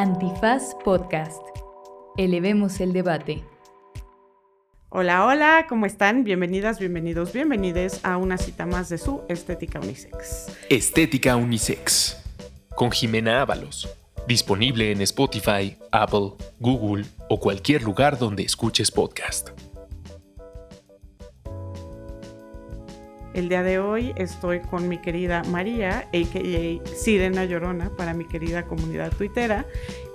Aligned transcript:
Antifaz 0.00 0.74
Podcast. 0.82 1.42
Elevemos 2.16 2.80
el 2.80 2.94
debate. 2.94 3.44
Hola, 4.88 5.26
hola, 5.26 5.66
¿cómo 5.68 5.84
están? 5.84 6.24
Bienvenidas, 6.24 6.78
bienvenidos, 6.78 7.34
bienvenides 7.34 8.02
a 8.02 8.16
una 8.16 8.38
cita 8.38 8.64
más 8.64 8.88
de 8.88 8.96
su 8.96 9.20
Estética 9.28 9.78
Unisex. 9.78 10.56
Estética 10.70 11.36
Unisex. 11.36 12.16
Con 12.74 12.90
Jimena 12.90 13.42
Ábalos. 13.42 13.90
Disponible 14.26 14.90
en 14.90 15.02
Spotify, 15.02 15.76
Apple, 15.92 16.30
Google 16.58 17.04
o 17.28 17.38
cualquier 17.38 17.82
lugar 17.82 18.18
donde 18.18 18.42
escuches 18.42 18.90
podcast. 18.90 19.50
El 23.32 23.48
día 23.48 23.62
de 23.62 23.78
hoy 23.78 24.12
estoy 24.16 24.58
con 24.60 24.88
mi 24.88 24.98
querida 24.98 25.44
María, 25.44 26.08
a.k.a. 26.12 26.86
Sirena 26.96 27.44
Llorona, 27.44 27.90
para 27.96 28.12
mi 28.12 28.24
querida 28.24 28.64
comunidad 28.64 29.12
tuitera, 29.16 29.66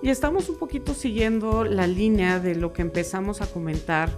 y 0.04 0.09
estamos 0.09 0.49
un 0.49 0.57
poquito 0.57 0.93
siguiendo 0.93 1.63
la 1.63 1.88
línea 1.88 2.41
de 2.41 2.55
lo 2.55 2.73
que 2.73 2.81
empezamos 2.81 3.41
a 3.41 3.48
comentar 3.48 4.09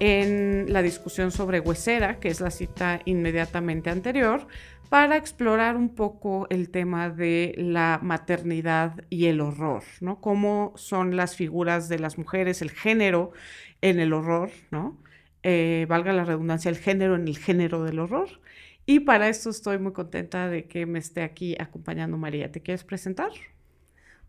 en 0.00 0.66
la 0.68 0.82
discusión 0.82 1.32
sobre 1.32 1.60
Huesera, 1.60 2.20
que 2.20 2.28
es 2.28 2.42
la 2.42 2.50
cita 2.50 3.00
inmediatamente 3.06 3.88
anterior, 3.88 4.46
para 4.90 5.16
explorar 5.16 5.78
un 5.78 5.94
poco 5.94 6.46
el 6.50 6.68
tema 6.68 7.08
de 7.08 7.54
la 7.56 8.00
maternidad 8.02 9.02
y 9.08 9.26
el 9.26 9.40
horror, 9.40 9.82
¿no? 10.02 10.20
Cómo 10.20 10.74
son 10.76 11.16
las 11.16 11.36
figuras 11.36 11.88
de 11.88 11.98
las 11.98 12.18
mujeres, 12.18 12.60
el 12.60 12.70
género 12.70 13.32
en 13.80 13.98
el 13.98 14.12
horror, 14.12 14.50
¿no? 14.70 14.98
Eh, 15.42 15.86
valga 15.88 16.12
la 16.12 16.24
redundancia, 16.24 16.68
el 16.68 16.76
género 16.76 17.16
en 17.16 17.26
el 17.26 17.38
género 17.38 17.82
del 17.82 17.98
horror. 17.98 18.41
Y 18.84 19.00
para 19.00 19.28
esto 19.28 19.50
estoy 19.50 19.78
muy 19.78 19.92
contenta 19.92 20.48
de 20.48 20.66
que 20.66 20.86
me 20.86 20.98
esté 20.98 21.22
aquí 21.22 21.56
acompañando 21.58 22.16
María. 22.16 22.50
¿Te 22.50 22.60
quieres 22.60 22.84
presentar? 22.84 23.30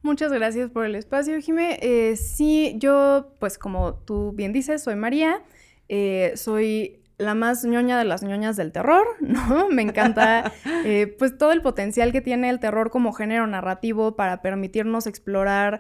Muchas 0.04 0.34
gracias 0.34 0.70
por 0.70 0.86
el 0.86 0.96
espacio, 0.96 1.40
Jimé. 1.40 1.80
Eh, 1.82 2.18
sí, 2.18 2.76
yo, 2.78 3.36
pues 3.40 3.58
como 3.58 3.96
tú 3.96 4.34
bien 4.34 4.52
dices, 4.52 4.84
soy 4.84 4.96
María. 4.96 5.42
Eh, 5.88 6.34
soy 6.36 7.00
la 7.18 7.36
más 7.36 7.64
ñoña 7.64 7.98
de 7.98 8.04
las 8.04 8.22
ñoñas 8.22 8.58
del 8.58 8.74
terror, 8.74 9.08
¿no? 9.22 9.70
Me 9.70 9.82
encanta 9.82 10.52
eh, 10.86 11.16
pues 11.18 11.38
todo 11.38 11.54
el 11.54 11.62
potencial 11.62 12.12
que 12.12 12.20
tiene 12.20 12.50
el 12.50 12.60
terror 12.60 12.90
como 12.90 13.14
género 13.14 13.48
narrativo 13.48 14.18
para 14.18 14.42
permitirnos 14.42 15.08
explorar 15.08 15.80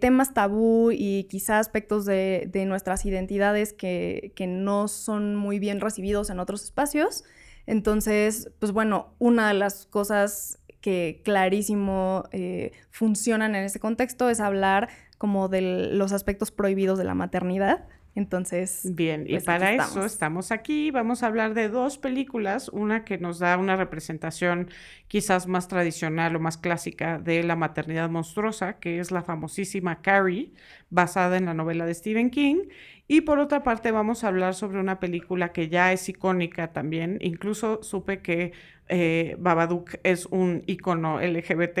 temas 0.00 0.32
tabú 0.32 0.92
y 0.92 1.24
quizá 1.24 1.58
aspectos 1.58 2.06
de, 2.06 2.48
de 2.50 2.64
nuestras 2.64 3.04
identidades 3.04 3.72
que, 3.74 4.32
que, 4.34 4.46
no 4.46 4.88
son 4.88 5.36
muy 5.36 5.58
bien 5.58 5.80
recibidos 5.80 6.30
en 6.30 6.38
otros 6.38 6.62
espacios. 6.62 7.24
Entonces, 7.68 8.50
pues 8.58 8.72
bueno, 8.72 9.12
una 9.18 9.48
de 9.48 9.54
las 9.54 9.84
cosas 9.84 10.58
que 10.80 11.20
clarísimo 11.22 12.24
eh, 12.32 12.72
funcionan 12.90 13.54
en 13.54 13.64
ese 13.64 13.78
contexto 13.78 14.30
es 14.30 14.40
hablar 14.40 14.88
como 15.18 15.48
de 15.48 15.90
los 15.92 16.12
aspectos 16.12 16.50
prohibidos 16.50 16.96
de 16.96 17.04
la 17.04 17.14
maternidad. 17.14 17.86
Entonces. 18.14 18.80
Bien, 18.94 19.26
y 19.26 19.32
pues, 19.32 19.44
para 19.44 19.74
eso 19.74 20.06
estamos 20.06 20.50
aquí. 20.50 20.90
Vamos 20.90 21.22
a 21.22 21.26
hablar 21.26 21.52
de 21.52 21.68
dos 21.68 21.98
películas. 21.98 22.70
Una 22.70 23.04
que 23.04 23.18
nos 23.18 23.38
da 23.38 23.58
una 23.58 23.76
representación 23.76 24.70
quizás 25.06 25.46
más 25.46 25.68
tradicional 25.68 26.34
o 26.36 26.40
más 26.40 26.56
clásica 26.56 27.18
de 27.18 27.44
la 27.44 27.54
maternidad 27.54 28.08
monstruosa, 28.08 28.78
que 28.78 28.98
es 28.98 29.10
la 29.10 29.22
famosísima 29.22 30.00
Carrie, 30.00 30.52
basada 30.88 31.36
en 31.36 31.44
la 31.44 31.54
novela 31.54 31.84
de 31.84 31.94
Stephen 31.94 32.30
King. 32.30 32.68
Y 33.10 33.22
por 33.22 33.38
otra 33.38 33.62
parte, 33.62 33.90
vamos 33.90 34.22
a 34.22 34.28
hablar 34.28 34.54
sobre 34.54 34.78
una 34.78 35.00
película 35.00 35.50
que 35.50 35.70
ya 35.70 35.94
es 35.94 36.06
icónica 36.10 36.74
también. 36.74 37.18
Incluso 37.22 37.82
supe 37.82 38.20
que 38.20 38.52
eh, 38.88 39.34
Babadook 39.38 39.94
es 40.02 40.26
un 40.26 40.62
icono 40.66 41.18
LGBT. 41.18 41.78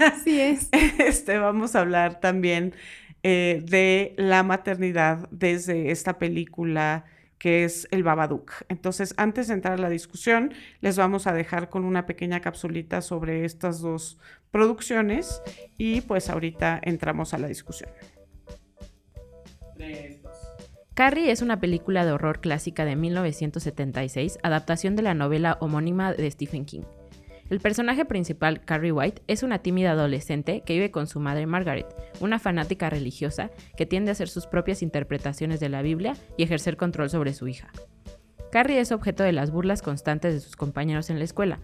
Así 0.00 0.40
es. 0.40 0.70
Este, 0.98 1.36
vamos 1.38 1.76
a 1.76 1.80
hablar 1.80 2.18
también 2.18 2.74
eh, 3.22 3.62
de 3.62 4.14
la 4.16 4.42
maternidad 4.42 5.28
desde 5.30 5.90
esta 5.90 6.18
película 6.18 7.04
que 7.38 7.64
es 7.64 7.86
el 7.90 8.02
Babadook. 8.02 8.52
Entonces, 8.70 9.12
antes 9.18 9.48
de 9.48 9.54
entrar 9.54 9.74
a 9.74 9.82
la 9.82 9.90
discusión, 9.90 10.54
les 10.80 10.96
vamos 10.96 11.26
a 11.26 11.34
dejar 11.34 11.68
con 11.68 11.84
una 11.84 12.06
pequeña 12.06 12.40
capsulita 12.40 13.02
sobre 13.02 13.44
estas 13.44 13.80
dos 13.80 14.18
producciones 14.50 15.42
y 15.76 16.00
pues 16.00 16.30
ahorita 16.30 16.80
entramos 16.82 17.34
a 17.34 17.38
la 17.38 17.48
discusión. 17.48 17.90
Carrie 20.94 21.32
es 21.32 21.42
una 21.42 21.58
película 21.58 22.04
de 22.04 22.12
horror 22.12 22.40
clásica 22.40 22.84
de 22.84 22.94
1976, 22.94 24.38
adaptación 24.44 24.94
de 24.94 25.02
la 25.02 25.12
novela 25.12 25.58
homónima 25.60 26.12
de 26.12 26.30
Stephen 26.30 26.64
King. 26.64 26.82
El 27.50 27.58
personaje 27.58 28.04
principal, 28.04 28.64
Carrie 28.64 28.92
White, 28.92 29.22
es 29.26 29.42
una 29.42 29.58
tímida 29.58 29.90
adolescente 29.90 30.62
que 30.64 30.74
vive 30.74 30.92
con 30.92 31.08
su 31.08 31.18
madre 31.18 31.46
Margaret, 31.46 31.86
una 32.20 32.38
fanática 32.38 32.90
religiosa 32.90 33.50
que 33.76 33.86
tiende 33.86 34.10
a 34.10 34.12
hacer 34.12 34.28
sus 34.28 34.46
propias 34.46 34.82
interpretaciones 34.82 35.58
de 35.58 35.68
la 35.68 35.82
Biblia 35.82 36.14
y 36.36 36.44
ejercer 36.44 36.76
control 36.76 37.10
sobre 37.10 37.34
su 37.34 37.48
hija. 37.48 37.72
Carrie 38.52 38.78
es 38.78 38.92
objeto 38.92 39.24
de 39.24 39.32
las 39.32 39.50
burlas 39.50 39.82
constantes 39.82 40.32
de 40.32 40.40
sus 40.40 40.54
compañeros 40.54 41.10
en 41.10 41.18
la 41.18 41.24
escuela. 41.24 41.58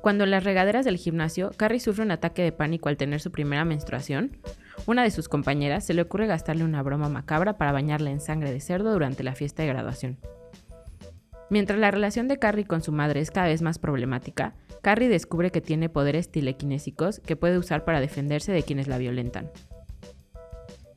Cuando 0.00 0.24
en 0.24 0.32
las 0.32 0.42
regaderas 0.42 0.84
del 0.84 0.96
gimnasio, 0.96 1.52
Carrie 1.56 1.78
sufre 1.78 2.02
un 2.02 2.10
ataque 2.10 2.42
de 2.42 2.50
pánico 2.50 2.88
al 2.88 2.96
tener 2.96 3.20
su 3.20 3.30
primera 3.30 3.64
menstruación, 3.64 4.38
una 4.84 5.02
de 5.02 5.10
sus 5.10 5.28
compañeras 5.28 5.84
se 5.84 5.94
le 5.94 6.02
ocurre 6.02 6.26
gastarle 6.26 6.64
una 6.64 6.82
broma 6.82 7.08
macabra 7.08 7.56
para 7.56 7.72
bañarla 7.72 8.10
en 8.10 8.20
sangre 8.20 8.52
de 8.52 8.60
cerdo 8.60 8.92
durante 8.92 9.22
la 9.22 9.34
fiesta 9.34 9.62
de 9.62 9.68
graduación. 9.68 10.18
Mientras 11.48 11.78
la 11.78 11.90
relación 11.90 12.28
de 12.28 12.38
Carrie 12.38 12.66
con 12.66 12.82
su 12.82 12.92
madre 12.92 13.20
es 13.20 13.30
cada 13.30 13.46
vez 13.46 13.62
más 13.62 13.78
problemática, 13.78 14.54
Carrie 14.82 15.08
descubre 15.08 15.50
que 15.50 15.60
tiene 15.60 15.88
poderes 15.88 16.30
telequinésicos 16.30 17.20
que 17.20 17.36
puede 17.36 17.58
usar 17.58 17.84
para 17.84 18.00
defenderse 18.00 18.52
de 18.52 18.62
quienes 18.62 18.88
la 18.88 18.98
violentan. 18.98 19.50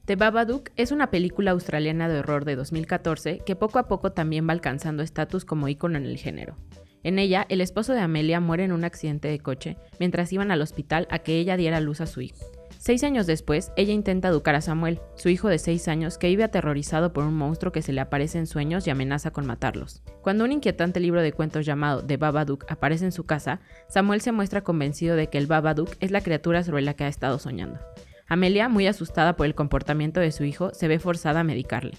The 0.06 0.16
Babadook 0.16 0.72
es 0.76 0.92
una 0.92 1.12
película 1.12 1.52
australiana 1.52 2.10
de 2.10 2.20
horror 2.20 2.44
de 2.44 2.56
2014 2.56 3.42
que 3.46 3.56
poco 3.56 3.78
a 3.78 3.88
poco 3.88 4.12
también 4.12 4.48
va 4.48 4.54
alcanzando 4.54 5.04
estatus 5.04 5.46
como 5.46 5.68
ícono 5.68 6.00
en 6.00 6.06
el 6.06 6.18
género. 6.18 6.56
En 7.04 7.20
ella, 7.20 7.46
el 7.48 7.62
esposo 7.62 7.94
de 7.94 8.02
Amelia 8.02 8.40
muere 8.40 8.64
en 8.64 8.72
un 8.72 8.84
accidente 8.84 9.28
de 9.28 9.40
coche 9.40 9.78
mientras 10.00 10.34
iban 10.34 10.50
al 10.50 10.64
hospital 10.64 11.08
a 11.12 11.20
que 11.20 11.38
ella 11.38 11.58
diera 11.58 11.80
luz 11.80 12.02
a 12.02 12.08
su 12.08 12.22
hijo. 12.22 12.59
Seis 12.82 13.04
años 13.04 13.28
después, 13.28 13.74
ella 13.76 13.92
intenta 13.92 14.30
educar 14.30 14.56
a 14.56 14.62
Samuel, 14.62 15.02
su 15.16 15.28
hijo 15.28 15.50
de 15.50 15.60
seis 15.60 15.90
años 15.90 16.18
que 16.18 16.30
vive 16.30 16.46
aterrorizado 16.46 17.12
por 17.12 17.26
un 17.26 17.34
monstruo 17.34 17.74
que 17.74 17.82
se 17.82 17.92
le 17.92 18.00
aparece 18.00 18.38
en 18.38 18.48
sueños 18.48 18.88
y 18.88 18.90
amenaza 18.90 19.32
con 19.32 19.46
matarlos. 19.46 20.02
Cuando 20.22 20.46
un 20.46 20.54
inquietante 20.54 21.02
libro 21.02 21.22
de 21.22 21.34
cuentos 21.34 21.66
llamado 21.66 22.06
The 22.06 22.16
Babadook 22.16 22.72
aparece 22.72 23.04
en 23.04 23.12
su 23.12 23.26
casa, 23.26 23.60
Samuel 23.90 24.22
se 24.22 24.32
muestra 24.32 24.64
convencido 24.64 25.18
de 25.18 25.28
que 25.28 25.38
el 25.38 25.46
Babadook 25.46 25.98
es 26.00 26.12
la 26.12 26.22
criatura 26.22 26.64
sobre 26.64 26.82
la 26.82 26.94
que 26.94 27.04
ha 27.04 27.10
estado 27.10 27.38
soñando. 27.38 27.82
Amelia, 28.28 28.70
muy 28.70 28.88
asustada 28.88 29.36
por 29.36 29.46
el 29.46 29.56
comportamiento 29.56 30.22
de 30.22 30.32
su 30.32 30.46
hijo, 30.46 30.74
se 30.74 30.88
ve 30.88 31.00
forzada 31.00 31.42
a 31.42 31.44
medicarle. 31.44 31.98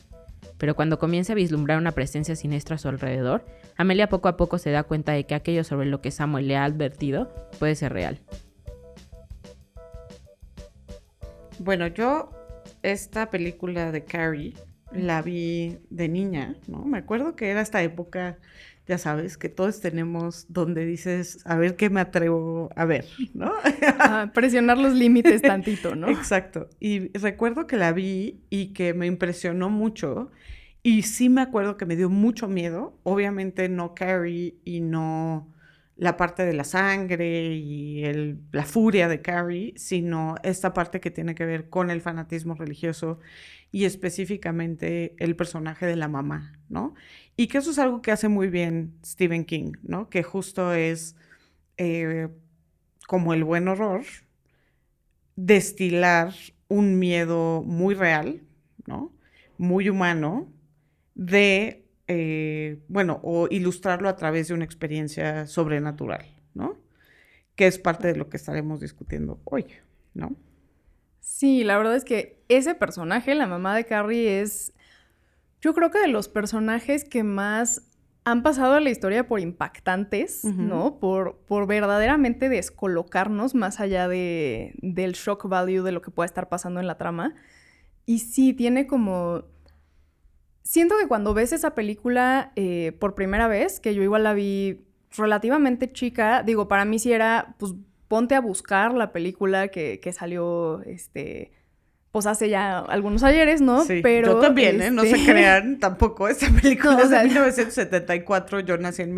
Pero 0.56 0.74
cuando 0.76 0.98
comienza 0.98 1.34
a 1.34 1.36
vislumbrar 1.36 1.76
una 1.76 1.92
presencia 1.92 2.36
siniestra 2.36 2.76
a 2.76 2.78
su 2.78 2.88
alrededor, 2.88 3.44
Amelia 3.76 4.08
poco 4.08 4.28
a 4.28 4.38
poco 4.38 4.56
se 4.56 4.70
da 4.70 4.84
cuenta 4.84 5.12
de 5.12 5.24
que 5.24 5.34
aquello 5.34 5.62
sobre 5.62 5.88
lo 5.88 6.00
que 6.00 6.10
Samuel 6.10 6.48
le 6.48 6.56
ha 6.56 6.64
advertido 6.64 7.30
puede 7.58 7.74
ser 7.74 7.92
real. 7.92 8.22
Bueno, 11.60 11.88
yo 11.88 12.30
esta 12.82 13.28
película 13.28 13.92
de 13.92 14.02
Carrie 14.06 14.54
la 14.92 15.20
vi 15.20 15.76
de 15.90 16.08
niña, 16.08 16.56
¿no? 16.66 16.86
Me 16.86 16.96
acuerdo 16.96 17.36
que 17.36 17.50
era 17.50 17.60
esta 17.60 17.82
época, 17.82 18.38
ya 18.88 18.96
sabes, 18.96 19.36
que 19.36 19.50
todos 19.50 19.82
tenemos 19.82 20.46
donde 20.48 20.86
dices, 20.86 21.42
a 21.44 21.56
ver 21.56 21.76
qué 21.76 21.90
me 21.90 22.00
atrevo 22.00 22.70
a 22.76 22.86
ver, 22.86 23.04
¿no? 23.34 23.52
A 23.98 24.32
presionar 24.32 24.78
los 24.78 24.94
límites 24.94 25.42
tantito, 25.42 25.94
¿no? 25.94 26.08
Exacto. 26.08 26.70
Y 26.80 27.10
recuerdo 27.18 27.66
que 27.66 27.76
la 27.76 27.92
vi 27.92 28.40
y 28.48 28.72
que 28.72 28.94
me 28.94 29.06
impresionó 29.06 29.68
mucho. 29.68 30.30
Y 30.82 31.02
sí 31.02 31.28
me 31.28 31.42
acuerdo 31.42 31.76
que 31.76 31.84
me 31.84 31.94
dio 31.94 32.08
mucho 32.08 32.48
miedo. 32.48 32.98
Obviamente 33.02 33.68
no 33.68 33.94
Carrie 33.94 34.54
y 34.64 34.80
no 34.80 35.52
la 36.00 36.16
parte 36.16 36.46
de 36.46 36.54
la 36.54 36.64
sangre 36.64 37.52
y 37.52 38.02
la 38.52 38.64
furia 38.64 39.06
de 39.06 39.20
Carrie, 39.20 39.74
sino 39.76 40.36
esta 40.42 40.72
parte 40.72 40.98
que 40.98 41.10
tiene 41.10 41.34
que 41.34 41.44
ver 41.44 41.68
con 41.68 41.90
el 41.90 42.00
fanatismo 42.00 42.54
religioso 42.54 43.18
y 43.70 43.84
específicamente 43.84 45.14
el 45.18 45.36
personaje 45.36 45.84
de 45.84 45.96
la 45.96 46.08
mamá, 46.08 46.58
¿no? 46.70 46.94
Y 47.36 47.48
que 47.48 47.58
eso 47.58 47.70
es 47.70 47.78
algo 47.78 48.00
que 48.00 48.12
hace 48.12 48.28
muy 48.28 48.48
bien 48.48 48.94
Stephen 49.04 49.44
King, 49.44 49.72
¿no? 49.82 50.08
Que 50.08 50.22
justo 50.22 50.72
es 50.72 51.16
eh, 51.76 52.28
como 53.06 53.34
el 53.34 53.44
buen 53.44 53.68
horror, 53.68 54.04
destilar 55.36 56.32
un 56.68 56.98
miedo 56.98 57.62
muy 57.62 57.94
real, 57.94 58.40
¿no? 58.86 59.12
Muy 59.58 59.90
humano, 59.90 60.50
de 61.14 61.84
eh, 62.12 62.82
bueno, 62.88 63.20
o 63.22 63.46
ilustrarlo 63.48 64.08
a 64.08 64.16
través 64.16 64.48
de 64.48 64.54
una 64.54 64.64
experiencia 64.64 65.46
sobrenatural, 65.46 66.26
¿no? 66.54 66.76
Que 67.54 67.68
es 67.68 67.78
parte 67.78 68.08
de 68.08 68.16
lo 68.16 68.28
que 68.28 68.36
estaremos 68.36 68.80
discutiendo 68.80 69.40
hoy, 69.44 69.66
¿no? 70.12 70.34
Sí, 71.20 71.62
la 71.62 71.78
verdad 71.78 71.94
es 71.94 72.04
que 72.04 72.42
ese 72.48 72.74
personaje, 72.74 73.36
la 73.36 73.46
mamá 73.46 73.76
de 73.76 73.84
Carrie, 73.84 74.40
es, 74.40 74.72
yo 75.60 75.72
creo 75.72 75.92
que 75.92 76.00
de 76.00 76.08
los 76.08 76.28
personajes 76.28 77.04
que 77.04 77.22
más 77.22 77.86
han 78.24 78.42
pasado 78.42 78.74
a 78.74 78.80
la 78.80 78.90
historia 78.90 79.28
por 79.28 79.38
impactantes, 79.38 80.44
¿no? 80.44 80.98
Por, 80.98 81.36
por 81.46 81.68
verdaderamente 81.68 82.48
descolocarnos 82.48 83.54
más 83.54 83.78
allá 83.78 84.08
de, 84.08 84.74
del 84.82 85.12
shock 85.12 85.48
value 85.48 85.84
de 85.84 85.92
lo 85.92 86.02
que 86.02 86.10
pueda 86.10 86.26
estar 86.26 86.48
pasando 86.48 86.80
en 86.80 86.88
la 86.88 86.98
trama. 86.98 87.36
Y 88.04 88.18
sí, 88.18 88.52
tiene 88.52 88.88
como... 88.88 89.44
Siento 90.62 90.96
que 90.98 91.08
cuando 91.08 91.34
ves 91.34 91.52
esa 91.52 91.74
película 91.74 92.52
eh, 92.56 92.92
por 92.98 93.14
primera 93.14 93.48
vez, 93.48 93.80
que 93.80 93.94
yo 93.94 94.02
igual 94.02 94.24
la 94.24 94.34
vi 94.34 94.82
relativamente 95.16 95.92
chica, 95.92 96.42
digo, 96.42 96.68
para 96.68 96.84
mí 96.84 96.98
sí 96.98 97.12
era, 97.12 97.54
pues 97.58 97.74
ponte 98.08 98.34
a 98.34 98.40
buscar 98.40 98.92
la 98.92 99.12
película 99.12 99.68
que, 99.68 100.00
que 100.00 100.12
salió, 100.12 100.82
este, 100.82 101.52
pues 102.12 102.26
hace 102.26 102.48
ya 102.48 102.78
algunos 102.78 103.22
ayeres, 103.22 103.60
¿no? 103.60 103.84
Sí, 103.84 104.00
Pero, 104.02 104.34
yo 104.34 104.40
también, 104.40 104.82
¿eh? 104.82 104.90
No 104.90 105.02
se 105.02 105.12
este, 105.12 105.32
crean 105.32 105.78
tampoco. 105.78 106.28
Esta 106.28 106.48
película 106.50 107.00
es 107.02 107.10
de 107.10 107.22
1974, 107.24 108.60
yo 108.60 108.76
nací 108.78 109.02
en 109.02 109.14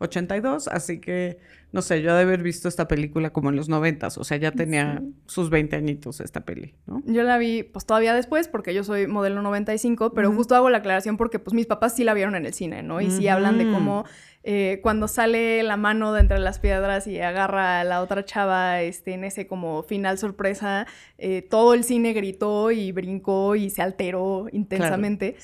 1982, 0.00 0.68
así 0.68 0.98
que, 0.98 1.38
no 1.72 1.82
sé, 1.82 2.00
yo 2.00 2.14
de 2.14 2.22
haber 2.22 2.42
visto 2.42 2.68
esta 2.68 2.88
película 2.88 3.30
como 3.30 3.50
en 3.50 3.56
los 3.56 3.68
noventas, 3.68 4.16
o 4.16 4.24
sea, 4.24 4.38
ya 4.38 4.50
tenía 4.50 5.02
sus 5.26 5.50
20 5.50 5.76
añitos 5.76 6.20
esta 6.20 6.40
peli, 6.40 6.74
¿no? 6.86 7.02
Yo 7.04 7.22
la 7.22 7.36
vi, 7.36 7.62
pues 7.62 7.84
todavía 7.84 8.14
después, 8.14 8.48
porque 8.48 8.72
yo 8.72 8.82
soy 8.82 9.06
modelo 9.06 9.42
95, 9.42 10.12
pero 10.14 10.32
justo 10.32 10.54
hago 10.54 10.70
la 10.70 10.78
aclaración 10.78 11.16
porque, 11.16 11.38
pues, 11.38 11.54
mis 11.54 11.66
papás 11.66 11.94
sí 11.94 12.04
la 12.04 12.14
vieron 12.14 12.34
en 12.34 12.46
el 12.46 12.54
cine, 12.54 12.82
¿no? 12.82 13.00
Y 13.00 13.10
sí 13.10 13.28
hablan 13.28 13.58
de 13.58 13.70
cómo 13.70 14.04
eh, 14.42 14.80
cuando 14.82 15.06
sale 15.06 15.62
la 15.62 15.76
mano 15.76 16.14
de 16.14 16.20
entre 16.20 16.38
las 16.38 16.58
piedras 16.58 17.06
y 17.06 17.20
agarra 17.20 17.80
a 17.80 17.84
la 17.84 18.00
otra 18.00 18.24
chava 18.24 18.80
este, 18.80 19.12
en 19.12 19.24
ese 19.24 19.46
como 19.46 19.82
final 19.82 20.16
sorpresa, 20.16 20.86
eh, 21.18 21.42
todo 21.42 21.74
el 21.74 21.84
cine 21.84 22.14
gritó 22.14 22.70
y 22.70 22.90
brincó 22.92 23.54
y 23.54 23.68
se 23.68 23.82
alteró 23.82 24.46
intensamente. 24.50 25.36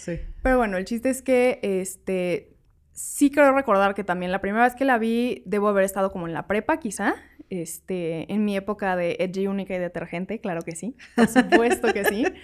Pero 0.43 0.57
bueno, 0.57 0.79
el 0.79 0.87
chiste 0.87 1.11
es 1.11 1.21
que 1.21 1.59
este, 1.63 2.56
sí 2.97 3.31
creo 3.31 3.53
recordar 3.53 3.95
que 3.95 4.05
también 4.05 4.33
la 4.33 4.41
primera 4.41 4.65
vez 4.65 4.75
que 4.75 4.87
la 4.87 4.97
vi 4.97 5.43
debo 5.45 5.69
haber 5.69 5.85
estado 5.85 6.11
como 6.11 6.27
en 6.27 6.33
la 6.33 6.47
prepa 6.47 6.79
quizá, 6.79 7.15
este, 7.51 8.33
en 8.33 8.45
mi 8.45 8.57
época 8.57 8.97
de 8.97 9.17
edgy, 9.21 9.47
única 9.47 9.75
y 9.75 9.79
detergente, 9.79 10.41
claro 10.41 10.63
que 10.63 10.75
sí, 10.75 10.97
por 11.15 11.29
supuesto 11.29 11.93
que 11.93 12.05
sí. 12.05 12.25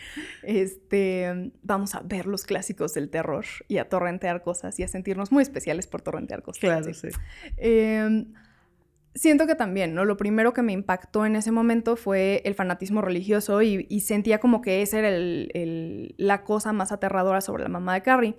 Este, 0.42 1.52
vamos 1.62 1.94
a 1.94 2.00
ver 2.00 2.26
los 2.26 2.44
clásicos 2.44 2.94
del 2.94 3.08
terror 3.08 3.44
y 3.68 3.78
a 3.78 3.88
torrentear 3.88 4.42
cosas 4.42 4.78
y 4.78 4.82
a 4.82 4.88
sentirnos 4.88 5.32
muy 5.32 5.42
especiales 5.42 5.86
por 5.86 6.02
torrentear 6.02 6.42
cosas. 6.42 6.60
Claro, 6.60 6.92
sí. 6.92 7.08
Em, 7.56 8.34
siento 9.14 9.46
que 9.46 9.54
también, 9.54 9.94
¿no? 9.94 10.04
Lo 10.04 10.16
primero 10.16 10.52
que 10.52 10.62
me 10.62 10.72
impactó 10.72 11.24
en 11.24 11.36
ese 11.36 11.52
momento 11.52 11.96
fue 11.96 12.42
el 12.44 12.54
fanatismo 12.54 13.00
religioso 13.00 13.62
y, 13.62 14.00
sentía 14.00 14.38
como 14.40 14.60
que 14.60 14.82
esa 14.82 14.98
era 14.98 15.10
la 16.16 16.42
cosa 16.42 16.72
más 16.72 16.92
aterradora 16.92 17.40
sobre 17.40 17.62
la 17.62 17.68
mamá 17.68 17.94
de 17.94 18.02
Carrie. 18.02 18.36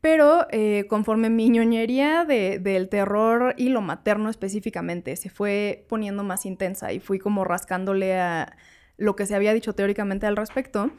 Pero 0.00 0.46
eh, 0.50 0.86
conforme 0.88 1.28
mi 1.28 1.50
ñoñería 1.50 2.24
del 2.24 2.88
terror 2.88 3.54
y 3.58 3.68
lo 3.68 3.82
materno 3.82 4.30
específicamente 4.30 5.14
se 5.16 5.28
fue 5.28 5.84
poniendo 5.88 6.24
más 6.24 6.46
intensa 6.46 6.92
y 6.92 7.00
fui 7.00 7.18
como 7.18 7.44
rascándole 7.44 8.18
a 8.18 8.56
lo 8.96 9.14
que 9.16 9.26
se 9.26 9.34
había 9.34 9.52
dicho 9.52 9.74
teóricamente 9.74 10.26
al 10.26 10.36
respecto, 10.36 10.90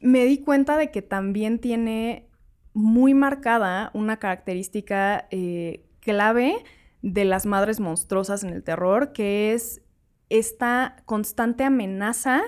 me 0.00 0.24
di 0.24 0.38
cuenta 0.38 0.76
de 0.76 0.90
que 0.90 1.02
también 1.02 1.58
tiene 1.58 2.28
muy 2.72 3.14
marcada 3.14 3.90
una 3.94 4.18
característica 4.18 5.26
eh, 5.30 5.84
clave 6.00 6.62
de 7.02 7.24
las 7.24 7.46
madres 7.46 7.80
monstruosas 7.80 8.44
en 8.44 8.50
el 8.50 8.62
terror, 8.62 9.12
que 9.12 9.54
es 9.54 9.82
esta 10.28 10.96
constante 11.04 11.64
amenaza 11.64 12.42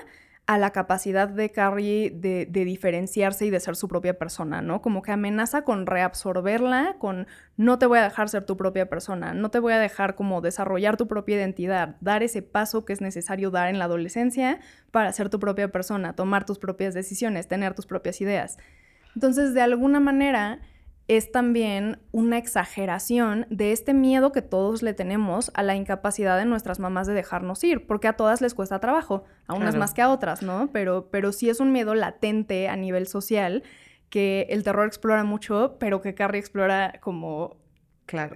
a 0.49 0.57
la 0.57 0.71
capacidad 0.71 1.27
de 1.27 1.51
Carrie 1.51 2.09
de, 2.09 2.47
diferenciarse 2.47 3.45
y 3.45 3.51
de 3.51 3.59
ser 3.59 3.75
su 3.75 3.87
propia 3.87 4.17
persona, 4.17 4.63
¿no? 4.63 4.81
Como 4.81 5.03
que 5.03 5.11
amenaza 5.11 5.61
con 5.61 5.85
reabsorberla, 5.85 6.95
con 6.97 7.27
no 7.55 7.77
te 7.77 7.85
voy 7.85 7.99
a 7.99 8.01
dejar 8.01 8.29
ser 8.29 8.45
tu 8.45 8.57
propia 8.57 8.89
persona, 8.89 9.35
no 9.35 9.51
te 9.51 9.59
voy 9.59 9.73
a 9.73 9.77
dejar 9.77 10.15
como 10.15 10.41
desarrollar 10.41 10.97
tu 10.97 11.07
propia 11.07 11.35
identidad, 11.35 11.97
dar 12.01 12.23
ese 12.23 12.41
paso 12.41 12.83
que 12.83 12.93
es 12.93 12.99
necesario 12.99 13.51
dar 13.51 13.69
en 13.69 13.77
la 13.77 13.85
adolescencia 13.85 14.59
para 14.89 15.13
ser 15.13 15.29
tu 15.29 15.39
propia 15.39 15.71
persona, 15.71 16.15
tomar 16.15 16.47
tus 16.47 16.57
propias 16.57 16.95
decisiones, 16.95 17.47
tener 17.47 17.75
tus 17.75 17.85
propias 17.85 18.19
ideas. 18.19 18.57
Entonces, 19.13 19.53
de 19.53 19.61
alguna 19.61 19.99
manera, 19.99 20.61
es 21.09 21.31
también 21.31 21.97
una 22.11 22.37
exageración 22.37 23.47
de 23.49 23.71
este 23.71 23.95
miedo 23.95 24.31
que 24.31 24.43
todos 24.43 24.83
le 24.83 24.93
tenemos 24.93 25.49
a 25.55 25.63
la 25.63 25.75
incapacidad 25.75 26.37
de 26.37 26.45
nuestras 26.45 26.77
mamás 26.77 27.07
de 27.07 27.13
dejarnos 27.13 27.63
ir, 27.63 27.87
porque 27.87 28.07
a 28.07 28.13
todas 28.13 28.41
les 28.41 28.53
cuesta 28.53 28.79
trabajo, 28.79 29.23
a 29.47 29.55
unas 29.55 29.75
más 29.75 29.95
que 29.95 30.03
a 30.03 30.09
otras, 30.09 30.43
¿no? 30.43 30.69
Pero, 30.71 31.09
pero 31.09 31.31
sí 31.31 31.49
es 31.49 31.59
un 31.59 31.71
miedo 31.71 31.95
latente 31.95 32.69
a 32.69 32.75
nivel 32.75 33.07
social 33.07 33.63
que 34.11 34.45
el 34.51 34.63
terror 34.63 34.85
explora 34.85 35.23
mucho, 35.23 35.77
pero 35.79 35.99
que 35.99 36.13
Carrie 36.13 36.39
explora 36.39 36.99
como... 37.01 37.57
Claro. 38.05 38.35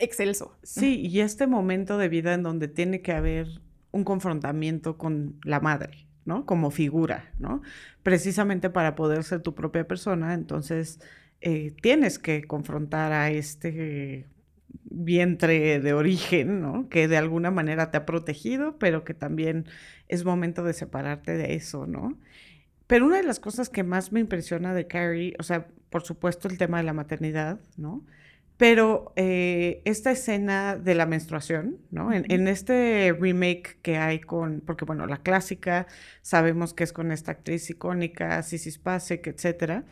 Excelso. 0.00 0.58
Sí, 0.64 1.06
y 1.06 1.20
este 1.20 1.46
momento 1.46 1.96
de 1.96 2.08
vida 2.08 2.34
en 2.34 2.42
donde 2.42 2.66
tiene 2.66 3.02
que 3.02 3.12
haber 3.12 3.46
un 3.92 4.02
confrontamiento 4.02 4.98
con 4.98 5.38
la 5.44 5.60
madre, 5.60 6.08
¿no? 6.24 6.44
Como 6.44 6.72
figura, 6.72 7.32
¿no? 7.38 7.62
Precisamente 8.02 8.68
para 8.68 8.96
poder 8.96 9.22
ser 9.22 9.42
tu 9.42 9.54
propia 9.54 9.86
persona, 9.86 10.34
entonces 10.34 10.98
eh, 11.40 11.72
tienes 11.80 12.18
que 12.18 12.44
confrontar 12.44 13.12
a 13.12 13.30
este 13.30 14.26
vientre 14.90 15.80
de 15.80 15.92
origen, 15.92 16.60
¿no? 16.60 16.88
Que 16.88 17.08
de 17.08 17.16
alguna 17.16 17.50
manera 17.50 17.90
te 17.90 17.98
ha 17.98 18.06
protegido, 18.06 18.78
pero 18.78 19.04
que 19.04 19.14
también 19.14 19.66
es 20.08 20.24
momento 20.24 20.64
de 20.64 20.72
separarte 20.72 21.36
de 21.36 21.54
eso, 21.54 21.86
¿no? 21.86 22.18
Pero 22.86 23.06
una 23.06 23.18
de 23.18 23.22
las 23.22 23.38
cosas 23.40 23.68
que 23.68 23.84
más 23.84 24.12
me 24.12 24.20
impresiona 24.20 24.74
de 24.74 24.86
Carrie, 24.86 25.34
o 25.38 25.42
sea, 25.42 25.68
por 25.90 26.02
supuesto 26.02 26.48
el 26.48 26.58
tema 26.58 26.78
de 26.78 26.84
la 26.84 26.92
maternidad, 26.94 27.60
¿no? 27.76 28.04
Pero 28.56 29.12
eh, 29.14 29.82
esta 29.84 30.10
escena 30.10 30.76
de 30.76 30.94
la 30.96 31.06
menstruación, 31.06 31.78
¿no? 31.90 32.12
En, 32.12 32.24
en, 32.32 32.48
este 32.48 33.16
remake 33.18 33.78
que 33.82 33.98
hay 33.98 34.20
con, 34.20 34.62
porque 34.62 34.84
bueno, 34.84 35.06
la 35.06 35.18
clásica 35.18 35.86
sabemos 36.22 36.74
que 36.74 36.82
es 36.84 36.92
con 36.92 37.12
esta 37.12 37.32
actriz 37.32 37.70
icónica, 37.70 38.42
Sissy 38.42 38.72
Spacek, 38.72 39.28
etcétera. 39.28 39.84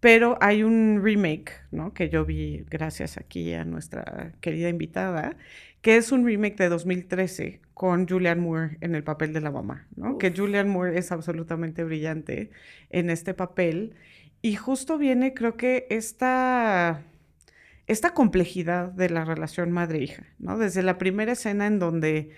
Pero 0.00 0.38
hay 0.40 0.62
un 0.62 1.00
remake, 1.02 1.52
¿no? 1.70 1.92
Que 1.92 2.08
yo 2.08 2.24
vi 2.24 2.64
gracias 2.70 3.18
aquí 3.18 3.52
a 3.52 3.64
nuestra 3.66 4.32
querida 4.40 4.70
invitada, 4.70 5.36
que 5.82 5.96
es 5.96 6.10
un 6.10 6.24
remake 6.24 6.56
de 6.56 6.68
2013 6.70 7.60
con 7.74 8.08
Julianne 8.08 8.40
Moore 8.40 8.78
en 8.80 8.94
el 8.94 9.04
papel 9.04 9.32
de 9.32 9.40
la 9.40 9.50
mamá, 9.50 9.86
¿no? 9.96 10.18
Que 10.18 10.32
Julianne 10.32 10.70
Moore 10.70 10.98
es 10.98 11.12
absolutamente 11.12 11.84
brillante 11.84 12.50
en 12.88 13.10
este 13.10 13.34
papel. 13.34 13.94
Y 14.42 14.54
justo 14.56 14.96
viene, 14.96 15.34
creo 15.34 15.56
que, 15.56 15.86
esta, 15.90 17.02
esta 17.86 18.14
complejidad 18.14 18.88
de 18.88 19.10
la 19.10 19.24
relación 19.26 19.70
madre-hija, 19.70 20.24
¿no? 20.38 20.56
Desde 20.56 20.82
la 20.82 20.96
primera 20.96 21.32
escena 21.32 21.66
en 21.66 21.78
donde 21.78 22.30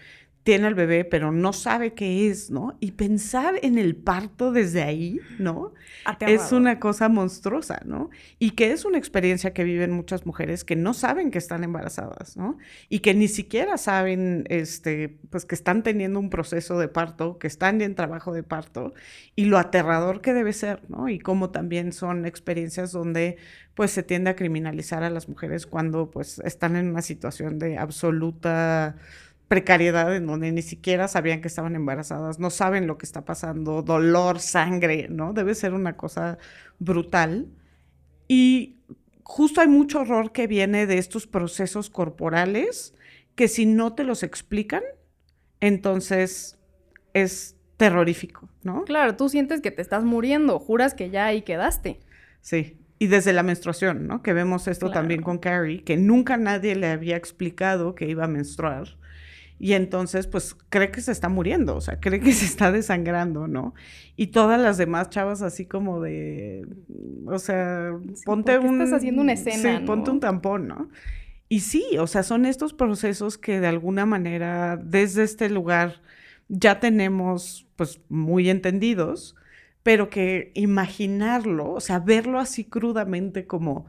tiene 0.42 0.66
al 0.66 0.74
bebé, 0.74 1.04
pero 1.04 1.30
no 1.30 1.52
sabe 1.52 1.94
qué 1.94 2.28
es, 2.28 2.50
¿no? 2.50 2.76
Y 2.80 2.92
pensar 2.92 3.54
en 3.62 3.78
el 3.78 3.94
parto 3.94 4.50
desde 4.50 4.82
ahí, 4.82 5.20
¿no? 5.38 5.72
Es 6.18 6.50
una 6.50 6.80
cosa 6.80 7.08
monstruosa, 7.08 7.80
¿no? 7.84 8.10
Y 8.40 8.50
que 8.50 8.72
es 8.72 8.84
una 8.84 8.98
experiencia 8.98 9.52
que 9.52 9.62
viven 9.62 9.92
muchas 9.92 10.26
mujeres 10.26 10.64
que 10.64 10.74
no 10.74 10.94
saben 10.94 11.30
que 11.30 11.38
están 11.38 11.62
embarazadas, 11.62 12.36
¿no? 12.36 12.58
Y 12.88 13.00
que 13.00 13.14
ni 13.14 13.28
siquiera 13.28 13.78
saben, 13.78 14.44
este, 14.48 15.16
pues 15.30 15.44
que 15.44 15.54
están 15.54 15.84
teniendo 15.84 16.18
un 16.18 16.28
proceso 16.28 16.76
de 16.76 16.88
parto, 16.88 17.38
que 17.38 17.46
están 17.46 17.80
en 17.80 17.94
trabajo 17.94 18.32
de 18.32 18.42
parto, 18.42 18.94
y 19.36 19.44
lo 19.44 19.58
aterrador 19.58 20.22
que 20.22 20.32
debe 20.32 20.52
ser, 20.52 20.82
¿no? 20.88 21.08
Y 21.08 21.20
cómo 21.20 21.50
también 21.50 21.92
son 21.92 22.26
experiencias 22.26 22.90
donde, 22.90 23.36
pues, 23.74 23.92
se 23.92 24.02
tiende 24.02 24.30
a 24.30 24.36
criminalizar 24.36 25.04
a 25.04 25.10
las 25.10 25.28
mujeres 25.28 25.66
cuando, 25.66 26.10
pues, 26.10 26.40
están 26.40 26.74
en 26.74 26.90
una 26.90 27.02
situación 27.02 27.60
de 27.60 27.78
absoluta 27.78 28.96
precariedad 29.52 30.16
en 30.16 30.26
donde 30.26 30.50
ni 30.50 30.62
siquiera 30.62 31.08
sabían 31.08 31.42
que 31.42 31.48
estaban 31.48 31.76
embarazadas, 31.76 32.38
no 32.38 32.48
saben 32.48 32.86
lo 32.86 32.96
que 32.96 33.04
está 33.04 33.26
pasando, 33.26 33.82
dolor, 33.82 34.40
sangre, 34.40 35.08
¿no? 35.10 35.34
Debe 35.34 35.54
ser 35.54 35.74
una 35.74 35.94
cosa 35.94 36.38
brutal. 36.78 37.48
Y 38.28 38.78
justo 39.22 39.60
hay 39.60 39.68
mucho 39.68 40.00
horror 40.00 40.32
que 40.32 40.46
viene 40.46 40.86
de 40.86 40.96
estos 40.96 41.26
procesos 41.26 41.90
corporales 41.90 42.94
que 43.34 43.46
si 43.46 43.66
no 43.66 43.92
te 43.92 44.04
los 44.04 44.22
explican, 44.22 44.82
entonces 45.60 46.58
es 47.12 47.54
terrorífico, 47.76 48.48
¿no? 48.62 48.84
Claro, 48.84 49.16
tú 49.16 49.28
sientes 49.28 49.60
que 49.60 49.70
te 49.70 49.82
estás 49.82 50.02
muriendo, 50.02 50.60
juras 50.60 50.94
que 50.94 51.10
ya 51.10 51.26
ahí 51.26 51.42
quedaste. 51.42 52.00
Sí, 52.40 52.78
y 52.98 53.08
desde 53.08 53.34
la 53.34 53.42
menstruación, 53.42 54.06
¿no? 54.06 54.22
Que 54.22 54.32
vemos 54.32 54.66
esto 54.66 54.90
también 54.90 55.20
con 55.20 55.36
Carrie, 55.36 55.84
que 55.84 55.98
nunca 55.98 56.38
nadie 56.38 56.74
le 56.74 56.86
había 56.86 57.18
explicado 57.18 57.94
que 57.94 58.08
iba 58.08 58.24
a 58.24 58.28
menstruar 58.28 59.01
y 59.62 59.74
entonces 59.74 60.26
pues 60.26 60.56
cree 60.70 60.90
que 60.90 61.00
se 61.00 61.12
está 61.12 61.28
muriendo, 61.28 61.76
o 61.76 61.80
sea, 61.80 62.00
cree 62.00 62.18
que 62.18 62.32
se 62.32 62.46
está 62.46 62.72
desangrando, 62.72 63.46
¿no? 63.46 63.74
Y 64.16 64.26
todas 64.26 64.60
las 64.60 64.76
demás 64.76 65.08
chavas 65.08 65.40
así 65.40 65.66
como 65.66 66.00
de, 66.00 66.66
o 67.26 67.38
sea, 67.38 67.92
ponte 68.24 68.58
un... 68.58 68.82
Estás 68.82 68.98
haciendo 68.98 69.22
una 69.22 69.34
escena. 69.34 69.78
Sí, 69.78 69.86
ponte 69.86 70.10
un 70.10 70.18
tampón, 70.18 70.66
¿no? 70.66 70.88
Y 71.48 71.60
sí, 71.60 71.84
o 72.00 72.08
sea, 72.08 72.24
son 72.24 72.44
estos 72.44 72.72
procesos 72.72 73.38
que 73.38 73.60
de 73.60 73.68
alguna 73.68 74.04
manera 74.04 74.76
desde 74.76 75.22
este 75.22 75.48
lugar 75.48 76.02
ya 76.48 76.80
tenemos 76.80 77.68
pues 77.76 78.00
muy 78.08 78.50
entendidos, 78.50 79.36
pero 79.84 80.10
que 80.10 80.50
imaginarlo, 80.56 81.70
o 81.70 81.80
sea, 81.80 82.00
verlo 82.00 82.40
así 82.40 82.64
crudamente 82.64 83.46
como 83.46 83.86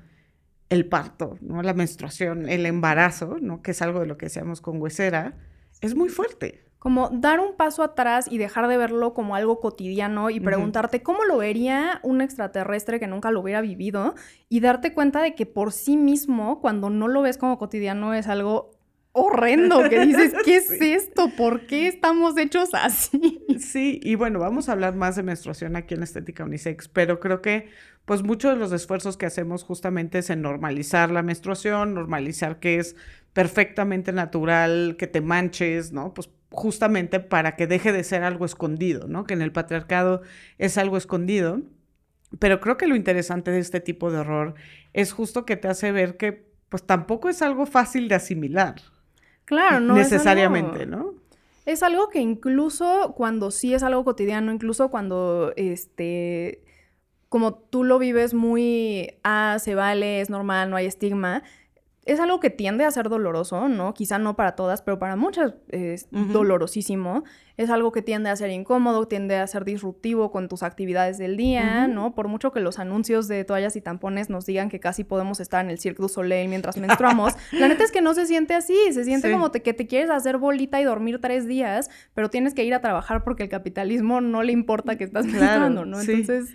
el 0.70 0.86
parto, 0.86 1.40
¿no? 1.42 1.64
La 1.64 1.74
menstruación, 1.74 2.48
el 2.48 2.68
embarazo, 2.68 3.38
¿no? 3.42 3.64
Que 3.64 3.72
es 3.72 3.82
algo 3.82 4.02
de 4.02 4.06
lo 4.06 4.18
que 4.18 4.28
decíamos 4.28 4.62
con 4.62 4.80
huesera, 4.80 5.36
es 5.84 5.96
muy 5.96 6.10
fuerte. 6.10 6.64
Como 6.80 7.10
dar 7.10 7.40
un 7.40 7.56
paso 7.56 7.82
atrás 7.82 8.28
y 8.30 8.38
dejar 8.38 8.68
de 8.68 8.76
verlo 8.76 9.14
como 9.14 9.36
algo 9.36 9.60
cotidiano 9.62 10.30
y 10.30 10.42
preguntarte 10.42 11.02
cómo 11.02 11.24
lo 11.24 11.38
vería 11.38 12.02
un 12.04 12.20
extraterrestre 12.20 13.00
que 13.00 13.08
nunca 13.08 13.32
lo 13.32 13.40
hubiera 13.40 13.62
vivido 13.62 14.16
y 14.50 14.60
darte 14.60 14.94
cuenta 14.94 15.22
de 15.22 15.34
que 15.34 15.46
por 15.46 15.72
sí 15.72 15.96
mismo, 15.96 16.60
cuando 16.60 16.90
no 16.90 17.08
lo 17.08 17.22
ves 17.22 17.38
como 17.38 17.58
cotidiano, 17.58 18.14
es 18.14 18.28
algo 18.28 18.72
horrendo 19.14 19.88
que 19.90 20.06
dices, 20.06 20.34
¿qué 20.44 20.58
es 20.58 20.70
esto? 20.72 21.30
¿Por 21.38 21.68
qué 21.68 21.88
estamos 21.88 22.38
hechos 22.38 22.70
así? 22.74 23.46
Sí, 23.60 24.02
y 24.04 24.16
bueno, 24.16 24.40
vamos 24.40 24.68
a 24.68 24.74
hablar 24.74 24.96
más 24.96 25.16
de 25.16 25.24
menstruación 25.24 25.76
aquí 25.76 25.94
en 25.94 26.04
Estética 26.04 26.44
Unisex, 26.44 26.90
pero 26.90 27.20
creo 27.20 27.42
que 27.42 27.70
pues 28.06 28.24
muchos 28.24 28.54
de 28.54 28.60
los 28.60 28.74
esfuerzos 28.74 29.16
que 29.16 29.26
hacemos 29.26 29.64
justamente 29.64 30.18
es 30.18 30.30
en 30.30 30.42
normalizar 30.42 31.12
la 31.12 31.24
menstruación, 31.24 31.94
normalizar 31.94 32.60
que 32.60 32.80
es 32.80 32.98
perfectamente 33.34 34.12
natural 34.12 34.96
que 34.98 35.08
te 35.08 35.22
manches, 35.22 35.92
¿no? 35.92 36.14
Pues 36.14 36.30
justamente 36.52 37.20
para 37.20 37.56
que 37.56 37.68
deje 37.68 37.92
de 37.92 38.04
ser 38.04 38.24
algo 38.24 38.46
escondido, 38.46 39.08
¿no? 39.08 39.26
Que 39.26 39.34
en 39.34 39.42
el 39.42 39.52
patriarcado 39.52 40.22
es 40.60 40.78
algo 40.78 40.98
escondido. 40.98 41.62
Pero 42.40 42.60
creo 42.60 42.78
que 42.78 42.88
lo 42.88 42.96
interesante 42.96 43.52
de 43.52 43.60
este 43.60 43.80
tipo 43.80 44.12
de 44.12 44.20
horror 44.20 44.56
es 44.94 45.12
justo 45.12 45.46
que 45.46 45.58
te 45.58 45.68
hace 45.68 45.92
ver 45.92 46.18
que 46.18 46.52
pues 46.70 46.84
tampoco 46.84 47.30
es 47.30 47.42
algo 47.42 47.66
fácil 47.66 48.08
de 48.08 48.16
asimilar. 48.16 48.76
Claro, 49.46 49.80
no. 49.80 49.96
Necesariamente, 49.96 50.86
¿no? 50.86 51.14
Es 51.66 51.84
algo 51.84 52.10
que 52.10 52.20
incluso 52.20 53.14
cuando 53.16 53.52
sí 53.52 53.74
es 53.74 53.84
algo 53.84 54.04
cotidiano, 54.04 54.52
incluso 54.52 54.90
cuando 54.90 55.54
este 55.56 56.64
como 57.30 57.56
tú 57.56 57.84
lo 57.84 57.98
vives 57.98 58.36
muy, 58.36 59.16
ah, 59.24 59.58
se 59.60 59.74
vale, 59.74 60.22
es 60.22 60.30
normal, 60.30 60.70
no 60.70 60.76
hay 60.76 60.86
estigma, 60.86 61.42
es 62.06 62.20
algo 62.20 62.40
que 62.40 62.50
tiende 62.50 62.84
a 62.84 62.92
ser 62.92 63.08
doloroso, 63.08 63.70
¿no? 63.70 63.94
Quizá 63.94 64.20
no 64.20 64.36
para 64.36 64.56
todas, 64.56 64.82
pero 64.82 65.00
para 65.00 65.16
muchas 65.16 65.54
es 65.70 66.08
dolorosísimo. 66.12 67.24
Es 67.56 67.70
algo 67.70 67.92
que 67.92 68.02
tiende 68.02 68.30
a 68.30 68.36
ser 68.36 68.50
incómodo, 68.50 69.08
tiende 69.08 69.38
a 69.38 69.48
ser 69.48 69.64
disruptivo 69.64 70.32
con 70.32 70.50
tus 70.50 70.64
actividades 70.64 71.18
del 71.18 71.38
día, 71.38 71.88
¿no? 71.88 72.14
Por 72.14 72.28
mucho 72.28 72.52
que 72.52 72.60
los 72.60 72.80
anuncios 72.80 73.28
de 73.28 73.46
toallas 73.46 73.76
y 73.76 73.82
tampones 73.82 74.30
nos 74.30 74.46
digan 74.46 74.70
que 74.70 74.80
casi 74.80 75.04
podemos 75.04 75.40
estar 75.40 75.64
en 75.64 75.72
el 75.72 75.80
Cirque 75.80 76.02
du 76.02 76.10
Soleil 76.10 76.50
mientras 76.50 76.78
menstruamos, 76.78 77.34
la 77.52 77.68
neta 77.68 77.84
es 77.84 77.92
que 77.92 78.02
no 78.02 78.14
se 78.14 78.26
siente 78.26 78.54
así. 78.54 78.76
Se 78.92 79.06
siente 79.06 79.32
como 79.32 79.52
que 79.52 79.74
te 79.74 79.88
quieres 79.88 80.10
hacer 80.10 80.38
bolita 80.38 80.82
y 80.82 80.84
dormir 80.84 81.22
tres 81.22 81.48
días, 81.48 81.90
pero 82.14 82.30
tienes 82.30 82.54
que 82.54 82.66
ir 82.66 82.74
a 82.74 82.82
trabajar 82.82 83.24
porque 83.24 83.44
el 83.44 83.50
capitalismo 83.50 84.20
no 84.20 84.44
le 84.44 84.52
importa 84.52 84.98
que 84.98 85.06
estás 85.06 85.26
menstruando, 85.26 85.86
¿no? 85.86 86.02
Entonces, 86.02 86.54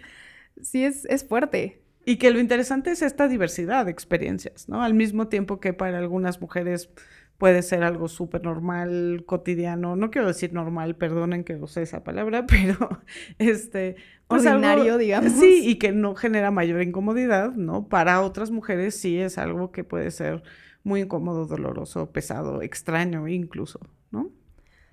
sí 0.61 0.85
es, 0.85 1.07
es 1.07 1.27
fuerte. 1.27 1.88
Y 2.09 2.17
que 2.17 2.31
lo 2.31 2.41
interesante 2.41 2.91
es 2.91 3.03
esta 3.03 3.29
diversidad 3.29 3.85
de 3.85 3.91
experiencias, 3.91 4.67
¿no? 4.67 4.83
Al 4.83 4.95
mismo 4.95 5.29
tiempo 5.29 5.61
que 5.61 5.75
para 5.75 5.99
algunas 5.99 6.41
mujeres 6.41 6.89
puede 7.37 7.61
ser 7.61 7.83
algo 7.83 8.09
súper 8.09 8.45
normal, 8.45 9.25
cotidiano, 9.27 9.95
no 9.95 10.11
quiero 10.11 10.27
decir 10.27 10.55
normal, 10.55 10.97
perdonen 10.97 11.45
que 11.45 11.57
use 11.57 11.83
esa 11.83 12.05
palabra, 12.05 12.47
pero 12.49 13.03
este... 13.39 13.97
Pues 14.27 14.47
Ordinario, 14.47 14.97
digamos. 14.97 15.33
Sí, 15.33 15.61
y 15.69 15.75
que 15.75 15.93
no 15.93 16.15
genera 16.15 16.51
mayor 16.51 16.81
incomodidad, 16.81 17.53
¿no? 17.53 17.89
Para 17.89 18.23
otras 18.23 18.51
mujeres 18.51 18.99
sí 18.99 19.19
es 19.19 19.37
algo 19.37 19.71
que 19.71 19.85
puede 19.85 20.11
ser 20.11 20.43
muy 20.85 21.03
incómodo, 21.03 21.45
doloroso, 21.45 22.11
pesado, 22.11 22.63
extraño 22.63 23.29
incluso, 23.29 23.81
¿no? 24.11 24.31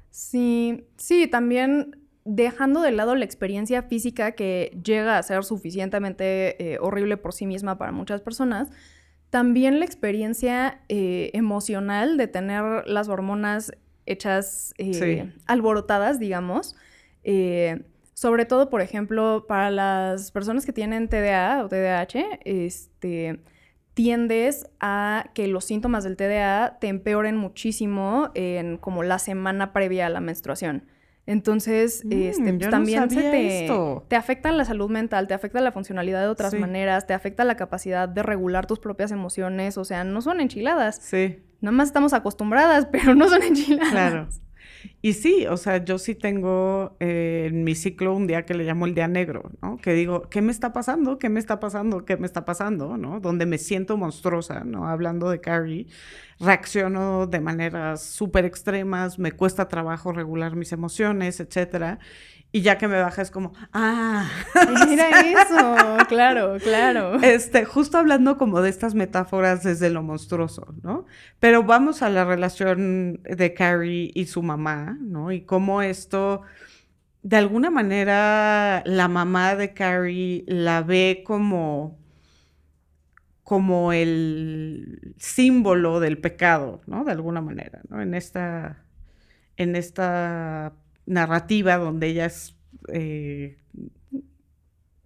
Sí, 0.09 0.85
sí, 0.97 1.27
también 1.27 1.95
dejando 2.25 2.81
de 2.81 2.91
lado 2.91 3.15
la 3.15 3.23
experiencia 3.23 3.83
física 3.83 4.31
que 4.33 4.77
llega 4.83 5.17
a 5.17 5.23
ser 5.23 5.43
suficientemente 5.43 6.73
eh, 6.73 6.79
horrible 6.81 7.17
por 7.17 7.33
sí 7.33 7.45
misma 7.45 7.77
para 7.77 7.91
muchas 7.91 8.21
personas, 8.21 8.69
también 9.29 9.79
la 9.79 9.85
experiencia 9.85 10.81
eh, 10.89 11.29
emocional 11.33 12.17
de 12.17 12.27
tener 12.27 12.87
las 12.87 13.09
hormonas 13.09 13.71
hechas 14.07 14.73
eh, 14.77 15.31
alborotadas, 15.45 16.19
digamos. 16.19 16.75
sobre 18.13 18.45
todo, 18.45 18.69
por 18.69 18.81
ejemplo, 18.81 19.45
para 19.47 19.69
las 19.69 20.31
personas 20.31 20.65
que 20.65 20.73
tienen 20.73 21.09
TDA 21.09 21.63
o 21.63 21.67
TDAH, 21.67 22.39
este, 22.45 23.39
tiendes 23.93 24.67
a 24.79 25.29
que 25.35 25.47
los 25.47 25.65
síntomas 25.65 26.03
del 26.03 26.17
TDA 26.17 26.77
te 26.79 26.87
empeoren 26.87 27.35
muchísimo 27.35 28.31
en 28.33 28.77
como 28.77 29.03
la 29.03 29.19
semana 29.19 29.73
previa 29.73 30.07
a 30.07 30.09
la 30.09 30.21
menstruación. 30.21 30.85
Entonces, 31.27 32.05
mm, 32.05 32.11
este, 32.11 32.53
pues, 32.53 32.69
también 32.69 33.09
se 33.09 33.21
te, 33.21 33.67
te, 34.07 34.15
afecta 34.15 34.51
la 34.51 34.63
salud 34.63 34.89
mental, 34.89 35.27
te 35.27 35.33
afecta 35.33 35.59
la 35.59 35.71
funcionalidad 35.71 36.21
de 36.21 36.27
otras 36.27 36.53
maneras, 36.53 37.07
te 37.07 37.13
afecta 37.13 37.43
la 37.43 37.55
capacidad 37.55 38.07
de 38.07 38.21
regular 38.21 38.67
tus 38.67 38.79
propias 38.79 39.11
emociones. 39.11 39.77
O 39.77 39.85
sea, 39.85 40.03
no 40.03 40.21
son 40.21 40.39
enchiladas. 40.39 40.99
Sí. 41.01 41.39
Nada 41.61 41.71
más 41.71 41.87
estamos 41.87 42.13
acostumbradas, 42.13 42.85
pero 42.91 43.15
no 43.15 43.27
son 43.27 43.41
enchiladas. 43.41 43.91
Claro. 43.91 44.27
Y 45.01 45.13
sí, 45.13 45.45
o 45.47 45.57
sea, 45.57 45.83
yo 45.83 45.97
sí 45.97 46.15
tengo 46.15 46.95
eh, 46.99 47.47
en 47.49 47.63
mi 47.63 47.75
ciclo 47.75 48.15
un 48.15 48.27
día 48.27 48.45
que 48.45 48.53
le 48.53 48.63
llamo 48.63 48.85
el 48.85 48.95
día 48.95 49.07
negro, 49.07 49.51
¿no? 49.61 49.77
Que 49.77 49.93
digo, 49.93 50.23
¿qué 50.29 50.41
me 50.41 50.51
está 50.51 50.73
pasando? 50.73 51.19
¿Qué 51.19 51.29
me 51.29 51.39
está 51.39 51.59
pasando? 51.59 52.05
¿Qué 52.05 52.17
me 52.17 52.25
está 52.25 52.45
pasando? 52.45 52.97
¿No? 52.97 53.19
Donde 53.19 53.45
me 53.45 53.57
siento 53.57 53.97
monstruosa, 53.97 54.63
¿no? 54.63 54.87
Hablando 54.87 55.29
de 55.29 55.41
Carrie, 55.41 55.87
reacciono 56.39 57.27
de 57.27 57.39
maneras 57.39 58.01
súper 58.03 58.45
extremas, 58.45 59.19
me 59.19 59.31
cuesta 59.31 59.67
trabajo 59.67 60.11
regular 60.11 60.55
mis 60.55 60.71
emociones, 60.71 61.39
etcétera. 61.39 61.99
Y 62.55 62.61
ya 62.61 62.77
que 62.77 62.87
me 62.87 63.01
baja 63.01 63.21
es 63.21 63.31
como, 63.31 63.51
ah. 63.73 64.29
Mira 64.87 65.09
eso, 65.19 65.75
claro, 66.07 66.55
claro. 66.63 67.15
Este, 67.21 67.65
justo 67.65 67.97
hablando 67.97 68.37
como 68.37 68.61
de 68.61 68.69
estas 68.69 68.95
metáforas 68.95 69.61
desde 69.63 69.89
lo 69.89 70.03
monstruoso, 70.03 70.73
¿no? 70.81 71.05
Pero 71.41 71.63
vamos 71.63 72.01
a 72.01 72.09
la 72.09 72.23
relación 72.23 73.21
de 73.23 73.53
Carrie 73.53 74.09
y 74.15 74.27
su 74.27 74.41
mamá, 74.41 74.97
¿no? 75.01 75.33
Y 75.33 75.41
cómo 75.41 75.81
esto, 75.81 76.43
de 77.23 77.35
alguna 77.35 77.71
manera, 77.71 78.83
la 78.85 79.09
mamá 79.09 79.57
de 79.57 79.73
Carrie 79.73 80.45
la 80.47 80.81
ve 80.81 81.23
como 81.25 81.99
como 83.43 83.91
el 83.91 85.13
símbolo 85.17 85.99
del 85.99 86.19
pecado, 86.19 86.79
¿no? 86.87 87.03
De 87.03 87.11
alguna 87.11 87.41
manera, 87.41 87.81
¿no? 87.89 88.01
En 88.01 88.13
esta, 88.13 88.85
en 89.57 89.75
esta 89.75 90.73
narrativa 91.05 91.77
donde 91.77 92.07
ella 92.07 92.25
es 92.25 92.55
eh, 92.91 93.57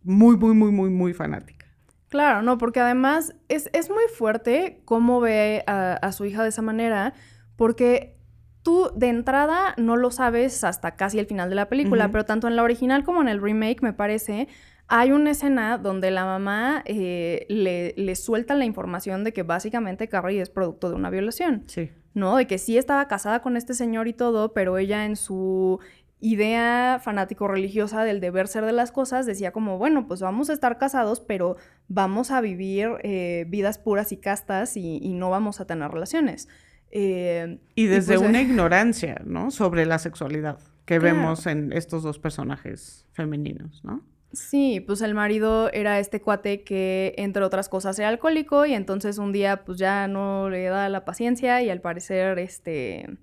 muy, 0.04 0.38
muy, 0.38 0.54
muy, 0.54 0.72
muy, 0.72 0.90
muy 0.90 1.14
fanática. 1.14 1.68
Claro, 2.10 2.42
no, 2.42 2.58
porque 2.58 2.80
además 2.80 3.36
es, 3.50 3.70
muy 3.90 4.04
fuerte 4.14 4.82
cómo 4.86 5.20
ve 5.20 5.64
a, 5.68 6.12
su 6.12 6.26
hija 6.26 6.42
de 6.42 6.50
esa 6.50 6.64
manera, 6.64 7.14
porque 7.56 8.18
tú 8.64 8.90
de 8.96 9.10
entrada 9.10 9.76
no 9.78 9.96
lo 9.96 10.10
sabes 10.10 10.64
hasta 10.64 10.96
casi 10.96 11.20
el 11.20 11.28
final 11.28 11.50
de 11.50 11.56
la 11.56 11.70
película, 11.70 12.10
pero 12.10 12.26
tanto 12.26 12.48
en 12.48 12.56
la 12.56 12.64
original 12.64 13.04
como 13.04 13.22
en 13.22 13.28
el 13.28 13.40
remake, 13.40 13.84
me 13.84 13.94
parece, 13.94 14.48
hay 14.90 15.12
una 15.12 15.32
escena 15.32 15.78
donde 15.78 16.12
la 16.12 16.26
mamá 16.26 16.84
eh, 16.86 17.46
le, 17.50 17.94
le, 17.96 18.16
suelta 18.16 18.56
la 18.56 18.66
información 18.66 19.24
de 19.24 19.34
que 19.34 19.44
básicamente 19.44 20.10
Carrie 20.10 20.42
es 20.42 20.50
producto 20.50 20.90
de 20.90 20.96
una 20.96 21.10
violación. 21.10 21.64
Sí. 21.68 21.92
¿no? 22.14 22.38
De 22.38 22.48
que 22.48 22.58
sí 22.58 22.78
estaba 22.78 23.08
casada 23.08 23.42
con 23.42 23.58
este 23.58 23.74
señor 23.74 24.08
y 24.08 24.14
todo, 24.14 24.54
pero 24.54 24.78
ella 24.78 25.06
en 25.06 25.16
su 25.16 25.80
idea 26.22 27.00
fanático-religiosa 27.02 28.04
del 28.04 28.20
deber 28.20 28.48
ser 28.48 28.66
de 28.66 28.74
las 28.74 28.92
cosas 28.92 29.26
decía 29.26 29.52
como, 29.52 29.78
bueno, 29.78 30.06
pues 30.08 30.20
vamos 30.20 30.50
a 30.50 30.54
estar 30.54 30.78
casados, 30.78 31.22
pero 31.22 31.56
vamos 31.88 32.32
a 32.32 32.42
vivir 32.42 32.90
eh, 33.04 33.46
vidas 33.48 33.78
puras 33.78 34.12
y 34.12 34.18
castas 34.18 34.76
y, 34.76 35.14
no 35.14 35.30
vamos 35.30 35.62
a 35.62 35.66
tener 35.66 35.90
relaciones. 35.90 36.50
Eh, 36.92 37.60
y 37.76 37.86
desde 37.86 38.18
pues, 38.18 38.28
una 38.28 38.42
ignorancia, 38.42 39.22
¿no? 39.26 39.52
Sobre 39.52 39.86
la 39.86 40.00
sexualidad 40.00 40.60
que 40.86 41.00
vemos 41.00 41.46
en 41.46 41.72
estos 41.72 42.04
dos 42.04 42.18
personajes 42.20 43.06
femeninos, 43.14 43.84
¿no? 43.84 44.04
Sí, 44.32 44.80
pues 44.80 45.02
el 45.02 45.16
marido 45.16 45.72
era 45.74 46.00
este 46.00 46.22
cuate 46.22 46.64
que, 46.64 47.16
entre 47.18 47.44
otras 47.44 47.68
cosas, 47.68 47.98
era 47.98 48.10
alcohólico 48.10 48.66
y 48.66 48.74
entonces 48.74 49.18
un 49.18 49.32
día 49.32 49.64
pues 49.66 49.80
ya 49.80 50.08
no 50.08 50.50
le 50.50 50.66
da 50.66 50.88
la 50.90 51.04
paciencia 51.04 51.62
y 51.64 51.70
al 51.72 51.82
parecer, 51.82 52.38
este, 52.38 53.18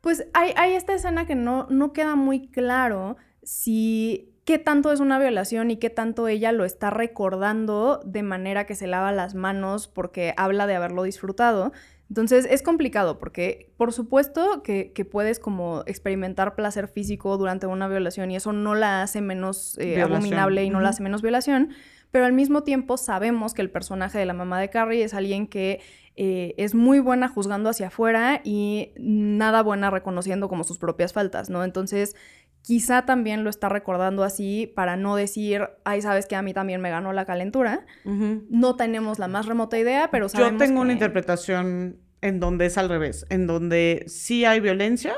pues 0.00 0.26
hay, 0.32 0.52
hay 0.56 0.74
esta 0.74 0.94
escena 0.94 1.26
que 1.26 1.34
no, 1.34 1.66
no 1.68 1.92
queda 1.92 2.14
muy 2.14 2.48
claro 2.48 3.16
si 3.42 4.30
qué 4.44 4.58
tanto 4.58 4.92
es 4.92 5.00
una 5.00 5.18
violación 5.18 5.70
y 5.72 5.76
qué 5.76 5.90
tanto 5.90 6.28
ella 6.28 6.52
lo 6.52 6.64
está 6.64 6.90
recordando 6.90 8.00
de 8.04 8.22
manera 8.22 8.66
que 8.66 8.76
se 8.76 8.86
lava 8.86 9.10
las 9.10 9.34
manos 9.34 9.88
porque 9.88 10.32
habla 10.36 10.68
de 10.68 10.76
haberlo 10.76 11.02
disfrutado, 11.02 11.72
entonces 12.10 12.46
es 12.50 12.62
complicado 12.62 13.18
porque 13.18 13.72
por 13.76 13.92
supuesto 13.92 14.64
que, 14.64 14.92
puedes 15.10 15.38
como 15.38 15.84
experimentar 15.86 16.56
placer 16.56 16.88
físico 16.88 17.38
durante 17.38 17.68
una 17.68 17.86
violación 17.86 18.32
y 18.32 18.36
eso 18.36 18.52
no 18.52 18.74
la 18.74 19.02
hace 19.02 19.20
menos 19.20 19.78
eh, 19.78 20.02
abominable 20.02 20.64
y 20.64 20.70
no 20.70 20.80
la 20.80 20.90
hace 20.90 21.04
menos 21.04 21.22
violación, 21.22 21.70
pero 22.10 22.26
al 22.26 22.32
mismo 22.32 22.64
tiempo 22.64 22.96
sabemos 22.96 23.54
que 23.54 23.62
el 23.62 23.70
personaje 23.70 24.18
de 24.18 24.26
la 24.26 24.34
mamá 24.34 24.60
de 24.60 24.70
Carrie 24.70 25.04
es 25.04 25.14
alguien 25.14 25.46
que 25.46 25.80
eh, 26.16 26.54
es 26.58 26.74
muy 26.74 26.98
buena 26.98 27.28
juzgando 27.28 27.70
hacia 27.70 27.86
afuera 27.86 28.40
y 28.42 28.90
nada 28.98 29.62
buena 29.62 29.88
reconociendo 29.88 30.48
como 30.48 30.64
sus 30.64 30.78
propias 30.78 31.12
faltas, 31.12 31.48
¿no? 31.48 31.62
Entonces 31.62 32.16
quizá 32.62 33.04
también 33.06 33.44
lo 33.44 33.50
está 33.50 33.68
recordando 33.68 34.22
así 34.22 34.70
para 34.74 34.96
no 34.96 35.16
decir, 35.16 35.68
ay, 35.84 36.02
sabes 36.02 36.26
que 36.26 36.36
a 36.36 36.42
mí 36.42 36.52
también 36.54 36.80
me 36.80 36.90
ganó 36.90 37.12
la 37.12 37.24
calentura. 37.24 37.86
No 38.04 38.76
tenemos 38.76 39.18
la 39.18 39.28
más 39.28 39.46
remota 39.46 39.78
idea, 39.78 40.10
pero 40.10 40.28
sabemos 40.28 40.52
Yo 40.60 40.66
tengo 40.66 40.80
una 40.80 40.92
interpretación 40.92 41.96
en 42.20 42.40
donde 42.40 42.66
es 42.66 42.78
al 42.78 42.88
revés, 42.88 43.26
en 43.30 43.46
donde 43.46 44.04
sí 44.06 44.44
hay 44.44 44.60
violencia, 44.60 45.14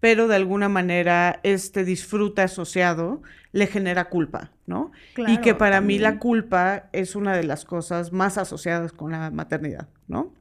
pero 0.00 0.26
de 0.26 0.34
alguna 0.34 0.68
manera 0.68 1.38
este 1.44 1.84
disfrute 1.84 2.42
asociado 2.42 3.22
le 3.52 3.66
genera 3.68 4.08
culpa, 4.08 4.50
¿no? 4.66 4.90
y 5.28 5.38
que 5.38 5.54
para 5.54 5.80
mí 5.80 5.98
la 5.98 6.18
culpa 6.18 6.88
es 6.92 7.14
una 7.14 7.36
de 7.36 7.44
las 7.44 7.64
cosas 7.64 8.12
más 8.12 8.38
asociadas 8.38 8.92
con 8.92 9.12
la 9.12 9.30
maternidad, 9.30 9.88
¿no? 10.08 10.32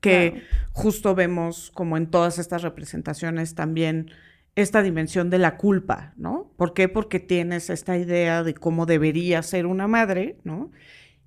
Que 0.00 0.32
Claro. 0.32 0.46
justo 0.72 1.14
vemos 1.14 1.70
como 1.74 1.96
en 1.96 2.06
todas 2.06 2.38
estas 2.38 2.62
representaciones 2.62 3.54
también 3.54 4.10
esta 4.56 4.82
dimensión 4.82 5.30
de 5.30 5.38
la 5.38 5.56
culpa, 5.56 6.12
¿no? 6.16 6.50
¿Por 6.56 6.74
qué? 6.74 6.88
Porque 6.88 7.20
tienes 7.20 7.70
esta 7.70 7.96
idea 7.96 8.42
de 8.42 8.54
cómo 8.54 8.86
debería 8.86 9.42
ser 9.42 9.66
una 9.66 9.86
madre, 9.86 10.38
¿no? 10.44 10.70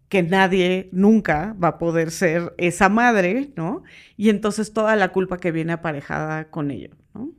Que 0.10 0.24
nadie 0.24 0.90
nunca 0.92 1.56
va 1.62 1.70
a 1.70 1.78
poder 1.78 2.12
ser 2.12 2.54
esa 2.58 2.90
madre, 2.90 3.52
¿no? 3.56 3.84
Y 4.18 4.30
entonces 4.30 4.74
toda 4.74 4.96
la 4.96 5.12
culpa 5.12 5.38
que 5.38 5.52
viene 5.52 5.74
aparejada 5.74 6.50
con 6.50 6.72
ello, 6.72 6.96
¿no? 7.14 7.32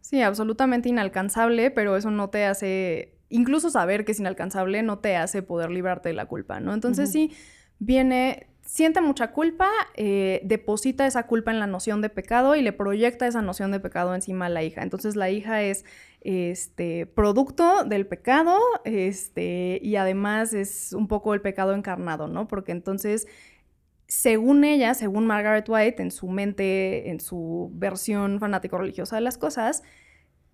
Sí, 0.00 0.22
absolutamente 0.22 0.88
inalcanzable, 0.88 1.70
pero 1.70 1.96
eso 1.96 2.10
no 2.10 2.30
te 2.30 2.44
hace, 2.44 3.14
incluso 3.28 3.70
saber 3.70 4.04
que 4.04 4.12
es 4.12 4.20
inalcanzable 4.20 4.82
no 4.82 4.98
te 4.98 5.16
hace 5.16 5.42
poder 5.42 5.70
librarte 5.70 6.10
de 6.10 6.14
la 6.14 6.26
culpa, 6.26 6.60
¿no? 6.60 6.74
Entonces 6.74 7.10
sí, 7.10 7.32
viene, 7.78 8.48
siente 8.70 9.00
mucha 9.00 9.32
culpa, 9.32 9.68
eh, 9.96 10.40
deposita 10.44 11.04
esa 11.04 11.26
culpa 11.26 11.50
en 11.50 11.58
la 11.58 11.66
noción 11.66 12.00
de 12.02 12.08
pecado 12.08 12.54
y 12.54 12.62
le 12.62 12.72
proyecta 12.72 13.26
esa 13.26 13.42
noción 13.42 13.72
de 13.72 13.80
pecado 13.80 14.14
encima 14.14 14.46
a 14.46 14.48
la 14.48 14.62
hija. 14.62 14.84
Entonces 14.84 15.16
la 15.16 15.28
hija 15.28 15.60
es 15.64 15.84
este 16.20 17.06
producto 17.06 17.82
del 17.82 18.06
pecado, 18.06 18.56
este, 18.84 19.80
y 19.82 19.96
además 19.96 20.54
es 20.54 20.92
un 20.92 21.08
poco 21.08 21.34
el 21.34 21.40
pecado 21.40 21.74
encarnado, 21.74 22.28
¿no? 22.28 22.46
Porque 22.46 22.70
entonces 22.70 23.26
según 24.06 24.62
ella, 24.62 24.94
según 24.94 25.26
Margaret 25.26 25.68
White, 25.68 26.00
en 26.00 26.12
su 26.12 26.28
mente, 26.28 27.10
en 27.10 27.18
su 27.18 27.72
versión 27.74 28.38
fanático 28.38 28.78
religiosa 28.78 29.16
de 29.16 29.22
las 29.22 29.36
cosas, 29.36 29.82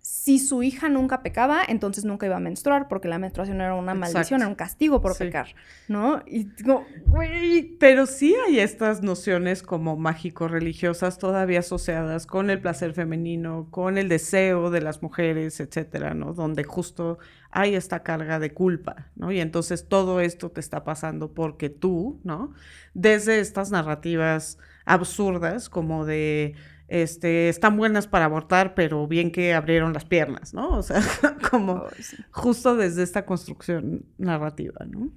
si 0.09 0.39
su 0.39 0.63
hija 0.63 0.87
nunca 0.87 1.21
pecaba, 1.21 1.61
entonces 1.67 2.05
nunca 2.05 2.25
iba 2.25 2.37
a 2.37 2.39
menstruar, 2.39 2.87
porque 2.87 3.09
la 3.09 3.19
menstruación 3.19 3.59
era 3.59 3.73
una 3.75 3.93
maldición, 3.93 4.39
era 4.39 4.47
un 4.47 4.55
castigo 4.55 5.01
por 5.01 5.13
Sí. 5.15 5.25
pecar, 5.25 5.47
¿no? 5.89 6.23
Y 6.25 6.45
digo, 6.45 6.85
güey, 7.07 7.75
Pero 7.77 8.05
sí 8.05 8.33
hay 8.47 8.59
estas 8.59 9.01
nociones 9.01 9.63
como 9.63 9.97
mágico-religiosas 9.97 11.17
todavía 11.17 11.59
asociadas 11.59 12.25
con 12.25 12.49
el 12.49 12.61
placer 12.61 12.93
femenino, 12.93 13.67
con 13.69 13.97
el 13.97 14.07
deseo 14.07 14.69
de 14.69 14.79
las 14.79 15.01
mujeres, 15.01 15.59
etcétera, 15.59 16.13
¿no? 16.13 16.33
Donde 16.33 16.63
justo 16.63 17.19
hay 17.51 17.75
esta 17.75 18.01
carga 18.03 18.39
de 18.39 18.53
culpa, 18.53 19.07
¿no? 19.15 19.33
Y 19.33 19.41
entonces 19.41 19.87
todo 19.89 20.21
esto 20.21 20.51
te 20.51 20.61
está 20.61 20.85
pasando 20.85 21.33
porque 21.33 21.69
tú, 21.69 22.21
¿no? 22.23 22.53
Desde 22.93 23.39
estas 23.39 23.71
narrativas 23.71 24.57
absurdas 24.85 25.67
como 25.69 26.05
de 26.05 26.55
este 26.87 27.49
están 27.49 27.77
buenas 27.77 28.07
para 28.07 28.25
abortar, 28.25 28.75
pero 28.75 29.07
bien 29.07 29.31
que 29.31 29.53
abrieron 29.53 29.93
las 29.93 30.05
piernas, 30.05 30.53
¿no? 30.53 30.69
O 30.77 30.83
sea, 30.83 31.01
como 31.51 31.83
sí. 31.99 32.17
justo 32.31 32.75
desde 32.75 33.03
esta 33.03 33.25
construcción 33.25 34.05
narrativa, 34.17 34.85
¿no? 34.85 35.11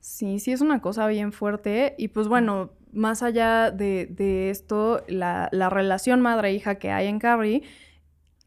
Sí, 0.00 0.38
sí 0.38 0.52
es 0.52 0.60
una 0.60 0.80
cosa 0.80 1.06
bien 1.06 1.32
fuerte. 1.32 1.94
Y 1.98 2.08
pues 2.08 2.28
bueno, 2.28 2.70
más 2.92 3.22
allá 3.22 3.70
de, 3.70 4.06
de 4.06 4.50
esto, 4.50 5.02
la, 5.08 5.48
la 5.52 5.70
relación 5.70 6.20
madre-hija 6.20 6.76
que 6.76 6.90
hay 6.90 7.08
en 7.08 7.18
Carrie, 7.18 7.62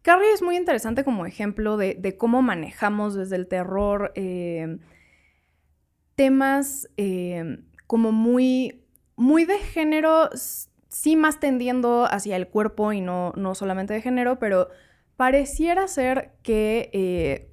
Carrie 0.03 0.33
es 0.33 0.41
muy 0.41 0.57
interesante 0.57 1.03
como 1.03 1.25
ejemplo 1.27 1.77
de, 1.77 1.95
de 1.95 2.17
cómo 2.17 2.41
manejamos 2.41 3.15
desde 3.15 3.37
el 3.37 3.47
terror 3.47 4.13
eh, 4.15 4.79
temas 6.15 6.89
eh, 6.97 7.59
como 7.87 8.11
muy, 8.11 8.83
muy 9.15 9.45
de 9.45 9.57
género, 9.59 10.31
s- 10.31 10.69
sí 10.91 11.15
más 11.15 11.39
tendiendo 11.39 12.05
hacia 12.05 12.35
el 12.35 12.47
cuerpo 12.47 12.93
y 12.93 13.01
no, 13.01 13.33
no 13.35 13.55
solamente 13.55 13.93
de 13.93 14.01
género, 14.01 14.37
pero 14.39 14.69
pareciera 15.15 15.87
ser 15.87 16.33
que 16.43 16.89
eh, 16.93 17.51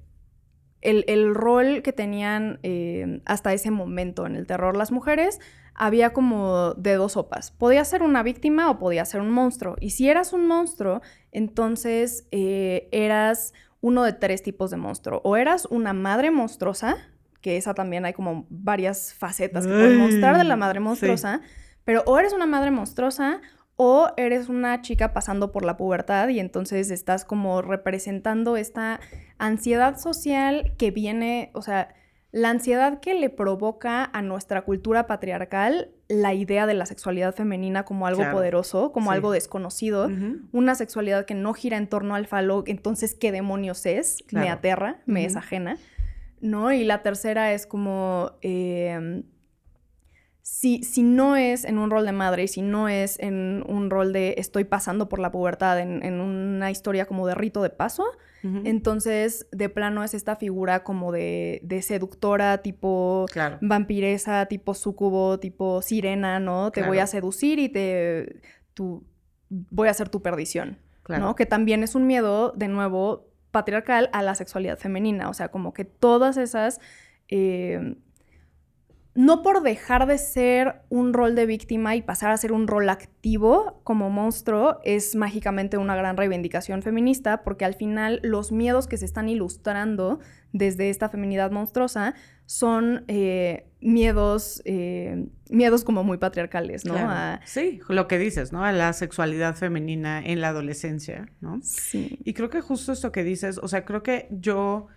el, 0.81 1.05
el 1.07 1.33
rol 1.33 1.81
que 1.81 1.93
tenían 1.93 2.59
eh, 2.63 3.21
hasta 3.25 3.53
ese 3.53 3.71
momento 3.71 4.25
en 4.25 4.35
el 4.35 4.45
terror 4.45 4.77
las 4.77 4.91
mujeres 4.91 5.39
había 5.73 6.11
como 6.11 6.73
de 6.73 6.95
dos 6.95 7.13
sopas. 7.13 7.51
Podía 7.51 7.85
ser 7.85 8.03
una 8.03 8.21
víctima 8.21 8.69
o 8.69 8.77
podía 8.77 9.05
ser 9.05 9.21
un 9.21 9.31
monstruo. 9.31 9.77
Y 9.79 9.91
si 9.91 10.09
eras 10.09 10.33
un 10.33 10.45
monstruo, 10.45 11.01
entonces 11.31 12.27
eh, 12.31 12.89
eras 12.91 13.53
uno 13.79 14.03
de 14.03 14.11
tres 14.11 14.43
tipos 14.43 14.71
de 14.71 14.77
monstruo. 14.77 15.21
O 15.23 15.37
eras 15.37 15.65
una 15.71 15.93
madre 15.93 16.31
monstruosa, 16.31 16.97
que 17.39 17.55
esa 17.55 17.73
también 17.73 18.03
hay 18.03 18.11
como 18.11 18.45
varias 18.49 19.13
facetas 19.13 19.65
que 19.65 19.71
pueden 19.71 19.97
mostrar 19.97 20.37
de 20.37 20.43
la 20.43 20.55
Ay, 20.55 20.59
madre 20.59 20.81
sí. 20.95 21.27
Pero 21.89 22.03
o 22.05 22.19
eres 22.19 22.33
una 22.33 22.45
madre 22.45 22.69
monstruosa 22.69 23.41
o 23.75 24.09
eres 24.15 24.47
una 24.47 24.79
chica 24.83 25.11
pasando 25.11 25.51
por 25.51 25.65
la 25.65 25.75
pubertad 25.75 26.27
y 26.27 26.39
entonces 26.39 26.91
estás 26.91 27.25
como 27.25 27.63
representando 27.63 28.57
esta 28.57 28.99
ansiedad 29.39 29.97
social 29.97 30.75
que 30.77 30.91
viene, 30.91 31.49
o 31.55 31.63
sea, 31.63 31.95
la 32.31 32.51
ansiedad 32.51 32.99
que 32.99 33.15
le 33.15 33.31
provoca 33.31 34.03
a 34.13 34.21
nuestra 34.21 34.61
cultura 34.61 35.07
patriarcal 35.07 35.89
la 36.09 36.35
idea 36.35 36.67
de 36.67 36.75
la 36.75 36.85
sexualidad 36.85 37.33
femenina 37.33 37.85
como 37.85 38.05
algo 38.05 38.21
Claro. 38.21 38.37
poderoso, 38.37 38.91
como 38.91 39.09
Sí. 39.09 39.15
algo 39.15 39.31
desconocido, 39.31 40.11
una 40.51 40.75
sexualidad 40.75 41.25
que 41.25 41.33
no 41.33 41.55
gira 41.55 41.77
en 41.77 41.87
torno 41.87 42.13
al 42.13 42.27
falo, 42.27 42.65
entonces 42.67 43.15
qué 43.15 43.31
demonios 43.31 43.83
es, 43.87 44.23
me 44.31 44.49
aterra, 44.49 45.01
me 45.07 45.25
es 45.25 45.31
Ujú. 45.31 45.39
ajena, 45.39 45.77
¿no? 46.39 46.71
Y 46.71 46.83
la 46.83 47.01
tercera 47.01 47.51
es 47.51 47.65
como, 47.65 48.33
eh, 48.43 49.23
si, 50.51 50.83
si 50.83 51.03
no 51.03 51.35
es 51.35 51.63
en 51.63 51.77
un 51.77 51.91
rol 51.91 52.05
de 52.05 52.11
madre 52.11 52.43
y 52.43 52.47
si 52.47 52.61
no 52.63 52.89
es 52.89 53.19
en 53.19 53.63
un 53.67 53.89
rol 53.91 54.11
de 54.13 54.33
estoy 54.39 54.63
pasando 54.63 55.07
por 55.07 55.19
la 55.19 55.31
pubertad, 55.31 55.79
en, 55.79 56.03
en 56.03 56.19
una 56.19 56.71
historia 56.71 57.05
como 57.05 57.27
de 57.27 57.35
rito 57.35 57.61
de 57.61 57.69
paso, 57.69 58.03
entonces 58.63 59.47
de 59.51 59.67
plano 59.69 60.03
es 60.03 60.13
esta 60.13 60.35
figura 60.37 60.83
como 60.83 61.11
de, 61.11 61.59
de 61.63 61.81
seductora, 61.81 62.59
tipo 62.59 63.25
Claro. 63.31 63.57
vampiresa, 63.61 64.45
tipo 64.47 64.73
sucubo, 64.73 65.39
tipo 65.39 65.81
sirena, 65.81 66.39
¿no? 66.39 66.71
Te 66.71 66.83
voy 66.83 66.99
a 66.99 67.05
seducir 67.07 67.59
y 67.59 67.69
te... 67.69 68.41
Tu, 68.73 69.03
voy 69.49 69.87
a 69.89 69.93
ser 69.93 70.09
tu 70.09 70.21
perdición, 70.21 70.79
Claro. 71.03 71.25
¿no? 71.25 71.35
Que 71.35 71.45
también 71.45 71.83
es 71.83 71.95
un 71.95 72.07
miedo, 72.07 72.53
de 72.55 72.69
nuevo, 72.69 73.27
patriarcal 73.51 74.09
a 74.13 74.23
la 74.23 74.35
sexualidad 74.35 74.77
femenina. 74.77 75.29
O 75.29 75.33
sea, 75.33 75.49
como 75.49 75.73
que 75.73 75.83
todas 75.85 76.37
esas... 76.37 76.79
eh, 77.27 77.95
no 79.19 79.41
por 79.41 79.61
dejar 79.63 80.07
de 80.07 80.17
ser 80.17 80.75
un 80.87 81.11
rol 81.11 81.35
de 81.35 81.45
víctima 81.45 81.93
y 81.97 82.01
pasar 82.01 82.31
a 82.31 82.37
ser 82.37 82.53
un 82.53 82.67
rol 82.69 82.87
activo 82.87 83.81
como 83.83 84.09
monstruo 84.09 84.79
es 84.85 85.13
mágicamente 85.13 85.77
una 85.77 85.93
gran 85.97 86.15
reivindicación 86.15 86.81
feminista, 86.81 87.43
porque 87.43 87.65
al 87.65 87.73
final 87.73 88.21
los 88.23 88.53
miedos 88.53 88.87
que 88.87 88.95
se 88.95 89.03
están 89.03 89.27
ilustrando 89.27 90.19
desde 90.53 90.89
esta 90.89 91.09
feminidad 91.09 91.51
monstruosa 91.51 92.15
son 92.45 93.03
eh, 93.09 93.67
miedos, 93.81 94.61
eh, 94.63 95.25
miedos 95.49 95.83
como 95.83 96.05
muy 96.05 96.17
patriarcales, 96.17 96.85
¿no? 96.85 96.93
Claro. 96.93 97.09
A- 97.11 97.41
Sí, 97.43 97.81
lo 97.89 98.07
que 98.07 98.19
dices, 98.19 98.53
¿no? 98.53 98.63
A 98.63 98.71
la 98.71 98.93
sexualidad 98.93 99.53
femenina 99.55 100.21
en 100.25 100.39
la 100.39 100.47
adolescencia, 100.47 101.27
¿no? 101.41 101.59
sí. 101.61 102.19
Y 102.23 102.33
creo 102.33 102.49
que 102.49 102.61
justo 102.61 102.93
esto 102.93 103.11
que 103.11 103.25
dices, 103.25 103.57
o 103.61 103.67
sea, 103.67 103.83
creo 103.83 104.01
que 104.01 104.29
yo 104.31 104.87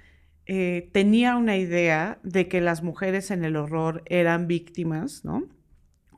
eh, 0.47 0.91
tenía 0.93 1.37
una 1.37 1.57
idea 1.57 2.19
de 2.23 2.49
que 2.49 2.61
las 2.61 2.83
mujeres 2.83 3.31
en 3.31 3.45
el 3.45 3.57
horror 3.57 4.03
eran 4.07 4.49
víctimas, 4.49 5.25
¿no? 5.25 5.45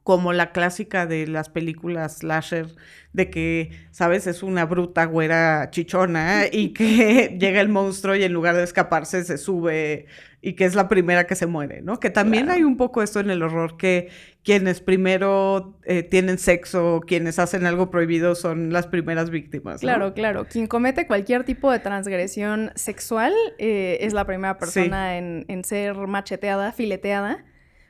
Como 0.03 0.33
la 0.33 0.53
clásica 0.53 1.07
de 1.07 1.27
las 1.27 1.49
películas 1.49 2.19
slasher, 2.19 2.69
de 3.13 3.31
que, 3.31 3.71
¿sabes? 3.91 4.27
Es 4.27 4.43
una 4.43 4.67
bruta 4.67 5.05
güera 5.07 5.71
chichona 5.71 6.45
y 6.51 6.71
que 6.71 7.37
llega 7.41 7.61
el 7.61 7.69
monstruo 7.69 8.15
y 8.17 8.25
en 8.25 8.33
lugar 8.33 8.57
de 8.57 8.65
escaparse 8.65 9.25
se 9.25 9.39
sube 9.39 10.07
y 10.47 10.55
que 10.55 10.65
es 10.67 10.75
la 10.75 10.89
primera 10.89 11.27
que 11.27 11.35
se 11.35 11.47
muere, 11.47 11.81
¿no? 11.83 11.99
Que 11.99 12.11
también 12.11 12.45
Claro. 12.45 12.59
hay 12.59 12.65
un 12.65 12.77
poco 12.77 13.03
esto 13.03 13.19
en 13.21 13.31
el 13.31 13.43
horror, 13.43 13.77
que 13.77 14.11
quienes 14.43 14.81
primero 14.81 15.79
eh, 15.85 16.03
tienen 16.03 16.39
sexo, 16.39 17.01
quienes 17.07 17.39
hacen 17.39 17.65
algo 17.67 17.91
prohibido 17.91 18.35
son 18.35 18.73
las 18.73 18.87
primeras 18.87 19.31
víctimas. 19.31 19.77
¿no? 19.77 19.81
Claro, 19.81 20.13
claro. 20.15 20.47
Quien 20.47 20.67
comete 20.67 21.07
cualquier 21.07 21.45
tipo 21.45 21.73
de 21.73 21.79
transgresión 21.79 22.73
sexual 22.75 23.33
eh, 23.59 23.99
es 24.03 24.13
la 24.13 24.27
primera 24.27 24.59
persona 24.59 25.17
en, 25.17 25.47
en 25.49 25.65
ser 25.65 25.95
macheteada, 25.97 26.73
fileteada. 26.73 27.45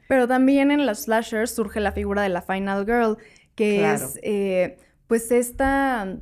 Pero 0.06 0.28
también 0.28 0.70
en 0.70 0.86
las 0.86 1.04
slashers 1.04 1.50
surge 1.50 1.80
la 1.80 1.90
figura 1.92 2.22
de 2.22 2.28
la 2.28 2.42
Final 2.42 2.84
Girl, 2.84 3.16
que 3.56 3.78
Claro. 3.78 4.04
es 4.04 4.20
eh, 4.22 4.76
pues 5.06 5.30
esta, 5.32 6.18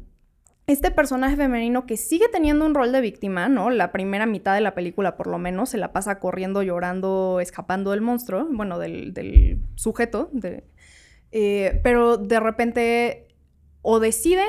este 0.67 0.91
personaje 0.91 1.37
femenino 1.37 1.87
que 1.87 1.97
sigue 1.97 2.29
teniendo 2.29 2.65
un 2.65 2.75
rol 2.75 2.93
de 2.93 3.01
víctima, 3.01 3.49
¿no? 3.49 3.71
La 3.71 3.91
primera 3.93 4.27
mitad 4.27 4.55
de 4.55 4.61
la 4.61 4.75
película 4.75 5.17
por 5.17 5.27
lo 5.27 5.39
menos 5.39 5.71
se 5.71 5.79
la 5.79 5.93
pasa 5.93 6.19
corriendo, 6.21 6.63
llorando, 6.63 7.41
escapando 7.41 7.91
del 7.91 8.01
monstruo, 8.01 8.47
bueno, 8.51 8.79
del, 8.79 9.59
sujeto, 9.75 10.31
de- 10.33 10.65
eh, 11.33 11.81
pero 11.83 12.17
de 12.17 12.39
repente 12.41 13.29
o 13.81 13.99
decide 13.99 14.45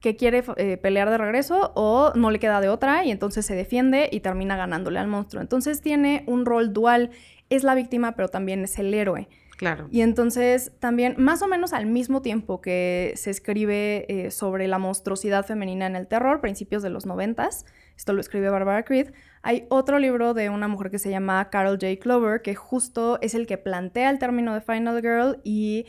que 0.00 0.16
quiere 0.16 0.42
eh, 0.56 0.78
pelear 0.78 1.10
de 1.10 1.18
regreso 1.18 1.70
o 1.76 2.12
no 2.16 2.32
le 2.32 2.40
queda 2.40 2.60
de 2.60 2.68
otra 2.68 3.04
y 3.04 3.12
entonces 3.12 3.46
se 3.46 3.54
defiende 3.54 4.08
y 4.10 4.18
termina 4.20 4.56
ganándole 4.56 4.98
al 4.98 5.06
monstruo. 5.06 5.40
Entonces 5.40 5.80
tiene 5.80 6.24
un 6.26 6.44
rol 6.44 6.72
dual, 6.72 7.10
es 7.50 7.62
la 7.62 7.76
víctima 7.76 8.12
pero 8.16 8.28
también 8.28 8.64
es 8.64 8.78
el 8.80 8.92
héroe. 8.92 9.28
Claro. 9.62 9.86
Y 9.92 10.00
entonces 10.00 10.72
también, 10.80 11.14
más 11.18 11.40
o 11.40 11.46
menos 11.46 11.72
al 11.72 11.86
mismo 11.86 12.20
tiempo 12.20 12.60
que 12.60 13.12
se 13.14 13.30
escribe 13.30 14.06
eh, 14.08 14.32
sobre 14.32 14.66
la 14.66 14.78
monstruosidad 14.78 15.46
femenina 15.46 15.86
en 15.86 15.94
el 15.94 16.08
terror, 16.08 16.40
principios 16.40 16.82
de 16.82 16.90
los 16.90 17.06
noventas, 17.06 17.64
esto 17.96 18.12
lo 18.12 18.20
escribe 18.20 18.50
Barbara 18.50 18.82
Creed, 18.84 19.12
hay 19.40 19.66
otro 19.68 20.00
libro 20.00 20.34
de 20.34 20.50
una 20.50 20.66
mujer 20.66 20.90
que 20.90 20.98
se 20.98 21.10
llama 21.10 21.48
Carol 21.48 21.78
J. 21.80 21.96
Clover, 22.00 22.42
que 22.42 22.56
justo 22.56 23.20
es 23.20 23.36
el 23.36 23.46
que 23.46 23.56
plantea 23.56 24.10
el 24.10 24.18
término 24.18 24.52
de 24.52 24.62
Final 24.62 25.00
Girl 25.00 25.40
y 25.44 25.86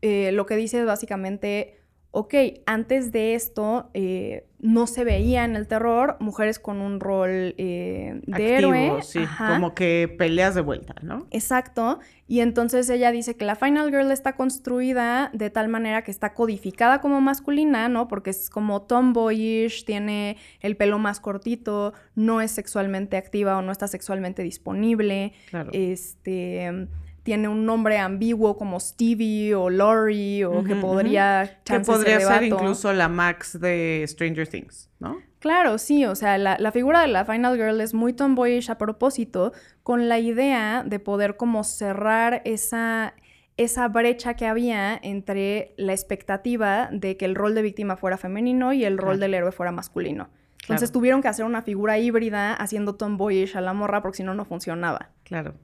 eh, 0.00 0.30
lo 0.30 0.46
que 0.46 0.54
dice 0.54 0.78
es 0.78 0.86
básicamente 0.86 1.77
ok, 2.10 2.34
antes 2.66 3.12
de 3.12 3.34
esto 3.34 3.90
eh, 3.92 4.46
no 4.58 4.86
se 4.86 5.04
veía 5.04 5.44
en 5.44 5.56
el 5.56 5.68
terror 5.68 6.16
mujeres 6.20 6.58
con 6.58 6.80
un 6.80 7.00
rol 7.00 7.54
eh, 7.58 8.20
de 8.26 8.56
héroe. 8.56 9.02
Sí, 9.02 9.20
como 9.36 9.74
que 9.74 10.12
peleas 10.18 10.54
de 10.54 10.62
vuelta, 10.62 10.94
¿no? 11.02 11.26
Exacto. 11.30 12.00
Y 12.26 12.40
entonces 12.40 12.88
ella 12.90 13.12
dice 13.12 13.36
que 13.36 13.44
la 13.44 13.54
Final 13.56 13.90
Girl 13.90 14.10
está 14.10 14.34
construida 14.34 15.30
de 15.32 15.50
tal 15.50 15.68
manera 15.68 16.02
que 16.02 16.10
está 16.10 16.34
codificada 16.34 17.00
como 17.00 17.20
masculina, 17.20 17.88
¿no? 17.88 18.08
Porque 18.08 18.30
es 18.30 18.50
como 18.50 18.82
tomboyish, 18.82 19.84
tiene 19.84 20.38
el 20.60 20.76
pelo 20.76 20.98
más 20.98 21.20
cortito, 21.20 21.92
no 22.14 22.40
es 22.40 22.50
sexualmente 22.50 23.16
activa 23.16 23.58
o 23.58 23.62
no 23.62 23.70
está 23.70 23.86
sexualmente 23.86 24.42
disponible. 24.42 25.34
Claro. 25.50 25.70
Este 25.72 26.88
tiene 27.28 27.46
un 27.46 27.66
nombre 27.66 27.98
ambiguo 27.98 28.56
como 28.56 28.80
Stevie 28.80 29.54
o 29.54 29.68
Lori 29.68 30.44
o 30.44 30.64
que 30.64 30.74
podría 30.76 31.60
que 31.62 31.78
podría 31.80 32.20
ser 32.20 32.44
incluso 32.44 32.90
la 32.94 33.10
Max 33.10 33.60
de 33.60 34.02
Stranger 34.08 34.48
Things, 34.48 34.88
¿no? 34.98 35.18
Claro, 35.38 35.76
sí, 35.76 36.06
o 36.06 36.14
sea, 36.14 36.38
la, 36.38 36.56
la, 36.58 36.72
figura 36.72 37.02
de 37.02 37.08
la 37.08 37.26
Final 37.26 37.56
Girl 37.56 37.82
es 37.82 37.92
muy 37.92 38.14
tomboyish 38.14 38.70
a 38.70 38.78
propósito, 38.78 39.52
con 39.82 40.08
la 40.08 40.18
idea 40.18 40.84
de 40.86 41.00
poder 41.00 41.36
como 41.36 41.64
cerrar 41.64 42.40
esa, 42.46 43.12
esa 43.58 43.88
brecha 43.88 44.32
que 44.32 44.46
había 44.46 44.98
entre 45.02 45.74
la 45.76 45.92
expectativa 45.92 46.88
de 46.90 47.18
que 47.18 47.26
el 47.26 47.34
rol 47.34 47.54
de 47.54 47.60
víctima 47.60 47.98
fuera 47.98 48.16
femenino 48.16 48.72
y 48.72 48.86
el 48.86 48.96
rol 48.96 49.20
del 49.20 49.34
héroe 49.34 49.52
fuera 49.52 49.70
masculino. 49.70 50.30
Entonces 50.62 50.92
tuvieron 50.92 51.20
que 51.20 51.28
hacer 51.28 51.44
una 51.44 51.60
figura 51.60 51.98
híbrida 51.98 52.54
haciendo 52.54 52.94
tomboyish 52.94 53.54
a 53.54 53.60
la 53.60 53.74
morra 53.74 54.00
porque 54.00 54.16
si 54.16 54.22
no, 54.22 54.32
no 54.32 54.46
funcionaba. 54.46 55.10
Claro. 55.24 55.56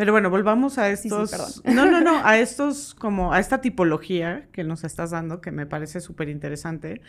Pero 0.00 0.12
bueno, 0.12 0.30
volvamos 0.30 0.78
a 0.78 0.88
estos. 0.88 1.62
no, 1.66 1.84
no, 1.84 2.00
no, 2.00 2.24
a 2.24 2.38
estos, 2.38 2.94
como 2.94 3.34
a 3.34 3.38
esta 3.38 3.60
tipología 3.60 4.46
que 4.50 4.64
nos 4.64 4.82
estás 4.82 5.10
dando, 5.10 5.42
que 5.42 5.50
me 5.50 5.66
parece 5.66 6.00
súper 6.00 6.30
interesante, 6.30 7.02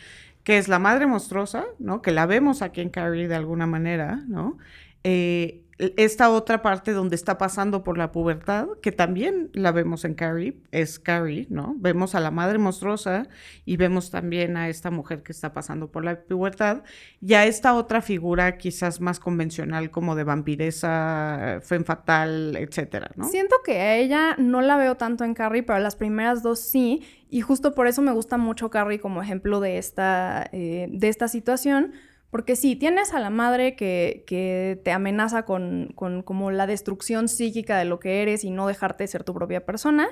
que 0.43 0.57
es 0.57 0.67
la 0.67 0.77
madre 0.77 1.07
monstruosa, 1.07 1.63
¿no? 1.79 2.01
Que 2.01 2.11
la 2.11 2.25
vemos 2.25 2.61
aquí 2.61 2.81
en 2.81 2.89
Carrie 2.89 3.29
de 3.29 3.35
alguna 3.35 3.65
manera, 3.65 4.21
¿no? 4.27 4.57
Eh, 5.05 5.61
esta 5.97 6.29
otra 6.29 6.61
parte 6.61 6.91
donde 6.91 7.15
está 7.15 7.37
pasando 7.37 7.83
por 7.83 7.97
la 7.97 8.11
pubertad, 8.11 8.67
que 8.81 8.91
también 8.91 9.49
la 9.53 9.71
vemos 9.71 10.05
en 10.05 10.13
Carrie, 10.13 10.57
es 10.71 10.99
Carrie, 10.99 11.47
¿no? 11.49 11.75
Vemos 11.77 12.13
a 12.13 12.19
la 12.19 12.29
madre 12.29 12.59
monstruosa 12.59 13.27
y 13.65 13.77
vemos 13.77 14.11
también 14.11 14.57
a 14.57 14.69
esta 14.69 14.91
mujer 14.91 15.23
que 15.23 15.31
está 15.31 15.53
pasando 15.53 15.91
por 15.91 16.05
la 16.05 16.21
pubertad, 16.21 16.83
y 17.19 17.33
a 17.33 17.45
esta 17.45 17.73
otra 17.73 18.01
figura 18.01 18.57
quizás 18.57 19.01
más 19.01 19.19
convencional 19.19 19.89
como 19.89 20.15
de 20.15 20.23
vampiresa, 20.23 21.59
femme 21.63 21.85
fatal, 21.85 22.55
etcétera, 22.57 23.11
¿no? 23.15 23.27
Siento 23.27 23.55
que 23.65 23.79
a 23.79 23.97
ella 23.97 24.35
no 24.37 24.61
la 24.61 24.77
veo 24.77 24.97
tanto 24.97 25.23
en 25.23 25.33
Carrie, 25.33 25.63
pero 25.63 25.79
las 25.79 25.95
primeras 25.95 26.43
dos 26.43 26.59
sí, 26.59 27.03
y 27.29 27.41
justo 27.41 27.73
por 27.73 27.87
eso 27.87 28.01
me 28.01 28.11
gusta 28.11 28.37
mucho 28.37 28.69
Carrie 28.69 28.99
como 28.99 29.21
ejemplo 29.21 29.59
de 29.59 29.77
esta, 29.77 30.47
eh, 30.51 30.87
de 30.91 31.07
esta 31.07 31.27
situación, 31.27 31.93
porque 32.31 32.55
sí, 32.55 32.77
tienes 32.77 33.13
a 33.13 33.19
la 33.19 33.29
madre 33.29 33.75
que, 33.75 34.79
te 34.83 34.91
amenaza 34.91 35.43
con, 35.43 35.93
como 35.93 36.51
la 36.51 36.65
destrucción 36.65 37.27
psíquica 37.27 37.77
de 37.77 37.85
lo 37.85 37.99
que 37.99 38.21
eres 38.21 38.45
y 38.45 38.51
no 38.51 38.67
dejarte 38.67 39.05
ser 39.05 39.25
tu 39.25 39.33
propia 39.33 39.65
persona, 39.65 40.07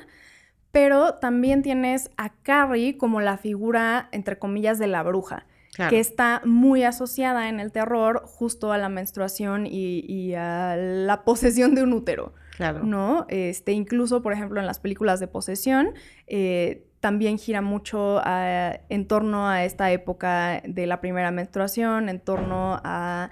pero 0.72 1.16
también 1.16 1.64
tienes 1.64 2.12
a 2.18 2.34
Carrie 2.44 2.98
como 2.98 3.22
la 3.22 3.38
figura, 3.38 4.10
entre 4.12 4.38
comillas, 4.38 4.78
de 4.80 4.88
la 4.88 5.02
bruja. 5.02 5.48
que 5.90 6.02
está 6.02 6.42
muy 6.44 6.84
asociada 6.84 7.48
en 7.48 7.62
el 7.62 7.72
terror 7.72 8.24
justo 8.26 8.74
a 8.74 8.78
la 8.78 8.90
menstruación 8.90 9.66
y, 9.66 10.34
a 10.34 10.76
la 10.76 11.24
posesión 11.26 11.74
de 11.74 11.84
un 11.84 11.94
útero. 11.94 12.34
Claro. 12.58 12.84
¿No? 12.84 13.26
Este, 13.30 13.72
incluso, 13.72 14.22
por 14.22 14.34
ejemplo, 14.34 14.60
en 14.60 14.66
las 14.66 14.80
películas 14.80 15.22
de 15.22 15.28
posesión, 15.28 15.94
eh, 16.28 16.89
también 17.00 17.38
gira 17.38 17.62
mucho 17.62 18.22
en 18.26 19.08
torno 19.08 19.48
a 19.48 19.64
esta 19.64 19.92
época 19.92 20.62
de 20.66 20.86
la 20.86 21.02
primera 21.02 21.32
menstruación, 21.32 22.10
en 22.10 22.20
torno 22.20 22.80
a 22.84 23.30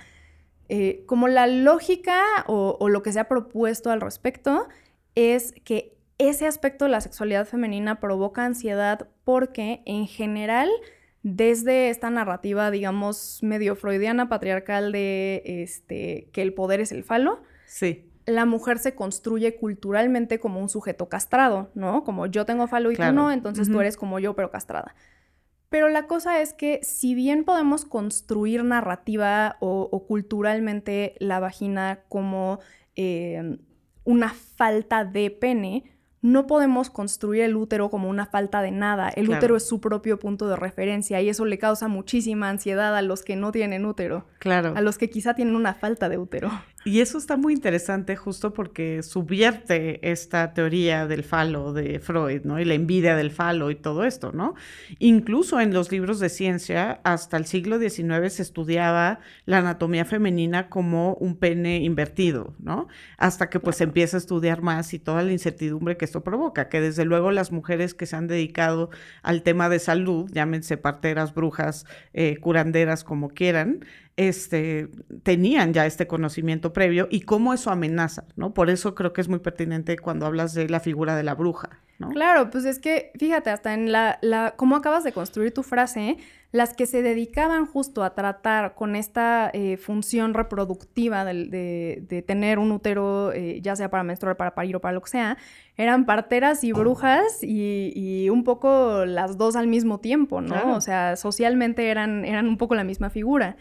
eh, 0.69 1.03
como 1.05 1.27
la 1.27 1.47
lógica 1.47 2.21
o, 2.47 2.89
lo 2.89 3.01
que 3.01 3.13
se 3.13 3.19
ha 3.19 3.27
propuesto 3.27 3.89
al 3.89 4.01
respecto 4.01 4.67
es 5.15 5.53
que 5.63 5.95
ese 6.17 6.45
aspecto 6.47 6.85
de 6.85 6.91
la 6.91 7.01
sexualidad 7.01 7.45
femenina 7.45 7.99
provoca 7.99 8.43
ansiedad 8.43 9.07
porque 9.23 9.81
en 9.85 10.07
general 10.07 10.69
desde 11.23 11.89
esta 11.89 12.09
narrativa, 12.09 12.71
digamos, 12.71 13.39
medio 13.41 13.75
freudiana, 13.75 14.29
patriarcal 14.29 14.91
de 14.91 15.41
este, 15.45 16.29
que 16.31 16.41
el 16.41 16.53
poder 16.53 16.79
es 16.79 16.91
el 16.91 17.03
falo, 17.03 17.41
sí 17.65 18.06
la 18.27 18.45
mujer 18.45 18.77
se 18.77 18.93
construye 18.93 19.55
culturalmente 19.55 20.37
como 20.37 20.59
un 20.59 20.67
sujeto 20.67 21.07
castrado, 21.07 21.71
¿no? 21.75 22.03
Como 22.03 22.27
yo 22.27 22.45
tengo 22.45 22.67
falo 22.67 22.91
y 22.91 22.95
tú 22.97 23.11
no, 23.13 23.31
entonces 23.31 23.71
tú 23.71 23.79
eres 23.79 23.95
como 23.95 24.19
yo, 24.19 24.35
pero 24.35 24.51
castrada. 24.51 24.93
Pero 25.69 25.87
la 25.87 26.07
cosa 26.07 26.41
es 26.41 26.53
que 26.53 26.81
si 26.83 27.15
bien 27.15 27.45
podemos 27.45 27.85
construir 27.85 28.63
narrativa 28.65 29.55
o, 29.61 30.05
culturalmente 30.07 31.15
la 31.19 31.39
vagina 31.39 31.99
como 32.09 32.59
eh, 32.95 33.57
una 34.03 34.33
falta 34.33 35.05
de 35.05 35.31
pene, 35.31 35.97
no 36.21 36.47
podemos 36.47 36.89
construir 36.89 37.43
el 37.43 37.55
útero 37.55 37.89
como 37.89 38.09
una 38.09 38.25
falta 38.25 38.61
de 38.61 38.71
nada. 38.71 39.09
El 39.09 39.29
útero 39.29 39.55
es 39.55 39.67
su 39.67 39.79
propio 39.79 40.19
punto 40.19 40.47
de 40.47 40.55
referencia 40.55 41.21
y 41.21 41.29
eso 41.29 41.45
le 41.45 41.57
causa 41.57 41.87
muchísima 41.87 42.49
ansiedad 42.49 42.95
a 42.95 43.01
los 43.01 43.23
que 43.23 43.35
no 43.35 43.51
tienen 43.51 43.85
útero. 43.85 44.25
Claro. 44.39 44.73
A 44.75 44.81
los 44.81 44.97
que 44.97 45.09
quizá 45.09 45.35
tienen 45.35 45.55
una 45.55 45.73
falta 45.73 46.09
de 46.09 46.17
útero. 46.17 46.49
Y 46.87 47.01
eso 47.01 47.17
está 47.17 47.35
muy 47.35 47.51
interesante 47.51 48.15
justo 48.15 48.53
porque 48.53 49.03
subvierte 49.03 50.09
esta 50.09 50.53
teoría 50.53 51.05
del 51.05 51.25
falo 51.25 51.73
de 51.73 51.99
Freud, 51.99 52.43
¿no? 52.45 52.61
Y 52.61 52.63
la 52.63 52.75
envidia 52.75 53.17
del 53.17 53.29
falo 53.29 53.71
y 53.71 53.75
todo 53.75 54.05
esto, 54.05 54.31
¿no? 54.31 54.55
Incluso 54.97 55.59
en 55.59 55.73
los 55.73 55.91
libros 55.91 56.21
de 56.21 56.29
ciencia, 56.29 57.01
hasta 57.03 57.35
el 57.35 57.45
siglo 57.45 57.77
XIX 57.77 58.31
se 58.31 58.41
estudiaba 58.41 59.19
la 59.43 59.57
anatomía 59.57 60.05
femenina 60.05 60.69
como 60.69 61.15
un 61.15 61.35
pene 61.35 61.83
invertido, 61.83 62.55
¿no? 62.57 62.87
Hasta 63.17 63.49
que 63.49 63.59
pues 63.59 63.75
se 63.75 63.83
empieza 63.83 64.15
a 64.15 64.19
estudiar 64.19 64.61
más 64.61 64.93
y 64.93 64.99
toda 64.99 65.23
la 65.23 65.33
incertidumbre 65.33 65.97
que 65.97 66.05
esto 66.05 66.23
provoca, 66.23 66.69
que 66.69 66.79
desde 66.79 67.03
luego 67.03 67.31
las 67.31 67.51
mujeres 67.51 67.95
que 67.95 68.05
se 68.05 68.15
han 68.15 68.27
dedicado 68.27 68.91
al 69.23 69.43
tema 69.43 69.67
de 69.67 69.79
salud, 69.79 70.31
llámense 70.31 70.77
parteras, 70.77 71.33
brujas, 71.33 71.85
eh, 72.13 72.37
curanderas, 72.37 73.03
como 73.03 73.27
quieran, 73.27 73.81
este, 74.17 74.89
tenían 75.21 75.73
ya 75.73 75.85
este 75.85 76.07
conocimiento 76.07 76.73
previo 76.73 77.07
y 77.11 77.21
cómo 77.21 77.53
eso 77.53 77.69
amenaza, 77.69 78.25
¿no? 78.35 78.53
Por 78.53 78.71
eso 78.71 78.95
creo 78.95 79.13
que 79.13 79.21
es 79.21 79.29
muy 79.29 79.39
pertinente 79.39 79.97
cuando 79.97 80.25
hablas 80.25 80.55
de 80.55 80.67
la 80.67 80.79
figura 80.79 81.15
de 81.15 81.21
la 81.21 81.35
bruja, 81.35 81.69
¿no? 81.99 82.09
Claro, 82.09 82.49
pues 82.49 82.65
es 82.65 82.79
que, 82.79 83.11
fíjate, 83.19 83.51
hasta 83.51 83.75
en 83.75 83.91
la, 83.91 84.17
la 84.23 84.55
cómo 84.57 84.75
acabas 84.75 85.03
de 85.03 85.11
construir 85.11 85.53
tu 85.53 85.61
frase, 85.61 86.17
las 86.51 86.73
que 86.73 86.87
se 86.87 87.03
dedicaban 87.03 87.67
justo 87.67 88.03
a 88.03 88.15
tratar 88.15 88.73
con 88.73 88.95
esta 88.95 89.51
eh, 89.53 89.77
función 89.77 90.33
reproductiva 90.33 91.23
de, 91.23 91.99
de, 92.01 92.21
tener 92.23 92.57
un 92.57 92.71
útero, 92.71 93.31
eh, 93.33 93.59
ya 93.61 93.75
sea 93.75 93.91
para 93.91 94.03
menstruar, 94.03 94.35
para 94.35 94.55
parir 94.55 94.77
o 94.77 94.81
para 94.81 94.93
lo 94.93 95.01
que 95.01 95.11
sea, 95.11 95.37
eran 95.75 96.05
parteras 96.05 96.63
y 96.63 96.71
brujas 96.71 97.43
y, 97.43 97.91
y 97.95 98.29
un 98.29 98.43
poco 98.43 99.05
las 99.05 99.37
dos 99.37 99.55
al 99.55 99.67
mismo 99.67 99.99
tiempo, 99.99 100.41
¿no? 100.41 100.75
O 100.75 100.81
sea, 100.81 101.17
socialmente 101.17 101.89
eran, 101.89 102.25
eran 102.25 102.47
un 102.47 102.57
poco 102.57 102.73
la 102.73 102.83
misma 102.83 103.11
figura. 103.11 103.57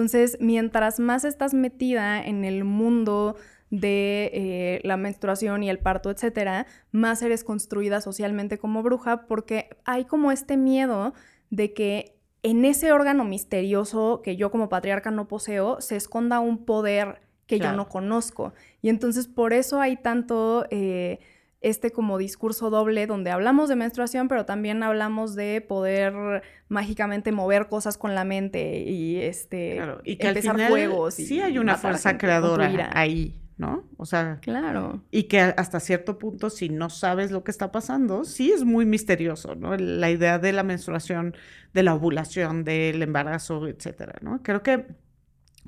Entonces, 0.00 0.38
mientras 0.40 0.98
más 0.98 1.26
estás 1.26 1.52
metida 1.52 2.24
en 2.24 2.46
el 2.46 2.64
mundo 2.64 3.36
de 3.68 4.30
eh, 4.32 4.80
la 4.82 4.96
menstruación 4.96 5.62
y 5.62 5.68
el 5.68 5.78
parto, 5.78 6.10
etcétera, 6.10 6.66
más 6.90 7.20
eres 7.20 7.44
construida 7.44 8.00
socialmente 8.00 8.56
como 8.56 8.82
bruja 8.82 9.26
porque 9.26 9.68
hay 9.84 10.06
como 10.06 10.32
este 10.32 10.56
miedo 10.56 11.12
de 11.50 11.74
que 11.74 12.16
en 12.42 12.64
ese 12.64 12.92
órgano 12.92 13.24
misterioso 13.26 14.22
que 14.24 14.36
yo 14.36 14.50
como 14.50 14.70
patriarca 14.70 15.10
no 15.10 15.28
poseo 15.28 15.82
se 15.82 15.96
esconda 15.96 16.40
un 16.40 16.64
poder 16.64 17.20
que 17.46 17.58
yo 17.58 17.72
no 17.72 17.90
conozco. 17.90 18.54
Y 18.80 18.88
entonces 18.88 19.28
por 19.28 19.52
eso 19.52 19.82
hay 19.82 19.98
tanto... 19.98 20.64
Eh, 20.70 21.18
este 21.60 21.90
como 21.90 22.16
discurso 22.18 22.70
doble 22.70 23.06
donde 23.06 23.30
hablamos 23.30 23.68
de 23.68 23.76
menstruación, 23.76 24.28
pero 24.28 24.46
también 24.46 24.82
hablamos 24.82 25.34
de 25.34 25.60
poder 25.60 26.42
mágicamente 26.68 27.32
mover 27.32 27.68
cosas 27.68 27.98
con 27.98 28.14
la 28.14 28.24
mente 28.24 28.80
y 28.80 29.16
este 29.16 29.78
y 30.04 30.16
que 30.16 30.28
empezar 30.28 30.60
al 30.60 30.72
final, 30.72 31.12
Sí 31.12 31.40
hay 31.40 31.58
una 31.58 31.76
fuerza 31.76 32.16
creadora 32.16 32.90
ahí, 32.94 33.40
¿no? 33.58 33.84
O 33.98 34.06
sea, 34.06 34.38
Claro. 34.40 35.02
y 35.10 35.24
que 35.24 35.40
hasta 35.40 35.80
cierto 35.80 36.16
punto, 36.16 36.48
si 36.48 36.70
no 36.70 36.88
sabes 36.88 37.30
lo 37.30 37.44
que 37.44 37.50
está 37.50 37.70
pasando, 37.70 38.24
sí 38.24 38.52
es 38.52 38.64
muy 38.64 38.86
misterioso, 38.86 39.54
¿no? 39.54 39.76
La 39.76 40.10
idea 40.10 40.38
de 40.38 40.52
la 40.52 40.62
menstruación, 40.62 41.34
de 41.74 41.82
la 41.82 41.94
ovulación, 41.94 42.64
del 42.64 43.02
embarazo, 43.02 43.66
etcétera, 43.68 44.14
¿no? 44.22 44.42
Creo 44.42 44.62
que 44.62 44.86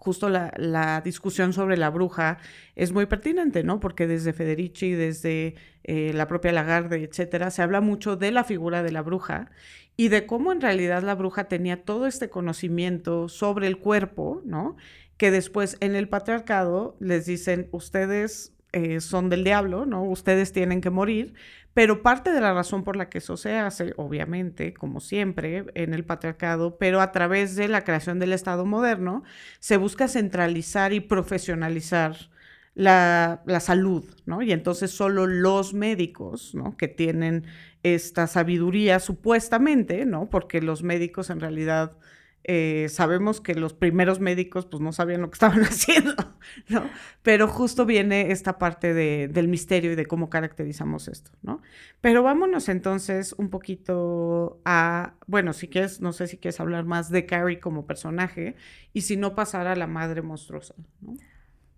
justo 0.03 0.29
la, 0.29 0.53
la 0.57 1.01
discusión 1.01 1.53
sobre 1.53 1.77
la 1.77 1.89
bruja 1.89 2.39
es 2.75 2.91
muy 2.91 3.07
pertinente, 3.07 3.63
¿no? 3.63 3.79
Porque 3.79 4.09
desde 4.09 4.33
Federici, 4.33 4.91
desde 4.91 5.55
eh, 5.85 6.11
la 6.13 6.27
propia 6.27 6.51
Lagarde, 6.51 7.05
etcétera, 7.05 7.53
se 7.53 7.63
habla 7.63 7.81
mucho 7.81 8.17
de 8.17 8.33
la 8.33 8.43
figura 8.43 8.83
de 8.83 8.91
la 8.91 9.03
bruja 9.03 9.53
y 9.97 10.09
de 10.09 10.27
cómo 10.27 10.51
en 10.51 10.61
realidad 10.61 11.05
la 11.05 11.15
bruja 11.15 11.45
tenía 11.45 11.85
todo 11.85 12.09
este 12.09 12.31
conocimiento 12.31 13.29
sobre 13.29 13.69
el 13.69 13.79
cuerpo, 13.79 14.43
¿no? 14.45 14.77
Que 15.19 15.31
después 15.31 15.77
en 15.79 15.95
el 15.95 16.09
patriarcado 16.09 16.97
les 16.99 17.27
dicen, 17.27 17.69
ustedes 17.71 18.53
eh, 18.73 19.01
son 19.01 19.29
del 19.29 19.45
diablo, 19.45 19.87
¿no? 19.87 20.03
Ustedes 20.03 20.51
tienen 20.51 20.81
que 20.81 20.91
morir, 20.91 21.35
pero 21.75 22.03
parte 22.03 22.33
de 22.33 22.41
la 22.41 22.53
razón 22.53 22.85
por 22.85 22.97
la 22.97 23.09
que 23.09 23.19
eso 23.19 23.37
se 23.37 23.57
hace, 23.57 23.95
obviamente, 23.97 24.75
como 24.75 25.01
siempre, 25.01 25.65
en 25.75 25.95
el 25.95 26.05
patriarcado, 26.05 26.77
pero 26.79 27.01
a 27.01 27.13
través 27.13 27.57
de 27.57 27.69
la 27.69 27.85
creación 27.85 28.19
del 28.19 28.33
Estado 28.33 28.67
moderno, 28.67 29.23
se 29.59 29.77
busca 29.77 30.09
centralizar 30.09 30.93
y 30.93 31.01
profesionalizar 31.01 32.17
la, 32.75 33.43
salud, 33.61 34.05
¿no? 34.27 34.43
Y 34.43 34.53
entonces 34.53 34.91
solo 34.91 35.27
los 35.27 35.75
médicos, 35.75 36.55
¿no? 36.55 36.77
Que 36.77 36.89
tienen 36.89 37.45
esta 37.83 38.27
sabiduría 38.27 39.01
supuestamente, 39.01 40.07
¿no? 40.07 40.31
Porque 40.31 40.63
los 40.63 40.83
médicos 40.83 41.31
en 41.31 41.41
realidad 41.41 41.99
eh, 42.45 42.89
sabemos 42.89 43.41
que 43.41 43.55
los 43.55 43.73
primeros 43.73 44.19
médicos 44.19 44.67
pues 44.67 44.81
no 44.81 44.93
sabían 44.93 45.21
lo 45.21 45.31
que 45.31 45.35
estaban 45.35 45.61
haciendo, 45.63 46.15
¿no? 46.69 46.85
Pero 47.23 47.47
justo 47.49 47.87
viene 47.87 48.33
esta 48.33 48.59
parte 48.59 48.95
de, 48.95 49.29
del 49.29 49.49
misterio 49.49 49.93
y 49.93 49.95
de 49.95 50.07
cómo 50.07 50.29
caracterizamos 50.29 51.09
esto, 51.09 51.31
¿no? 51.43 51.63
Pero 52.01 52.23
vámonos 52.23 52.69
entonces 52.69 53.33
un 53.35 53.49
poquito 53.51 54.61
a, 54.65 55.15
bueno, 55.27 55.53
si 55.53 55.69
quieres, 55.69 56.01
no 56.01 56.13
sé 56.13 56.27
si 56.27 56.39
quieres 56.39 56.59
hablar 56.59 56.85
más 56.85 57.11
de 57.11 57.27
Carrie 57.27 57.61
como 57.61 57.87
personaje 57.87 58.57
y 58.93 59.03
si 59.03 59.17
no 59.17 59.35
pasar 59.35 59.67
a 59.67 59.77
la 59.77 59.87
madre 59.87 60.23
monstruosa, 60.23 60.75
¿no? 61.01 61.17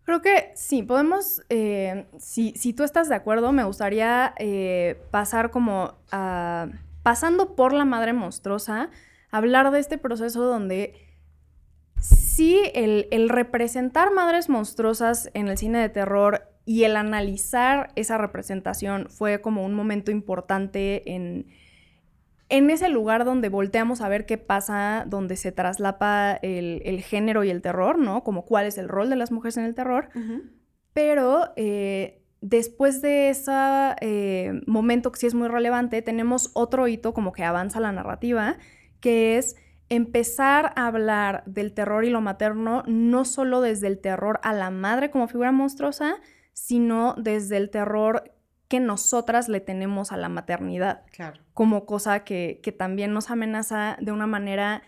Creo 0.05 0.20
que 0.20 0.53
sí, 0.55 0.83
podemos, 0.83 1.42
eh, 1.48 2.07
si, 2.18 2.53
si, 2.57 2.74
tú 2.74 2.85
estás 2.85 3.09
de 3.09 3.14
acuerdo, 3.14 3.53
me 3.53 3.64
gustaría 3.64 4.35
eh, 4.38 5.00
pasar 5.11 5.50
como 5.50 5.94
a, 6.12 6.68
pasando 7.03 7.57
por 7.57 7.72
la 7.72 7.87
madre 7.87 8.12
monstruosa, 8.12 8.90
hablar 9.37 9.70
de 9.70 9.81
este 9.81 9.99
proceso 9.99 10.44
donde 10.44 10.94
sí 12.01 12.61
el, 12.75 13.09
el, 13.11 13.29
representar 13.29 14.12
madres 14.12 14.49
monstruosas 14.49 15.31
en 15.35 15.49
el 15.49 15.59
cine 15.59 15.79
de 15.79 15.88
terror 15.88 16.42
y 16.64 16.85
el 16.85 16.97
analizar 16.97 17.90
esa 17.97 18.16
representación 18.16 19.09
fue 19.11 19.40
como 19.40 19.64
un 19.64 19.75
momento 19.75 20.11
importante 20.11 21.14
en, 21.14 21.47
en 22.49 22.70
ese 22.70 22.88
lugar 22.88 23.25
donde 23.25 23.49
volteamos 23.49 24.03
a 24.03 24.09
ver 24.09 24.25
qué 24.25 24.38
pasa, 24.38 25.05
donde 25.07 25.37
se 25.37 25.51
traslapa 25.51 26.38
el, 26.42 26.83
el, 26.85 27.03
género 27.03 27.42
y 27.42 27.51
el 27.51 27.61
terror, 27.61 27.99
¿no? 27.99 28.23
Como 28.23 28.44
cuál 28.44 28.66
es 28.66 28.79
el 28.79 28.88
rol 28.88 29.11
de 29.11 29.16
las 29.16 29.33
mujeres 29.33 29.57
en 29.57 29.64
el 29.64 29.75
terror. 29.75 30.11
Uh 30.14 30.18
-huh. 30.18 30.42
Pero 30.92 31.53
eh, 31.57 32.23
después 32.40 33.03
de 33.03 33.31
ese 33.31 33.53
eh, 34.01 34.61
momento 34.66 35.11
que 35.11 35.18
sí 35.18 35.27
es 35.27 35.35
muy 35.35 35.49
relevante, 35.49 36.03
tenemos 36.03 36.51
otro 36.55 36.87
hito 36.87 37.12
como 37.12 37.33
que 37.33 37.42
avanza 37.42 37.81
la 37.81 37.90
narrativa, 37.90 38.59
que 39.05 39.37
es 39.37 39.55
empezar 39.90 40.73
a 40.77 40.87
hablar 40.87 41.43
del 41.45 41.75
terror 41.75 42.07
y 42.07 42.09
lo 42.09 42.23
materno 42.23 42.83
no 42.87 43.27
solo 43.27 43.61
desde 43.61 43.87
el 43.87 43.99
terror 43.99 44.40
a 44.43 44.55
la 44.55 44.71
madre 44.71 45.11
como 45.11 45.29
figura 45.29 45.53
monstruosa, 45.53 46.17
sino 46.55 47.14
desde 47.19 47.59
el 47.59 47.69
terror 47.69 48.33
que 48.67 48.81
nosotras 48.81 49.51
le 49.51 49.61
tenemos 49.61 50.11
a 50.11 50.17
la 50.17 50.31
maternidad. 50.31 51.03
Claro. 51.12 51.43
Como 51.53 51.85
cosa 51.85 52.25
que, 52.25 52.61
que, 52.62 52.73
también 52.73 53.12
nos 53.12 53.31
amenaza 53.31 53.99
de 54.01 54.11
una 54.11 54.27
manera 54.27 54.83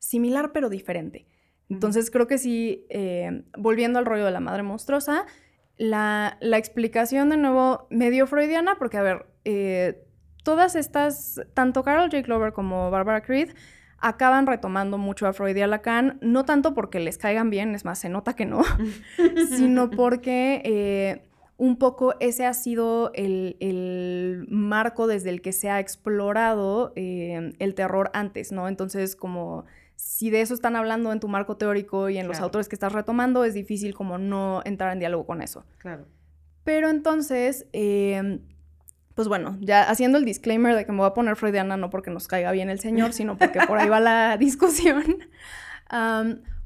similar 0.00 0.50
pero 0.50 0.68
diferente. 0.68 1.28
Entonces 1.68 2.06
uh 2.06 2.08
-huh. 2.08 2.12
creo 2.14 2.26
que 2.26 2.38
sí, 2.38 2.86
eh, 2.90 3.44
volviendo 3.56 4.00
al 4.00 4.04
rollo 4.04 4.24
de 4.24 4.32
la 4.32 4.40
madre 4.40 4.64
monstruosa, 4.64 5.26
la, 5.76 6.38
la, 6.40 6.58
explicación 6.58 7.30
de 7.30 7.36
nuevo 7.36 7.86
medio 7.88 8.26
freudiana, 8.26 8.74
porque 8.80 8.96
a 8.96 9.02
ver, 9.02 9.26
eh, 9.44 10.09
todas 10.42 10.74
estas, 10.76 11.40
tanto 11.54 11.82
Carol 11.82 12.10
J. 12.10 12.22
Glover 12.22 12.52
como 12.52 12.90
Barbara 12.90 13.22
Creed, 13.22 13.50
acaban 14.00 14.46
retomando 14.46 14.98
mucho 14.98 15.26
a 15.26 15.32
Freud 15.32 15.56
y 15.56 15.60
a 15.60 15.66
Lacan, 15.66 16.18
no 16.22 16.44
tanto 16.44 16.74
porque 16.74 17.00
les 17.00 17.18
caigan 17.18 17.50
bien, 17.50 17.74
es 17.74 17.84
más, 17.84 17.98
se 17.98 18.08
nota 18.08 18.34
que 18.34 18.46
no, 18.46 18.62
sino 19.56 19.90
porque 19.90 20.62
eh, 20.64 21.28
un 21.58 21.76
poco 21.76 22.14
ese 22.20 22.46
ha 22.46 22.54
sido 22.54 23.12
el, 23.14 23.56
el, 23.60 24.46
marco 24.48 25.06
desde 25.06 25.28
el 25.28 25.42
que 25.42 25.52
se 25.52 25.68
ha 25.68 25.78
explorado 25.78 26.92
eh, 26.96 27.52
el 27.58 27.74
terror 27.74 28.10
antes, 28.14 28.52
¿no? 28.52 28.68
Entonces, 28.68 29.14
como 29.14 29.66
si 29.96 30.30
de 30.30 30.40
eso 30.40 30.54
están 30.54 30.76
hablando 30.76 31.12
en 31.12 31.20
tu 31.20 31.28
marco 31.28 31.58
teórico 31.58 32.08
y 32.08 32.16
en 32.16 32.26
los 32.26 32.40
autores 32.40 32.70
que 32.70 32.76
estás 32.76 32.94
retomando, 32.94 33.44
es 33.44 33.52
difícil 33.52 33.94
como 33.94 34.16
no 34.16 34.62
entrar 34.64 34.92
en 34.94 35.00
diálogo 35.00 35.26
con 35.26 35.42
eso. 35.42 35.66
Claro. 35.76 36.06
Pero 36.64 36.88
entonces, 36.88 37.66
eh, 37.74 38.40
pues 39.20 39.28
bueno, 39.28 39.58
ya 39.60 39.82
haciendo 39.82 40.16
el 40.16 40.24
disclaimer 40.24 40.74
de 40.74 40.86
que 40.86 40.92
me 40.92 40.96
voy 40.96 41.06
a 41.06 41.12
poner 41.12 41.36
freudiana 41.36 41.76
no 41.76 41.90
porque 41.90 42.10
nos 42.10 42.26
caiga 42.26 42.52
bien 42.52 42.70
el 42.70 42.80
señor, 42.80 43.12
sino 43.12 43.36
porque 43.36 43.60
por 43.66 43.76
ahí 43.76 43.86
va 43.86 44.00
la 44.00 44.36
discusión. 44.40 45.18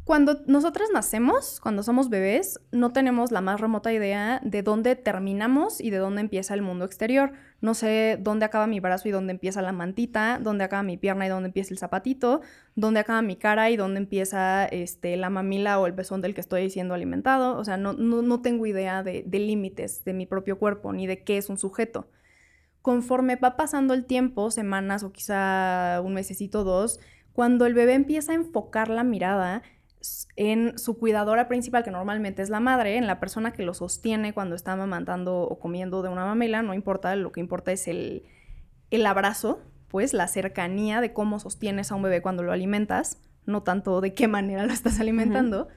Cuando 0.05 0.41
nosotras 0.47 0.89
nacemos, 0.95 1.59
cuando 1.59 1.83
somos 1.83 2.11
bebés, 2.11 2.61
no 2.71 2.93
tenemos 2.93 3.33
la 3.33 3.41
más 3.41 3.61
remota 3.61 3.93
idea 3.93 4.41
de 4.45 4.63
dónde 4.63 4.95
terminamos 4.95 5.81
y 5.81 5.91
de 5.91 5.97
dónde 5.97 6.21
empieza 6.21 6.55
el 6.55 6.63
mundo 6.63 6.85
exterior. 6.85 7.33
No 7.61 7.75
sé 7.75 8.19
dónde 8.21 8.45
acaba 8.45 8.69
mi 8.69 8.79
brazo 8.79 9.09
y 9.09 9.11
dónde 9.11 9.33
empieza 9.33 9.61
la 9.61 9.73
mantita, 9.73 10.39
dónde 10.41 10.63
acaba 10.63 10.85
mi 10.85 10.97
pierna 10.97 11.27
y 11.27 11.29
dónde 11.29 11.49
empieza 11.49 11.75
el 11.75 11.79
zapatito, 11.79 12.41
dónde 12.77 13.01
acaba 13.01 13.21
mi 13.21 13.35
cara 13.35 13.69
y 13.71 13.77
dónde 13.77 13.99
empieza 13.99 14.67
este, 14.67 15.17
la 15.17 15.29
mamila 15.29 15.81
o 15.81 15.89
el 15.89 15.95
pezón 15.95 16.21
del 16.21 16.35
que 16.35 16.41
estoy 16.41 16.71
siendo 16.71 16.95
alimentado. 16.95 17.59
O 17.59 17.65
sea, 17.65 17.79
no, 17.79 17.95
no, 17.95 18.23
no 18.23 18.43
tengo 18.43 18.65
idea 18.65 19.03
de, 19.03 19.25
de 19.27 19.39
límites 19.41 20.05
de 20.05 20.13
mi 20.13 20.27
propio 20.27 20.57
cuerpo 20.57 20.93
ni 20.93 21.09
de 21.09 21.25
qué 21.25 21.37
es 21.37 21.49
un 21.49 21.59
sujeto 21.59 22.07
conforme 22.85 23.37
va 23.37 23.57
pasando 23.57 23.95
el 23.95 24.05
tiempo, 24.05 24.51
semanas 24.51 25.05
o 25.05 25.11
quizá 25.11 26.03
un 26.05 26.13
mesecito 26.13 26.61
o 26.61 26.65
dos, 26.65 27.01
cuando 27.33 27.65
el 27.65 27.73
bebé 27.73 27.95
empieza 27.95 28.33
a 28.33 28.35
enfocar 28.35 28.91
la 28.91 29.03
mirada 29.05 29.63
en 30.37 30.79
su 30.79 30.99
cuidadora 30.99 31.49
principal, 31.49 31.83
que 31.83 31.91
normalmente 31.91 32.43
es 32.43 32.51
la 32.51 32.61
madre, 32.61 32.99
en 32.99 33.07
la 33.07 33.21
persona 33.21 33.55
que 33.55 33.63
lo 33.63 33.73
sostiene 33.73 34.35
cuando 34.35 34.55
está 34.55 34.73
amamantando 34.73 35.45
o 35.45 35.59
comiendo 35.59 36.03
de 36.03 36.11
una 36.11 36.27
mamela, 36.27 36.61
no 36.61 36.75
importa, 36.75 37.17
lo 37.17 37.33
que 37.33 37.41
importa 37.41 37.73
es 37.73 37.89
el, 37.89 38.25
el 38.91 39.07
abrazo, 39.07 39.63
pues 39.89 40.13
la 40.13 40.29
cercanía 40.29 41.01
de 41.01 41.15
cómo 41.15 41.41
sostienes 41.41 41.91
a 41.91 41.95
un 41.95 42.03
bebé 42.03 42.21
cuando 42.21 42.43
lo 42.43 42.53
alimentas, 42.53 43.19
no 43.47 43.63
tanto 43.63 44.03
de 44.03 44.13
qué 44.13 44.29
manera 44.29 44.67
lo 44.67 44.75
estás 44.75 45.01
alimentando, 45.01 45.63
uh 45.63 45.69
-huh. 45.69 45.73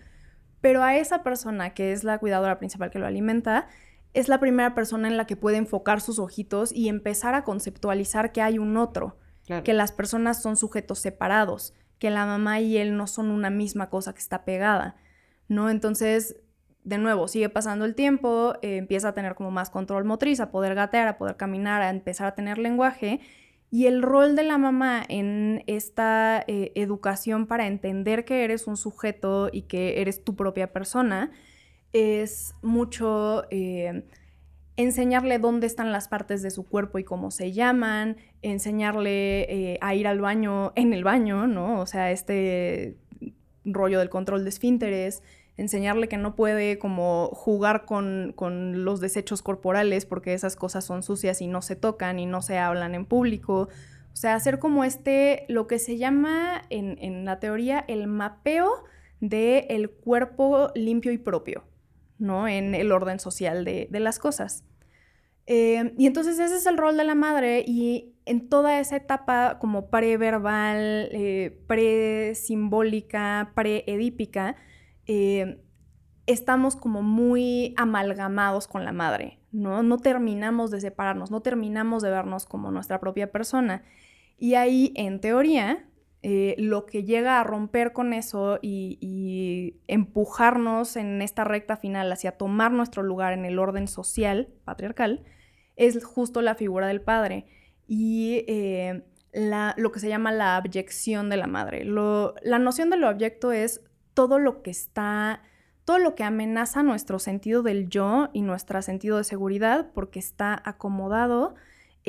pero 0.59 0.83
a 0.83 0.97
esa 0.97 1.23
persona 1.23 1.73
que 1.73 1.93
es 1.93 2.03
la 2.03 2.17
cuidadora 2.17 2.59
principal 2.59 2.91
que 2.91 2.99
lo 2.99 3.07
alimenta, 3.07 3.69
es 4.13 4.27
la 4.29 4.39
primera 4.39 4.73
persona 4.73 5.07
en 5.07 5.17
la 5.17 5.27
que 5.27 5.35
puede 5.35 5.57
enfocar 5.57 6.01
sus 6.01 6.19
ojitos 6.19 6.71
y 6.71 6.89
empezar 6.89 7.35
a 7.35 7.43
conceptualizar 7.43 8.31
que 8.31 8.41
hay 8.41 8.57
un 8.59 8.77
otro, 8.77 9.17
claro. 9.45 9.63
que 9.63 9.73
las 9.73 9.91
personas 9.91 10.41
son 10.41 10.57
sujetos 10.57 10.99
separados, 10.99 11.73
que 11.99 12.09
la 12.09 12.25
mamá 12.25 12.59
y 12.59 12.77
él 12.77 12.97
no 12.97 13.07
son 13.07 13.29
una 13.29 13.49
misma 13.49 13.89
cosa 13.89 14.13
que 14.13 14.19
está 14.19 14.45
pegada, 14.45 14.95
¿no? 15.47 15.69
Entonces, 15.69 16.37
de 16.87 16.97
nuevo, 16.97 17.27
sigue 17.27 17.49
pasando 17.49 17.83
el 17.83 17.95
tiempo, 17.95 18.53
eh, 18.61 18.77
empieza 18.77 19.09
a 19.09 19.13
tener 19.13 19.35
como 19.35 19.51
más 19.51 19.69
control 19.69 20.05
motriz, 20.05 20.39
a 20.39 20.51
poder 20.51 20.73
gatear, 20.73 21.09
a 21.09 21.17
poder 21.17 21.35
caminar, 21.35 21.81
a 21.81 21.89
empezar 21.89 22.27
a 22.27 22.35
tener 22.35 22.57
lenguaje. 22.57 23.19
Y 23.69 23.87
el 23.87 24.01
rol 24.01 24.37
de 24.37 24.43
la 24.43 24.57
mamá 24.57 25.03
en 25.09 25.65
esta 25.67 26.41
eh, 26.47 26.71
educación 26.75 27.45
para 27.45 27.67
entender 27.67 28.23
que 28.23 28.45
eres 28.45 28.67
un 28.67 28.77
sujeto 28.77 29.49
y 29.51 29.63
que 29.63 30.01
eres 30.01 30.23
tu 30.23 30.37
propia 30.37 30.71
persona, 30.71 31.31
es 31.97 32.55
mucho 32.61 33.43
eh, 33.49 34.03
enseñarle 34.75 35.39
dónde 35.39 35.67
están 35.67 35.91
las 35.91 36.07
partes 36.07 36.41
de 36.41 36.51
su 36.51 36.63
cuerpo 36.63 36.99
y 36.99 37.03
cómo 37.03 37.31
se 37.31 37.51
llaman, 37.51 38.17
enseñarle 38.41 39.41
eh, 39.73 39.77
a 39.81 39.95
ir 39.95 40.07
al 40.07 40.21
baño 40.21 40.71
en 40.75 40.93
el 40.93 41.03
baño, 41.03 41.47
¿no? 41.47 41.81
O 41.81 41.85
sea, 41.87 42.11
este 42.11 42.95
rollo 43.65 43.99
del 43.99 44.09
control 44.09 44.43
de 44.43 44.49
esfínteres, 44.49 45.23
enseñarle 45.57 46.07
que 46.07 46.17
no 46.17 46.35
puede 46.35 46.77
como 46.77 47.29
jugar 47.33 47.85
con, 47.85 48.33
con, 48.35 48.85
los 48.85 48.99
desechos 49.01 49.41
corporales 49.41 50.05
porque 50.05 50.35
esas 50.35 50.55
cosas 50.55 50.85
son 50.85 51.01
sucias 51.01 51.41
y 51.41 51.47
no 51.47 51.63
se 51.63 51.75
tocan 51.75 52.19
y 52.19 52.27
no 52.27 52.43
se 52.43 52.59
hablan 52.59 52.93
en 52.93 53.05
público. 53.05 53.69
O 54.13 54.15
sea, 54.15 54.35
hacer 54.35 54.59
como 54.59 54.83
este, 54.83 55.45
lo 55.47 55.65
que 55.65 55.79
se 55.79 55.97
llama 55.97 56.61
en, 56.69 56.97
en 57.01 57.25
la 57.25 57.39
teoría 57.39 57.83
el 57.87 58.07
mapeo 58.07 58.83
del 59.19 59.65
el 59.69 59.89
cuerpo 59.89 60.71
limpio 60.75 61.11
y 61.11 61.17
propio. 61.17 61.63
¿No? 62.19 62.47
En 62.47 62.75
el 62.75 62.91
orden 62.91 63.19
social 63.19 63.65
de, 63.65 63.87
de 63.89 63.99
las 63.99 64.19
cosas. 64.19 64.63
Eh, 65.47 65.93
y 65.97 66.07
entonces 66.07 66.37
ese 66.39 66.57
es 66.57 66.65
el 66.65 66.77
rol 66.77 66.97
de 66.97 67.05
la 67.05 67.15
madre 67.15 67.63
y 67.65 68.13
en 68.25 68.49
toda 68.49 68.79
esa 68.79 68.97
etapa 68.97 69.57
como 69.59 69.89
preverbal, 69.89 71.07
eh, 71.13 71.63
pre-simbólica, 71.67 73.53
pre-edípica, 73.55 74.57
eh, 75.05 75.63
estamos 76.25 76.75
como 76.75 77.01
muy 77.01 77.73
amalgamados 77.77 78.67
con 78.67 78.83
la 78.83 78.91
madre, 78.91 79.39
¿no? 79.53 79.81
No 79.83 79.97
terminamos 79.97 80.69
de 80.71 80.81
separarnos, 80.81 81.31
no 81.31 81.39
terminamos 81.41 82.03
de 82.03 82.09
vernos 82.09 82.45
como 82.45 82.69
nuestra 82.69 82.99
propia 82.99 83.31
persona. 83.31 83.83
Y 84.37 84.55
ahí, 84.55 84.91
en 84.97 85.21
teoría, 85.21 85.87
eh, 86.29 86.55
lo 86.57 86.85
que 86.85 87.05
llega 87.05 87.39
a 87.39 87.43
romper 87.45 87.93
con 87.93 88.11
eso 88.11 88.59
y, 88.61 89.79
empujarnos 89.87 90.97
en 90.97 91.21
esta 91.21 91.45
recta 91.45 91.77
final 91.77 92.11
hacia 92.11 92.33
tomar 92.33 92.73
nuestro 92.73 93.01
lugar 93.01 93.31
en 93.31 93.45
el 93.45 93.57
orden 93.59 93.87
social, 93.87 94.49
patriarcal, 94.65 95.23
es 95.77 96.03
justo 96.03 96.41
la 96.41 96.55
figura 96.55 96.87
del 96.87 96.99
padre 96.99 97.45
y 97.87 98.43
eh, 98.49 99.05
lo 99.31 99.91
que 99.93 100.01
se 100.01 100.09
llama 100.09 100.33
la 100.33 100.57
abyección 100.57 101.29
de 101.29 101.37
la 101.37 101.47
madre. 101.47 101.85
La 101.85 102.59
noción 102.59 102.89
de 102.89 102.97
lo 102.97 103.07
abyecto 103.07 103.53
es 103.53 103.79
todo 104.13 104.37
lo 104.37 104.63
que 104.63 104.71
está, 104.71 105.43
todo 105.85 105.97
lo 105.97 106.13
que 106.13 106.25
amenaza 106.25 106.83
nuestro 106.83 107.19
sentido 107.19 107.63
del 107.63 107.87
yo 107.87 108.31
y 108.33 108.41
nuestro 108.41 108.81
sentido 108.81 109.15
de 109.15 109.23
seguridad 109.23 109.91
porque 109.93 110.19
está 110.19 110.61
acomodado 110.65 111.55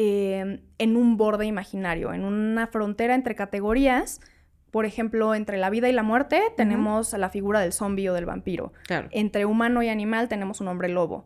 eh, 0.00 0.60
en 0.78 0.96
un 0.96 1.16
borde 1.16 1.44
imaginario, 1.44 2.12
en 2.12 2.24
una 2.24 2.68
frontera 2.68 3.16
entre 3.16 3.34
categorías. 3.34 4.20
Por 4.70 4.84
ejemplo, 4.84 5.34
entre 5.34 5.58
la 5.58 5.70
vida 5.70 5.88
y 5.88 5.92
la 5.92 6.04
muerte 6.04 6.40
tenemos 6.56 7.12
la 7.14 7.30
figura 7.30 7.58
del 7.58 7.72
zombi 7.72 8.06
o 8.06 8.14
del 8.14 8.24
vampiro. 8.24 8.72
Entre 9.10 9.44
humano 9.44 9.82
y 9.82 9.88
animal 9.88 10.28
tenemos 10.28 10.60
un 10.60 10.68
hombre 10.68 10.88
lobo. 10.88 11.24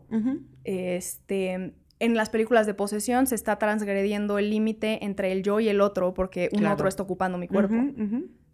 Este, 0.63 1.75
en 1.99 2.15
las 2.15 2.31
películas 2.31 2.65
de 2.65 2.73
posesión 2.73 3.27
se 3.27 3.35
está 3.35 3.59
transgrediendo 3.59 4.39
el 4.39 4.49
límite 4.49 5.05
entre 5.05 5.31
el 5.33 5.43
yo 5.43 5.59
y 5.59 5.69
el 5.69 5.79
otro 5.79 6.15
porque 6.15 6.49
un 6.53 6.65
otro 6.65 6.87
está 6.87 7.03
ocupando 7.03 7.37
mi 7.37 7.47
cuerpo, 7.47 7.75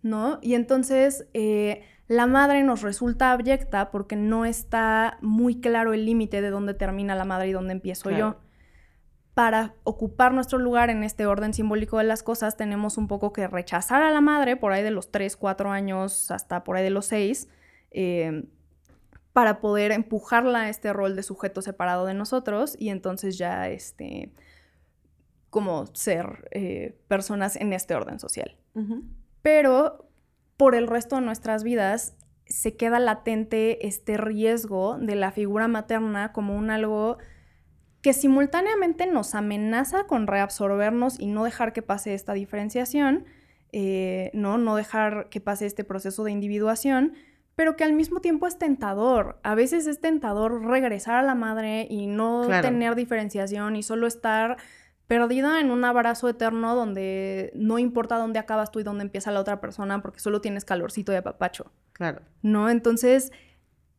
¿no? 0.02 0.40
Y 0.42 0.56
entonces 0.56 1.30
eh, 1.34 1.84
la 2.08 2.28
madre 2.28 2.64
nos 2.64 2.82
resulta 2.82 3.32
abyecta 3.32 3.90
porque 3.90 4.18
no 4.18 4.44
está 4.44 5.18
muy 5.22 5.62
claro 5.62 5.94
el 5.94 6.06
límite 6.06 6.42
de 6.42 6.50
dónde 6.50 6.74
termina 6.74 7.16
la 7.16 7.24
madre 7.24 7.48
y 7.50 7.52
dónde 7.54 7.72
empiezo 7.72 8.12
yo. 8.12 8.38
Para 9.40 9.74
ocupar 9.86 10.34
nuestro 10.34 10.60
lugar 10.60 10.90
en 10.90 11.02
este 11.06 11.26
orden 11.26 11.54
simbólico 11.54 11.98
de 11.98 12.04
las 12.04 12.24
cosas, 12.24 12.58
tenemos 12.58 12.98
un 12.98 13.08
poco 13.08 13.32
que 13.32 13.48
rechazar 13.48 14.04
a 14.04 14.12
la 14.12 14.20
madre 14.20 14.58
por 14.58 14.74
ahí 14.74 14.84
de 14.84 14.92
los 14.92 15.12
3, 15.12 15.38
4 15.38 15.72
años 15.72 16.30
hasta 16.30 16.66
por 16.66 16.76
ahí 16.76 16.84
de 16.84 16.90
los 16.90 17.06
6. 17.06 17.48
Eh, 17.92 18.44
para 19.32 19.62
poder 19.62 19.94
empujarla 19.94 20.64
a 20.64 20.70
este 20.70 20.92
rol 20.92 21.16
de 21.16 21.24
sujeto 21.24 21.62
separado 21.62 22.06
de 22.06 22.16
nosotros 22.16 22.76
y 22.78 22.90
entonces 22.90 23.38
ya 23.38 23.70
este 23.70 24.34
como 25.50 25.86
ser 25.94 26.50
eh, 26.52 26.98
personas 27.08 27.56
en 27.56 27.72
este 27.72 27.96
orden 27.96 28.20
social. 28.20 28.58
Pero 29.42 30.10
por 30.58 30.76
el 30.76 30.86
resto 30.86 31.16
de 31.16 31.22
nuestras 31.22 31.64
vidas 31.64 32.14
se 32.46 32.76
queda 32.76 33.00
latente 33.00 33.88
este 33.88 34.18
riesgo 34.18 34.98
de 34.98 35.16
la 35.16 35.32
figura 35.32 35.70
materna 35.70 36.34
como 36.34 36.58
un 36.58 36.72
algo 36.72 37.20
que 38.02 38.14
simultáneamente 38.14 39.06
nos 39.08 39.36
amenaza 39.36 40.06
con 40.06 40.28
reabsorbernos 40.28 41.20
y 41.20 41.28
no 41.28 41.44
dejar 41.44 41.74
que 41.74 41.82
pase 41.82 42.14
esta 42.14 42.34
diferenciación, 42.34 43.26
eh, 43.72 44.32
¿no? 44.34 44.58
no 44.58 44.76
dejar 44.76 45.30
que 45.30 45.42
pase 45.42 45.66
este 45.66 45.84
proceso 45.84 46.24
de 46.24 46.32
individuación, 46.32 47.14
pero 47.56 47.76
que 47.76 47.84
al 47.84 47.92
mismo 47.92 48.22
tiempo 48.22 48.48
es 48.48 48.58
tentador. 48.58 49.38
A 49.44 49.54
veces 49.54 49.86
es 49.86 50.00
tentador 50.00 50.66
regresar 50.66 51.16
a 51.16 51.24
la 51.24 51.36
madre 51.36 51.88
y 51.90 52.08
no 52.08 52.48
tener 52.62 52.96
diferenciación 52.96 53.76
y 53.76 53.84
solo 53.84 54.08
estar 54.08 54.58
perdida 55.08 55.60
en 55.60 55.70
un 55.70 55.84
abrazo 55.84 56.30
eterno 56.30 56.76
donde 56.76 57.52
no 57.56 57.80
importa 57.80 58.16
dónde 58.16 58.40
acabas 58.40 58.72
tú 58.72 58.80
y 58.80 58.84
dónde 58.84 59.04
empieza 59.04 59.32
la 59.32 59.42
otra 59.42 59.60
persona 59.60 60.02
porque 60.02 60.20
solo 60.20 60.40
tienes 60.40 60.64
calorcito 60.64 61.12
de 61.12 61.18
apapacho. 61.18 61.72
Claro. 61.92 62.22
¿No? 62.44 62.70
Entonces 62.70 63.34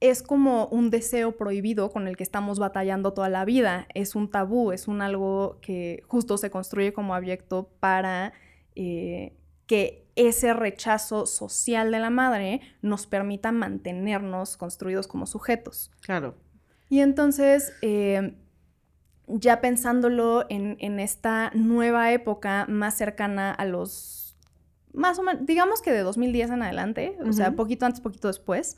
es 0.00 0.22
como 0.22 0.66
un 0.68 0.88
deseo 0.90 1.36
prohibido 1.36 1.90
con 1.90 2.08
el 2.08 2.16
que 2.16 2.22
estamos 2.22 2.58
batallando 2.58 3.12
toda 3.12 3.28
la 3.28 3.44
vida. 3.44 3.86
Es 3.94 4.14
un 4.14 4.30
tabú, 4.30 4.72
es 4.72 4.88
un 4.88 5.02
algo 5.02 5.58
que 5.60 6.02
justo 6.08 6.38
se 6.38 6.50
construye 6.50 6.92
como 6.94 7.14
abyecto 7.14 7.68
para 7.80 8.32
eh, 8.74 9.36
que 9.66 10.06
ese 10.16 10.54
rechazo 10.54 11.26
social 11.26 11.92
de 11.92 11.98
la 11.98 12.10
madre 12.10 12.60
nos 12.82 13.06
permita 13.06 13.52
mantenernos 13.52 14.56
construidos 14.56 15.06
como 15.06 15.26
sujetos. 15.26 15.90
Claro. 16.00 16.34
Y 16.88 17.00
entonces, 17.00 17.72
eh, 17.82 18.34
ya 19.28 19.60
pensándolo 19.60 20.46
en, 20.48 20.98
esta 20.98 21.50
nueva 21.54 22.12
época 22.12 22.66
más 22.68 22.96
cercana 22.96 23.52
a 23.52 23.64
los, 23.64 24.36
más 24.92 25.18
o 25.18 25.22
menos, 25.22 25.46
digamos 25.46 25.82
que 25.82 25.92
de 25.92 26.00
2010 26.00 26.50
en 26.50 26.62
adelante, 26.62 27.16
o 27.24 27.32
sea, 27.32 27.52
poquito 27.52 27.86
antes, 27.86 28.00
poquito 28.00 28.28
después, 28.28 28.76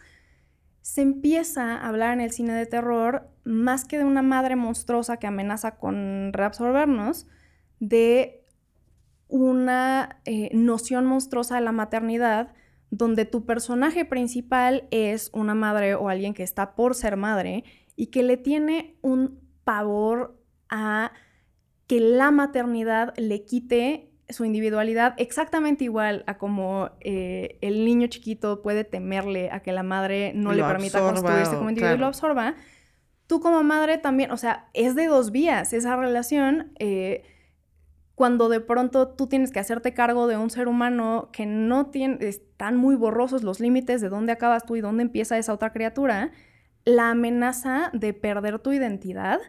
se 0.83 1.01
empieza 1.01 1.77
a 1.77 1.89
hablar 1.89 2.13
en 2.13 2.21
el 2.21 2.33
cine 2.33 2.55
de 2.55 2.67
terror 2.67 3.31
más 3.45 3.85
que 3.85 3.99
de 3.99 4.05
una 4.05 4.23
madre 4.23 4.57
monstruosa 4.57 5.17
que 5.17 5.27
amenaza 5.27 5.77
con 5.77 6.33
reabsorbernos, 6.33 7.27
de 7.79 8.45
una 9.29 10.21
eh, 10.25 10.51
noción 10.53 11.07
monstruosa 11.07 11.55
de 11.55 11.63
la 11.63 11.73
maternidad 11.73 12.53
donde 12.91 13.25
tu 13.25 13.47
personaje 13.47 14.05
principal 14.05 14.87
es 14.91 15.31
una 15.33 15.55
madre 15.55 15.95
o 15.95 16.11
alguien 16.11 16.35
que 16.35 16.43
está 16.43 16.75
por 16.75 16.95
ser 16.95 17.17
madre 17.17 17.65
y 17.97 18.09
que 18.09 18.23
le 18.23 18.37
tiene 18.37 18.99
un 19.01 19.41
pavor 19.65 20.39
a 20.69 21.13
que 21.87 22.01
la 22.01 22.31
maternidad 22.31 23.15
le 23.17 23.45
quite 23.45 24.12
su 24.29 24.45
individualidad 24.45 25.15
exactamente 25.19 25.85
igual 25.85 26.25
a 26.27 26.39
como 26.39 26.91
eh, 27.01 27.59
el 27.61 27.85
niño 27.85 28.07
chiquito 28.07 28.63
puede 28.63 28.85
temerle 28.85 29.51
a 29.51 29.61
que 29.61 29.73
la 29.73 29.83
madre 29.83 30.33
no 30.35 30.53
le 30.53 30.63
permita 30.63 31.01
construirse 31.01 31.57
como 31.57 31.69
individuo 31.69 31.97
y 31.97 31.99
lo 31.99 32.07
absorba. 32.07 32.55
Tú 33.27 33.41
como 33.41 33.63
madre 33.63 33.99
también, 33.99 34.31
o 34.31 34.37
sea, 34.37 34.69
es 34.75 34.95
de 34.95 35.07
dos 35.07 35.31
vías 35.31 35.73
esa 35.73 35.97
relación. 35.97 36.73
Eh, 36.79 37.25
cuando 38.15 38.49
de 38.49 38.61
pronto 38.61 39.09
tú 39.09 39.27
tienes 39.27 39.51
que 39.51 39.61
hacerte 39.61 39.95
cargo 39.95 40.27
de 40.27 40.37
un 40.37 40.51
ser 40.51 40.69
humano 40.69 41.31
que 41.33 41.47
no 41.47 41.87
tiene, 41.87 42.19
están 42.29 42.77
muy 42.77 42.95
borrosos 42.95 43.43
los 43.43 43.59
límites 43.59 44.01
de 44.01 44.09
dónde 44.09 44.33
acabas 44.33 44.65
tú 44.67 44.77
y 44.77 44.81
dónde 44.81 45.03
empieza 45.03 45.39
esa 45.39 45.53
otra 45.55 45.73
criatura, 45.73 46.31
la 46.85 47.11
amenaza 47.11 47.91
de 47.93 48.13
perder 48.13 48.59
tu 48.59 48.73
identidad 48.73 49.41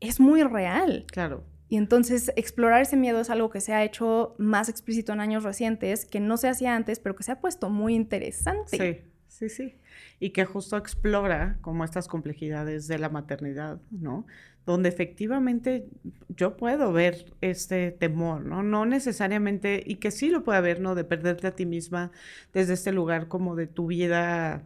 es 0.00 0.20
muy 0.20 0.42
real. 0.42 1.06
Claro. 1.10 1.44
Y 1.70 1.76
entonces 1.76 2.32
explorar 2.36 2.82
ese 2.82 2.96
miedo 2.96 3.20
es 3.20 3.30
algo 3.30 3.48
que 3.48 3.60
se 3.60 3.72
ha 3.72 3.84
hecho 3.84 4.34
más 4.38 4.68
explícito 4.68 5.12
en 5.12 5.20
años 5.20 5.44
recientes, 5.44 6.04
que 6.04 6.20
no 6.20 6.36
se 6.36 6.48
hacía 6.48 6.74
antes, 6.74 6.98
pero 6.98 7.16
que 7.16 7.22
se 7.22 7.32
ha 7.32 7.40
puesto 7.40 7.70
muy 7.70 7.94
interesante. 7.94 9.04
Sí, 9.28 9.48
sí, 9.48 9.48
sí. 9.48 9.74
Y 10.18 10.30
que 10.30 10.44
justo 10.44 10.76
explora 10.76 11.58
como 11.62 11.84
estas 11.84 12.08
complejidades 12.08 12.88
de 12.88 12.98
la 12.98 13.08
maternidad, 13.08 13.80
¿no? 13.90 14.26
donde 14.66 14.88
efectivamente 14.88 15.88
yo 16.28 16.56
puedo 16.56 16.92
ver 16.92 17.32
este 17.40 17.92
temor, 17.92 18.44
¿no? 18.44 18.62
No 18.62 18.84
necesariamente, 18.86 19.82
y 19.84 19.96
que 19.96 20.10
sí 20.10 20.28
lo 20.28 20.44
puede 20.44 20.58
haber, 20.58 20.80
¿no? 20.80 20.94
De 20.94 21.04
perderte 21.04 21.46
a 21.46 21.56
ti 21.56 21.66
misma 21.66 22.12
desde 22.52 22.74
este 22.74 22.92
lugar 22.92 23.28
como 23.28 23.56
de 23.56 23.66
tu 23.66 23.86
vida 23.86 24.62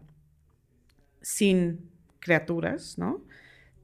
sin 1.23 1.91
criaturas, 2.19 2.99
¿no? 2.99 3.25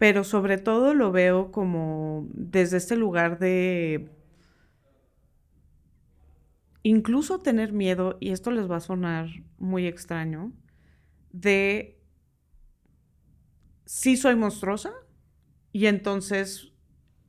Pero 0.00 0.24
sobre 0.24 0.56
todo 0.56 0.94
lo 0.94 1.12
veo 1.12 1.52
como 1.52 2.26
desde 2.32 2.78
este 2.78 2.96
lugar 2.96 3.38
de 3.38 4.08
incluso 6.82 7.40
tener 7.40 7.74
miedo, 7.74 8.16
y 8.18 8.30
esto 8.30 8.50
les 8.50 8.70
va 8.70 8.76
a 8.76 8.80
sonar 8.80 9.28
muy 9.58 9.86
extraño, 9.86 10.54
de 11.32 12.00
si 13.84 14.16
soy 14.16 14.36
monstruosa, 14.36 14.90
y 15.70 15.84
entonces 15.84 16.72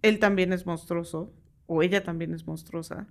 él 0.01 0.19
también 0.19 0.53
es 0.53 0.65
monstruoso, 0.65 1.33
o 1.65 1.83
ella 1.83 2.05
también 2.05 2.33
es 2.33 2.47
monstruosa, 2.47 3.09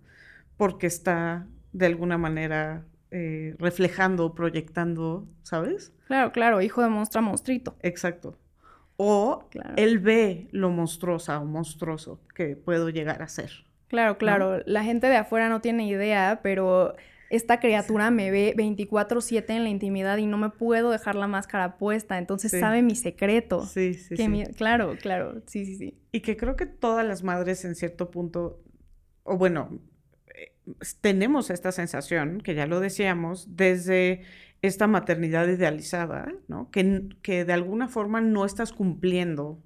porque 0.56 0.86
está 0.86 1.46
de 1.74 1.84
alguna 1.84 2.16
manera 2.16 2.86
eh, 3.10 3.56
reflejando, 3.58 4.34
proyectando, 4.34 5.28
¿sabes? 5.42 5.92
Claro, 6.06 6.32
claro, 6.32 6.62
hijo 6.62 6.80
de 6.80 6.88
monstruo 6.88 7.22
monstruito. 7.22 7.76
Exacto. 7.82 8.38
O 9.02 9.48
él 9.76 9.98
ve 9.98 10.46
lo 10.50 10.68
monstruosa 10.68 11.40
o 11.40 11.46
monstruoso 11.46 12.20
que 12.34 12.54
puedo 12.54 12.90
llegar 12.90 13.22
a 13.22 13.28
ser. 13.28 13.50
Claro, 13.88 14.18
claro. 14.18 14.62
La 14.66 14.84
gente 14.84 15.06
de 15.06 15.16
afuera 15.16 15.48
no 15.48 15.62
tiene 15.62 15.86
idea, 15.86 16.40
pero 16.42 16.94
esta 17.30 17.60
criatura 17.60 18.10
me 18.10 18.30
ve 18.30 18.52
24/7 18.54 19.54
en 19.54 19.64
la 19.64 19.70
intimidad 19.70 20.18
y 20.18 20.26
no 20.26 20.36
me 20.36 20.50
puedo 20.50 20.90
dejar 20.90 21.14
la 21.14 21.28
máscara 21.28 21.78
puesta, 21.78 22.18
entonces 22.18 22.50
sabe 22.50 22.82
mi 22.82 22.94
secreto. 22.94 23.64
Sí, 23.64 23.94
sí, 23.94 24.18
sí. 24.18 24.44
Claro, 24.54 24.96
claro, 25.00 25.40
sí, 25.46 25.64
sí, 25.64 25.76
sí. 25.76 25.98
Y 26.12 26.20
que 26.20 26.36
creo 26.36 26.56
que 26.56 26.66
todas 26.66 27.06
las 27.06 27.22
madres 27.22 27.64
en 27.64 27.76
cierto 27.76 28.10
punto, 28.10 28.60
o 29.22 29.38
bueno, 29.38 29.80
tenemos 31.00 31.50
esta 31.50 31.72
sensación, 31.72 32.40
que 32.40 32.54
ya 32.54 32.66
lo 32.66 32.80
decíamos, 32.80 33.56
desde 33.56 34.22
esta 34.62 34.86
maternidad 34.86 35.48
idealizada, 35.48 36.32
¿no? 36.48 36.70
Que, 36.70 37.08
que 37.22 37.44
de 37.44 37.52
alguna 37.52 37.88
forma 37.88 38.20
no 38.20 38.44
estás 38.44 38.72
cumpliendo 38.72 39.58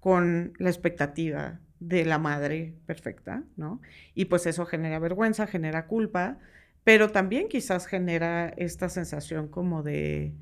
con 0.00 0.52
la 0.58 0.70
expectativa 0.70 1.60
de 1.80 2.04
la 2.04 2.18
madre 2.18 2.74
perfecta, 2.86 3.44
¿no? 3.56 3.80
Y 4.14 4.26
pues 4.26 4.46
eso 4.46 4.66
genera 4.66 4.98
vergüenza, 4.98 5.46
genera 5.46 5.86
culpa, 5.86 6.38
pero 6.84 7.10
también 7.10 7.48
quizás 7.48 7.86
genera 7.86 8.48
esta 8.56 8.88
sensación 8.88 9.48
como 9.48 9.82
de, 9.82 10.32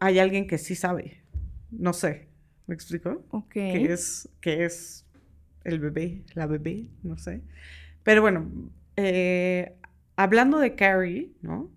hay 0.00 0.18
alguien 0.18 0.46
que 0.46 0.58
sí 0.58 0.74
sabe. 0.74 1.22
No 1.70 1.92
sé, 1.92 2.28
¿me 2.66 2.74
explico? 2.74 3.24
Ok. 3.30 3.52
Que 3.52 3.92
es, 3.92 4.28
que 4.40 4.64
es 4.64 5.04
el 5.64 5.80
bebé, 5.80 6.22
la 6.34 6.46
bebé, 6.46 6.86
no 7.02 7.16
sé. 7.16 7.42
Pero 8.04 8.22
bueno, 8.22 8.48
eh, 8.96 9.74
hablando 10.14 10.58
de 10.58 10.76
Carrie, 10.76 11.32
¿no? 11.42 11.70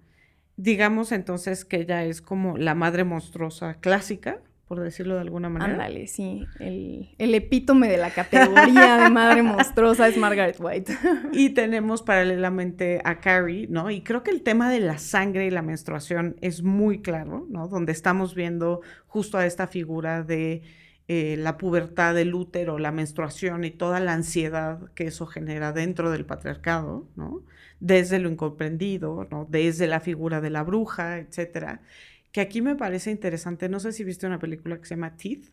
Digamos 0.58 1.12
entonces 1.12 1.66
que 1.66 1.78
ella 1.78 2.04
es 2.04 2.22
como 2.22 2.58
la 2.58 2.76
madre 2.76 3.04
monstruosa 3.04 3.76
clásica, 3.76 4.42
por 4.68 4.82
decirlo 4.82 5.16
de 5.16 5.22
alguna 5.22 5.48
manera. 5.48 5.72
Ándale, 5.72 6.08
sí. 6.08 6.46
El, 6.60 7.16
el 7.18 7.36
epítome 7.36 7.88
de 7.88 7.98
la 7.98 8.10
categoría 8.10 8.98
de 8.98 9.10
madre 9.10 9.42
monstruosa 9.42 10.10
es 10.10 10.18
Margaret 10.18 10.58
White. 10.60 10.98
Y 11.32 11.52
tenemos 11.52 12.02
paralelamente 12.02 13.00
a 13.06 13.20
Carrie, 13.20 13.68
¿no? 13.70 13.90
Y 13.90 14.02
creo 14.02 14.24
que 14.24 14.32
el 14.32 14.42
tema 14.42 14.70
de 14.70 14.82
la 14.82 14.98
sangre 14.98 15.46
y 15.46 15.52
la 15.52 15.62
menstruación 15.62 16.36
es 16.42 16.64
muy 16.64 17.02
claro, 17.02 17.48
¿no? 17.50 17.70
Donde 17.70 17.94
estamos 17.94 18.36
viendo 18.36 18.82
justo 19.06 19.38
a 19.38 19.46
esta 19.46 19.68
figura 19.68 20.24
de 20.24 20.64
eh, 21.08 21.36
la 21.38 21.58
pubertad 21.58 22.16
del 22.16 22.34
útero, 22.34 22.80
la 22.80 22.92
menstruación 22.92 23.64
y 23.64 23.72
toda 23.72 24.00
la 24.00 24.14
ansiedad 24.14 24.92
que 24.94 25.08
eso 25.08 25.26
genera 25.26 25.72
dentro 25.72 26.12
del 26.12 26.26
patriarcado, 26.26 27.08
¿no? 27.16 27.44
Desde 27.80 28.20
lo 28.20 28.30
incomprendido, 28.30 29.28
¿no? 29.32 29.48
Desde 29.50 29.88
la 29.88 30.00
figura 30.00 30.42
de 30.42 30.50
la 30.50 30.64
bruja, 30.64 31.18
etcétera 31.20 31.82
que 32.38 32.42
aquí 32.42 32.62
me 32.62 32.76
parece 32.76 33.10
interesante. 33.10 33.68
No 33.68 33.80
sé 33.80 33.92
si 33.92 34.04
viste 34.04 34.28
una 34.28 34.38
película 34.38 34.78
que 34.78 34.86
se 34.86 34.94
llama 34.94 35.16
Teeth. 35.18 35.46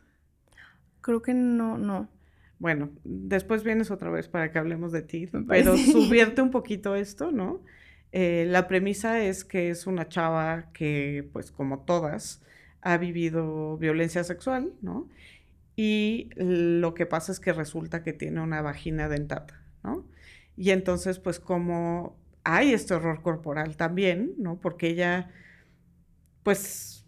Creo 1.00 1.22
que 1.22 1.32
no, 1.32 1.78
no. 1.78 2.10
Bueno, 2.58 2.90
después 3.04 3.64
vienes 3.64 3.90
otra 3.90 4.10
vez 4.10 4.28
para 4.28 4.52
que 4.52 4.58
hablemos 4.58 4.92
de 4.92 5.00
Teeth, 5.00 5.30
pero 5.32 5.46
parece. 5.46 5.92
subierte 5.92 6.42
un 6.42 6.50
poquito 6.50 6.94
esto, 6.94 7.32
¿no? 7.32 7.62
Eh, 8.12 8.46
la 8.48 8.68
premisa 8.68 9.22
es 9.22 9.46
que 9.46 9.70
es 9.70 9.86
una 9.86 10.08
chava 10.08 10.72
que, 10.74 11.26
pues 11.32 11.50
como 11.50 11.80
todas, 11.80 12.42
ha 12.82 12.98
vivido 12.98 13.78
violencia 13.78 14.22
sexual, 14.22 14.72
¿no? 14.82 15.08
Y 15.76 16.30
lo 16.36 16.94
que 16.94 17.06
pasa 17.06 17.32
es 17.32 17.40
que 17.40 17.52
resulta 17.52 18.02
que 18.02 18.12
tiene 18.12 18.40
una 18.40 18.62
vagina 18.62 19.08
dentata, 19.08 19.62
¿no? 19.82 20.06
Y 20.56 20.70
entonces, 20.70 21.18
pues 21.18 21.40
como 21.40 22.16
hay 22.44 22.72
este 22.72 22.94
horror 22.94 23.22
corporal 23.22 23.76
también, 23.76 24.34
¿no? 24.38 24.60
Porque 24.60 24.88
ella, 24.88 25.30
pues, 26.42 27.06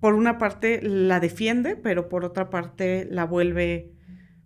por 0.00 0.14
una 0.14 0.38
parte 0.38 0.80
la 0.82 1.20
defiende, 1.20 1.76
pero 1.76 2.08
por 2.08 2.24
otra 2.24 2.50
parte 2.50 3.06
la 3.10 3.24
vuelve, 3.24 3.92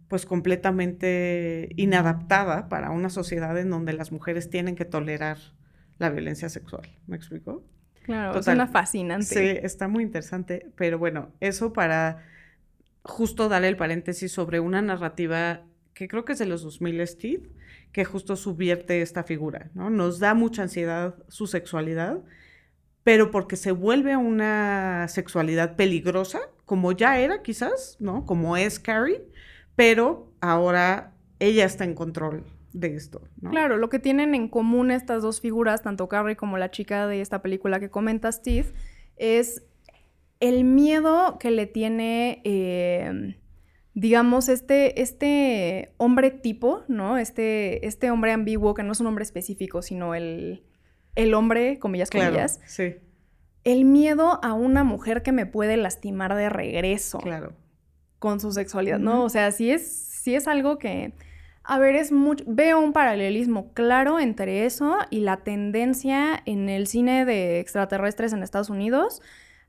pues, 0.09 0.27
completamente 0.27 1.71
inadaptada 1.77 2.69
para 2.69 2.91
una 2.91 3.11
sociedad 3.11 3.59
en 3.59 3.71
donde 3.71 3.93
las 3.93 4.13
mujeres 4.13 4.51
tienen 4.51 4.77
que 4.77 4.85
tolerar 4.85 5.39
la 5.99 6.11
violencia 6.11 6.49
sexual. 6.49 6.89
¿Me 7.07 7.17
explico? 7.17 7.65
Claro, 8.03 8.33
Total. 8.33 8.45
suena 8.45 8.67
fascinante. 8.67 9.27
Sí, 9.27 9.59
está 9.63 9.89
muy 9.89 10.03
interesante, 10.05 10.71
pero 10.77 10.99
bueno, 10.99 11.33
eso 11.41 11.73
para 11.73 12.25
justo 13.03 13.49
darle 13.49 13.69
el 13.69 13.77
paréntesis 13.77 14.33
sobre 14.33 14.61
una 14.61 14.83
narrativa 14.83 15.65
que 15.95 16.09
creo 16.09 16.25
que 16.25 16.33
es 16.33 16.39
de 16.39 16.47
los 16.47 16.63
2000 16.63 17.07
Steve, 17.07 17.51
que 17.93 18.05
justo 18.05 18.37
subvierte 18.37 19.03
esta 19.03 19.25
figura, 19.25 19.71
¿no? 19.75 19.91
Nos 19.91 20.19
da 20.19 20.35
mucha 20.35 20.63
ansiedad 20.63 21.17
su 21.29 21.47
sexualidad, 21.47 22.21
pero 23.03 23.31
porque 23.31 23.57
se 23.57 23.73
vuelve 23.73 24.17
una 24.17 25.09
sexualidad 25.09 25.77
peligrosa, 25.77 26.41
como 26.65 26.93
ya 26.93 27.19
era 27.19 27.43
quizás, 27.43 27.97
¿no? 28.01 28.25
Como 28.25 28.57
es 28.57 28.79
Carrie, 28.79 29.23
pero 29.77 30.33
ahora 30.41 31.13
ella 31.39 31.65
está 31.65 31.85
en 31.85 31.95
control 31.95 32.45
de 32.73 32.95
esto. 32.95 33.23
Claro, 33.51 33.77
lo 33.77 33.89
que 33.89 33.99
tienen 33.99 34.35
en 34.35 34.49
común 34.49 34.91
estas 34.91 35.23
dos 35.23 35.41
figuras, 35.41 35.83
tanto 35.83 36.09
Carrie 36.09 36.37
como 36.37 36.59
la 36.59 36.71
chica 36.71 37.07
de 37.07 37.21
esta 37.21 37.43
película 37.43 37.81
que 37.81 37.91
comenta 37.91 38.31
Steve, 38.31 38.73
es 39.17 39.65
el 40.41 40.65
miedo 40.65 41.39
que 41.39 41.51
le 41.51 41.67
tiene, 41.67 42.41
eh, 42.45 43.37
digamos, 43.95 44.49
este, 44.49 45.01
este 45.03 45.93
hombre 45.99 46.31
tipo, 46.31 46.83
¿no? 46.89 47.19
Este, 47.19 47.87
este 47.87 48.11
hombre 48.11 48.33
ambiguo, 48.33 48.75
que 48.75 48.83
no 48.83 48.93
es 48.93 49.01
un 49.01 49.07
hombre 49.07 49.23
específico, 49.25 49.83
sino 49.83 50.15
el, 50.15 50.65
el 51.15 51.35
hombre, 51.35 51.79
comillas, 51.79 52.11
Claro, 52.11 52.31
comillas. 52.31 52.61
sí, 52.67 52.95
El 53.65 53.85
miedo 53.85 54.41
a 54.43 54.55
una 54.55 54.83
mujer 54.85 55.23
que 55.23 55.33
me 55.33 55.45
puede 55.47 55.77
lastimar 55.77 56.35
de 56.35 56.49
regreso 56.49 57.19
claro. 57.19 57.53
con 58.19 58.41
su 58.41 58.53
sexualidad, 58.53 58.99
¿no? 58.99 59.25
O 59.25 59.29
sea, 59.29 59.53
sí 59.53 59.71
es, 59.71 59.87
sí 59.95 60.35
es 60.35 60.49
algo 60.49 60.79
que, 60.79 61.13
a 61.63 61.79
ver, 61.79 61.97
es 61.97 62.13
mucho, 62.13 62.45
veo 62.47 62.81
un 62.81 62.95
paralelismo 62.95 63.75
claro 63.75 64.19
entre 64.19 64.65
eso 64.65 64.97
y 65.11 65.21
la 65.21 65.39
tendencia 65.39 66.43
en 66.47 66.71
el 66.71 66.87
cine 66.87 67.27
de 67.27 67.61
extraterrestres 67.61 68.33
en 68.33 68.43
Estados 68.43 68.71
Unidos 68.71 69.21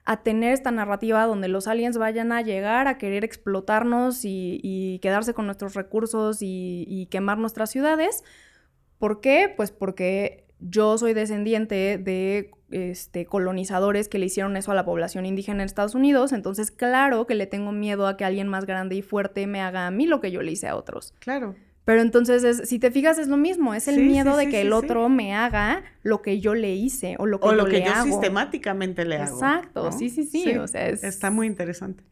a 0.06 0.24
tener 0.24 0.54
esta 0.54 0.72
narrativa 0.72 1.26
donde 1.26 1.48
los 1.48 1.68
aliens 1.68 1.98
vayan 1.98 2.32
a 2.32 2.42
llegar 2.42 2.88
a 2.88 2.98
querer 2.98 3.24
explotarnos 3.24 4.26
y, 4.26 4.60
y 4.64 5.00
quedarse 5.00 5.34
con 5.34 5.46
nuestros 5.46 5.74
recursos 5.76 6.40
y, 6.42 7.08
quemar 7.12 7.38
nuestras 7.38 7.70
ciudades. 7.70 8.24
¿Por 8.98 9.22
qué? 9.22 9.54
Pues 9.56 9.72
porque 9.72 10.46
yo 10.60 10.98
soy 10.98 11.14
descendiente 11.14 11.98
de 11.98 12.52
este, 12.72 13.26
colonizadores 13.26 14.08
que 14.08 14.20
le 14.20 14.28
hicieron 14.28 14.58
eso 14.58 14.72
a 14.72 14.76
la 14.76 14.86
población 14.86 15.26
indígena 15.26 15.64
en 15.64 15.66
Estados 15.66 15.96
Unidos, 15.96 16.32
entonces 16.32 16.72
claro 16.72 17.26
que 17.26 17.36
le 17.36 17.48
tengo 17.48 17.72
miedo 17.72 18.08
a 18.08 18.16
que 18.16 18.26
alguien 18.26 18.48
más 18.48 18.66
grande 18.66 18.96
y 18.96 19.02
fuerte 19.02 19.46
me 19.48 19.62
haga 19.62 19.88
a 19.88 19.92
mí 19.92 20.06
lo 20.08 20.22
que 20.22 20.32
yo 20.32 20.42
le 20.42 20.52
hice 20.52 20.68
a 20.68 20.76
otros. 20.76 21.14
Claro. 21.20 21.56
Pero 21.92 22.02
entonces, 22.02 22.44
es- 22.44 22.70
si 22.70 22.80
te 22.80 22.92
fijas, 22.92 23.18
es 23.20 23.28
lo 23.28 23.38
mismo, 23.38 23.74
es 23.74 23.88
el 23.88 23.96
Sí, 23.96 24.06
miedo 24.06 24.32
sí, 24.32 24.36
de 24.38 24.44
sí, 24.44 24.50
que 24.50 24.62
el 24.62 24.72
otro 24.74 25.10
me 25.10 25.34
haga 25.36 25.84
lo 26.04 26.22
que 26.22 26.40
yo 26.40 26.56
le 26.56 26.74
hice 26.76 27.16
o 27.20 27.26
lo 27.26 27.42
que 27.42 27.50
O 27.50 27.52
yo 27.54 27.58
lo 27.58 27.68
que 27.68 27.82
le 27.82 27.86
yo 27.86 27.94
hago. 27.94 27.96
sistemáticamente 27.96 29.04
le 29.06 29.18
hago. 29.18 29.44
Exacto, 29.44 29.82
¿no? 29.82 29.92
sí, 29.92 30.10
sí, 30.10 30.24
sí, 30.26 30.56
o 30.58 30.68
sea, 30.68 30.88
es- 30.90 31.02
Está 31.02 31.32
muy 31.32 31.48
interesante. 31.48 32.04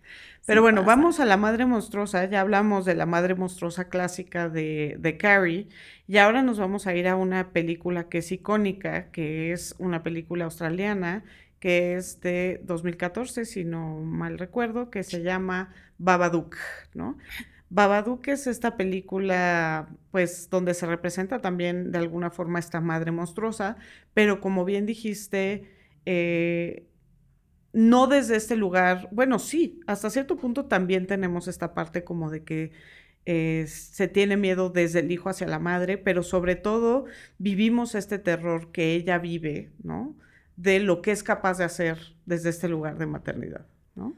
Pero 0.45 0.61
bueno, 0.63 0.83
pasa. 0.83 0.83
vamos 0.83 1.19
a 1.19 1.25
la 1.25 1.37
madre 1.37 1.65
monstruosa. 1.65 2.25
Ya 2.25 2.41
hablamos 2.41 2.85
de 2.85 2.95
la 2.95 3.05
madre 3.05 3.35
monstruosa 3.35 3.89
clásica 3.89 4.49
de, 4.49 4.95
de 4.99 5.17
Carrie. 5.17 5.69
Y 6.07 6.17
ahora 6.17 6.41
nos 6.41 6.59
vamos 6.59 6.87
a 6.87 6.95
ir 6.95 7.07
a 7.07 7.15
una 7.15 7.51
película 7.53 8.09
que 8.09 8.19
es 8.19 8.31
icónica, 8.31 9.11
que 9.11 9.51
es 9.53 9.75
una 9.77 10.01
película 10.03 10.45
australiana, 10.45 11.23
que 11.59 11.95
es 11.95 12.19
de 12.21 12.61
2014, 12.63 13.45
si 13.45 13.63
no 13.65 13.99
mal 14.01 14.39
recuerdo, 14.39 14.89
que 14.89 15.03
se 15.03 15.21
llama 15.21 15.73
Babadook, 15.99 16.55
¿no? 16.95 17.17
Babadook 17.69 18.27
es 18.29 18.47
esta 18.47 18.77
película, 18.77 19.89
pues, 20.11 20.49
donde 20.49 20.73
se 20.73 20.87
representa 20.87 21.39
también 21.39 21.91
de 21.91 21.99
alguna 21.99 22.31
forma 22.31 22.59
esta 22.59 22.81
madre 22.81 23.11
monstruosa, 23.11 23.77
pero 24.13 24.41
como 24.41 24.65
bien 24.65 24.85
dijiste, 24.85 25.69
eh, 26.05 26.87
no 27.73 28.07
desde 28.07 28.35
este 28.35 28.55
lugar, 28.55 29.07
bueno, 29.11 29.37
sí, 29.37 29.81
hasta 29.85 30.09
cierto 30.09 30.37
punto 30.37 30.65
también 30.65 31.05
tenemos 31.05 31.47
esta 31.47 31.73
parte 31.75 32.03
como 32.03 32.31
de 32.31 32.43
que 32.43 32.71
eh, 33.25 33.65
se 33.67 34.07
tiene 34.07 34.37
miedo 34.37 34.71
desde 34.71 35.01
el 35.01 35.11
hijo 35.11 35.29
hacia 35.29 35.47
la 35.47 35.59
madre, 35.59 35.99
pero 35.99 36.23
sobre 36.23 36.55
todo 36.55 37.05
vivimos 37.37 37.93
este 37.93 38.17
terror 38.17 38.71
que 38.71 38.95
ella 38.95 39.19
vive, 39.19 39.71
¿no? 39.83 40.15
De 40.55 40.79
lo 40.79 41.03
que 41.03 41.11
es 41.11 41.21
capaz 41.21 41.59
de 41.59 41.65
hacer 41.65 42.15
desde 42.25 42.49
este 42.49 42.67
lugar 42.67 42.97
de 42.97 43.05
maternidad, 43.05 43.67
¿no? 43.95 44.15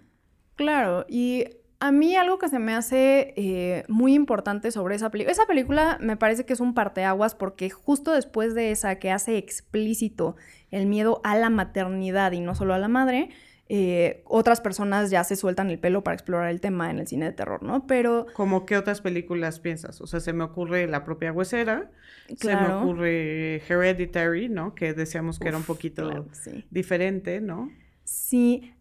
Claro, 0.55 1.05
y 1.09 1.45
a 1.81 1.91
mí 1.91 2.15
algo 2.15 2.37
que 2.37 2.47
se 2.47 2.59
me 2.59 2.75
hace 2.75 3.33
eh, 3.35 3.85
muy 3.87 4.13
importante 4.13 4.69
sobre 4.71 4.93
esa 4.93 5.09
película, 5.09 5.31
esa 5.31 5.47
película 5.47 5.97
me 5.99 6.15
parece 6.15 6.45
que 6.45 6.53
es 6.53 6.59
un 6.59 6.75
parteaguas 6.75 7.33
porque 7.33 7.71
justo 7.71 8.13
después 8.13 8.53
de 8.53 8.69
esa 8.69 8.99
que 8.99 9.09
hace 9.09 9.37
explícito 9.37 10.35
el 10.69 10.85
miedo 10.85 11.21
a 11.23 11.35
la 11.35 11.49
maternidad 11.49 12.33
y 12.33 12.39
no 12.39 12.53
solo 12.53 12.75
a 12.75 12.77
la 12.77 12.87
madre, 12.87 13.29
eh, 13.67 14.21
otras 14.25 14.61
personas 14.61 15.09
ya 15.09 15.23
se 15.23 15.35
sueltan 15.35 15.71
el 15.71 15.79
pelo 15.79 16.03
para 16.03 16.13
explorar 16.13 16.51
el 16.51 16.61
tema 16.61 16.91
en 16.91 16.99
el 16.99 17.07
cine 17.07 17.25
de 17.25 17.31
terror, 17.31 17.63
¿no? 17.63 17.87
Pero 17.87 18.27
Como 18.33 18.67
qué 18.67 18.77
otras 18.77 19.01
películas 19.01 19.59
piensas? 19.59 20.01
O 20.01 20.07
sea, 20.07 20.19
se 20.19 20.33
me 20.33 20.43
ocurre 20.43 20.85
La 20.85 21.03
propia 21.03 21.31
huesera, 21.31 21.89
se 22.37 22.55
me 22.55 22.73
ocurre 22.73 23.63
Hereditary, 23.67 24.49
¿no? 24.49 24.75
Que 24.75 24.93
decíamos 24.93 25.39
que 25.39 25.47
era 25.47 25.57
un 25.57 25.63
poquito 25.63 26.03
claro, 26.03 26.27
sí. 26.31 26.63
diferente, 26.69 27.41
¿no? 27.41 27.71
Sí, 28.03 28.71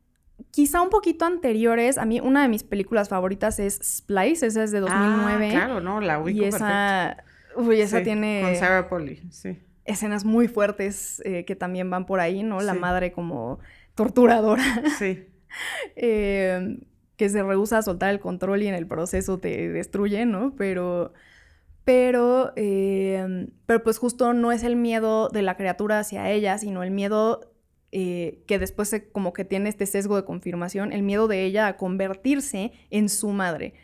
quizá 0.51 0.81
un 0.83 0.91
poquito 0.91 1.25
anteriores, 1.25 1.99
a 1.99 2.05
mí 2.05 2.21
una 2.21 2.43
de 2.43 2.49
mis 2.49 2.63
películas 2.63 3.09
favoritas 3.09 3.59
es 3.59 3.79
Splice, 3.83 4.47
esa 4.47 4.63
es 4.65 4.71
de 4.73 4.81
2009. 4.81 5.47
Ah, 5.49 5.51
claro, 5.51 5.81
no, 5.81 6.01
la 6.01 6.19
ubico 6.19 6.43
y 6.43 6.45
esa, 6.45 7.25
uy, 7.57 7.81
esa 7.81 7.99
Sí, 7.99 8.05
tiene 8.05 8.43
Con 8.43 8.57
Sarah 8.57 8.89
Polly, 8.89 9.23
sí. 9.31 9.59
escenas 9.85 10.25
muy 10.25 10.49
fuertes 10.49 11.21
eh, 11.25 11.45
que 11.45 11.57
también 11.57 11.91
van 11.91 12.07
por 12.07 12.21
ahí, 12.21 12.43
¿no? 12.43 12.61
La 12.61 12.75
Sí. 12.75 12.79
madre 12.79 13.13
como 13.13 13.59
torturadora, 13.95 14.63
Sí, 14.99 15.27
eh, 15.97 16.79
que 17.17 17.29
se 17.29 17.43
rehúsa 17.43 17.79
a 17.79 17.83
soltar 17.83 18.11
el 18.11 18.21
control 18.21 18.63
y 18.63 18.67
en 18.69 18.75
el 18.75 18.87
proceso 18.87 19.39
te 19.39 19.69
destruye, 19.69 20.25
¿no? 20.27 20.55
Pero, 20.57 21.13
pero, 21.85 22.53
eh, 22.57 23.49
pero 23.67 23.83
pues 23.83 23.99
justo 23.99 24.33
no 24.33 24.53
es 24.53 24.63
el 24.63 24.77
miedo 24.77 25.29
de 25.29 25.43
la 25.43 25.57
criatura 25.57 25.99
hacia 25.99 26.31
ella, 26.31 26.57
sino 26.59 26.83
el 26.83 26.91
miedo 26.91 27.50
eh, 27.93 28.43
que 28.47 28.59
después 28.59 28.89
se- 28.89 29.11
como 29.11 29.33
que 29.33 29.45
tiene 29.45 29.69
este 29.69 29.87
sesgo 29.87 30.17
de 30.17 30.25
confirmación, 30.25 30.93
el 30.93 31.03
miedo 31.03 31.29
de 31.29 31.45
ella 31.45 31.67
a 31.67 31.77
convertirse 31.77 32.73
en 32.91 33.09
su 33.09 33.31
madre, 33.31 33.75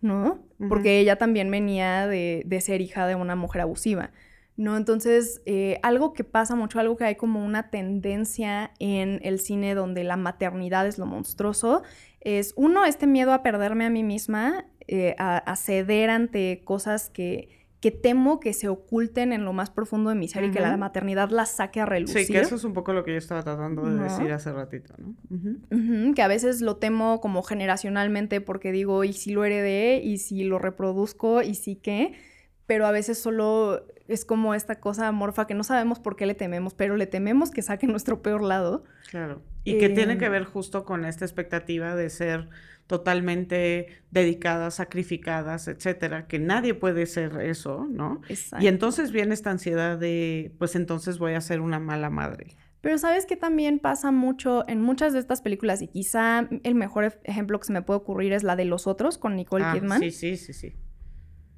¿no? 0.00 0.44
Porque 0.68 0.98
ella 0.98 1.16
también 1.16 1.50
venía 1.50 2.06
de, 2.06 2.42
de 2.46 2.60
ser 2.60 2.80
hija 2.80 3.06
de 3.06 3.14
una 3.14 3.36
mujer 3.36 3.62
abusiva. 3.62 4.10
¿no? 4.56 4.76
Entonces, 4.76 5.40
eh, 5.46 5.78
algo 5.82 6.12
que 6.12 6.22
pasa 6.22 6.54
mucho, 6.54 6.78
algo 6.80 6.96
que 6.96 7.04
hay 7.04 7.14
como 7.14 7.42
una 7.42 7.70
tendencia 7.70 8.72
en 8.78 9.18
el 9.22 9.40
cine 9.40 9.74
donde 9.74 10.04
la 10.04 10.18
maternidad 10.18 10.86
es 10.86 10.98
lo 10.98 11.06
monstruoso, 11.06 11.82
es 12.20 12.52
uno, 12.56 12.84
este 12.84 13.06
miedo 13.06 13.32
a 13.32 13.42
perderme 13.42 13.86
a 13.86 13.90
mí 13.90 14.02
misma, 14.02 14.66
eh, 14.86 15.14
a, 15.18 15.56
ceder 15.56 16.10
ante 16.10 16.62
cosas 16.62 17.08
que, 17.08 17.59
que 17.80 17.90
temo 17.90 18.40
que 18.40 18.52
se 18.52 18.68
oculten 18.68 19.32
en 19.32 19.44
lo 19.44 19.54
más 19.54 19.70
profundo 19.70 20.10
de 20.10 20.16
mi 20.16 20.28
ser 20.28 20.44
y 20.44 20.50
que 20.50 20.60
la 20.60 20.76
maternidad 20.76 21.30
las 21.30 21.50
saque 21.50 21.80
a 21.80 21.86
relucir. 21.86 22.26
Sí, 22.26 22.32
que 22.32 22.40
eso 22.40 22.56
es 22.56 22.64
un 22.64 22.74
poco 22.74 22.92
lo 22.92 23.04
que 23.04 23.12
yo 23.12 23.18
estaba 23.18 23.42
tratando 23.42 23.82
de 23.88 24.02
decir 24.02 24.30
hace 24.32 24.52
ratito, 24.52 24.94
¿no? 24.98 26.14
que 26.14 26.22
a 26.22 26.28
veces 26.28 26.60
lo 26.60 26.76
temo 26.76 27.20
como 27.20 27.42
generacionalmente 27.42 28.42
porque 28.42 28.70
digo, 28.70 29.02
¿y 29.04 29.14
si 29.14 29.32
lo 29.32 29.44
heredé? 29.44 30.02
¿Y 30.04 30.18
si 30.18 30.44
lo 30.44 30.58
reproduzco? 30.58 31.40
¿Y 31.40 31.54
si 31.54 31.76
qué? 31.76 32.12
Pero 32.66 32.86
a 32.86 32.90
veces 32.90 33.18
solo 33.18 33.86
es 34.08 34.26
como 34.26 34.54
esta 34.54 34.78
cosa 34.78 35.08
amorfa 35.08 35.46
que 35.46 35.54
no 35.54 35.64
sabemos 35.64 36.00
por 36.00 36.16
qué 36.16 36.26
le 36.26 36.34
tememos, 36.34 36.74
pero 36.74 36.96
le 36.96 37.06
tememos 37.06 37.50
que 37.50 37.62
saque 37.62 37.86
nuestro 37.86 38.20
peor 38.20 38.42
lado. 38.42 38.84
Claro. 39.10 39.40
Y 39.64 39.78
que 39.78 39.88
tiene 39.88 40.18
que 40.18 40.26
em, 40.26 40.32
ver 40.32 40.44
justo 40.44 40.84
con 40.84 41.04
esta 41.04 41.24
expectativa 41.24 41.94
de 41.94 42.10
ser 42.10 42.48
totalmente 42.90 43.86
dedicadas, 44.10 44.74
sacrificadas, 44.74 45.68
etcétera, 45.68 46.26
que 46.26 46.40
nadie 46.40 46.74
puede 46.74 47.06
ser 47.06 47.40
eso, 47.40 47.86
¿no? 47.88 48.20
Exacto. 48.28 48.64
Y 48.64 48.66
entonces 48.66 49.12
viene 49.12 49.32
esta 49.32 49.52
ansiedad 49.52 49.96
de, 49.96 50.52
pues 50.58 50.74
entonces 50.74 51.20
voy 51.20 51.34
a 51.34 51.40
ser 51.40 51.60
una 51.60 51.78
mala 51.78 52.10
madre. 52.10 52.56
Pero 52.80 52.98
sabes 52.98 53.26
que 53.26 53.36
también 53.36 53.78
pasa 53.78 54.10
mucho 54.10 54.64
en 54.66 54.82
muchas 54.82 55.12
de 55.12 55.20
estas 55.20 55.40
películas 55.40 55.82
y 55.82 55.86
quizá 55.86 56.48
el 56.64 56.74
mejor 56.74 57.16
ejemplo 57.22 57.60
que 57.60 57.66
se 57.66 57.72
me 57.72 57.82
puede 57.82 57.98
ocurrir 57.98 58.32
es 58.32 58.42
la 58.42 58.56
de 58.56 58.64
Los 58.64 58.88
Otros 58.88 59.18
con 59.18 59.36
Nicole 59.36 59.64
ah, 59.64 59.72
Kidman. 59.72 60.00
Sí, 60.00 60.10
sí, 60.10 60.36
sí, 60.36 60.52
sí. 60.52 60.74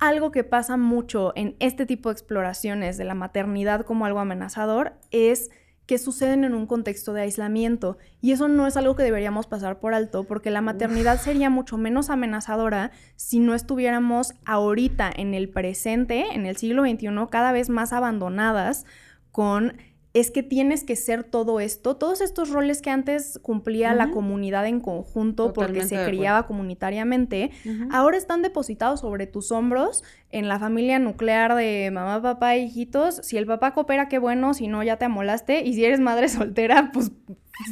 Algo 0.00 0.32
que 0.32 0.44
pasa 0.44 0.76
mucho 0.76 1.32
en 1.34 1.56
este 1.60 1.86
tipo 1.86 2.10
de 2.10 2.12
exploraciones 2.12 2.98
de 2.98 3.04
la 3.04 3.14
maternidad 3.14 3.86
como 3.86 4.04
algo 4.04 4.18
amenazador 4.18 4.98
es 5.10 5.48
que 5.86 5.98
suceden 5.98 6.44
en 6.44 6.54
un 6.54 6.66
contexto 6.66 7.12
de 7.12 7.22
aislamiento. 7.22 7.98
Y 8.20 8.32
eso 8.32 8.48
no 8.48 8.66
es 8.66 8.76
algo 8.76 8.96
que 8.96 9.02
deberíamos 9.02 9.46
pasar 9.46 9.80
por 9.80 9.94
alto, 9.94 10.24
porque 10.24 10.50
la 10.50 10.60
maternidad 10.60 11.20
sería 11.20 11.50
mucho 11.50 11.76
menos 11.76 12.10
amenazadora 12.10 12.92
si 13.16 13.40
no 13.40 13.54
estuviéramos 13.54 14.34
ahorita 14.44 15.10
en 15.14 15.34
el 15.34 15.48
presente, 15.48 16.26
en 16.32 16.46
el 16.46 16.56
siglo 16.56 16.82
XXI, 16.82 17.08
cada 17.30 17.52
vez 17.52 17.68
más 17.68 17.92
abandonadas 17.92 18.86
con 19.30 19.76
es 20.14 20.30
que 20.30 20.42
tienes 20.42 20.84
que 20.84 20.94
ser 20.94 21.24
todo 21.24 21.58
esto, 21.58 21.96
todos 21.96 22.20
estos 22.20 22.50
roles 22.50 22.82
que 22.82 22.90
antes 22.90 23.38
cumplía 23.40 23.94
la 23.94 24.10
comunidad 24.10 24.66
en 24.66 24.80
conjunto 24.80 25.52
porque 25.54 25.84
se 25.84 26.04
criaba 26.04 26.46
comunitariamente, 26.46 27.50
ahora 27.90 28.18
están 28.18 28.42
depositados 28.42 29.00
sobre 29.00 29.26
tus 29.26 29.50
hombros 29.52 30.04
en 30.30 30.48
la 30.48 30.58
familia 30.58 30.98
nuclear 30.98 31.54
de 31.54 31.90
mamá, 31.92 32.20
papá, 32.20 32.56
hijitos. 32.56 33.20
Si 33.22 33.36
el 33.36 33.46
papá 33.46 33.72
coopera, 33.72 34.08
qué 34.08 34.18
bueno, 34.18 34.54
si 34.54 34.66
no, 34.66 34.82
ya 34.82 34.96
te 34.96 35.04
amolaste. 35.04 35.62
Y 35.62 35.74
si 35.74 35.84
eres 35.84 36.00
madre 36.00 36.28
soltera, 36.28 36.90
pues 36.92 37.12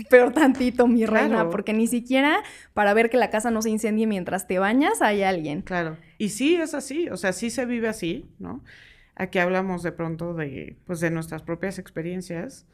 peor 0.08 0.32
tantito, 0.32 0.86
mi 0.86 1.06
reina, 1.06 1.48
porque 1.50 1.72
ni 1.72 1.86
siquiera 1.86 2.42
para 2.74 2.94
ver 2.94 3.10
que 3.10 3.16
la 3.16 3.30
casa 3.30 3.50
no 3.50 3.62
se 3.62 3.70
incendie 3.70 4.06
mientras 4.06 4.46
te 4.46 4.58
bañas 4.58 5.02
hay 5.02 5.22
alguien. 5.22 5.62
Claro. 5.62 5.96
Y 6.18 6.30
sí 6.30 6.54
es 6.54 6.74
así, 6.74 7.08
o 7.08 7.16
sea, 7.16 7.32
sí 7.32 7.50
se 7.50 7.64
vive 7.64 7.88
así, 7.88 8.26
¿no? 8.38 8.62
Aquí 9.20 9.38
hablamos 9.38 9.82
de 9.82 9.92
pronto 9.92 10.32
de, 10.32 10.78
pues, 10.86 10.98
de 11.00 11.10
nuestras 11.10 11.42
propias 11.42 11.78
experiencias. 11.78 12.66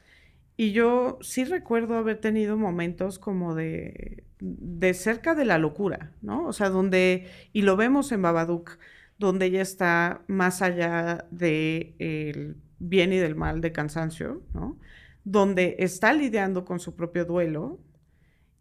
Y 0.57 0.71
yo 0.71 1.19
sí 1.21 1.45
recuerdo 1.45 1.97
haber 1.97 2.21
tenido 2.21 2.57
momentos 2.57 3.19
como 3.19 3.57
de, 3.57 4.23
de 4.39 4.95
cerca 4.95 5.35
de 5.35 5.45
la 5.45 5.59
locura, 5.59 6.13
¿no? 6.23 6.47
O 6.47 6.53
sea, 6.53 6.71
donde, 6.71 7.27
y 7.53 7.63
lo 7.63 7.77
vemos 7.77 8.13
en 8.13 8.23
Babadook, 8.23 8.79
donde 9.19 9.47
ella 9.47 9.61
está 9.61 10.23
más 10.29 10.63
allá 10.63 11.27
del 11.33 12.57
bien 12.79 13.13
y 13.13 13.17
del 13.17 13.35
mal 13.35 13.61
de 13.61 13.73
cansancio, 13.73 14.45
¿no? 14.55 14.79
Donde 15.25 15.75
está 15.81 16.13
lidiando 16.13 16.65
con 16.65 16.79
su 16.79 16.95
propio 16.95 17.25
duelo, 17.25 17.81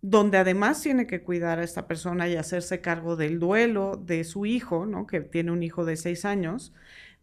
donde 0.02 0.40
además 0.40 0.82
tiene 0.82 1.06
que 1.06 1.22
cuidar 1.22 1.60
a 1.60 1.64
esta 1.64 1.86
persona 1.88 2.28
y 2.28 2.36
hacerse 2.36 2.82
cargo 2.82 3.16
del 3.16 3.40
duelo 3.40 3.96
de 3.96 4.24
su 4.24 4.48
hijo, 4.48 4.88
¿no? 4.88 5.06
Que 5.06 5.22
tiene 5.22 5.52
un 5.52 5.62
hijo 5.62 5.86
de 5.86 5.98
seis 5.98 6.26
años, 6.26 6.74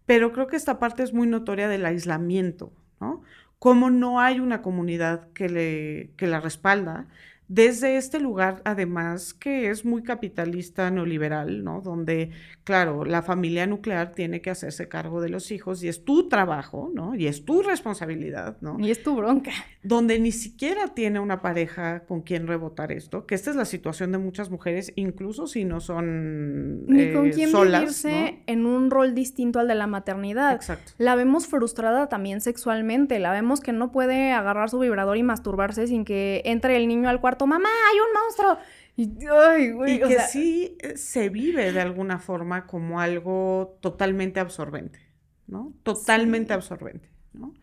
pero 0.07 0.32
creo 0.32 0.46
que 0.46 0.57
esta 0.57 0.78
parte 0.78 1.03
es 1.03 1.12
muy 1.12 1.26
notoria 1.26 1.68
del 1.68 1.86
aislamiento, 1.86 2.72
¿no? 3.00 3.22
Cómo 3.59 3.90
no 3.90 4.20
hay 4.20 4.40
una 4.40 4.61
comunidad 4.62 5.28
que, 5.34 5.48
le, 5.48 6.11
que 6.16 6.26
la 6.26 6.40
respalda, 6.40 7.07
desde 7.55 7.98
este 7.98 8.18
lugar, 8.18 8.62
además, 8.64 9.34
que 9.34 9.68
es 9.68 9.84
muy 9.84 10.03
capitalista 10.03 10.90
neoliberal, 10.90 11.62
¿no? 11.62 11.82
Donde, 11.82 12.30
claro, 12.64 13.05
la 13.05 13.20
familia 13.20 13.66
nuclear 13.66 14.14
tiene 14.14 14.40
que 14.40 14.48
hacerse 14.48 14.88
cargo 14.88 15.20
de 15.20 15.28
los 15.28 15.50
hijos 15.50 15.82
y 15.84 15.88
es 15.88 16.03
tu 16.03 16.30
trabajo, 16.30 16.90
¿no? 16.94 17.14
Y 17.14 17.26
es 17.26 17.44
tu 17.44 17.61
responsabilidad, 17.61 18.57
¿no? 18.62 18.78
Y 18.80 18.90
es 18.90 19.03
tu 19.03 19.16
bronca. 19.16 19.50
Donde 19.82 20.18
ni 20.18 20.32
siquiera 20.32 20.94
tiene 20.94 21.20
una 21.20 21.42
pareja 21.42 22.07
con 22.07 22.22
quien 22.22 22.46
rebotar 22.46 22.90
esto, 22.90 23.26
que 23.26 23.34
esta 23.34 23.50
es 23.50 23.57
la 23.57 23.66
situación 23.66 24.12
de 24.12 24.18
muchas 24.18 24.50
mujeres, 24.50 24.90
incluso 24.96 25.46
si 25.46 25.66
no 25.66 25.80
son 25.80 26.86
Ni 26.86 27.12
con 27.12 27.26
eh, 27.26 27.30
quien 27.32 27.53
vivirse 27.53 28.42
en 28.46 28.64
un 28.64 28.90
rol 28.90 29.14
distinto 29.14 29.59
al 29.59 29.68
de 29.68 29.74
la 29.74 29.86
maternidad. 29.86 30.55
Exacto. 30.55 30.92
La 30.96 31.16
vemos 31.16 31.48
frustrada 31.48 32.09
también 32.09 32.40
sexualmente, 32.40 33.18
la 33.18 33.30
vemos 33.30 33.61
que 33.61 33.74
no 33.74 33.92
puede 33.92 34.32
agarrar 34.32 34.70
su 34.70 34.78
vibrador 34.78 35.18
y 35.18 35.22
masturbarse 35.22 35.86
sin 35.86 36.07
que 36.07 36.40
entre 36.46 36.78
el 36.78 36.88
niño 36.88 37.11
al 37.11 37.20
cuarto 37.20 37.41
mamá, 37.47 37.68
hay 37.90 37.99
un 38.01 38.12
monstruo. 38.20 38.59
Y, 38.95 39.99
que 40.01 40.18
sí 40.28 40.76
eh, 40.80 40.97
se 40.97 41.30
vive 41.30 41.72
de 41.72 41.80
alguna 41.80 42.18
forma 42.18 42.66
como 42.66 43.01
algo 43.01 43.78
totalmente 43.80 44.38
absorbente, 44.38 44.99
¿no? 45.47 45.72
Totalmente 45.82 46.53
absorbente, 46.53 47.09
¿no? 47.32 47.55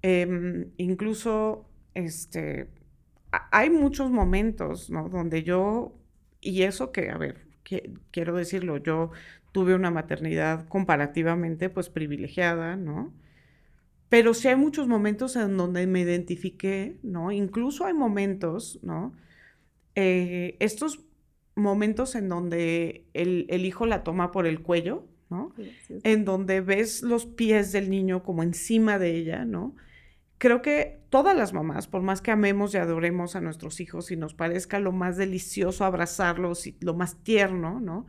Em, 0.00 0.70
incluso, 0.78 1.68
este, 1.92 2.70
hay 3.50 3.70
muchos 3.70 4.10
momentos, 4.10 4.88
¿no? 4.90 5.08
Donde 5.10 5.42
yo, 5.42 5.94
y 6.40 6.62
eso 6.62 6.92
que, 6.92 7.10
a 7.10 7.18
ver, 7.18 7.46
quiero 8.10 8.34
decirlo, 8.34 8.78
yo 8.78 9.10
tuve 9.52 9.74
una 9.74 9.90
maternidad 9.90 10.66
comparativamente, 10.68 11.68
pues, 11.68 11.90
privilegiada, 11.90 12.76
¿no? 12.76 13.12
Pero 14.08 14.34
sí 14.34 14.48
hay 14.48 14.56
muchos 14.56 14.86
momentos 14.86 15.36
en 15.36 15.56
donde 15.56 15.86
me 15.86 16.00
identifiqué, 16.00 16.98
¿no? 17.02 17.32
Incluso 17.32 17.84
hay 17.84 17.94
momentos, 17.94 18.78
¿no? 18.82 19.14
Eh, 19.94 20.56
estos 20.60 21.00
momentos 21.54 22.14
en 22.14 22.28
donde 22.28 23.04
el, 23.14 23.64
hijo 23.64 23.86
la 23.86 24.02
toma 24.02 24.32
por 24.32 24.46
el 24.46 24.60
cuello, 24.60 25.06
¿no? 25.30 25.52
En 25.88 26.24
donde 26.24 26.60
ves 26.60 27.02
los 27.02 27.26
pies 27.26 27.72
del 27.72 27.90
niño 27.90 28.22
como 28.22 28.42
encima 28.42 28.98
de 28.98 29.16
ella, 29.16 29.44
¿no? 29.44 29.74
Creo 30.38 30.62
que 30.62 31.00
todas 31.10 31.36
las 31.36 31.52
mamás, 31.52 31.86
por 31.86 32.02
más 32.02 32.20
que 32.20 32.30
amemos 32.30 32.74
y 32.74 32.78
adoremos 32.78 33.36
a 33.36 33.40
nuestros 33.40 33.80
hijos 33.80 34.10
y 34.10 34.16
nos 34.16 34.34
parezca 34.34 34.80
lo 34.80 34.92
más 34.92 35.16
delicioso 35.16 35.84
abrazarlos 35.84 36.66
y 36.66 36.76
lo 36.80 36.94
más 36.94 37.22
tierno, 37.22 37.80
¿no? 37.80 38.06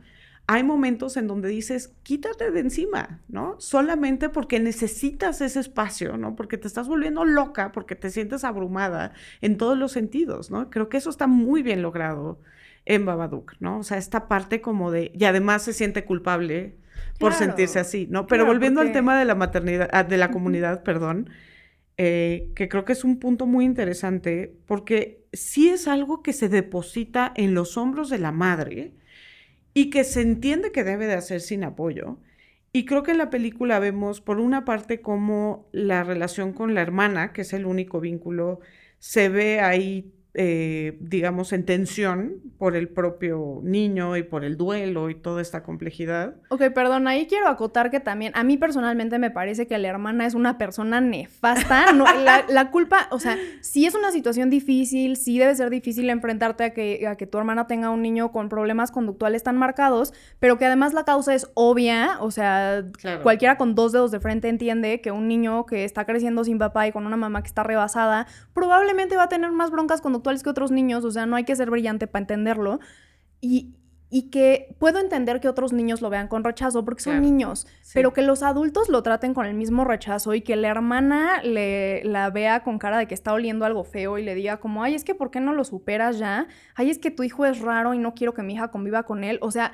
Hay 0.48 0.62
momentos 0.62 1.16
en 1.16 1.26
donde 1.26 1.48
dices, 1.48 1.92
quítate 2.02 2.50
de 2.52 2.60
encima, 2.60 3.20
¿no? 3.28 3.56
Solamente 3.58 4.28
porque 4.28 4.60
necesitas 4.60 5.40
ese 5.40 5.58
espacio, 5.58 6.16
¿no? 6.16 6.36
Porque 6.36 6.56
te 6.56 6.68
estás 6.68 6.86
volviendo 6.86 7.24
loca, 7.24 7.72
porque 7.72 7.96
te 7.96 8.10
sientes 8.10 8.44
abrumada 8.44 9.12
en 9.40 9.56
todos 9.56 9.76
los 9.76 9.92
sentidos, 9.92 10.50
¿no? 10.50 10.70
Creo 10.70 10.88
que 10.88 10.98
eso 10.98 11.10
está 11.10 11.26
muy 11.26 11.62
bien 11.62 11.82
logrado 11.82 12.38
en 12.84 13.04
Babadook, 13.04 13.54
¿no? 13.58 13.80
O 13.80 13.82
sea, 13.82 13.98
esta 13.98 14.28
parte 14.28 14.60
como 14.60 14.92
de, 14.92 15.10
y 15.14 15.24
además 15.24 15.62
se 15.62 15.72
siente 15.72 16.04
culpable 16.04 16.76
por 17.18 17.32
sentirse 17.32 17.80
así, 17.80 18.06
¿no? 18.08 18.28
Pero 18.28 18.46
volviendo 18.46 18.80
al 18.80 18.92
tema 18.92 19.18
de 19.18 19.24
la 19.24 19.34
maternidad, 19.34 19.88
ah, 19.92 20.04
de 20.04 20.16
la 20.16 20.30
comunidad, 20.30 20.84
perdón, 20.84 21.30
eh, 21.96 22.50
que 22.54 22.68
creo 22.68 22.84
que 22.84 22.92
es 22.92 23.04
un 23.04 23.18
punto 23.18 23.46
muy 23.46 23.64
interesante, 23.64 24.54
porque 24.66 25.24
sí 25.32 25.68
es 25.70 25.88
algo 25.88 26.22
que 26.22 26.32
se 26.32 26.48
deposita 26.48 27.32
en 27.34 27.54
los 27.54 27.76
hombros 27.76 28.10
de 28.10 28.18
la 28.18 28.32
madre, 28.32 28.92
y 29.76 29.90
que 29.90 30.04
se 30.04 30.22
entiende 30.22 30.72
que 30.72 30.84
debe 30.84 31.06
de 31.06 31.12
hacer 31.12 31.42
sin 31.42 31.62
apoyo. 31.62 32.18
Y 32.72 32.86
creo 32.86 33.02
que 33.02 33.10
en 33.10 33.18
la 33.18 33.28
película 33.28 33.78
vemos, 33.78 34.22
por 34.22 34.40
una 34.40 34.64
parte, 34.64 35.02
cómo 35.02 35.68
la 35.70 36.02
relación 36.02 36.54
con 36.54 36.74
la 36.74 36.80
hermana, 36.80 37.34
que 37.34 37.42
es 37.42 37.52
el 37.52 37.66
único 37.66 38.00
vínculo, 38.00 38.60
se 39.00 39.28
ve 39.28 39.60
ahí 39.60 40.14
eh, 40.38 40.98
digamos, 41.00 41.54
en 41.54 41.64
tensión 41.64 42.42
por 42.58 42.76
el 42.76 42.88
propio 42.88 43.60
niño 43.62 44.18
y 44.18 44.22
por 44.22 44.44
el 44.44 44.58
duelo 44.58 45.08
y 45.08 45.14
toda 45.14 45.40
esta 45.40 45.62
complejidad. 45.62 46.34
Ok, 46.50 46.60
perdón, 46.74 47.08
ahí 47.08 47.26
quiero 47.26 47.48
acotar 47.48 47.90
que 47.90 48.00
también 48.00 48.32
a 48.34 48.44
mí 48.44 48.58
personalmente 48.58 49.18
me 49.18 49.30
parece 49.30 49.66
que 49.66 49.78
la 49.78 49.88
hermana 49.88 50.26
es 50.26 50.34
una 50.34 50.58
persona 50.58 51.00
nefasta. 51.00 51.90
No, 51.94 52.04
la, 52.50 52.70
culpa, 52.70 53.08
o 53.12 53.18
sea, 53.18 53.38
sí 53.62 53.86
es 53.86 53.94
una 53.94 54.10
situación 54.10 54.50
difícil, 54.50 55.16
sí 55.16 55.38
debe 55.38 55.54
ser 55.54 55.70
difícil 55.70 56.10
enfrentarte 56.10 56.64
a 56.64 56.74
que, 56.74 57.06
a 57.06 57.16
que 57.16 57.26
tu 57.26 57.38
hermana 57.38 57.66
tenga 57.66 57.88
un 57.88 58.02
niño 58.02 58.30
con 58.30 58.50
problemas 58.50 58.90
conductuales 58.90 59.42
tan 59.42 59.56
marcados, 59.56 60.12
pero 60.38 60.58
que 60.58 60.66
además 60.66 60.92
la 60.92 61.04
causa 61.04 61.34
es 61.34 61.50
obvia, 61.54 62.18
o 62.20 62.30
sea, 62.30 62.84
cualquiera 63.22 63.56
con 63.56 63.74
dos 63.74 63.92
dedos 63.92 64.10
de 64.10 64.20
frente 64.20 64.50
entiende 64.50 65.00
que 65.00 65.12
un 65.12 65.28
niño 65.28 65.64
que 65.64 65.84
está 65.84 66.04
creciendo 66.04 66.44
sin 66.44 66.58
papá 66.58 66.86
y 66.86 66.92
con 66.92 67.06
una 67.06 67.16
mamá 67.16 67.40
que 67.40 67.48
está 67.48 67.62
rebasada, 67.62 68.26
probablemente 68.52 69.16
va 69.16 69.22
a 69.22 69.28
tener 69.30 69.50
más 69.50 69.70
broncas 69.70 70.02
conductuales 70.02 70.25
que 70.42 70.50
otros 70.50 70.70
niños, 70.70 71.04
o 71.04 71.10
sea, 71.10 71.26
no 71.26 71.36
hay 71.36 71.44
que 71.44 71.56
ser 71.56 71.70
brillante 71.70 72.06
para 72.06 72.22
entenderlo. 72.22 72.80
Y, 73.40 73.74
y 74.08 74.30
que 74.30 74.76
puedo 74.78 75.00
entender 75.00 75.40
que 75.40 75.48
otros 75.48 75.72
niños 75.72 76.00
lo 76.00 76.10
vean 76.10 76.28
con 76.28 76.44
rechazo 76.44 76.84
porque 76.84 77.02
son 77.02 77.14
Claro. 77.14 77.24
niños, 77.26 77.66
Sí. 77.82 77.90
pero 77.94 78.12
que 78.12 78.22
los 78.22 78.42
adultos 78.44 78.88
lo 78.88 79.02
traten 79.02 79.34
con 79.34 79.46
el 79.46 79.54
mismo 79.54 79.84
rechazo 79.84 80.32
y 80.34 80.42
que 80.42 80.54
la 80.56 80.68
hermana 80.68 81.42
le, 81.42 82.04
la 82.04 82.30
vea 82.30 82.62
con 82.62 82.78
cara 82.78 82.98
de 82.98 83.08
que 83.08 83.14
está 83.14 83.32
oliendo 83.32 83.64
algo 83.64 83.82
feo 83.82 84.16
y 84.18 84.22
le 84.24 84.34
diga 84.36 84.58
como, 84.58 84.82
ay, 84.84 84.94
es 84.94 85.02
que 85.02 85.14
¿por 85.16 85.30
qué 85.32 85.40
no 85.40 85.52
lo 85.52 85.64
superas 85.64 86.18
ya? 86.18 86.46
Ay, 86.76 86.90
es 86.90 86.98
que 86.98 87.10
tu 87.10 87.24
hijo 87.24 87.44
es 87.46 87.60
raro 87.60 87.94
y 87.94 87.98
no 87.98 88.14
quiero 88.14 88.32
que 88.32 88.42
mi 88.44 88.54
hija 88.54 88.68
conviva 88.70 89.02
con 89.02 89.24
él. 89.24 89.38
O 89.42 89.50
sea, 89.50 89.72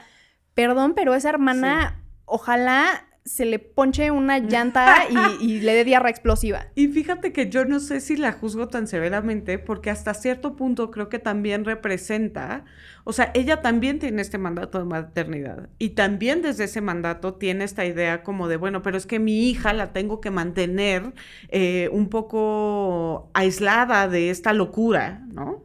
perdón, 0.55 0.95
pero 0.95 1.15
esa 1.15 1.29
hermana, 1.29 2.03
ojalá 2.25 3.07
se 3.25 3.45
le 3.45 3.61
ponche 3.61 4.11
una 4.11 4.39
llanta 4.39 5.05
y, 5.41 5.45
y 5.45 5.61
le 5.63 5.75
dé 5.75 5.85
diarrea 5.85 6.11
explosiva. 6.11 6.67
Y 6.75 6.89
fíjate 6.89 7.33
que 7.33 7.49
yo 7.49 7.65
no 7.65 7.79
sé 7.79 8.01
si 8.01 8.17
la 8.17 8.33
juzgo 8.33 8.69
tan 8.69 8.89
severamente 8.89 9.59
porque 9.59 9.91
hasta 9.91 10.13
cierto 10.15 10.57
punto 10.57 10.91
creo 10.91 11.09
que 11.09 11.19
también 11.21 11.65
representa, 11.65 12.65
o 13.05 13.13
sea, 13.13 13.31
ella 13.35 13.63
también 13.63 13.99
tiene 14.01 14.23
este 14.23 14.39
mandato 14.39 14.79
de 14.79 14.85
maternidad 14.85 15.69
y 15.79 15.91
también 15.91 16.43
desde 16.43 16.65
ese 16.65 16.81
mandato 16.81 17.35
tiene 17.35 17.65
esta 17.65 17.85
idea 17.85 18.23
como 18.25 18.49
de, 18.49 18.57
bueno, 18.57 18.83
pero 18.83 18.97
es 18.97 19.07
que 19.07 19.21
mi 19.21 19.49
hija 19.49 19.73
la 19.73 19.93
tengo 19.93 20.21
que 20.21 20.31
mantener 20.31 21.13
eh, 21.49 21.89
un 21.93 22.09
poco 22.09 23.31
aislada 23.35 24.09
de 24.09 24.31
esta 24.31 24.53
locura, 24.53 25.25
¿no? 25.33 25.65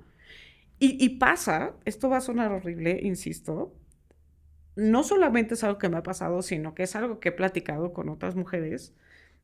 Y, 0.80 1.04
y 1.04 1.18
pasa, 1.18 1.74
esto 1.86 2.10
va 2.10 2.18
a 2.18 2.22
sonar 2.22 2.52
horrible, 2.52 3.00
insisto, 3.02 3.74
no 4.78 5.04
solamente 5.04 5.56
es 5.56 5.64
algo 5.64 5.80
que 5.80 5.90
me 5.90 5.98
ha 5.98 6.04
pasado, 6.04 6.42
sino 6.42 6.76
que 6.76 6.84
es 6.84 6.96
algo 6.96 7.20
que 7.20 7.30
he 7.30 7.32
platicado 7.34 7.94
con 7.94 8.10
otras 8.10 8.36
mujeres, 8.36 8.94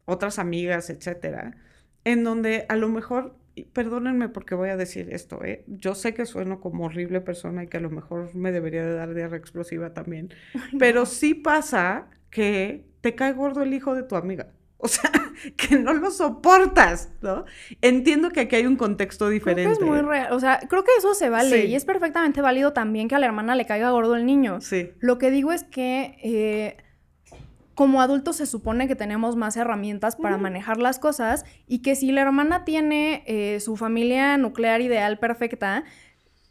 otras 0.05 0.39
amigas, 0.39 0.89
etcétera, 0.89 1.57
en 2.05 2.23
donde 2.23 2.65
a 2.69 2.75
lo 2.75 2.88
mejor, 2.89 3.36
perdónenme 3.73 4.29
porque 4.29 4.55
voy 4.55 4.69
a 4.69 4.77
decir 4.77 5.09
esto, 5.11 5.43
¿eh? 5.43 5.63
yo 5.67 5.95
sé 5.95 6.13
que 6.13 6.25
sueno 6.25 6.61
como 6.61 6.86
horrible 6.86 7.19
persona 7.21 7.63
y 7.63 7.67
que 7.67 7.77
a 7.77 7.81
lo 7.81 7.89
mejor 7.89 8.34
me 8.36 8.51
debería 8.51 8.86
de 8.86 8.93
dar 8.93 9.13
diarrea 9.13 9.39
explosiva 9.39 9.93
también, 9.93 10.29
pero 10.79 11.05
sí 11.05 11.34
pasa 11.34 12.09
que 12.29 12.86
te 13.01 13.15
cae 13.15 13.34
gordo 13.34 13.63
el 13.63 13.73
hijo 13.73 13.95
de 13.95 14.03
tu 14.03 14.15
amiga. 14.15 14.53
O 14.84 14.88
sea, 14.89 15.09
que 15.57 15.77
no 15.79 15.93
lo 15.93 16.11
soportas, 16.11 17.09
¿no? 17.21 17.45
Entiendo 17.81 18.31
que 18.31 18.41
aquí 18.41 18.57
hay 18.57 18.65
un 18.67 18.75
contexto 18.75 19.25
Creo 19.27 19.34
diferente. 19.34 19.63
que 19.63 19.71
es 19.71 19.81
muy 19.81 20.01
real. 20.01 20.34
O 20.34 20.39
sea, 20.41 20.59
creo 20.69 20.84
que 20.84 20.91
eso 20.97 21.13
se 21.13 21.29
vale 21.29 21.61
Sí. 21.61 21.67
y 21.69 21.75
es 21.75 21.86
perfectamente 21.86 22.41
válido 22.41 22.73
también 22.73 23.07
que 23.07 23.15
a 23.15 23.19
la 23.19 23.25
hermana 23.27 23.55
le 23.55 23.65
caiga 23.65 23.91
gordo 23.91 24.15
el 24.15 24.25
niño. 24.25 24.59
Sí. 24.59 24.91
Lo 24.99 25.17
que 25.19 25.31
digo 25.31 25.53
es 25.53 25.63
que 25.63 26.17
eh, 26.21 26.77
como 27.75 28.01
adultos 28.01 28.36
se 28.36 28.45
supone 28.45 28.88
que 28.88 28.95
tenemos 28.95 29.36
más 29.36 29.57
herramientas 29.57 30.15
para 30.15 30.38
manejar 30.38 30.77
las 30.77 30.99
cosas 30.99 31.43
y 31.65 31.81
que 31.81 31.95
si 31.95 32.11
la 32.11 32.21
hermana 32.21 32.65
tiene 32.65 33.23
eh, 33.25 33.59
su 33.61 33.77
familia 33.77 34.38
nuclear 34.38 34.81
ideal 34.81 35.17
perfecta, 35.17 35.84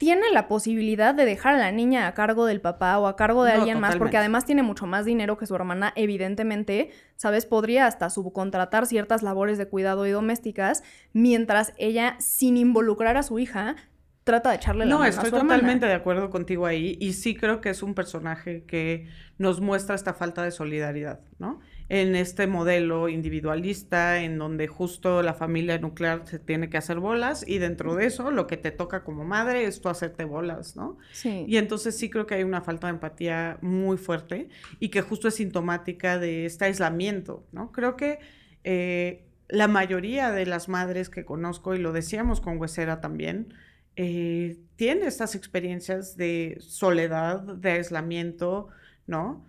tiene 0.02 0.32
la 0.32 0.48
posibilidad 0.48 1.14
de 1.14 1.24
dejar 1.24 1.54
a 1.54 1.58
la 1.58 1.70
niña 1.70 2.08
a 2.08 2.12
cargo 2.12 2.44
del 2.44 2.60
papá 2.60 2.98
o 2.98 3.06
a 3.06 3.14
cargo 3.14 3.44
de 3.44 3.52
No, 3.52 3.58
alguien 3.60 3.78
más, 3.78 3.94
porque 3.94 4.16
además 4.16 4.44
tiene 4.44 4.64
mucho 4.64 4.84
más 4.84 5.04
dinero 5.04 5.38
que 5.38 5.46
su 5.46 5.54
hermana, 5.54 5.92
evidentemente, 5.94 6.90
¿sabes? 7.14 7.46
Podría 7.46 7.86
hasta 7.86 8.10
subcontratar 8.10 8.86
ciertas 8.86 9.22
labores 9.22 9.58
de 9.58 9.68
cuidado 9.68 10.04
y 10.04 10.10
domésticas, 10.10 10.82
mientras 11.12 11.72
ella, 11.76 12.16
sin 12.18 12.56
involucrar 12.56 13.16
a 13.16 13.22
su 13.22 13.38
hija, 13.38 13.76
trata 14.24 14.50
de 14.50 14.56
echarle 14.56 14.86
la 14.86 14.90
No, 14.90 14.98
mano 14.98 15.04
a 15.06 15.08
estoy 15.08 15.28
hermana. 15.28 15.44
totalmente 15.44 15.86
de 15.86 15.94
acuerdo 15.94 16.30
contigo 16.30 16.66
ahí 16.66 16.96
y 17.00 17.12
sí 17.12 17.36
creo 17.36 17.60
que 17.60 17.70
es 17.70 17.84
un 17.84 17.94
personaje 17.94 18.64
que 18.64 19.06
nos 19.38 19.60
muestra 19.60 19.94
esta 19.94 20.14
falta 20.14 20.42
de 20.42 20.50
solidaridad, 20.50 21.20
¿no? 21.38 21.60
En 21.94 22.16
este 22.16 22.46
modelo 22.46 23.10
individualista 23.10 24.22
en 24.22 24.38
donde 24.38 24.66
justo 24.66 25.20
la 25.20 25.34
familia 25.34 25.76
nuclear 25.76 26.26
se 26.26 26.38
tiene 26.38 26.70
que 26.70 26.78
hacer 26.78 27.00
bolas 27.00 27.44
y 27.46 27.58
dentro 27.58 27.94
de 27.94 28.06
eso 28.06 28.30
lo 28.30 28.46
que 28.46 28.56
te 28.56 28.70
toca 28.70 29.04
como 29.04 29.24
madre 29.24 29.64
es 29.64 29.82
tú 29.82 29.90
hacerte 29.90 30.24
bolas, 30.24 30.74
¿no? 30.74 30.96
Sí. 31.12 31.44
Y 31.46 31.58
entonces 31.58 31.94
sí 31.98 32.08
creo 32.08 32.24
que 32.24 32.36
hay 32.36 32.44
una 32.44 32.62
falta 32.62 32.86
de 32.86 32.94
empatía 32.94 33.58
muy 33.60 33.98
fuerte 33.98 34.48
y 34.80 34.88
que 34.88 35.02
justo 35.02 35.28
es 35.28 35.34
sintomática 35.34 36.18
de 36.18 36.46
este 36.46 36.64
aislamiento, 36.64 37.46
¿no? 37.52 37.72
Creo 37.72 37.94
que 37.94 38.20
eh, 38.64 39.26
la 39.48 39.68
mayoría 39.68 40.30
de 40.30 40.46
las 40.46 40.70
madres 40.70 41.10
que 41.10 41.26
conozco, 41.26 41.74
y 41.74 41.78
lo 41.78 41.92
decíamos 41.92 42.40
con 42.40 42.56
Huesera 42.56 43.02
también, 43.02 43.52
eh, 43.96 44.56
tiene 44.76 45.08
estas 45.08 45.34
experiencias 45.34 46.16
de 46.16 46.56
soledad, 46.58 47.42
de 47.42 47.72
aislamiento, 47.72 48.68
¿no? 49.06 49.44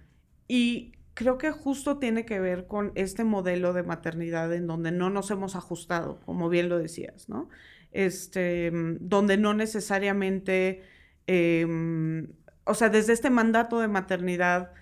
Y 0.50 0.93
creo 1.14 1.38
que 1.38 1.52
justo 1.52 2.00
tiene 2.00 2.26
que 2.26 2.40
ver 2.40 2.68
con 2.68 2.92
este 2.96 3.24
modelo 3.24 3.74
de 3.74 3.84
maternidad 3.84 4.54
en 4.54 4.68
donde 4.68 4.92
no 4.92 5.10
nos 5.10 5.32
hemos 5.32 5.56
ajustado, 5.56 6.20
como 6.26 6.50
bien 6.50 6.70
lo 6.70 6.78
decías, 6.78 7.30
¿no? 7.30 7.50
Este, 7.92 8.72
mm, 8.72 8.98
donde 9.02 9.38
no 9.38 9.54
necesariamente, 9.54 10.84
em, 11.28 12.34
o 12.66 12.74
sea, 12.74 12.90
desde 12.90 13.14
este 13.14 13.30
mandato 13.30 13.80
de 13.80 13.88
maternidad, 13.88 14.74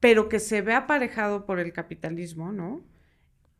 pero 0.00 0.28
que 0.28 0.40
se 0.40 0.62
ve 0.62 0.74
aparejado 0.74 1.46
por 1.46 1.60
el 1.60 1.72
capitalismo, 1.72 2.52
¿no? 2.52 2.84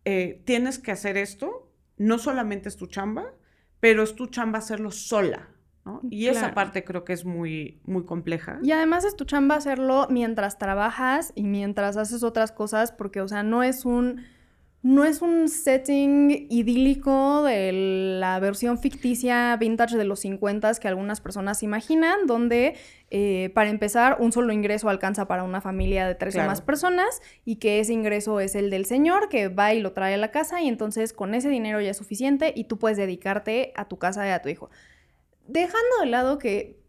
Eh, 0.05 0.43
tienes 0.45 0.79
que 0.79 0.93
hacer 0.93 1.17
esto, 1.17 1.71
no 1.99 2.19
solamente 2.19 2.69
es 2.69 2.77
tu 2.77 2.87
chamba, 2.87 3.35
pero 3.81 4.03
es 4.03 4.17
tu 4.17 4.27
chamba 4.29 4.59
hacerlo 4.59 4.91
sola, 4.91 5.51
¿no? 5.85 6.01
Y 6.11 6.27
esa 6.29 6.55
parte 6.55 6.85
creo 6.85 7.05
que 7.05 7.13
es 7.13 7.25
muy, 7.25 7.81
muy 7.85 8.05
compleja. 8.05 8.59
Y 8.63 8.73
además 8.73 9.05
es 9.05 9.17
tu 9.17 9.25
chamba 9.25 9.57
hacerlo 9.57 10.07
mientras 10.11 10.59
trabajas 10.59 11.33
y 11.35 11.43
mientras 11.45 11.97
haces 11.97 12.23
otras 12.23 12.53
cosas, 12.53 12.93
porque, 12.93 13.21
o 13.21 13.29
sea, 13.29 13.43
no 13.43 13.63
es 13.63 13.85
un. 13.85 14.23
No 14.85 15.05
es 15.05 15.23
un 15.23 15.49
setting 15.49 16.49
idílico 16.51 17.45
de 17.45 17.71
la 18.19 18.41
versión 18.41 18.79
ficticia 18.79 19.57
vintage 19.57 19.97
de 19.97 20.03
los 20.05 20.19
50 20.19 20.75
que 20.81 20.89
algunas 20.89 21.21
personas 21.21 21.63
imaginan, 21.63 22.27
donde, 22.27 22.75
eh, 23.09 23.53
para 23.55 23.71
empezar, 23.71 24.17
un 24.19 24.33
solo 24.33 24.53
ingreso 24.53 24.89
alcanza 24.89 25.29
para 25.29 25.45
una 25.45 25.61
familia 25.61 26.09
de 26.09 26.17
tres 26.17 26.35
Claro. 26.35 26.49
o 26.49 26.51
más 26.51 26.63
personas 26.63 27.23
y 27.45 27.57
que 27.61 27.79
ese 27.79 27.93
ingreso 27.93 28.41
es 28.41 28.57
el 28.57 28.71
del 28.71 28.85
señor 28.85 29.29
que 29.29 29.47
va 29.47 29.73
y 29.73 29.81
lo 29.81 29.93
trae 29.93 30.15
a 30.15 30.17
la 30.17 30.33
casa 30.33 30.61
y 30.63 30.67
entonces 30.67 31.13
con 31.13 31.35
ese 31.35 31.49
dinero 31.49 31.81
ya 31.81 31.91
es 31.93 31.97
suficiente 31.97 32.53
y 32.57 32.65
tú 32.65 32.77
puedes 32.81 32.99
dedicarte 32.99 33.73
a 33.77 33.87
tu 33.87 33.99
casa 33.99 34.27
y 34.27 34.31
a 34.31 34.43
tu 34.43 34.49
hijo. 34.49 34.69
Dejando 35.47 36.01
de 36.01 36.07
lado 36.07 36.39
que 36.39 36.81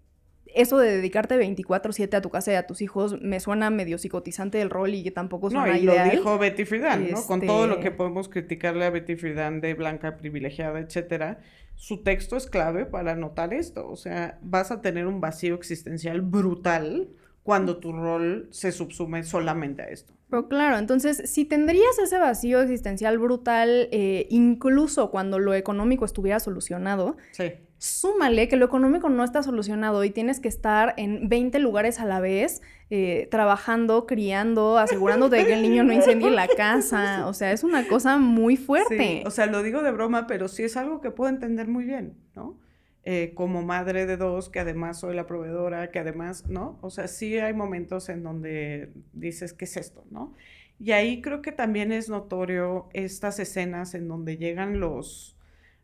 eso 0.55 0.77
de 0.77 0.97
dedicarte 0.97 1.35
24/7 1.37 2.15
a 2.17 2.21
tu 2.21 2.29
casa 2.29 2.51
y 2.51 2.55
a 2.55 2.67
tus 2.67 2.81
hijos 2.81 3.19
me 3.21 3.39
suena 3.39 3.69
medio 3.71 3.97
psicotizante 3.97 4.59
del 4.59 4.69
rol 4.69 4.93
y 4.93 5.03
que 5.03 5.09
tampoco 5.11 5.49
No, 5.49 5.61
suena 5.61 5.77
y 5.79 5.83
lo 5.83 5.93
ideal. 5.93 6.11
dijo 6.11 6.37
Betty 6.37 6.65
Friedan, 6.65 7.09
¿no? 7.11 7.25
Con 7.25 7.41
todo 7.41 7.65
lo 7.65 7.73
Este- 7.75 7.85
que 7.85 7.91
podemos 7.91 8.29
criticarle 8.29 8.85
a 8.85 8.91
Betty 8.91 9.15
Friedan 9.15 9.61
de 9.61 9.73
blanca 9.73 10.15
privilegiada, 10.17 10.79
etcétera, 10.79 11.39
su 11.75 12.03
texto 12.03 12.37
es 12.37 12.45
clave 12.47 12.85
para 12.85 13.15
notar 13.15 13.51
esto. 13.53 13.89
O 13.89 13.95
sea, 13.95 14.37
vas 14.43 14.69
a 14.69 14.81
tener 14.81 15.07
un 15.07 15.19
vacío 15.21 15.55
existencial 15.55 16.21
brutal 16.21 17.09
cuando 17.41 17.77
tu 17.77 17.91
rol 17.91 18.47
se 18.51 18.71
subsume 18.71 19.23
solamente 19.23 19.81
a 19.81 19.85
esto. 19.85 20.13
Pero 20.29 20.47
claro, 20.47 20.77
entonces, 20.77 21.29
si 21.31 21.45
tendrías 21.45 21.97
ese 22.01 22.17
vacío 22.19 22.61
existencial 22.61 23.17
brutal, 23.17 23.89
eh, 23.91 24.27
incluso 24.29 25.09
cuando 25.11 25.39
lo 25.39 25.53
económico 25.55 26.05
estuviera 26.05 26.39
solucionado, 26.39 27.17
Sí. 27.31 27.51
Súmale 27.83 28.47
que 28.47 28.55
lo 28.55 28.65
económico 28.65 29.09
no 29.09 29.25
está 29.25 29.43
solucionado 29.43 30.05
y 30.05 30.09
tienes 30.09 30.39
que 30.39 30.47
estar 30.47 30.93
en 30.95 31.27
20 31.27 31.59
lugares 31.59 31.99
a 31.99 32.05
la 32.05 32.21
vez, 32.21 32.61
eh, 32.89 33.27
trabajando, 33.29 34.05
criando, 34.05 34.77
asegurándote 34.77 35.45
que 35.45 35.55
el 35.55 35.63
niño 35.63 35.83
no 35.83 35.91
incendie 35.91 36.31
la 36.31 36.47
casa. 36.47 37.27
O 37.27 37.33
sea, 37.33 37.51
es 37.51 37.65
una 37.65 37.85
cosa 37.85 38.17
muy 38.17 38.55
fuerte. 38.55 39.23
O 39.25 39.31
sea, 39.31 39.47
lo 39.47 39.61
digo 39.61 39.81
de 39.81 39.91
broma, 39.91 40.27
pero 40.27 40.47
sí 40.47 40.63
es 40.63 40.77
algo 40.77 41.01
que 41.01 41.11
puedo 41.11 41.29
entender 41.29 41.67
muy 41.67 41.83
bien, 41.83 42.15
¿no? 42.35 42.57
Eh, 43.03 43.33
como 43.35 43.63
madre 43.63 44.05
de 44.05 44.15
dos, 44.15 44.47
que 44.47 44.61
además 44.61 45.01
soy 45.01 45.13
la 45.13 45.27
proveedora, 45.27 45.91
que 45.91 45.99
además, 45.99 46.47
¿no? 46.47 46.79
O 46.79 46.89
sea, 46.89 47.09
sí 47.09 47.37
hay 47.37 47.53
momentos 47.53 48.07
en 48.07 48.23
donde 48.23 48.93
dices, 49.11 49.51
¿qué 49.51 49.65
es 49.65 49.75
esto, 49.75 50.05
no? 50.09 50.33
Y 50.79 50.91
ahí 50.91 51.21
creo 51.21 51.41
que 51.41 51.51
también 51.51 51.91
es 51.91 52.07
notorio 52.07 52.87
estas 52.93 53.39
escenas 53.39 53.93
en 53.93 54.07
donde 54.07 54.37
llegan 54.37 54.79
los, 54.79 55.37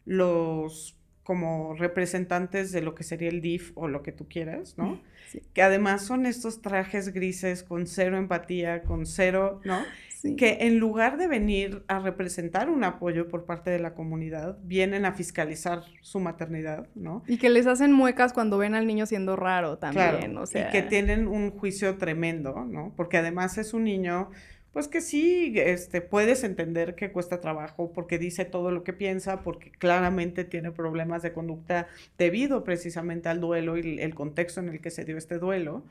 los 0.06 0.99
como 1.30 1.76
representantes 1.76 2.72
de 2.72 2.82
lo 2.82 2.96
que 2.96 3.04
sería 3.04 3.30
el 3.30 3.40
DIF 3.40 3.72
o 3.76 3.88
lo 3.88 4.02
que 4.02 4.12
tú 4.12 4.28
quieras, 4.28 4.76
¿no? 4.80 5.00
Sí. 5.30 5.44
Que 5.54 5.62
además 5.62 6.04
son 6.04 6.26
estos 6.26 6.60
trajes 6.64 7.14
grises 7.14 7.62
con 7.62 7.86
cero 7.86 8.18
empatía, 8.18 8.82
con 8.82 9.06
cero, 9.06 9.62
¿no? 9.64 9.84
Sí. 10.10 10.36
que 10.36 10.58
en 10.62 10.80
lugar 10.80 11.18
de 11.20 11.28
venir 11.28 11.84
a 11.88 12.00
representar 12.00 12.68
un 12.68 12.84
apoyo 12.84 13.28
por 13.28 13.46
parte 13.46 13.70
de 13.70 13.78
la 13.78 13.94
comunidad, 13.94 14.58
vienen 14.64 15.06
a 15.06 15.14
fiscalizar 15.14 15.84
su 16.02 16.20
maternidad, 16.20 16.88
¿no? 16.96 17.22
Y 17.28 17.38
que 17.38 17.52
les 17.52 17.68
hacen 17.68 17.92
muecas 17.94 18.34
cuando 18.34 18.58
ven 18.58 18.74
al 18.74 18.88
niño 18.88 19.06
siendo 19.06 19.36
raro 19.36 19.78
también, 19.78 20.18
Claro, 20.18 20.42
o 20.42 20.46
sea... 20.48 20.68
y 20.68 20.72
que 20.72 20.82
tienen 20.82 21.28
un 21.28 21.52
juicio 21.52 21.96
tremendo, 22.00 22.66
¿no? 22.68 22.92
Porque 22.98 23.18
además 23.18 23.60
es 23.60 23.76
un 23.76 23.84
niño, 23.84 24.32
pues 24.72 24.88
que 24.88 25.02
sí, 25.02 25.54
este, 25.58 26.02
puedes 26.02 26.44
entender 26.44 26.96
que 26.96 27.12
cuesta 27.12 27.42
trabajo 27.42 27.92
porque 27.92 28.18
dice 28.20 28.46
todo 28.46 28.72
lo 28.72 28.84
que 28.84 28.94
piensa, 28.94 29.42
porque 29.44 29.72
claramente 29.72 30.44
tiene 30.44 30.72
problemas 30.72 31.24
de 31.24 31.34
conducta 31.34 31.88
debido 32.18 32.64
precisamente 32.64 33.30
al 33.30 33.42
duelo 33.42 33.78
y 33.78 34.00
el 34.00 34.16
contexto 34.16 34.60
en 34.60 34.70
el 34.70 34.82
que 34.82 34.92
se 34.92 35.06
dio 35.06 35.18
este 35.18 35.40
duelo. 35.40 35.84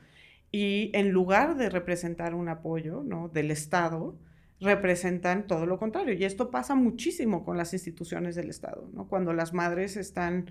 Y 0.51 0.91
en 0.93 1.11
lugar 1.11 1.57
de 1.57 1.69
representar 1.69 2.33
un 2.33 2.49
apoyo, 2.49 3.03
¿no? 3.03 3.29
Del 3.29 3.51
Estado, 3.51 4.15
representan 4.59 5.45
todo 5.47 5.65
lo 5.65 5.77
contrario. 5.77 6.13
Y 6.13 6.23
esto 6.25 6.49
pasa 6.49 6.75
muchísimo 6.75 7.43
con 7.45 7.57
las 7.57 7.73
instituciones 7.73 8.35
del 8.35 8.49
Estado, 8.49 8.89
¿no? 8.93 9.07
Cuando 9.07 9.33
las 9.33 9.53
madres 9.53 9.95
están 9.97 10.49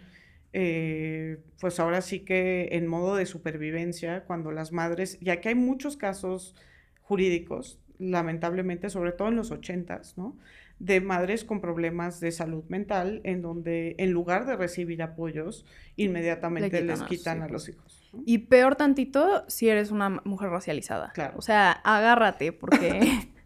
eh, 0.53 1.39
pues 1.61 1.79
ahora 1.79 2.01
sí 2.01 2.21
que 2.21 2.69
en 2.73 2.87
modo 2.87 3.17
de 3.17 3.27
supervivencia, 3.27 4.25
cuando 4.25 4.51
las 4.51 4.73
madres, 4.73 5.19
ya 5.21 5.41
que 5.41 5.51
hay 5.51 5.55
muchos 5.55 5.97
casos 5.97 6.55
jurídicos, 7.03 7.79
lamentablemente, 7.99 8.91
sobre 8.91 9.13
todo 9.13 9.29
en 9.29 9.37
los 9.37 9.51
ochentas, 9.51 10.17
¿no? 10.17 10.37
de 10.79 11.01
madres 11.01 11.45
con 11.45 11.61
problemas 11.61 12.21
de 12.21 12.31
salud 12.31 12.65
mental, 12.69 13.21
en 13.25 13.43
donde 13.43 13.97
en 13.99 14.13
lugar 14.13 14.47
de 14.47 14.57
recibir 14.57 15.03
apoyos, 15.03 15.65
inmediatamente 15.97 16.83
les 16.83 17.03
quitan 17.03 17.43
a 17.43 17.49
los 17.49 17.69
hijos. 17.69 18.09
Y 18.25 18.39
peor 18.39 18.77
tantito 18.77 19.45
si 19.49 19.69
eres 19.69 19.91
una 19.91 20.09
mujer 20.25 20.51
racializada. 20.51 21.11
Claro. 21.13 21.35
O 21.37 21.43
sea, 21.43 21.73
agárrate, 21.73 22.53
porque. 22.53 23.01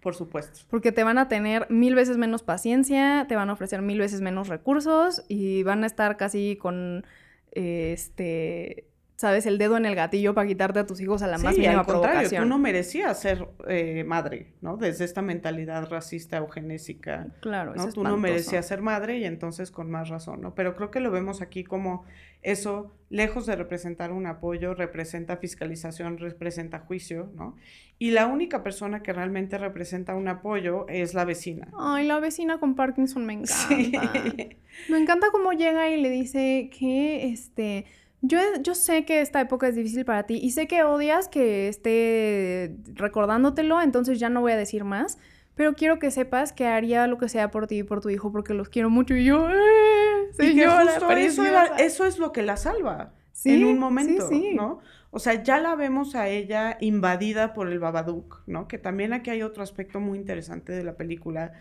Por 0.00 0.14
supuesto. 0.14 0.60
Porque 0.70 0.92
te 0.92 1.04
van 1.04 1.18
a 1.18 1.28
tener 1.28 1.66
mil 1.68 1.94
veces 1.94 2.16
menos 2.16 2.42
paciencia, 2.42 3.26
te 3.28 3.36
van 3.36 3.50
a 3.50 3.52
ofrecer 3.52 3.82
mil 3.82 3.98
veces 3.98 4.22
menos 4.22 4.48
recursos 4.48 5.22
y 5.28 5.62
van 5.62 5.84
a 5.84 5.86
estar 5.86 6.16
casi 6.16 6.56
con 6.56 7.04
este 7.52 8.89
sabes, 9.20 9.44
el 9.44 9.58
dedo 9.58 9.76
en 9.76 9.84
el 9.84 9.94
gatillo 9.94 10.32
para 10.32 10.48
quitarte 10.48 10.78
a 10.78 10.86
tus 10.86 10.98
hijos 11.02 11.20
a 11.20 11.26
la 11.26 11.36
más 11.36 11.54
mínima 11.54 11.80
al 11.80 11.86
contrario, 11.86 12.40
Tú 12.40 12.46
no 12.46 12.58
merecías 12.58 13.20
ser 13.20 13.46
eh, 13.68 14.02
madre, 14.02 14.54
¿no? 14.62 14.78
Desde 14.78 15.04
esta 15.04 15.20
mentalidad 15.20 15.90
racista 15.90 16.38
eugenésica. 16.38 17.26
Claro, 17.42 17.74
¿no? 17.74 17.92
Tú 17.92 18.02
no 18.02 18.16
merecías 18.16 18.66
ser 18.66 18.80
madre 18.80 19.18
y 19.18 19.26
entonces 19.26 19.70
con 19.70 19.90
más 19.90 20.08
razón, 20.08 20.40
¿no? 20.40 20.54
Pero 20.54 20.74
creo 20.74 20.90
que 20.90 21.00
lo 21.00 21.10
vemos 21.10 21.42
aquí 21.42 21.64
como 21.64 22.06
eso, 22.40 22.94
lejos 23.10 23.44
de 23.44 23.56
representar 23.56 24.10
un 24.10 24.24
apoyo, 24.24 24.72
representa 24.72 25.36
fiscalización, 25.36 26.16
representa 26.16 26.78
juicio, 26.78 27.30
¿no? 27.34 27.56
Y 27.98 28.12
la 28.12 28.26
única 28.26 28.62
persona 28.62 29.02
que 29.02 29.12
realmente 29.12 29.58
representa 29.58 30.14
un 30.14 30.28
apoyo 30.28 30.88
es 30.88 31.12
la 31.12 31.26
vecina. 31.26 31.68
Ay, 31.78 32.06
la 32.06 32.20
vecina 32.20 32.58
con 32.58 32.74
Parkinson 32.74 33.26
me 33.26 33.34
encanta. 33.34 34.12
Me 34.88 34.98
encanta 34.98 35.26
cómo 35.32 35.52
llega 35.52 35.90
y 35.90 36.00
le 36.00 36.10
dice 36.10 36.70
que, 36.72 37.26
este 37.26 37.86
yo, 38.22 38.38
yo 38.62 38.74
sé 38.74 39.04
que 39.04 39.20
esta 39.20 39.40
época 39.40 39.68
es 39.68 39.74
difícil 39.74 40.04
para 40.04 40.24
ti 40.24 40.38
y 40.42 40.50
sé 40.50 40.66
que 40.66 40.82
odias 40.82 41.28
que 41.28 41.68
esté 41.68 42.76
recordándotelo, 42.94 43.80
entonces 43.80 44.20
ya 44.20 44.28
no 44.28 44.40
voy 44.40 44.52
a 44.52 44.56
decir 44.56 44.84
más, 44.84 45.18
pero 45.54 45.74
quiero 45.74 45.98
que 45.98 46.10
sepas 46.10 46.52
que 46.52 46.66
haría 46.66 47.06
lo 47.06 47.18
que 47.18 47.28
sea 47.28 47.50
por 47.50 47.66
ti 47.66 47.78
y 47.78 47.82
por 47.82 48.00
tu 48.00 48.10
hijo 48.10 48.30
porque 48.30 48.54
los 48.54 48.68
quiero 48.68 48.90
mucho 48.90 49.14
y 49.14 49.24
yo, 49.24 49.48
¡eh! 49.50 50.30
y 50.38 50.54
que 50.54 50.66
justo 50.66 51.10
eso, 51.12 51.44
eso, 51.78 52.04
es 52.06 52.18
lo 52.18 52.32
que 52.32 52.42
la 52.42 52.56
salva 52.56 53.14
en 53.44 53.64
un 53.64 53.78
momento, 53.78 54.28
¿no? 54.54 54.80
O 55.12 55.18
sea, 55.18 55.42
ya 55.42 55.58
la 55.58 55.74
vemos 55.74 56.14
a 56.14 56.28
ella 56.28 56.76
invadida 56.80 57.52
por 57.52 57.68
el 57.68 57.80
Babadook, 57.80 58.42
¿no? 58.46 58.68
Que 58.68 58.78
también 58.78 59.12
aquí 59.12 59.30
hay 59.30 59.42
otro 59.42 59.62
aspecto 59.62 59.98
muy 59.98 60.18
interesante 60.18 60.72
de 60.72 60.84
la 60.84 60.96
película, 60.96 61.52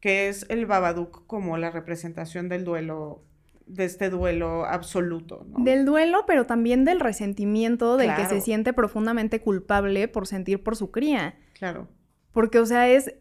que 0.00 0.28
es 0.28 0.46
el 0.50 0.66
Babadook 0.66 1.26
como 1.26 1.56
la 1.56 1.70
representación 1.70 2.48
del 2.48 2.64
duelo 2.64 3.22
de 3.68 3.84
este 3.84 4.10
duelo 4.10 4.64
absoluto. 4.64 5.46
¿no? 5.46 5.62
Del 5.62 5.84
duelo, 5.84 6.24
pero 6.26 6.46
también 6.46 6.84
del 6.84 7.00
resentimiento 7.00 7.96
del 7.96 8.14
que 8.16 8.26
se 8.26 8.40
siente 8.40 8.72
profundamente 8.72 9.40
culpable 9.40 10.08
por 10.08 10.26
sentir 10.26 10.62
por 10.62 10.74
su 10.74 10.90
cría. 10.90 11.36
Claro. 11.58 11.88
Porque, 12.32 12.58
o 12.58 12.66
sea, 12.66 12.88
es... 12.88 13.14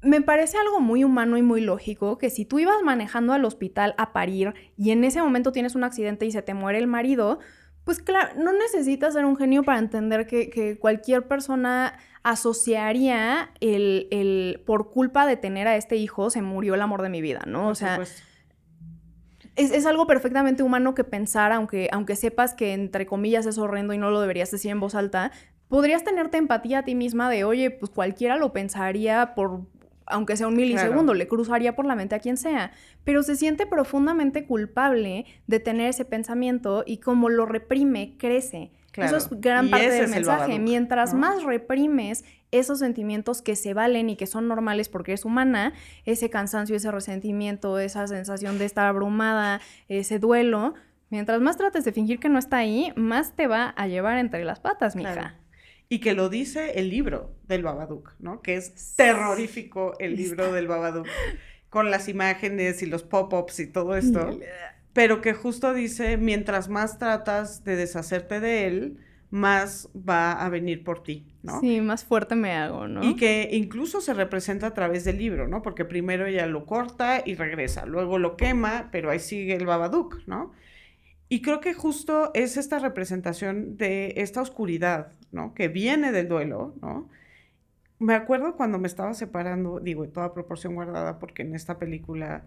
Me 0.00 0.20
parece 0.20 0.58
algo 0.58 0.80
muy 0.80 1.04
humano 1.04 1.36
y 1.36 1.42
muy 1.42 1.60
lógico 1.60 2.18
que 2.18 2.28
si 2.28 2.44
tú 2.44 2.58
ibas 2.58 2.82
manejando 2.82 3.34
al 3.34 3.44
hospital 3.44 3.94
a 3.98 4.12
parir 4.12 4.52
y 4.76 4.90
en 4.90 5.04
ese 5.04 5.22
momento 5.22 5.52
tienes 5.52 5.76
un 5.76 5.84
accidente 5.84 6.26
y 6.26 6.32
se 6.32 6.42
te 6.42 6.54
muere 6.54 6.78
el 6.78 6.88
marido, 6.88 7.38
pues 7.84 8.00
claro, 8.00 8.34
no 8.36 8.52
necesitas 8.52 9.14
ser 9.14 9.24
un 9.24 9.36
genio 9.36 9.62
para 9.62 9.78
entender 9.78 10.26
que, 10.26 10.76
cualquier 10.80 11.28
persona 11.28 11.96
asociaría 12.24 13.52
el, 13.60 14.08
el, 14.10 14.62
por 14.66 14.90
culpa 14.90 15.24
de 15.24 15.36
tener 15.36 15.68
a 15.68 15.76
este 15.76 15.94
hijo 15.94 16.30
se 16.30 16.42
murió 16.42 16.74
el 16.74 16.82
amor 16.82 17.02
de 17.02 17.08
mi 17.08 17.20
vida, 17.20 17.42
¿no? 17.46 17.68
o 17.68 17.76
sea, 17.76 18.00
es, 19.56 19.86
algo 19.86 20.06
perfectamente 20.06 20.62
humano 20.62 20.94
que 20.94 21.04
pensar, 21.04 21.52
aunque, 21.52 21.88
aunque 21.92 22.16
sepas 22.16 22.54
que 22.54 22.72
entre 22.72 23.06
comillas 23.06 23.46
es 23.46 23.58
horrendo 23.58 23.92
y 23.92 23.98
no 23.98 24.10
lo 24.10 24.20
deberías 24.20 24.50
decir 24.50 24.70
en 24.70 24.80
voz 24.80 24.94
alta, 24.94 25.30
podrías 25.68 26.04
tenerte 26.04 26.38
empatía 26.38 26.80
a 26.80 26.84
ti 26.84 26.94
misma 26.94 27.30
de, 27.30 27.44
oye, 27.44 27.70
pues 27.70 27.90
cualquiera 27.90 28.36
lo 28.36 28.52
pensaría 28.52 29.34
por, 29.34 29.62
aunque 30.06 30.36
sea 30.36 30.48
un 30.48 30.56
milisegundo, 30.56 31.14
le 31.14 31.28
cruzaría 31.28 31.74
por 31.74 31.86
la 31.86 31.94
mente 31.94 32.14
a 32.14 32.18
quien 32.18 32.36
sea, 32.36 32.72
pero 33.04 33.22
se 33.22 33.36
siente 33.36 33.66
profundamente 33.66 34.46
culpable 34.46 35.26
de 35.46 35.60
tener 35.60 35.88
ese 35.88 36.04
pensamiento 36.04 36.84
y 36.86 36.98
como 36.98 37.28
lo 37.28 37.46
reprime, 37.46 38.16
crece. 38.18 38.70
Eso 38.94 39.16
es 39.16 39.28
gran 39.40 39.70
parte 39.70 39.88
del 39.90 40.08
mensaje. 40.08 40.58
Mientras 40.58 41.14
más 41.14 41.42
reprimes 41.42 42.24
esos 42.52 42.78
sentimientos 42.78 43.42
que 43.42 43.56
se 43.56 43.74
valen 43.74 44.08
y 44.08 44.16
que 44.16 44.26
son 44.26 44.46
normales 44.46 44.88
porque 44.88 45.12
es 45.12 45.24
humana, 45.24 45.72
ese 46.04 46.30
cansancio, 46.30 46.76
ese 46.76 46.90
resentimiento, 46.92 47.78
esa 47.80 48.06
sensación 48.06 48.58
de 48.58 48.66
estar 48.66 48.86
abrumada, 48.86 49.60
ese 49.88 50.18
duelo, 50.20 50.74
mientras 51.10 51.40
más 51.40 51.56
trates 51.56 51.84
de 51.84 51.92
fingir 51.92 52.20
que 52.20 52.28
no 52.28 52.38
está 52.38 52.58
ahí, 52.58 52.92
más 52.94 53.34
te 53.34 53.48
va 53.48 53.70
a 53.70 53.88
llevar 53.88 54.18
entre 54.18 54.44
las 54.44 54.60
patas, 54.60 54.94
mija. 54.94 55.38
Y 55.88 55.98
que 55.98 56.14
lo 56.14 56.28
dice 56.28 56.78
el 56.78 56.88
libro 56.88 57.34
del 57.48 57.64
Babadook, 57.64 58.14
¿no? 58.20 58.40
Que 58.40 58.54
es 58.54 58.94
terrorífico 58.96 59.94
el 59.98 60.16
libro 60.16 60.52
del 60.52 60.68
Babadook, 60.68 61.08
con 61.68 61.90
las 61.90 62.08
imágenes 62.08 62.82
y 62.82 62.86
los 62.86 63.02
pop-ups 63.02 63.60
y 63.60 63.66
todo 63.66 63.96
esto 63.96 64.38
pero 64.92 65.20
que 65.20 65.32
justo 65.32 65.72
dice, 65.72 66.16
mientras 66.16 66.68
más 66.68 66.98
tratas 66.98 67.64
de 67.64 67.76
deshacerte 67.76 68.40
de 68.40 68.66
él, 68.66 68.98
más 69.30 69.88
va 69.96 70.32
a 70.32 70.48
venir 70.48 70.84
por 70.84 71.02
ti, 71.02 71.31
¿no? 71.42 71.60
Sí, 71.60 71.80
más 71.80 72.04
fuerte 72.04 72.34
me 72.34 72.52
hago, 72.52 72.88
¿no? 72.88 73.02
Y 73.02 73.16
que 73.16 73.48
incluso 73.52 74.00
se 74.00 74.14
representa 74.14 74.68
a 74.68 74.74
través 74.74 75.04
del 75.04 75.18
libro, 75.18 75.48
¿no? 75.48 75.62
Porque 75.62 75.84
primero 75.84 76.26
ella 76.26 76.46
lo 76.46 76.66
corta 76.66 77.22
y 77.24 77.34
regresa, 77.34 77.86
luego 77.86 78.18
lo 78.18 78.36
quema, 78.36 78.88
pero 78.92 79.10
ahí 79.10 79.18
sigue 79.18 79.54
el 79.54 79.66
Babadook, 79.66 80.26
¿no? 80.26 80.52
Y 81.28 81.40
creo 81.42 81.60
que 81.60 81.74
justo 81.74 82.30
es 82.34 82.56
esta 82.56 82.78
representación 82.78 83.76
de 83.76 84.14
esta 84.18 84.42
oscuridad, 84.42 85.12
¿no? 85.30 85.54
Que 85.54 85.68
viene 85.68 86.12
del 86.12 86.28
duelo, 86.28 86.74
¿no? 86.82 87.08
Me 87.98 88.14
acuerdo 88.14 88.56
cuando 88.56 88.78
me 88.78 88.88
estaba 88.88 89.14
separando, 89.14 89.80
digo, 89.80 90.04
en 90.04 90.12
toda 90.12 90.34
proporción 90.34 90.74
guardada, 90.74 91.18
porque 91.18 91.42
en 91.42 91.54
esta 91.54 91.78
película 91.78 92.44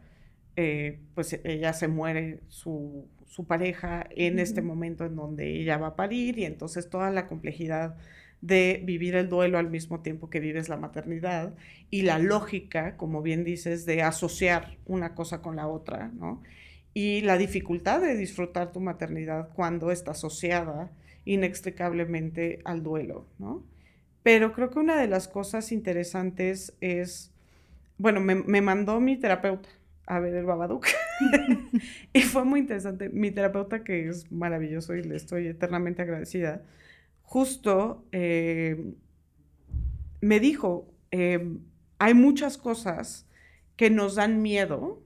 eh, 0.58 1.00
pues 1.14 1.38
ella 1.44 1.74
se 1.74 1.90
muere 1.90 2.40
su, 2.48 3.10
pareja 3.48 4.08
en 4.12 4.40
este 4.40 4.62
momento 4.62 5.04
en 5.06 5.16
donde 5.18 5.60
ella 5.60 5.78
va 5.78 5.88
a 5.88 5.96
parir 5.98 6.40
y 6.40 6.46
entonces 6.46 6.90
toda 6.90 7.12
la 7.12 7.28
complejidad 7.28 7.98
de 8.46 8.82
vivir 8.84 9.16
el 9.16 9.30
duelo 9.30 9.58
al 9.58 9.70
mismo 9.70 10.02
tiempo 10.02 10.30
que 10.30 10.40
vives 10.40 10.70
la 10.70 10.78
maternidad 10.78 11.54
y 11.90 12.04
la 12.04 12.20
lógica, 12.20 12.98
como 12.98 13.22
bien 13.22 13.44
dices, 13.44 13.86
de 13.86 14.04
asociar 14.04 14.78
una 14.86 15.16
cosa 15.16 15.42
con 15.42 15.56
la 15.56 15.68
otra, 15.68 16.12
¿no? 16.14 16.44
Y 16.94 17.22
la 17.22 17.38
dificultad 17.38 18.02
de 18.02 18.16
disfrutar 18.16 18.72
tu 18.72 18.80
maternidad 18.80 19.50
cuando 19.54 19.92
está 19.92 20.12
asociada 20.12 20.92
inextricablemente 21.26 22.60
al 22.66 22.84
duelo, 22.84 23.26
¿no? 23.40 23.64
Pero 24.24 24.54
creo 24.54 24.70
que 24.70 24.80
una 24.80 25.00
de 25.00 25.08
las 25.08 25.28
cosas 25.28 25.72
interesantes 25.72 26.74
es, 26.82 27.32
bueno, 27.98 28.22
me 28.22 28.62
mandó 28.62 29.00
mi 29.00 29.18
terapeuta, 29.18 29.70
a 30.06 30.20
ver 30.20 30.36
el 30.36 30.46
Babadook. 30.46 30.86
y 32.14 32.22
fue 32.22 32.44
muy 32.44 32.62
interesante. 32.62 33.10
Mi 33.10 33.32
terapeuta, 33.32 33.84
que 33.84 34.08
es 34.08 34.32
maravilloso 34.32 34.96
y 34.96 35.04
le 35.04 35.16
estoy 35.16 35.48
eternamente 35.48 36.02
agradecida, 36.02 36.64
justo 37.26 38.06
eh, 38.12 38.94
me 40.22 40.40
dijo, 40.40 40.94
eh, 41.12 41.58
hay 42.00 42.14
muchas 42.14 42.58
cosas 42.58 43.28
que 43.76 43.90
nos 43.90 44.16
dan 44.16 44.42
miedo, 44.42 45.02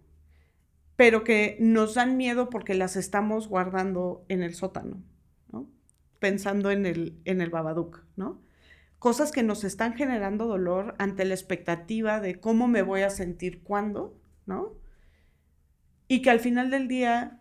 pero 0.96 1.24
que 1.24 1.58
nos 1.60 1.96
dan 1.96 2.18
miedo 2.18 2.50
porque 2.50 2.76
las 2.76 2.96
estamos 2.96 3.48
guardando 3.48 4.26
en 4.28 4.44
el 4.44 4.54
sótano, 4.54 5.02
¿no? 5.52 5.68
Pensando 6.20 6.72
en 6.72 6.86
el, 6.86 7.20
en 7.26 7.42
el 7.42 7.52
¿no? 8.16 8.42
Cosas 9.00 9.32
que 9.32 9.44
nos 9.44 9.64
están 9.64 9.94
generando 9.94 10.46
dolor 10.46 10.96
ante 11.00 11.24
la 11.24 11.34
expectativa 11.34 12.20
de 12.20 12.40
cómo 12.40 12.68
me 12.68 12.82
voy 12.82 13.02
a 13.02 13.10
sentir 13.10 13.64
cuando, 13.64 14.14
¿no? 14.46 14.74
Y 16.10 16.22
que 16.22 16.30
al 16.30 16.42
final 16.42 16.70
del 16.70 16.90
día, 16.90 17.40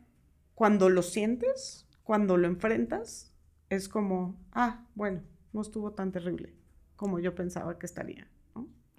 cuando 0.55 0.89
lo 0.89 1.03
sientes, 1.03 1.87
cuando 2.05 2.37
lo 2.37 2.47
enfrentas, 2.47 3.33
es 3.71 3.89
como, 3.89 4.35
ah, 4.53 4.85
bueno, 4.95 5.23
no 5.53 5.63
estuvo 5.63 5.93
tan 5.93 6.13
terrible 6.13 6.55
como 6.97 7.21
yo 7.21 7.35
pensaba 7.35 7.79
que 7.79 7.87
estaría. 7.87 8.29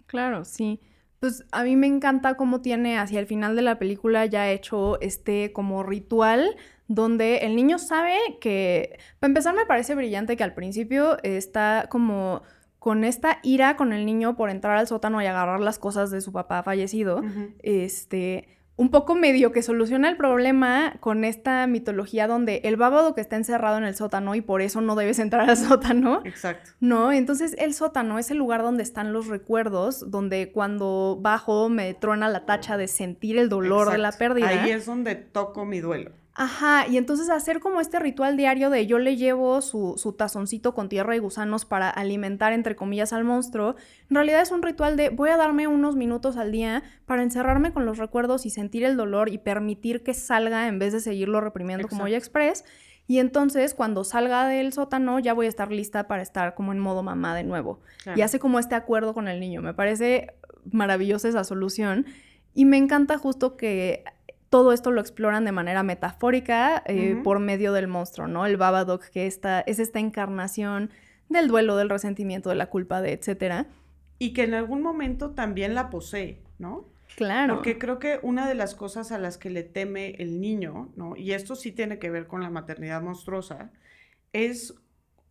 Claro, 0.06 0.46
sí. 0.46 0.80
Pues 1.20 1.46
a 1.52 1.64
mí 1.64 1.76
me 1.76 1.88
encanta 1.88 2.36
cómo 2.36 2.62
tiene 2.62 2.98
hacia 2.98 3.20
el 3.20 3.28
final 3.28 3.56
de 3.56 3.62
la 3.62 3.78
película 3.78 4.26
ya 4.26 4.50
hecho 4.50 5.00
este 5.02 5.52
como 5.52 5.84
ritual 5.84 6.56
donde 6.88 7.40
el 7.40 7.56
niño 7.56 7.78
sabe 7.78 8.18
que, 8.40 8.98
para 9.20 9.30
empezar 9.30 9.54
me 9.54 9.66
parece 9.66 9.96
brillante 9.96 10.38
que 10.38 10.44
al 10.44 10.54
principio 10.54 11.18
está 11.24 11.88
como 11.90 12.42
con 12.80 13.04
esta 13.04 13.40
ira 13.44 13.76
con 13.76 13.92
el 13.92 14.06
niño 14.06 14.38
por 14.38 14.50
entrar 14.50 14.78
al 14.78 14.88
sótano 14.88 15.22
y 15.22 15.26
agarrar 15.26 15.60
las 15.60 15.78
cosas 15.78 16.10
de 16.10 16.22
su 16.22 16.32
papá 16.32 16.64
fallecido, 16.64 17.22
este 17.60 18.59
un 18.80 18.92
poco 18.92 19.14
medio 19.14 19.52
que 19.52 19.62
soluciona 19.62 20.08
el 20.08 20.16
problema 20.16 20.94
con 21.02 21.26
esta 21.26 21.68
mitología 21.68 22.28
donde 22.28 22.62
el 22.64 22.78
bábado 22.78 23.14
que 23.14 23.20
está 23.20 23.36
encerrado 23.36 23.78
en 23.78 23.84
el 23.84 23.94
sótano 23.94 24.36
y 24.36 24.42
por 24.42 24.62
eso 24.62 24.80
no 24.80 24.96
debes 24.96 25.20
entrar 25.20 25.50
al 25.50 25.58
sótano. 25.58 26.22
Exacto. 26.24 26.72
No, 26.80 27.12
entonces 27.12 27.58
el 27.60 27.74
sótano 27.74 28.20
es 28.20 28.32
el 28.32 28.38
lugar 28.38 28.62
donde 28.62 28.84
están 28.84 29.12
los 29.12 29.28
recuerdos, 29.28 30.10
donde 30.10 30.54
cuando 30.54 31.20
bajo 31.20 31.68
me 31.68 31.94
trona 31.94 32.30
la 32.30 32.46
tacha 32.46 32.78
de 32.78 32.88
sentir 32.88 33.38
el 33.38 33.50
dolor 33.50 33.92
de 33.92 33.98
la 33.98 34.14
pérdida. 34.14 34.48
Ahí 34.48 34.72
es 34.72 34.86
donde 34.86 35.16
toco 35.16 35.66
mi 35.66 35.82
duelo. 35.82 36.12
Ajá, 36.42 36.88
y 36.88 36.96
entonces 36.96 37.30
hacer 37.30 37.60
como 37.60 37.82
este 37.82 38.00
ritual 38.00 38.38
diario 38.38 38.70
de 38.70 38.88
yo 38.88 38.98
le 38.98 39.18
llevo 39.18 39.60
su, 39.60 39.96
su, 39.98 40.14
tazoncito 40.14 40.74
con 40.74 40.88
tierra 40.88 41.14
y 41.14 41.20
gusanos 41.20 41.66
para 41.66 41.90
alimentar, 41.90 42.54
entre 42.54 42.78
comillas, 42.78 43.12
al 43.12 43.26
monstruo, 43.26 43.76
en 44.10 44.16
realidad 44.16 44.42
es 44.42 44.52
un 44.52 44.62
ritual 44.62 44.96
de 44.96 45.10
voy 45.10 45.32
a 45.32 45.36
darme 45.36 45.68
unos 45.68 45.98
minutos 45.98 46.38
al 46.38 46.54
día 46.54 46.82
para 47.06 47.24
encerrarme 47.24 47.74
con 47.74 47.86
los 47.86 47.98
recuerdos 47.98 48.46
y 48.46 48.52
sentir 48.52 48.86
el 48.86 48.96
dolor 48.96 49.28
y 49.28 49.40
permitir 49.40 50.02
que 50.02 50.14
salga 50.14 50.70
en 50.70 50.80
vez 50.80 50.94
de 50.94 51.02
seguirlo 51.02 51.42
reprimiendo 51.42 51.90
como 51.90 52.08
ya 52.08 52.16
express. 52.16 52.64
Y 53.06 53.20
entonces 53.20 53.74
cuando 53.74 54.06
salga 54.06 54.48
del 54.48 54.72
sótano 54.72 55.20
ya 55.20 55.34
voy 55.34 55.48
a 55.48 55.50
estar 55.50 55.74
lista 55.74 56.08
para 56.08 56.22
estar 56.22 56.56
como 56.56 56.72
en 56.72 56.80
modo 56.80 57.04
mamá 57.04 57.36
de 57.36 57.44
nuevo. 57.44 57.82
Y 58.16 58.22
hace 58.22 58.40
como 58.40 58.60
este 58.60 58.76
acuerdo 58.76 59.14
con 59.14 59.28
el 59.28 59.42
niño. 59.42 59.62
Me 59.62 59.74
parece 59.74 60.36
maravillosa 60.72 61.28
esa 61.28 61.44
solución. 61.44 62.06
Y 62.54 62.64
me 62.64 62.78
encanta 62.78 63.18
justo 63.18 63.58
que 63.58 64.06
todo 64.50 64.74
esto 64.74 64.92
lo 64.92 65.02
exploran 65.02 65.46
de 65.46 65.52
manera 65.52 65.84
metafórica 65.84 66.84
eh, 66.86 67.20
por 67.24 67.40
medio 67.40 67.72
del 67.72 67.88
monstruo, 67.88 68.28
¿no? 68.28 68.46
El 68.46 68.58
Babadook, 68.58 69.06
que 69.10 69.28
esta, 69.28 69.62
es 69.62 69.80
esta 69.80 70.00
encarnación 70.00 70.90
del 71.30 71.48
duelo, 71.48 71.78
del 71.78 71.90
resentimiento, 71.90 72.50
de 72.50 72.56
la 72.56 72.70
culpa, 72.70 73.02
de 73.02 73.14
etcétera. 73.14 73.68
Y 74.18 74.34
que 74.34 74.44
en 74.44 74.56
algún 74.56 74.82
momento 74.82 75.32
también 75.32 75.76
la 75.76 75.90
posee, 75.90 76.42
¿no? 76.58 76.86
Claro. 77.16 77.56
Porque 77.56 77.78
creo 77.78 78.00
que 78.00 78.20
una 78.24 78.48
de 78.48 78.56
las 78.56 78.76
cosas 78.76 79.12
a 79.12 79.20
las 79.20 79.38
que 79.38 79.50
le 79.50 79.64
teme 79.64 80.12
el 80.20 80.42
niño, 80.42 80.90
¿no? 80.96 81.16
Y 81.16 81.34
esto 81.34 81.56
sí 81.56 81.72
tiene 81.72 82.00
que 82.00 82.10
ver 82.10 82.28
con 82.28 82.42
la 82.42 82.50
maternidad 82.50 83.02
monstruosa, 83.02 83.72
es 84.34 84.76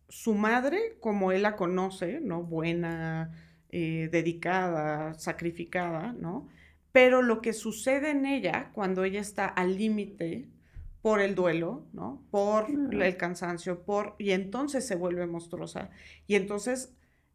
su 0.07 0.33
madre 0.33 0.97
como 0.99 1.31
él 1.31 1.43
la 1.43 1.55
conoce, 1.55 2.19
¿no? 2.21 2.43
Buena, 2.43 3.31
eh, 3.69 4.09
dedicada, 4.11 5.13
sacrificada, 5.13 6.13
¿no? 6.13 6.47
Pero 6.91 7.21
lo 7.21 7.41
que 7.41 7.53
sucede 7.53 8.11
en 8.11 8.25
ella 8.25 8.71
cuando 8.73 9.03
ella 9.03 9.21
está 9.21 9.45
al 9.45 9.77
límite 9.77 10.49
por 11.01 11.21
el 11.21 11.35
duelo, 11.35 11.85
¿no? 11.93 12.23
Por 12.31 12.67
el 12.69 13.17
cansancio, 13.17 13.83
por 13.83 14.15
y 14.17 14.31
entonces 14.31 14.85
se 14.85 14.95
vuelve 14.95 15.25
monstruosa. 15.27 15.89
Y 16.27 16.35
entonces 16.35 16.93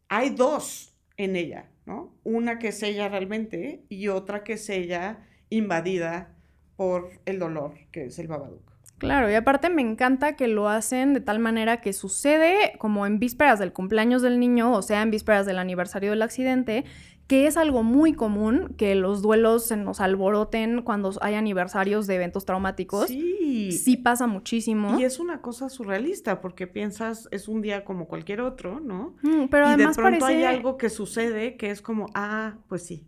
hay 0.08 0.30
dos 0.30 0.94
en 1.16 1.36
ella, 1.36 1.70
¿no? 1.86 2.14
Una 2.24 2.58
que 2.58 2.68
es 2.68 2.82
ella 2.82 3.08
realmente 3.08 3.84
y 3.88 4.08
otra 4.08 4.44
que 4.44 4.54
es 4.54 4.68
ella 4.68 5.26
invadida 5.48 6.34
por 6.76 7.20
el 7.24 7.38
dolor, 7.38 7.74
que 7.92 8.06
es 8.06 8.18
el 8.18 8.28
Babadook. 8.28 8.74
Claro, 8.98 9.30
y 9.30 9.34
aparte 9.34 9.70
me 9.70 9.82
encanta 9.82 10.36
que 10.36 10.46
lo 10.46 10.68
hacen 10.68 11.14
de 11.14 11.20
tal 11.20 11.38
manera 11.38 11.80
que 11.80 11.92
sucede 11.92 12.74
como 12.78 13.06
en 13.06 13.18
vísperas 13.18 13.58
del 13.58 13.72
cumpleaños 13.72 14.22
del 14.22 14.38
niño, 14.38 14.72
o 14.72 14.82
sea, 14.82 15.02
en 15.02 15.10
vísperas 15.10 15.46
del 15.46 15.58
aniversario 15.58 16.10
del 16.10 16.22
accidente, 16.22 16.84
que 17.26 17.46
es 17.46 17.56
algo 17.56 17.82
muy 17.82 18.12
común 18.12 18.74
que 18.76 18.94
los 18.94 19.22
duelos 19.22 19.66
se 19.66 19.76
nos 19.76 20.00
alboroten 20.00 20.82
cuando 20.82 21.12
hay 21.22 21.34
aniversarios 21.34 22.06
de 22.06 22.16
eventos 22.16 22.44
traumáticos. 22.44 23.06
Sí. 23.06 23.72
Sí 23.72 23.96
pasa 23.96 24.26
muchísimo. 24.26 24.98
Y 24.98 25.04
es 25.04 25.18
una 25.18 25.40
cosa 25.40 25.70
surrealista 25.70 26.40
porque 26.40 26.66
piensas 26.66 27.28
es 27.30 27.48
un 27.48 27.62
día 27.62 27.84
como 27.84 28.06
cualquier 28.08 28.42
otro, 28.42 28.80
¿no? 28.80 29.14
Mm, 29.22 29.46
pero 29.50 29.66
además 29.66 29.96
y 29.96 30.02
de 30.02 30.08
pronto 30.08 30.26
hay 30.26 30.44
algo 30.44 30.76
que 30.76 30.90
sucede 30.90 31.56
que 31.56 31.70
es 31.70 31.80
como, 31.80 32.06
ah, 32.14 32.56
pues 32.68 32.84
sí. 32.84 33.06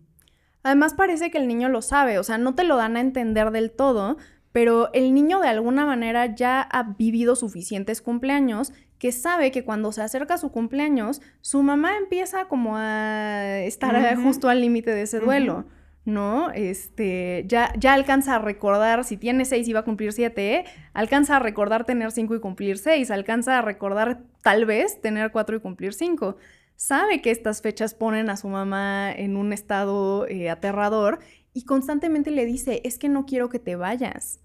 Además 0.62 0.94
parece 0.94 1.30
que 1.30 1.38
el 1.38 1.46
niño 1.46 1.68
lo 1.68 1.82
sabe, 1.82 2.18
o 2.18 2.24
sea, 2.24 2.38
no 2.38 2.54
te 2.54 2.64
lo 2.64 2.76
dan 2.76 2.96
a 2.96 3.00
entender 3.00 3.50
del 3.52 3.70
todo, 3.70 4.16
pero 4.50 4.90
el 4.94 5.12
niño 5.12 5.40
de 5.40 5.48
alguna 5.48 5.84
manera 5.84 6.34
ya 6.34 6.62
ha 6.62 6.94
vivido 6.94 7.36
suficientes 7.36 8.00
cumpleaños 8.00 8.72
que 8.99 9.12
sabe 9.12 9.51
que 9.51 9.64
cuando 9.64 9.92
se 9.92 10.03
acerca 10.03 10.38
su 10.38 10.51
cumpleaños, 10.51 11.20
su 11.40 11.62
mamá 11.62 11.97
empieza 11.97 12.47
como 12.47 12.76
a 12.76 13.61
estar 13.61 14.16
justo 14.16 14.49
al 14.49 14.61
límite 14.61 14.92
de 14.92 15.03
ese 15.03 15.20
duelo. 15.20 15.66
¿no? 16.07 16.53
Este, 16.53 17.44
ya, 17.49 17.72
ya 17.76 17.92
alcanza 17.92 18.36
a 18.36 18.38
recordar, 18.38 19.05
si 19.05 19.16
tiene 19.16 19.44
seis 19.44 19.66
y 19.68 19.72
va 19.72 19.80
a 19.80 19.84
cumplir 19.84 20.12
siete, 20.12 20.64
alcanza 20.94 21.36
a 21.36 21.38
recordar 21.40 21.84
tener 21.84 22.12
cinco 22.12 22.36
y 22.36 22.40
cumplir 22.40 22.78
seis, 22.78 23.11
alcanza 23.11 23.59
a 23.59 23.62
recordar 23.62 24.22
tal 24.42 24.66
vez 24.66 25.01
tener 25.01 25.32
cuatro 25.32 25.57
y 25.57 25.61
cumplir 25.61 25.92
cinco. 25.92 26.36
Sabe 26.76 27.22
que 27.22 27.32
estas 27.32 27.61
fechas 27.61 27.94
ponen 27.94 28.30
a 28.30 28.36
su 28.36 28.49
mamá 28.49 29.11
en 29.11 29.36
un 29.36 29.53
estado 29.53 30.28
eh, 30.28 30.49
aterrador 30.49 31.18
y 31.53 31.64
constantemente 31.64 32.30
le 32.30 32.47
dice, 32.47 32.82
es 32.84 32.99
que 32.99 33.09
no 33.09 33.26
quiero 33.26 33.49
que 33.49 33.59
te 33.59 33.74
vayas. 33.74 34.40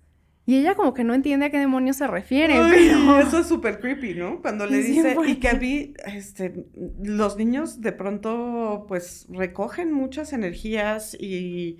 Y 0.46 0.58
ella 0.58 0.76
como 0.76 0.94
que 0.94 1.04
no 1.04 1.14
entiende 1.14 1.46
a 1.46 1.50
qué 1.52 1.60
demonios 1.60 1.98
se 1.98 2.08
refiere. 2.08 2.56
Eso 3.22 3.40
es 3.40 3.48
súper 3.48 3.80
creepy, 3.80 4.16
¿no? 4.16 4.42
Cuando 4.42 4.66
le 4.66 4.78
dice, 4.84 5.16
y 5.26 5.36
que 5.36 5.50
a 5.50 5.54
mí, 5.54 5.94
este, 6.06 6.66
los 7.02 7.38
niños 7.38 7.82
de 7.82 7.92
pronto 7.92 8.86
pues 8.88 9.28
recogen 9.30 9.94
muchas 9.94 10.34
energías 10.34 11.16
y 11.20 11.80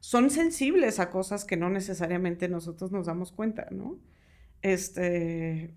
son 0.00 0.30
sensibles 0.30 0.98
a 1.00 1.10
cosas 1.10 1.44
que 1.44 1.56
no 1.56 1.70
necesariamente 1.70 2.48
nosotros 2.48 2.92
nos 2.92 3.06
damos 3.06 3.32
cuenta, 3.32 3.68
¿no? 3.70 3.98
Este, 4.60 5.74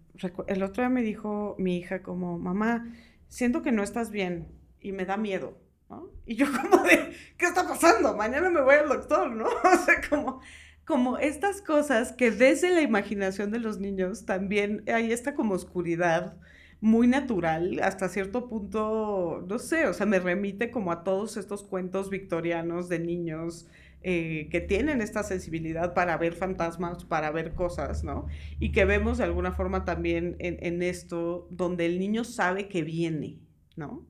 el 0.47 0.63
otro 0.63 0.83
día 0.83 0.89
me 0.89 1.01
dijo 1.01 1.55
mi 1.57 1.77
hija 1.77 2.01
como, 2.03 2.37
mamá, 2.37 2.91
siento 3.27 3.61
que 3.61 3.71
no 3.71 3.81
estás 3.81 4.11
bien 4.11 4.47
y 4.79 4.91
me 4.91 5.05
da 5.05 5.17
miedo, 5.17 5.57
¿no? 5.89 6.09
Y 6.25 6.35
yo 6.35 6.47
como 6.61 6.83
de, 6.83 7.13
¿qué 7.37 7.45
está 7.45 7.67
pasando? 7.67 8.15
Mañana 8.15 8.49
me 8.49 8.61
voy 8.61 8.75
al 8.75 8.89
doctor, 8.89 9.31
¿no? 9.31 9.45
O 9.45 9.77
sea, 9.85 10.01
como 10.09 10.41
como 10.85 11.17
estas 11.17 11.61
cosas 11.61 12.13
que 12.13 12.31
desde 12.31 12.69
la 12.69 12.81
imaginación 12.81 13.51
de 13.51 13.59
los 13.59 13.79
niños 13.79 14.25
también 14.25 14.83
hay 14.87 15.11
esta 15.11 15.33
como 15.33 15.55
oscuridad 15.55 16.37
muy 16.79 17.07
natural, 17.07 17.79
hasta 17.81 18.09
cierto 18.09 18.47
punto, 18.47 19.43
no 19.47 19.57
sé, 19.57 19.87
o 19.87 19.93
sea, 19.93 20.05
me 20.05 20.19
remite 20.19 20.69
como 20.69 20.91
a 20.91 21.03
todos 21.03 21.37
estos 21.37 21.63
cuentos 21.63 22.09
victorianos 22.11 22.89
de 22.89 22.99
niños 22.99 23.67
eh, 24.03 24.49
que 24.51 24.61
tienen 24.61 25.01
esta 25.01 25.23
sensibilidad 25.23 25.95
para 25.95 26.15
ver 26.17 26.33
fantasmas, 26.33 27.03
para 27.05 27.31
ver 27.31 27.55
cosas, 27.55 28.03
¿no? 28.03 28.27
Y 28.59 28.71
que 28.71 28.85
vemos 28.85 29.17
de 29.17 29.23
alguna 29.23 29.51
forma 29.51 29.83
también 29.83 30.35
en, 30.37 30.83
esto, 30.83 31.47
donde 31.49 31.87
el 31.87 31.97
niño 31.97 32.23
sabe 32.23 32.67
que 32.67 32.83
viene, 32.83 33.39
¿no? 33.75 34.05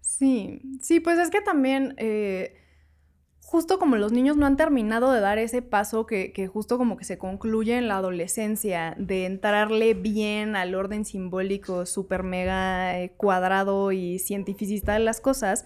Sí, 0.00 0.62
sí, 0.80 1.00
pues 1.00 1.18
es 1.18 1.30
que 1.30 1.40
también... 1.40 1.94
Eh, 1.96 2.54
justo 3.50 3.78
como 3.78 3.96
los 3.96 4.12
niños 4.12 4.36
no 4.36 4.44
han 4.44 4.58
terminado 4.58 5.10
de 5.10 5.20
dar 5.20 5.38
ese 5.38 5.62
paso 5.62 6.04
que, 6.04 6.50
justo 6.52 6.76
como 6.76 6.98
que 6.98 7.04
se 7.04 7.16
concluye 7.16 7.78
en 7.78 7.88
la 7.88 7.96
adolescencia, 7.96 8.94
de 8.98 9.24
entrarle 9.24 9.94
bien 9.94 10.54
al 10.54 10.74
orden 10.74 11.06
simbólico 11.06 11.86
súper 11.86 12.24
mega 12.24 13.00
eh, 13.00 13.10
cuadrado 13.16 13.90
y 13.90 14.18
cientificista 14.18 14.92
de 14.92 14.98
las 14.98 15.22
cosas, 15.22 15.64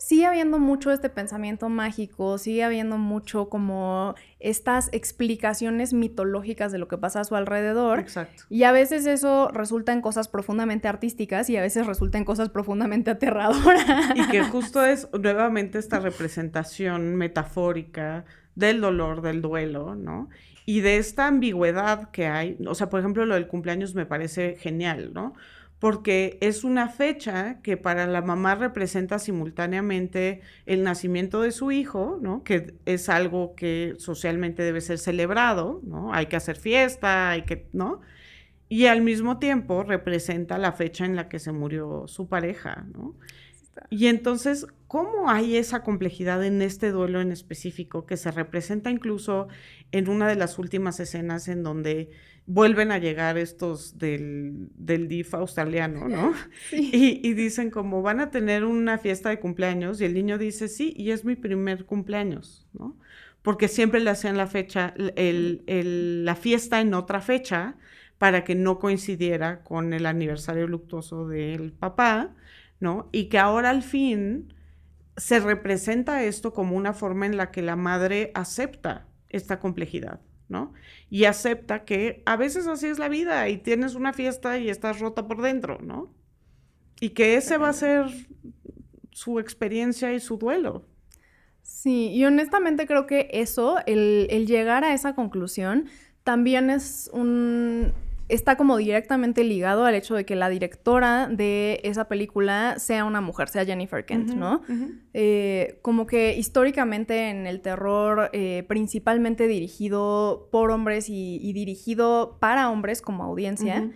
sigue 0.00 0.24
habiendo 0.24 0.58
mucho 0.58 0.90
este 0.92 1.10
pensamiento 1.10 1.68
mágico, 1.68 2.38
sigue 2.38 2.64
habiendo 2.64 2.96
mucho 2.96 3.50
como 3.50 4.14
estas 4.38 4.88
explicaciones 4.92 5.92
mitológicas 5.92 6.72
de 6.72 6.78
lo 6.78 6.88
que 6.88 6.96
pasa 6.96 7.20
a 7.20 7.24
su 7.24 7.36
alrededor. 7.36 8.00
Exacto. 8.00 8.44
Y 8.48 8.62
a 8.62 8.72
veces 8.72 9.04
eso 9.04 9.50
resulta 9.52 9.92
en 9.92 10.00
cosas 10.00 10.26
profundamente 10.26 10.88
artísticas 10.88 11.50
y 11.50 11.58
a 11.58 11.60
veces 11.60 11.86
resulta 11.86 12.16
en 12.16 12.24
cosas 12.24 12.48
profundamente 12.48 13.10
aterradoras. 13.10 14.16
Y 14.16 14.26
que 14.28 14.42
justo 14.50 14.82
es 14.82 15.06
nuevamente 15.12 15.78
esta 15.78 16.00
representación 16.00 17.16
metafórica 17.16 18.24
del 18.54 18.80
dolor, 18.80 19.20
del 19.20 19.42
duelo, 19.42 19.96
¿no? 19.96 20.30
Y 20.64 20.80
de 20.80 20.96
esta 20.96 21.26
ambigüedad 21.26 22.10
que 22.10 22.26
hay. 22.26 22.56
O 22.66 22.74
sea, 22.74 22.88
por 22.88 23.00
ejemplo, 23.00 23.26
lo 23.26 23.34
del 23.34 23.48
cumpleaños 23.48 23.94
me 23.94 24.06
parece 24.06 24.56
genial, 24.56 25.12
¿no? 25.12 25.34
Porque 25.80 26.36
es 26.42 26.62
una 26.62 26.88
fecha 26.90 27.60
que 27.62 27.78
para 27.78 28.06
la 28.06 28.20
mamá 28.20 28.54
representa 28.54 29.18
simultáneamente 29.18 30.42
el 30.66 30.84
nacimiento 30.84 31.40
de 31.40 31.52
su 31.52 31.72
hijo, 31.72 32.18
¿no? 32.20 32.44
Que 32.44 32.74
es 32.84 33.08
algo 33.08 33.54
que 33.56 33.94
socialmente 33.96 34.62
debe 34.62 34.82
ser 34.82 34.98
celebrado, 34.98 35.80
¿no? 35.82 36.12
Hay 36.12 36.26
que 36.26 36.36
hacer 36.36 36.56
fiesta, 36.56 37.30
hay 37.30 37.42
que, 37.42 37.66
¿no? 37.72 38.02
Y 38.68 38.86
al 38.86 39.00
mismo 39.00 39.38
tiempo 39.38 39.82
representa 39.82 40.58
la 40.58 40.72
fecha 40.72 41.06
en 41.06 41.16
la 41.16 41.30
que 41.30 41.38
se 41.38 41.50
murió 41.50 42.06
su 42.06 42.28
pareja, 42.28 42.86
¿no? 42.92 43.16
Y 43.88 44.08
entonces, 44.08 44.66
¿cómo 44.86 45.30
hay 45.30 45.56
esa 45.56 45.82
complejidad 45.82 46.44
en 46.44 46.60
este 46.60 46.90
duelo 46.90 47.22
en 47.22 47.32
específico 47.32 48.04
que 48.04 48.18
se 48.18 48.30
representa 48.30 48.90
incluso 48.90 49.48
en 49.92 50.10
una 50.10 50.28
de 50.28 50.36
las 50.36 50.58
últimas 50.58 51.00
escenas 51.00 51.48
en 51.48 51.62
donde 51.62 52.10
vuelven 52.46 52.90
a 52.90 52.98
llegar 52.98 53.38
estos 53.38 53.98
del, 53.98 54.68
del 54.74 55.08
DIF 55.08 55.34
australiano, 55.34 56.08
¿no? 56.08 56.32
Y, 56.72 57.20
y, 57.26 57.34
dicen 57.34 57.70
como 57.70 58.02
van 58.02 58.20
a 58.20 58.30
tener 58.30 58.64
una 58.64 58.98
fiesta 58.98 59.28
de 59.28 59.38
cumpleaños 59.38 60.00
y 60.00 60.04
el 60.04 60.14
niño 60.14 60.38
dice, 60.38 60.68
sí, 60.68 60.92
y 60.96 61.10
es 61.10 61.24
mi 61.24 61.36
primer 61.36 61.84
cumpleaños, 61.86 62.66
¿no? 62.72 62.98
Porque 63.42 63.68
siempre 63.68 64.00
le 64.00 64.10
hacían 64.10 64.36
la 64.36 64.46
fecha, 64.46 64.94
el, 65.16 65.62
el, 65.66 66.24
la 66.24 66.34
fiesta 66.34 66.80
en 66.80 66.94
otra 66.94 67.20
fecha 67.20 67.76
para 68.18 68.44
que 68.44 68.54
no 68.54 68.78
coincidiera 68.78 69.62
con 69.62 69.94
el 69.94 70.04
aniversario 70.04 70.66
luctuoso 70.66 71.26
del 71.26 71.72
papá, 71.72 72.34
¿no? 72.80 73.08
Y 73.12 73.30
que 73.30 73.38
ahora 73.38 73.70
al 73.70 73.82
fin 73.82 74.52
se 75.16 75.40
representa 75.40 76.24
esto 76.24 76.52
como 76.52 76.76
una 76.76 76.92
forma 76.92 77.26
en 77.26 77.36
la 77.36 77.50
que 77.50 77.62
la 77.62 77.76
madre 77.76 78.30
acepta 78.34 79.06
esta 79.28 79.58
complejidad. 79.60 80.20
¿No? 80.50 80.74
Y 81.08 81.24
acepta 81.24 81.84
que 81.84 82.22
a 82.26 82.36
veces 82.36 82.66
así 82.66 82.86
es 82.88 82.98
la 82.98 83.08
vida 83.08 83.48
y 83.48 83.56
tienes 83.56 83.94
una 83.94 84.12
fiesta 84.12 84.58
y 84.58 84.68
estás 84.68 85.00
rota 85.00 85.26
por 85.26 85.40
dentro, 85.40 85.78
¿no? 85.80 86.12
Y 87.00 87.10
que 87.10 87.36
ese 87.36 87.56
va 87.56 87.70
a 87.70 87.72
ser 87.72 88.06
su 89.10 89.38
experiencia 89.38 90.12
y 90.12 90.20
su 90.20 90.36
duelo. 90.36 90.84
Sí, 91.62 92.08
y 92.08 92.24
honestamente 92.24 92.86
creo 92.86 93.06
que 93.06 93.28
eso, 93.32 93.78
el, 93.86 94.26
el 94.30 94.46
llegar 94.46 94.84
a 94.84 94.92
esa 94.92 95.14
conclusión, 95.14 95.88
también 96.24 96.68
es 96.68 97.08
un 97.12 97.92
está 98.30 98.56
como 98.56 98.76
directamente 98.76 99.44
ligado 99.44 99.84
al 99.84 99.94
hecho 99.94 100.14
de 100.14 100.24
que 100.24 100.36
la 100.36 100.48
directora 100.48 101.28
de 101.28 101.80
esa 101.84 102.08
película 102.08 102.76
sea 102.78 103.04
una 103.04 103.20
mujer, 103.20 103.48
sea 103.48 103.64
Jennifer 103.64 104.04
Kent, 104.04 104.34
¿no? 104.34 104.62
Eh, 105.12 105.78
como 105.82 106.06
que 106.06 106.36
históricamente 106.36 107.30
en 107.30 107.46
el 107.46 107.60
terror, 107.60 108.30
eh, 108.32 108.64
principalmente 108.68 109.48
dirigido 109.48 110.48
por 110.50 110.70
hombres 110.70 111.08
y, 111.08 111.52
dirigido 111.52 112.38
para 112.40 112.70
hombres 112.70 113.02
como 113.02 113.24
audiencia, 113.24 113.90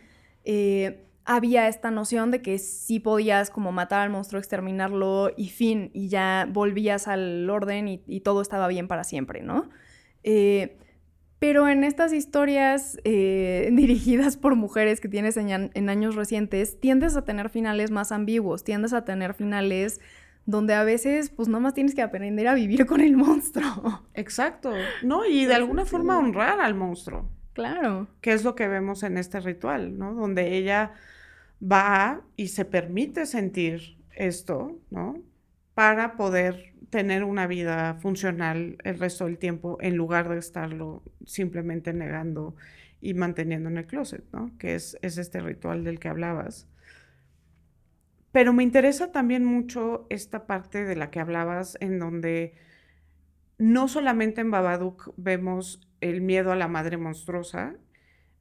eh, 0.45 1.07
había 1.25 1.69
esta 1.69 1.91
noción 1.91 2.31
de 2.31 2.43
que 2.43 2.59
sí 2.59 3.01
podías 3.01 3.51
como 3.51 3.73
matar 3.73 4.01
al 4.01 4.11
monstruo, 4.11 4.41
exterminarlo 4.41 5.31
y 5.37 5.49
fin, 5.49 5.91
y 5.95 6.09
ya 6.09 6.47
volvías 6.51 7.09
al 7.09 7.49
orden 7.49 7.89
y, 7.89 8.21
todo 8.21 8.43
estaba 8.43 8.69
bien 8.69 8.89
para 8.89 9.05
siempre, 9.05 9.43
¿no? 9.43 9.71
Pero 11.39 11.69
en 11.69 11.85
estas 11.85 12.13
historias 12.13 12.99
eh, 13.05 13.69
dirigidas 13.73 14.37
por 14.37 14.57
mujeres 14.57 15.01
que 15.01 15.09
tienes 15.09 15.37
en, 15.37 15.89
años 15.89 16.15
recientes, 16.15 16.81
tiendes 16.81 17.17
a 17.17 17.25
tener 17.25 17.51
finales 17.51 17.91
más 17.91 18.13
ambiguos, 18.13 18.65
tiendes 18.65 18.93
a 18.93 19.05
tener 19.05 19.35
finales 19.35 20.01
donde 20.47 20.75
a 20.75 20.85
veces 20.85 21.31
pues 21.31 21.49
nomás 21.49 21.73
tienes 21.73 21.95
que 21.95 22.03
aprender 22.03 22.49
a 22.49 22.55
vivir 22.55 22.87
con 22.87 23.01
el 23.01 23.17
monstruo. 23.17 24.03
Exacto, 24.15 24.73
¿no? 25.03 25.25
Y 25.25 25.47
de 25.47 25.55
alguna 25.55 25.85
forma 25.85 26.19
honrar 26.19 26.61
al 26.61 26.75
monstruo. 26.75 27.29
Claro. 27.55 28.09
Que 28.21 28.33
es 28.33 28.45
lo 28.45 28.55
que 28.55 28.69
vemos 28.69 29.03
en 29.05 29.17
este 29.17 29.41
ritual, 29.41 29.97
¿no? 29.97 30.13
Donde 30.15 30.57
ella 30.57 30.93
va 31.63 32.21
y 32.37 32.49
se 32.49 32.65
permite 32.65 33.27
sentir 33.27 33.97
esto, 34.11 34.77
¿no? 34.91 35.17
Para 35.75 36.17
poder 36.17 36.74
tener 36.91 37.25
una 37.25 37.47
vida 37.47 37.95
funcional 37.95 38.77
el 38.85 38.99
resto 38.99 39.27
del 39.27 39.39
tiempo 39.39 39.79
en 39.81 39.97
lugar 39.97 40.29
de 40.29 40.39
estarlo 40.39 41.03
simplemente 41.25 41.93
negando 41.93 42.57
y 43.01 43.15
manteniendo 43.15 43.69
en 43.69 43.79
el 43.79 43.87
closet, 43.87 44.25
¿no? 44.33 44.57
Que 44.59 44.75
es, 44.75 44.97
es 45.03 45.19
este 45.19 45.41
ritual 45.41 45.85
del 45.85 45.99
que 45.99 46.09
hablabas. 46.09 46.69
Pero 48.33 48.53
me 48.53 48.63
interesa 48.63 49.13
también 49.13 49.45
mucho 49.45 50.07
esta 50.11 50.47
parte 50.47 50.85
de 50.85 50.97
la 50.97 51.11
que 51.11 51.21
hablabas, 51.21 51.77
en 51.81 51.99
donde 51.99 52.55
no 53.59 53.87
solamente 53.87 54.41
en 54.41 54.51
Babadook 54.51 55.15
vemos 55.17 55.89
el 56.01 56.21
miedo 56.21 56.51
a 56.51 56.57
la 56.57 56.67
madre 56.67 56.97
monstruosa, 56.97 57.77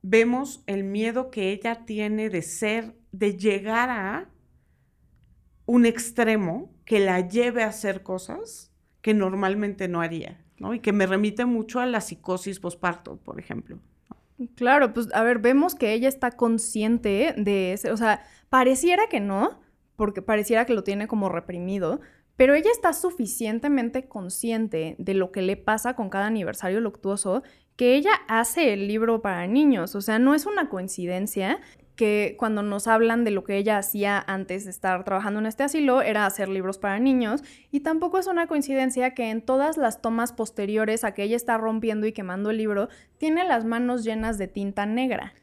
vemos 0.02 0.64
el 0.68 0.84
miedo 0.84 1.30
que 1.30 1.52
ella 1.52 1.86
tiene 1.86 2.30
de 2.30 2.42
ser, 2.42 2.96
de 3.12 3.38
llegar 3.38 3.90
a 3.90 4.30
un 5.66 5.86
extremo 5.86 6.73
que 6.86 7.00
la 7.00 7.28
lleve 7.28 7.64
a 7.64 7.68
hacer 7.68 8.04
cosas 8.04 8.72
que 9.02 9.14
normalmente 9.14 9.88
no 9.88 10.02
haría, 10.02 10.44
¿no? 10.58 10.74
Y 10.74 10.80
que 10.80 10.94
me 10.94 11.06
remite 11.06 11.46
mucho 11.46 11.80
a 11.80 11.86
la 11.86 12.02
psicosis 12.02 12.60
posparto, 12.60 13.18
por 13.18 13.40
ejemplo. 13.40 13.80
Claro, 14.56 14.94
pues 14.94 15.14
a 15.14 15.24
ver, 15.24 15.40
vemos 15.40 15.76
que 15.76 15.94
ella 15.94 16.10
está 16.10 16.32
consciente 16.32 17.34
de 17.38 17.74
ese, 17.74 17.92
o 17.92 17.98
sea, 17.98 18.24
pareciera 18.50 19.08
que 19.08 19.20
no, 19.20 19.62
porque 19.96 20.22
pareciera 20.22 20.66
que 20.66 20.74
lo 20.74 20.84
tiene 20.84 21.08
como 21.08 21.30
reprimido, 21.30 22.02
pero 22.36 22.56
ella 22.56 22.72
está 22.72 22.94
suficientemente 22.94 24.08
consciente 24.08 24.96
de 24.98 25.14
lo 25.14 25.32
que 25.32 25.42
le 25.42 25.56
pasa 25.56 25.96
con 25.96 26.10
cada 26.10 26.28
aniversario 26.28 26.82
luctuoso 26.82 27.44
que 27.76 27.96
ella 27.96 28.12
hace 28.28 28.74
el 28.74 28.88
libro 28.88 29.22
para 29.22 29.48
niños, 29.48 29.96
o 29.96 30.02
sea, 30.02 30.20
no 30.20 30.34
es 30.34 30.46
una 30.46 30.70
coincidencia 30.70 31.60
que 31.96 32.36
cuando 32.40 32.64
nos 32.64 32.88
hablan 32.88 33.24
de 33.24 33.32
lo 33.32 33.44
que 33.44 33.58
ella 33.58 33.78
hacía 33.78 34.24
antes 34.26 34.66
de 34.66 34.72
estar 34.72 35.04
trabajando 35.04 35.40
en 35.40 35.46
este 35.46 35.64
asilo 35.64 36.02
era 36.02 36.26
hacer 36.26 36.50
libros 36.50 36.78
para 36.78 37.00
niños 37.00 37.44
y 37.72 37.82
tampoco 37.82 38.18
es 38.18 38.28
una 38.28 38.48
coincidencia 38.48 39.14
que 39.14 39.30
en 39.30 39.42
todas 39.42 39.78
las 39.78 40.02
tomas 40.02 40.34
posteriores 40.34 41.04
a 41.04 41.14
que 41.14 41.24
ella 41.24 41.36
está 41.36 41.58
rompiendo 41.58 42.08
y 42.08 42.14
quemando 42.14 42.50
el 42.50 42.58
libro 42.58 42.90
tiene 43.18 43.44
las 43.44 43.66
manos 43.66 44.04
llenas 44.04 44.38
de 44.38 44.48
tinta 44.48 44.86
negra. 44.86 45.34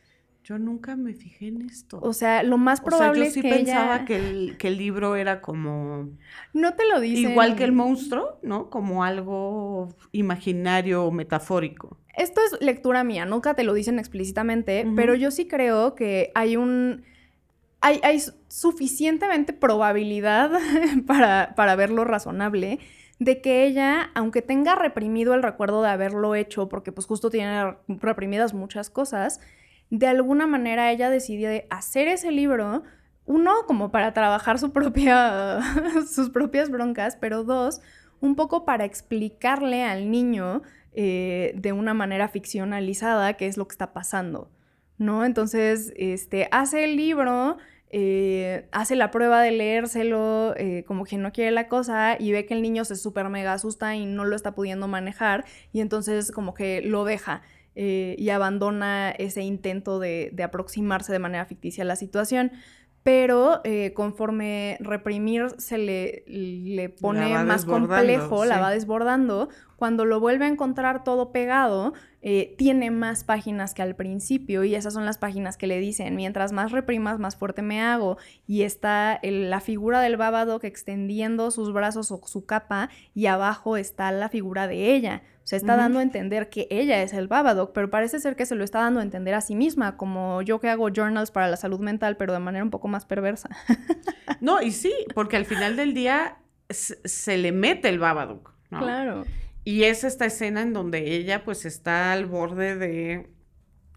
Yo 0.51 0.59
nunca 0.59 0.96
me 0.96 1.14
fijé 1.14 1.46
en 1.46 1.62
esto. 1.62 2.01
O 2.03 2.12
sea, 2.12 2.42
lo 2.42 2.59
más 2.59 2.80
probable 2.80 3.24
es 3.24 3.34
que 3.34 3.42
pensaba 3.42 4.05
que, 4.05 4.16
el, 4.16 4.57
que 4.59 4.66
el 4.66 4.78
libro 4.78 5.14
era 5.14 5.40
como... 5.40 6.09
No 6.53 6.74
te 6.74 6.88
lo 6.88 6.98
dice. 6.98 7.30
Igual 7.30 7.55
que 7.55 7.62
el 7.62 7.70
monstruo, 7.70 8.40
¿no? 8.42 8.68
Como 8.68 9.05
algo 9.05 9.94
imaginario 10.11 11.05
o 11.05 11.12
metafórico. 11.12 11.98
Esto 12.16 12.40
es 12.44 12.61
lectura 12.61 13.05
mía, 13.05 13.26
nunca 13.26 13.55
te 13.55 13.62
lo 13.62 13.74
dicen 13.74 14.01
explícitamente, 14.01 14.84
pero 14.96 15.14
yo 15.14 15.30
sí 15.30 15.46
creo 15.46 15.94
que 15.94 16.32
hay 16.34 16.57
un... 16.57 17.05
Hay, 17.80 18.01
hay 18.03 18.20
suficientemente 18.48 19.53
probabilidad 19.53 20.51
para, 21.07 21.55
para 21.55 21.76
verlo 21.76 22.03
razonable 22.03 22.80
de 23.20 23.40
que 23.40 23.66
ella, 23.66 24.11
aunque 24.14 24.42
tenga 24.42 24.74
reprimido 24.74 25.34
el 25.34 25.44
recuerdo 25.44 25.80
de 25.80 25.90
haberlo 25.90 26.34
hecho, 26.34 26.68
porque 26.68 26.90
pues 26.90 27.07
justo 27.07 27.30
tiene 27.30 27.76
reprimidas 27.86 28.53
muchas 28.53 28.90
cosas, 28.90 29.40
de 29.91 30.07
alguna 30.07 30.47
manera 30.47 30.91
ella 30.91 31.11
decidió 31.11 31.51
hacer 31.68 32.09
ese 32.09 32.30
libro, 32.30 32.84
uno, 33.26 33.53
como 33.66 33.91
para 33.91 34.12
trabajar 34.12 34.59
su 34.59 34.72
propia, 34.72 35.61
sus 36.09 36.30
propias 36.30 36.70
broncas, 36.70 37.16
pero 37.20 37.45
dos, 37.45 37.80
un 38.20 38.36
poco 38.36 38.64
para 38.64 38.84
explicarle 38.84 39.82
al 39.84 40.11
niño 40.11 40.62
eh, 40.93 41.53
de 41.57 41.72
una 41.72 41.95
manera 41.95 42.28
ficcionalizada 42.28 43.34
qué 43.34 43.47
es 43.47 43.57
lo 43.57 43.66
que 43.66 43.72
está 43.72 43.93
pasando, 43.93 44.51
¿no? 44.99 45.24
Entonces, 45.24 45.93
este, 45.97 46.49
hace 46.51 46.84
el 46.84 46.97
libro, 46.97 47.59
eh, 47.91 48.68
hace 48.72 48.97
la 48.97 49.11
prueba 49.11 49.41
de 49.43 49.53
leérselo 49.53 50.55
eh, 50.57 50.84
como 50.86 51.05
quien 51.05 51.22
no 51.22 51.32
quiere 51.32 51.51
la 51.51 51.68
cosa 51.68 52.16
y 52.18 52.32
ve 52.32 52.47
que 52.47 52.55
el 52.55 52.62
niño 52.62 52.84
se 52.84 52.97
súper 52.97 53.28
mega 53.28 53.53
asusta 53.53 53.97
y 53.97 54.07
no 54.07 54.24
lo 54.24 54.36
está 54.36 54.55
pudiendo 54.55 54.86
manejar 54.88 55.45
y 55.72 55.80
entonces 55.80 56.30
como 56.30 56.55
que 56.55 56.82
lo 56.82 57.05
deja. 57.05 57.43
Eh, 57.83 58.14
y 58.18 58.28
abandona 58.28 59.11
ese 59.11 59.41
intento 59.41 59.99
de, 59.99 60.35
aproximarse 60.45 61.14
de 61.14 61.18
manera 61.18 61.47
ficticia 61.47 61.83
a 61.83 61.87
la 61.87 61.97
situación. 61.97 62.53
Pero 63.03 63.62
eh, 63.64 63.95
conforme 63.95 64.76
reprimir 64.81 65.47
se 65.57 65.78
le, 65.78 66.22
le 66.26 66.91
pone 66.91 67.43
más 67.43 67.64
complejo, 67.64 68.45
la 68.45 68.61
va 68.61 68.70
desbordando, 68.70 69.49
cuando 69.76 70.05
lo 70.05 70.20
vuelve 70.20 70.45
a 70.45 70.49
encontrar 70.49 71.05
todo 71.05 71.33
pegado, 71.33 71.95
eh, 72.20 72.55
tiene 72.59 72.91
más 72.91 73.24
páginas 73.24 73.72
que 73.72 73.81
al 73.81 73.97
principio 73.97 74.62
y 74.62 74.74
esas 74.74 74.93
son 74.93 75.07
las 75.07 75.16
páginas 75.16 75.57
que 75.57 75.66
le 75.66 75.81
dicen, 75.81 76.14
mientras 76.16 76.53
más 76.53 76.70
reprimas, 76.70 77.18
más 77.18 77.37
fuerte 77.37 77.62
me 77.62 77.81
hago. 77.81 78.18
Y 78.47 78.61
está 78.61 79.20
la 79.22 79.61
figura 79.61 80.03
del 80.03 80.18
Babadook 80.18 80.64
extendiendo 80.64 81.51
sus 81.51 81.72
brazos 81.72 82.12
o 82.12 82.20
su 82.26 82.45
capa 82.45 82.91
y 83.14 83.24
abajo 83.24 83.78
está 83.78 84.12
la 84.12 84.28
figura 84.28 84.66
de 84.66 84.95
ella. 84.95 85.22
Se 85.51 85.57
está 85.57 85.74
dando 85.74 85.98
a 85.98 86.03
entender 86.05 86.48
que 86.48 86.68
ella 86.70 87.03
es 87.03 87.12
el 87.12 87.26
Babadook, 87.26 87.72
pero 87.72 87.90
parece 87.90 88.20
ser 88.20 88.36
que 88.36 88.46
se 88.46 88.55
lo 88.55 88.62
está 88.62 88.78
dando 88.78 89.01
a 89.01 89.03
entender 89.03 89.34
a 89.34 89.40
sí 89.40 89.57
misma, 89.57 89.96
como 89.96 90.42
yo 90.42 90.61
que 90.61 90.68
hago 90.68 90.90
journals 90.90 91.32
para 91.32 91.48
la 91.48 91.57
salud 91.57 91.80
mental, 91.80 92.16
pero 92.16 92.32
de 92.32 92.38
manera 92.38 92.62
un 92.62 92.70
poco 92.70 92.86
más 92.86 93.05
perversa. 93.05 93.48
no, 94.40 94.62
y 94.62 94.70
sí, 94.70 94.94
porque 95.12 95.36
al 95.36 95.46
final 95.46 95.74
del 95.74 95.92
día 95.92 96.36
se, 96.68 97.36
le 97.36 97.51
mete 97.51 97.88
el 97.88 97.98
Babadook, 97.98 98.53
¿no? 98.70 98.78
Claro. 98.78 99.24
Y 99.64 99.82
es 99.82 100.05
esta 100.05 100.26
escena 100.26 100.62
en 100.62 100.72
donde 100.72 101.16
ella 101.16 101.44
pues 101.44 101.64
está 101.64 102.12
al 102.12 102.26
borde 102.26 102.76
de 102.76 103.28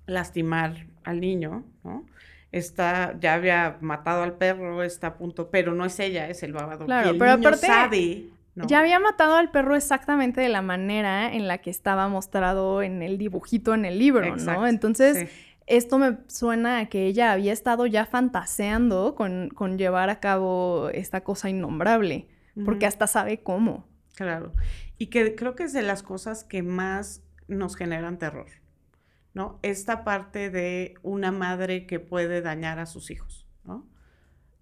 lastimar 0.08 0.88
al 1.04 1.22
niño, 1.22 1.66
¿no? 1.84 2.08
Está, 2.52 3.16
ya 3.20 3.36
había 3.36 3.78
matado 3.80 4.24
al 4.24 4.38
perro, 4.38 4.82
está 4.82 5.06
a 5.06 5.18
punto, 5.18 5.52
pero 5.52 5.76
no 5.76 5.86
es 5.86 6.00
ella, 6.00 6.28
es 6.30 6.42
el 6.42 6.52
Babadook. 6.52 6.88
Claro, 6.88 7.12
el 7.12 7.20
pero 7.20 7.38
niño 7.38 7.54
sabe 7.54 8.33
ya 8.56 8.80
había 8.80 9.00
matado 9.00 9.36
al 9.36 9.52
perro 9.52 9.76
exactamente 9.76 10.42
de 10.42 10.50
la 10.50 10.62
manera 10.62 11.34
en 11.34 11.48
la 11.48 11.60
que 11.60 11.70
estaba 11.70 12.08
mostrado 12.08 12.82
en 12.82 13.02
el 13.02 13.18
dibujito 13.18 13.74
en 13.74 13.86
el 13.86 13.98
libro, 13.98 14.36
¿no? 14.36 14.68
Entonces, 14.68 15.30
esto 15.66 15.98
me 15.98 16.18
suena 16.28 16.80
a 16.80 16.86
que 16.88 17.06
ella 17.06 17.32
había 17.32 17.54
estado 17.54 17.86
ya 17.86 18.06
fantaseando 18.06 19.16
con, 19.16 19.78
llevar 19.78 20.10
a 20.10 20.20
cabo 20.20 20.90
esta 20.90 21.24
cosa 21.24 21.50
innombrable, 21.50 22.28
porque 22.66 22.86
hasta 22.86 23.08
sabe 23.08 23.42
cómo. 23.42 23.88
Claro. 24.16 24.54
Y 24.98 25.08
que 25.08 25.36
creo 25.36 25.56
que 25.56 25.64
es 25.64 25.74
de 25.74 25.82
las 25.82 26.04
cosas 26.04 26.44
que 26.44 26.62
más 26.62 27.24
nos 27.48 27.76
generan 27.76 28.20
terror, 28.20 28.48
¿no? 29.34 29.60
Esta 29.64 30.04
parte 30.04 30.50
de 30.50 30.96
una 31.02 31.32
madre 31.32 31.88
que 31.88 32.00
puede 32.00 32.42
dañar 32.42 32.80
a 32.80 32.86
sus 32.86 33.10
hijos, 33.10 33.48
¿no? 33.48 33.53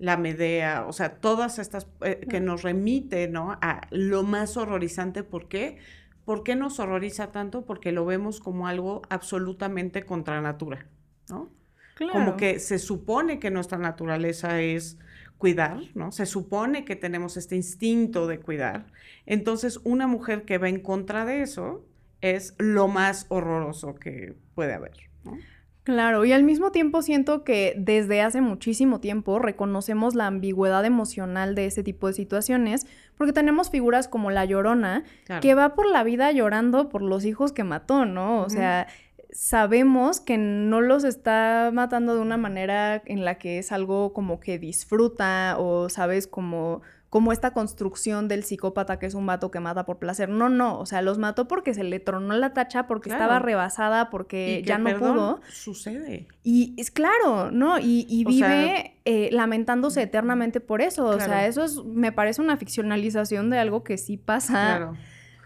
La 0.02 0.18
Medea, 0.18 0.86
o 0.88 0.94
sea, 0.94 1.20
todas 1.20 1.60
estas 1.60 1.88
eh, 2.02 2.26
que 2.28 2.40
nos 2.40 2.64
remite, 2.64 3.28
¿no? 3.28 3.52
A 3.62 3.82
lo 3.92 4.24
más 4.24 4.58
horrorizante. 4.58 5.24
¿Por 5.24 5.48
qué? 5.48 5.78
¿Por 6.26 6.44
qué 6.44 6.56
nos 6.56 6.80
horroriza 6.80 7.32
tanto? 7.32 7.66
Porque 7.66 7.92
lo 7.92 8.04
vemos 8.04 8.40
como 8.40 8.68
algo 8.68 9.04
absolutamente 9.10 10.04
contra 10.04 10.42
natura, 10.42 10.88
¿no? 11.30 11.52
Claro. 11.94 12.14
Como 12.14 12.36
que 12.36 12.58
se 12.58 12.80
supone 12.80 13.40
que 13.40 13.52
nuestra 13.52 13.78
naturaleza 13.78 14.60
es 14.60 14.98
cuidar, 15.38 15.80
¿no? 15.94 16.12
Se 16.12 16.26
supone 16.26 16.84
que 16.84 16.96
tenemos 16.96 17.38
este 17.38 17.56
instinto 17.56 18.26
de 18.26 18.40
cuidar. 18.40 18.88
Entonces, 19.28 19.80
una 19.84 20.08
mujer 20.08 20.46
que 20.46 20.58
va 20.58 20.68
en 20.68 20.80
contra 20.80 21.26
de 21.26 21.44
eso 21.44 21.86
es 22.22 22.56
lo 22.58 22.88
más 22.88 23.28
horroroso 23.30 23.94
que 23.94 24.34
puede 24.56 24.74
haber, 24.74 25.12
¿no? 25.24 25.38
Claro, 25.84 26.26
y 26.26 26.32
al 26.32 26.44
mismo 26.44 26.72
tiempo 26.72 27.02
siento 27.02 27.44
que 27.44 27.74
desde 27.76 28.22
hace 28.22 28.40
muchísimo 28.40 29.00
tiempo 29.00 29.40
reconocemos 29.40 30.14
la 30.14 30.28
ambigüedad 30.28 30.86
emocional 30.86 31.56
de 31.56 31.66
ese 31.66 31.82
tipo 31.82 32.06
de 32.06 32.14
situaciones, 32.14 32.86
porque 33.18 33.34
tenemos 33.34 33.72
figuras 33.72 34.08
como 34.08 34.30
la 34.30 34.46
llorona, 34.46 35.04
que 35.42 35.56
va 35.56 35.74
por 35.74 35.88
la 35.88 36.04
vida 36.04 36.32
llorando 36.32 36.90
por 36.90 37.02
los 37.02 37.26
hijos 37.26 37.52
que 37.52 37.64
mató, 37.64 38.06
¿no? 38.06 38.44
O 38.44 38.50
sea, 38.50 38.88
sabemos 39.32 40.20
que 40.20 40.38
no 40.38 40.82
los 40.82 41.04
está 41.04 41.72
matando 41.74 42.14
de 42.14 42.22
una 42.22 42.38
manera 42.38 43.02
en 43.06 43.26
la 43.26 43.40
que 43.40 43.58
es 43.58 43.72
algo 43.72 44.14
como 44.14 44.40
que 44.40 44.60
disfruta 44.60 45.56
o 45.58 45.90
sabes 45.90 46.28
como 46.28 46.82
como 47.12 47.34
esta 47.34 47.52
construcción 47.52 48.30
del 48.30 48.46
psicópata 48.46 48.98
que 48.98 49.06
es 49.06 49.16
un 49.16 49.26
vato 49.26 49.52
que 49.52 49.60
mata 49.60 49.86
por 49.86 50.00
placer. 50.00 50.30
No, 50.30 50.48
no, 50.48 50.80
o 50.80 50.86
sea, 50.86 51.02
los 51.02 51.18
mató 51.18 51.46
porque 51.46 51.74
se 51.74 51.84
le 51.84 52.00
tronó 52.00 52.34
la 52.38 52.54
tacha, 52.54 52.88
porque 52.88 53.10
estaba 53.10 53.38
rebasada, 53.38 54.10
porque 54.10 54.64
ya 54.66 54.78
no 54.78 54.98
pudo. 54.98 55.42
Sucede. 55.52 56.30
Y 56.42 56.74
es 56.78 56.90
claro, 56.90 57.52
¿no? 57.52 57.80
Y, 57.80 58.24
vive 58.26 58.96
eh, 59.04 59.28
lamentándose 59.34 60.04
eternamente 60.04 60.62
por 60.62 60.82
eso. 60.82 61.06
O 61.06 61.20
sea, 61.20 61.46
eso 61.48 61.66
es, 61.66 61.84
me 61.84 62.14
parece 62.14 62.42
una 62.42 62.56
ficcionalización 62.56 63.50
de 63.50 63.60
algo 63.60 63.84
que 63.84 63.98
sí 63.98 64.16
pasa. 64.16 64.94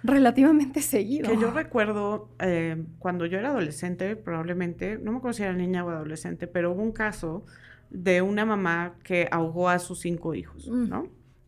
Relativamente 0.04 0.84
seguido. 0.84 1.32
Que 1.32 1.42
yo 1.42 1.50
recuerdo 1.50 2.30
eh, 2.38 2.86
cuando 3.00 3.26
yo 3.26 3.40
era 3.40 3.50
adolescente, 3.50 4.16
probablemente, 4.16 5.00
no 5.00 5.12
me 5.12 5.18
acuerdo 5.18 5.34
si 5.34 5.42
era 5.42 5.54
niña 5.54 5.84
o 5.84 5.90
adolescente, 5.90 6.46
pero 6.46 6.74
hubo 6.74 6.84
un 6.84 6.92
caso 6.92 7.44
de 7.90 8.22
una 8.22 8.46
mamá 8.46 8.98
que 9.04 9.28
ahogó 9.32 9.68
a 9.68 9.80
sus 9.80 10.02
cinco 10.02 10.36
hijos, 10.36 10.68
mm. 10.68 10.94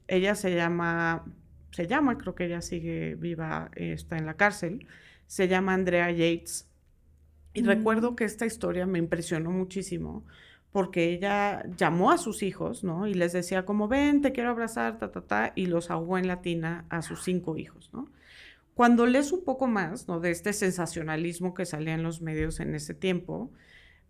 Ella 0.08 0.36
se 0.36 0.56
llama, 0.56 1.26
se 1.72 1.88
llama, 1.88 2.18
creo 2.18 2.36
que 2.36 2.46
ella 2.46 2.62
sigue 2.62 3.16
viva, 3.16 3.72
está 3.76 4.18
en 4.18 4.26
la 4.26 4.36
cárcel, 4.36 4.88
se 5.28 5.48
llama 5.48 5.74
Andrea 5.74 6.12
Yates. 6.12 6.68
Y 7.54 7.64
recuerdo 7.64 8.12
mm. 8.12 8.16
que 8.16 8.26
esta 8.26 8.46
historia 8.46 8.86
me 8.86 9.00
impresionó 9.00 9.52
muchísimo 9.52 10.26
porque 10.72 11.12
ella 11.12 11.66
llamó 11.76 12.12
a 12.12 12.18
sus 12.18 12.44
hijos, 12.44 12.84
¿no? 12.84 13.08
Y 13.08 13.14
les 13.14 13.34
decía 13.34 13.66
como, 13.66 13.88
ven, 13.88 14.22
te 14.22 14.32
quiero 14.32 14.50
abrazar, 14.52 15.00
ta, 15.00 15.12
ta, 15.12 15.22
ta, 15.22 15.54
y 15.56 15.66
los 15.66 15.90
ahogó 15.90 16.18
en 16.18 16.28
la 16.28 16.42
tina 16.42 16.86
a 16.90 17.02
sus 17.02 17.24
cinco 17.24 17.58
hijos, 17.58 17.90
¿no? 17.94 18.12
Cuando 18.76 19.08
lees 19.08 19.32
un 19.32 19.44
poco 19.44 19.66
más, 19.66 20.08
¿no? 20.08 20.20
De 20.20 20.30
este 20.30 20.54
sensacionalismo 20.54 21.56
que 21.56 21.66
salía 21.66 21.96
en 21.96 22.04
los 22.04 22.22
medios 22.22 22.60
en 22.60 22.76
ese 22.76 22.94
tiempo, 22.94 23.52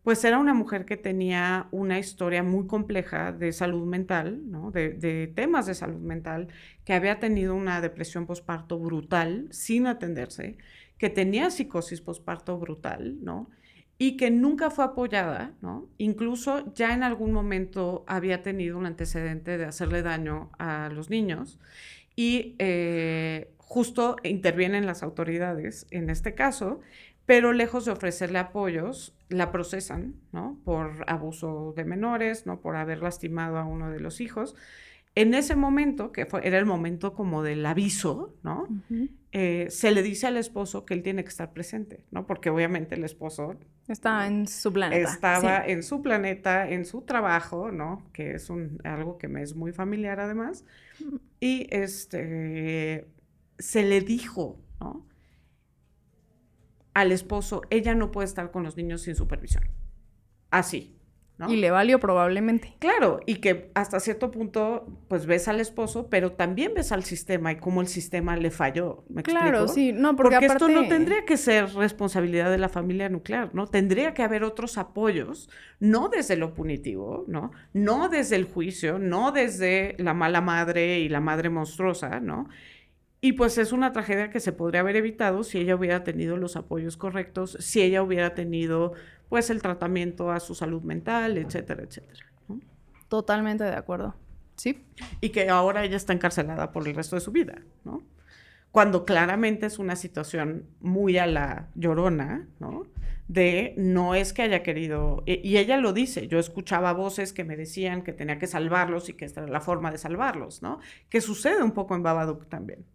pues 0.07 0.23
era 0.23 0.39
una 0.39 0.53
mujer 0.53 0.85
que 0.85 0.95
tenía 0.95 1.67
una 1.71 1.99
historia 1.99 2.41
muy 2.41 2.65
compleja 2.65 3.33
de 3.33 3.51
salud 3.51 3.85
mental, 3.85 4.39
de, 4.71 5.29
temas 5.35 5.65
de 5.65 5.75
salud 5.75 5.99
mental, 5.99 6.47
que 6.85 6.93
había 6.93 7.19
tenido 7.19 7.53
una 7.53 7.81
depresión 7.81 8.25
posparto 8.25 8.79
brutal 8.79 9.49
sin 9.51 9.85
atenderse, 9.85 10.55
que 10.97 11.09
tenía 11.09 11.51
psicosis 11.51 11.99
posparto 11.99 12.57
brutal, 12.57 13.17
¿no? 13.21 13.49
Y 13.97 14.15
que 14.15 14.31
nunca 14.31 14.69
fue 14.69 14.85
apoyada, 14.85 15.55
¿no? 15.61 15.89
Incluso 15.97 16.73
ya 16.73 16.93
en 16.93 17.03
algún 17.03 17.33
momento 17.33 18.05
había 18.07 18.41
tenido 18.41 18.77
un 18.77 18.85
antecedente 18.85 19.57
de 19.57 19.65
hacerle 19.65 20.03
daño 20.03 20.51
a 20.57 20.87
los 20.87 21.09
niños 21.09 21.59
y 22.15 22.55
eh, 22.59 23.51
justo 23.57 24.15
intervienen 24.23 24.85
las 24.85 25.03
autoridades 25.03 25.85
en 25.91 26.09
este 26.09 26.33
caso 26.33 26.79
pero 27.27 27.51
lejos 27.51 27.83
de 27.83 27.91
ofrecerle 27.91 28.39
apoyos, 28.39 29.13
la 29.27 29.51
procesan, 29.51 30.15
¿no? 30.31 30.57
Por 30.63 31.03
abuso 31.07 31.73
de 31.75 31.83
menores, 31.83 32.45
¿no? 32.45 32.61
Por 32.61 32.77
haber 32.77 33.03
lastimado 33.03 33.57
a 33.57 33.65
uno 33.65 33.91
de 33.91 33.99
los 33.99 34.21
hijos. 34.21 34.55
En 35.13 35.33
ese 35.33 35.57
momento, 35.57 36.13
que 36.13 36.25
fue, 36.25 36.47
era 36.47 36.57
el 36.57 36.65
momento 36.65 37.13
como 37.13 37.43
del 37.43 37.65
aviso, 37.65 38.33
¿no? 38.43 38.69
Eh, 39.33 39.67
se 39.69 39.91
le 39.91 40.03
dice 40.03 40.27
al 40.27 40.37
esposo 40.37 40.85
que 40.85 40.93
él 40.93 41.03
tiene 41.03 41.23
que 41.23 41.29
estar 41.29 41.51
presente, 41.51 42.05
¿no? 42.11 42.25
Porque 42.25 42.49
obviamente 42.49 42.95
el 42.95 43.03
esposo... 43.03 43.55
Estaba 43.89 44.25
en 44.25 44.47
su 44.47 44.71
planeta. 44.71 45.11
Estaba 45.11 45.65
en 45.65 45.83
su 45.83 46.01
planeta, 46.01 46.69
en 46.69 46.85
su 46.85 47.01
trabajo, 47.01 47.73
¿no? 47.73 48.07
Que 48.13 48.35
es 48.35 48.49
un, 48.49 48.79
algo 48.85 49.17
que 49.17 49.27
me 49.27 49.41
es 49.41 49.53
muy 49.53 49.73
familiar 49.73 50.21
además. 50.21 50.63
Y 51.41 51.67
este, 51.71 53.05
se 53.59 53.83
le 53.83 53.99
dijo, 53.99 54.57
¿no? 54.79 55.06
Al 56.97 57.11
esposo, 57.11 57.61
ella 57.69 57.93
no 57.93 58.09
puede 58.09 58.25
estar 58.25 58.49
con 58.49 58.63
los 58.63 58.75
niños 58.75 59.03
sin 59.03 59.13
supervisión. 59.13 59.63
Así. 60.49 60.95
¿no? 61.37 61.47
Y 61.47 61.57
le 61.57 61.69
valió 61.69 61.99
probablemente. 61.99 62.73
Claro, 62.79 63.19
y 63.27 63.35
que 63.35 63.69
hasta 63.75 63.99
cierto 63.99 64.31
punto, 64.31 64.87
pues 65.07 65.27
ves 65.27 65.47
al 65.47 65.61
esposo, 65.61 66.09
pero 66.09 66.31
también 66.31 66.73
ves 66.73 66.91
al 66.91 67.03
sistema 67.03 67.51
y 67.51 67.57
cómo 67.57 67.81
el 67.81 67.87
sistema 67.87 68.35
le 68.35 68.49
falló. 68.49 69.03
¿Me 69.09 69.21
claro, 69.21 69.67
sí, 69.67 69.93
no, 69.93 70.15
porque, 70.15 70.43
esto 70.43 70.67
no 70.69 70.87
tendría 70.87 71.23
que 71.23 71.37
ser 71.37 71.71
responsabilidad 71.75 72.49
de 72.49 72.57
la 72.57 72.67
familia 72.67 73.09
nuclear, 73.09 73.53
¿no? 73.53 73.67
Tendría 73.67 74.15
que 74.15 74.23
haber 74.23 74.43
otros 74.43 74.79
apoyos, 74.79 75.51
no 75.79 76.09
desde 76.09 76.35
lo 76.35 76.55
punitivo, 76.55 77.25
¿no? 77.27 77.51
No 77.73 78.09
desde 78.09 78.37
el 78.37 78.45
juicio, 78.45 78.97
no 78.97 79.31
desde 79.31 79.93
la 79.99 80.15
mala 80.15 80.41
madre 80.41 80.97
y 81.01 81.09
la 81.09 81.19
madre 81.19 81.51
monstruosa, 81.51 82.19
¿no? 82.19 82.49
Y 83.19 83.33
pues 83.33 83.57
es 83.57 83.71
una 83.71 83.93
tragedia 83.93 84.29
que 84.29 84.39
se 84.39 84.51
podría 84.51 84.81
haber 84.81 84.95
evitado 84.95 85.43
si 85.43 85.57
ella 85.57 85.75
hubiera 85.75 86.03
tenido 86.03 86.37
los 86.37 86.55
apoyos 86.55 86.97
correctos, 86.97 87.57
si 87.59 87.81
ella 87.81 88.03
hubiera 88.03 88.35
tenido 88.35 88.93
pues 89.29 89.49
el 89.49 89.61
tratamiento 89.61 90.31
a 90.31 90.39
su 90.39 90.53
salud 90.55 90.83
mental, 90.83 91.37
etcétera, 91.37 91.83
etcétera. 91.83 92.25
Totalmente 93.07 93.63
de 93.63 93.75
acuerdo. 93.75 94.15
Sí. 94.55 94.83
Y 95.21 95.29
que 95.29 95.49
ahora 95.49 95.83
ella 95.83 95.97
está 95.97 96.13
encarcelada 96.13 96.71
por 96.71 96.87
el 96.87 96.95
resto 96.95 97.15
de 97.15 97.21
su 97.21 97.31
vida, 97.31 97.61
¿no? 97.83 98.03
Cuando 98.71 99.05
claramente 99.05 99.65
es 99.65 99.79
una 99.79 99.95
situación 99.95 100.65
muy 100.81 101.17
a 101.17 101.25
la 101.25 101.69
llorona, 101.75 102.47
¿no? 102.59 102.85
De 103.27 103.73
no 103.77 104.13
es 104.15 104.33
que 104.33 104.43
haya 104.43 104.63
querido, 104.63 105.23
y 105.25 105.57
ella 105.57 105.77
lo 105.77 105.93
dice, 105.93 106.27
yo 106.27 106.39
escuchaba 106.39 106.93
voces 106.93 107.33
que 107.33 107.43
me 107.43 107.57
decían 107.57 108.03
que 108.03 108.13
tenía 108.13 108.39
que 108.39 108.47
salvarlos 108.47 109.09
y 109.09 109.13
que 109.13 109.25
esta 109.25 109.41
era 109.41 109.51
la 109.51 109.61
forma 109.61 109.91
de 109.91 109.97
salvarlos, 109.97 110.61
¿no? 110.61 110.79
Que 111.09 111.21
sucede 111.21 111.63
un 111.63 111.71
poco 111.71 111.95
en 111.95 112.03
Babadook 112.03 112.47
también. 112.47 112.85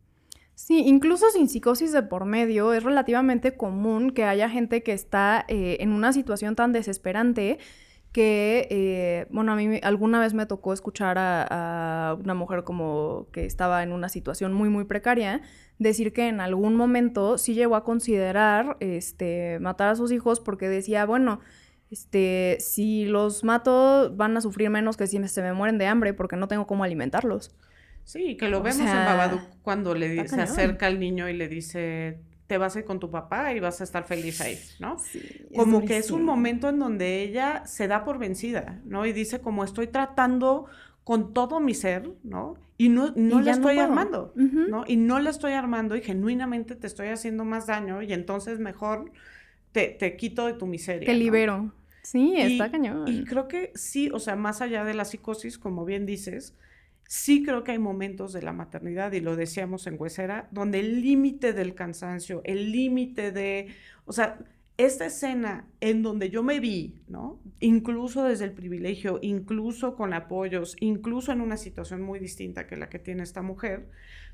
Sí, 0.54 0.82
incluso 0.86 1.30
sin 1.30 1.48
psicosis 1.48 1.92
de 1.92 2.02
por 2.02 2.24
medio, 2.24 2.72
es 2.72 2.82
relativamente 2.84 3.56
común 3.56 4.10
que 4.10 4.24
haya 4.24 4.48
gente 4.48 4.82
que 4.82 4.92
está 4.92 5.44
eh, 5.48 5.78
en 5.80 5.92
una 5.92 6.12
situación 6.12 6.54
tan 6.56 6.72
desesperante 6.72 7.58
que, 8.12 8.68
eh, 8.70 9.26
bueno, 9.30 9.52
a 9.52 9.56
mí 9.56 9.80
alguna 9.82 10.20
vez 10.20 10.34
me 10.34 10.44
tocó 10.44 10.74
escuchar 10.74 11.16
a, 11.18 12.16
una 12.22 12.34
mujer 12.34 12.62
como 12.62 13.26
que 13.32 13.46
estaba 13.46 13.82
en 13.82 13.92
una 13.92 14.08
situación 14.10 14.52
muy, 14.52 14.68
muy 14.68 14.84
precaria, 14.84 15.40
decir 15.78 16.12
que 16.12 16.28
en 16.28 16.40
algún 16.40 16.76
momento 16.76 17.38
sí 17.38 17.54
llegó 17.54 17.74
a 17.74 17.84
considerar 17.84 18.76
este, 18.80 19.58
matar 19.60 19.88
a 19.88 19.96
sus 19.96 20.12
hijos 20.12 20.40
porque 20.40 20.68
decía, 20.68 21.06
bueno, 21.06 21.40
este, 21.90 22.58
si 22.60 23.06
los 23.06 23.44
mato 23.44 24.12
van 24.14 24.36
a 24.36 24.42
sufrir 24.42 24.68
menos 24.70 24.96
que 24.96 25.06
si 25.06 25.26
se 25.28 25.42
me 25.42 25.54
mueren 25.54 25.78
de 25.78 25.86
hambre 25.86 26.14
porque 26.14 26.36
no 26.36 26.48
tengo 26.48 26.66
cómo 26.66 26.84
alimentarlos. 26.84 27.54
Sí, 28.04 28.36
que 28.36 28.48
lo 28.48 28.62
vemos 28.62 28.80
en 28.80 28.86
Babadook 28.86 29.42
cuando 29.62 29.94
le 29.94 30.26
se 30.28 30.40
acerca 30.40 30.86
al 30.86 30.98
niño 30.98 31.28
y 31.28 31.34
le 31.34 31.48
dice, 31.48 32.18
te 32.46 32.58
vas 32.58 32.76
a 32.76 32.80
ir 32.80 32.84
con 32.84 33.00
tu 33.00 33.10
papá 33.10 33.54
y 33.54 33.60
vas 33.60 33.80
a 33.80 33.84
estar 33.84 34.04
feliz 34.04 34.40
ahí, 34.40 34.58
¿no? 34.78 34.96
como 35.54 35.84
que 35.84 35.96
es 35.96 36.10
un 36.10 36.24
momento 36.24 36.68
en 36.68 36.78
donde 36.78 37.22
ella 37.22 37.64
se 37.66 37.88
da 37.88 38.04
por 38.04 38.18
vencida, 38.18 38.80
¿no? 38.84 39.06
Y 39.06 39.12
dice 39.12 39.40
como 39.40 39.64
estoy 39.64 39.86
tratando 39.86 40.66
con 41.04 41.32
todo 41.32 41.60
mi 41.60 41.74
ser, 41.74 42.10
¿no? 42.22 42.56
Y 42.76 42.88
no, 42.88 43.12
no 43.14 43.40
la 43.40 43.52
estoy 43.52 43.78
armando, 43.78 44.32
¿no? 44.34 44.84
Y 44.86 44.96
no 44.96 45.18
la 45.18 45.30
estoy 45.30 45.52
armando 45.52 45.96
y 45.96 46.02
genuinamente 46.02 46.74
te 46.74 46.86
estoy 46.86 47.08
haciendo 47.08 47.44
más 47.44 47.66
daño 47.66 48.02
y 48.02 48.12
entonces 48.12 48.58
mejor 48.58 49.12
te, 49.72 49.88
te 49.88 50.16
quito 50.16 50.46
de 50.46 50.54
tu 50.54 50.66
miseria. 50.66 51.06
Te 51.06 51.14
libero. 51.14 51.72
Sí, 52.02 52.34
está 52.36 52.70
cañón. 52.70 53.06
Y 53.06 53.24
creo 53.24 53.46
que 53.46 53.72
sí, 53.74 54.10
o 54.12 54.18
sea, 54.18 54.34
más 54.36 54.60
allá 54.60 54.84
de 54.84 54.92
la 54.92 55.04
psicosis, 55.04 55.56
como 55.58 55.84
bien 55.84 56.04
dices, 56.04 56.54
Sí 57.14 57.42
creo 57.44 57.62
que 57.62 57.72
hay 57.72 57.78
momentos 57.78 58.32
de 58.32 58.40
la 58.40 58.54
maternidad, 58.54 59.12
y 59.12 59.20
lo 59.20 59.36
decíamos 59.36 59.86
en 59.86 59.96
Huesera, 60.00 60.48
donde 60.50 60.80
el 60.80 61.02
límite 61.02 61.52
del 61.52 61.74
cansancio, 61.74 62.40
el 62.44 62.72
límite 62.72 63.32
de, 63.32 63.68
o 64.06 64.12
sea, 64.14 64.38
esta 64.78 65.04
escena 65.04 65.68
en 65.80 66.02
donde 66.02 66.30
yo 66.30 66.42
me 66.42 66.58
vi, 66.58 67.02
¿no? 67.08 67.38
Incluso 67.60 68.24
desde 68.24 68.46
el 68.46 68.52
privilegio, 68.54 69.18
incluso 69.20 69.94
con 69.94 70.14
apoyos, 70.14 70.74
incluso 70.80 71.32
en 71.32 71.42
una 71.42 71.58
situación 71.58 72.00
muy 72.00 72.18
distinta 72.18 72.66
que 72.66 72.78
la 72.78 72.88
que 72.88 72.98
tiene 72.98 73.24
esta 73.24 73.42
mujer, 73.42 73.90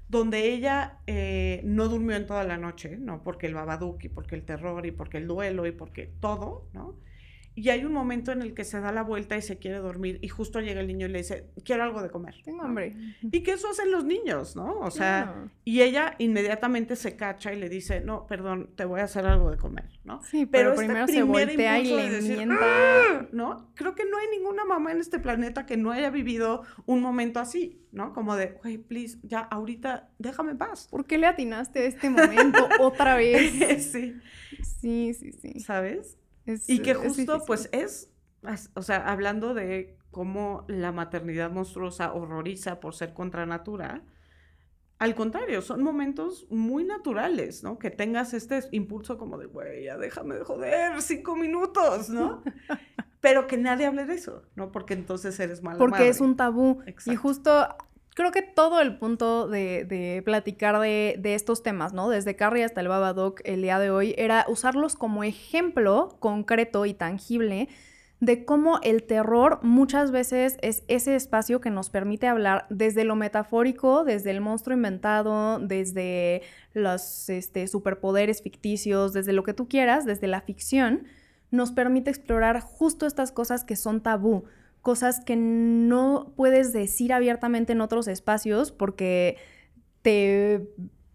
donde 0.09 0.53
ella 0.53 1.01
eh, 1.09 1.63
no 1.65 1.89
durmió 1.89 2.15
en 2.15 2.27
toda 2.27 2.45
la 2.45 2.59
noche, 2.59 2.97
¿no? 2.97 3.25
Porque 3.25 3.49
el 3.49 3.55
babaduki, 3.55 4.07
y 4.07 4.11
porque 4.11 4.37
el 4.37 4.45
terror 4.45 4.87
y 4.87 4.93
porque 4.93 5.17
el 5.19 5.27
duelo 5.27 5.67
y 5.67 5.73
porque 5.73 6.07
todo, 6.21 6.69
¿no? 6.73 6.97
Y 7.59 7.71
hay 7.71 7.85
un 7.85 7.93
momento 7.93 8.31
en 8.31 8.41
el 8.41 8.55
que 8.55 8.63
se 8.63 8.79
da 8.79 8.93
la 8.93 9.03
vuelta 9.03 9.37
y 9.37 9.43
se 9.43 9.59
quiere 9.59 9.79
dormir 9.79 10.21
y 10.23 10.29
justo 10.29 10.61
llega 10.61 10.81
el 10.81 10.87
niño 10.87 11.07
y 11.07 11.09
le 11.09 11.19
dice, 11.19 11.51
quiero 11.65 11.83
algo 11.83 12.01
de 12.03 12.09
comer. 12.09 12.37
Tengo 12.45 12.63
hambre. 12.63 12.95
Y 13.21 13.43
que 13.43 13.51
eso 13.51 13.69
hacen 13.69 13.91
los 13.91 14.05
niños, 14.05 14.55
¿no? 14.55 14.79
O 14.79 14.93
sea, 14.93 15.51
y 15.65 15.83
ella 15.83 16.15
inmediatamente 16.19 16.95
se 16.95 17.17
cacha 17.17 17.53
y 17.53 17.59
le 17.59 17.69
dice, 17.69 18.01
no, 18.01 18.29
perdón, 18.29 18.71
te 18.77 18.85
voy 18.85 19.01
a 19.01 19.05
hacer 19.05 19.27
algo 19.27 19.51
de 19.51 19.57
comer, 19.57 19.91
¿no? 20.05 20.23
Sí, 20.23 20.47
pero, 20.47 20.71
este 20.71 20.85
primero 20.85 21.09
se 21.09 21.25
voltea 21.25 21.81
y 21.81 21.97
le 21.97 22.11
decir, 22.11 22.49
¡Ah! 22.49 23.27
¿no? 23.33 23.73
Creo 23.75 23.97
que 23.97 24.05
no 24.05 24.19
hay 24.19 24.29
ninguna 24.31 24.65
mamá 24.65 24.93
en 24.93 25.01
este 25.01 25.19
planeta 25.19 25.67
que 25.67 25.77
no 25.77 25.91
haya 25.91 26.11
vivido 26.11 26.63
un 26.87 27.03
momento 27.03 27.41
así, 27.41 27.85
¿no? 27.91 28.13
Como 28.13 28.37
de, 28.37 28.53
güey, 28.63 28.79
please, 28.79 29.19
ya 29.25 29.41
ahorita 29.41 30.11
déjame 30.21 30.53
en 30.53 30.59
paz. 30.59 30.87
¿Por 30.89 31.07
qué 31.07 31.19
le 31.19 31.27
atinaste 31.27 31.81
a 31.81 31.85
este 31.87 32.09
momento 32.09 32.69
otra 32.79 33.17
vez? 33.17 33.51
sí. 33.93 34.15
Sí, 34.63 35.13
sí, 35.13 35.33
sí. 35.33 35.59
¿Sabes? 35.59 36.19
Y 36.67 36.81
que 36.81 36.95
justo, 36.95 37.45
pues, 37.47 37.69
es, 37.73 38.11
o 38.75 38.83
sea, 38.83 39.09
hablando 39.11 39.55
de 39.55 39.97
cómo 40.11 40.65
la 40.69 40.93
maternidad 40.93 41.51
monstruosa 41.51 42.13
horroriza 42.13 42.81
por 42.81 42.95
ser 42.95 43.13
contra 43.15 43.47
natura, 43.47 44.05
Al 45.01 45.15
contrario, 45.15 45.63
son 45.63 45.83
momentos 45.85 46.49
muy 46.51 46.83
naturales, 46.85 47.63
¿no? 47.63 47.79
Que 47.79 47.91
tengas 47.91 48.35
este 48.35 48.61
impulso 48.73 49.17
como 49.17 49.39
de, 49.39 49.47
güey, 49.47 49.85
ya 49.85 49.97
déjame 49.97 50.35
de 50.37 50.45
joder, 50.45 51.01
cinco 51.03 51.37
minutos, 51.37 52.09
¿no? 52.11 52.43
Pero 53.21 53.47
que 53.47 53.57
nadie 53.57 53.87
hable 53.87 54.07
de 54.07 54.15
eso, 54.15 54.43
¿no? 54.57 54.73
Porque 54.73 54.95
entonces 54.95 55.39
eres 55.39 55.63
mala 55.63 55.79
Porque 55.79 56.09
es 56.09 56.21
un 56.21 56.37
tabú. 56.37 56.83
Y 57.07 57.15
justo 57.17 57.69
creo 58.19 58.33
que 58.33 58.43
todo 58.43 58.81
el 58.81 58.97
punto 58.97 59.47
de, 59.47 60.23
platicar 60.25 60.81
de, 60.81 61.21
estos 61.23 61.63
temas, 61.63 61.93
¿no? 61.93 62.09
Desde 62.09 62.35
Carrie 62.35 62.65
hasta 62.65 62.81
el 62.81 62.89
Babadook 62.89 63.41
el 63.45 63.63
día 63.63 63.79
de 63.79 63.93
hoy, 63.93 64.13
era 64.19 64.45
usarlos 64.49 64.97
como 64.97 65.23
ejemplo 65.23 66.17
concreto 66.19 66.85
y 66.85 66.95
tangible 66.95 67.69
de 68.19 68.45
cómo 68.45 68.81
el 68.83 69.05
terror 69.05 69.61
muchas 69.63 70.11
veces 70.11 70.59
es 70.63 70.83
ese 70.89 71.15
espacio 71.15 71.61
que 71.61 71.71
nos 71.71 71.91
permite 71.91 72.27
hablar 72.27 72.67
desde 72.71 73.05
lo 73.05 73.15
metafórico, 73.15 74.03
desde 74.03 74.33
el 74.33 74.41
monstruo 74.41 74.77
inventado, 74.77 75.61
desde 75.61 76.43
los 76.75 77.29
este, 77.29 77.69
superpoderes 77.69 78.43
ficticios, 78.43 79.13
desde 79.13 79.33
lo 79.33 79.45
que 79.45 79.55
tú 79.55 79.69
quieras, 79.69 80.05
desde 80.05 80.27
la 80.27 80.41
ficción, 80.41 81.05
nos 81.53 81.71
permite 81.71 82.11
explorar 82.11 82.59
justo 82.63 83.07
estas 83.07 83.31
cosas 83.31 83.63
que 83.63 83.77
son 83.77 84.01
tabú, 84.01 84.43
cosas 84.83 85.21
que 85.25 85.37
no 85.37 86.33
puedes 86.37 86.73
decir 86.73 87.13
abiertamente 87.13 87.73
en 87.73 87.81
otros 87.81 88.09
espacios 88.09 88.73
porque 88.73 89.37
te 90.03 90.69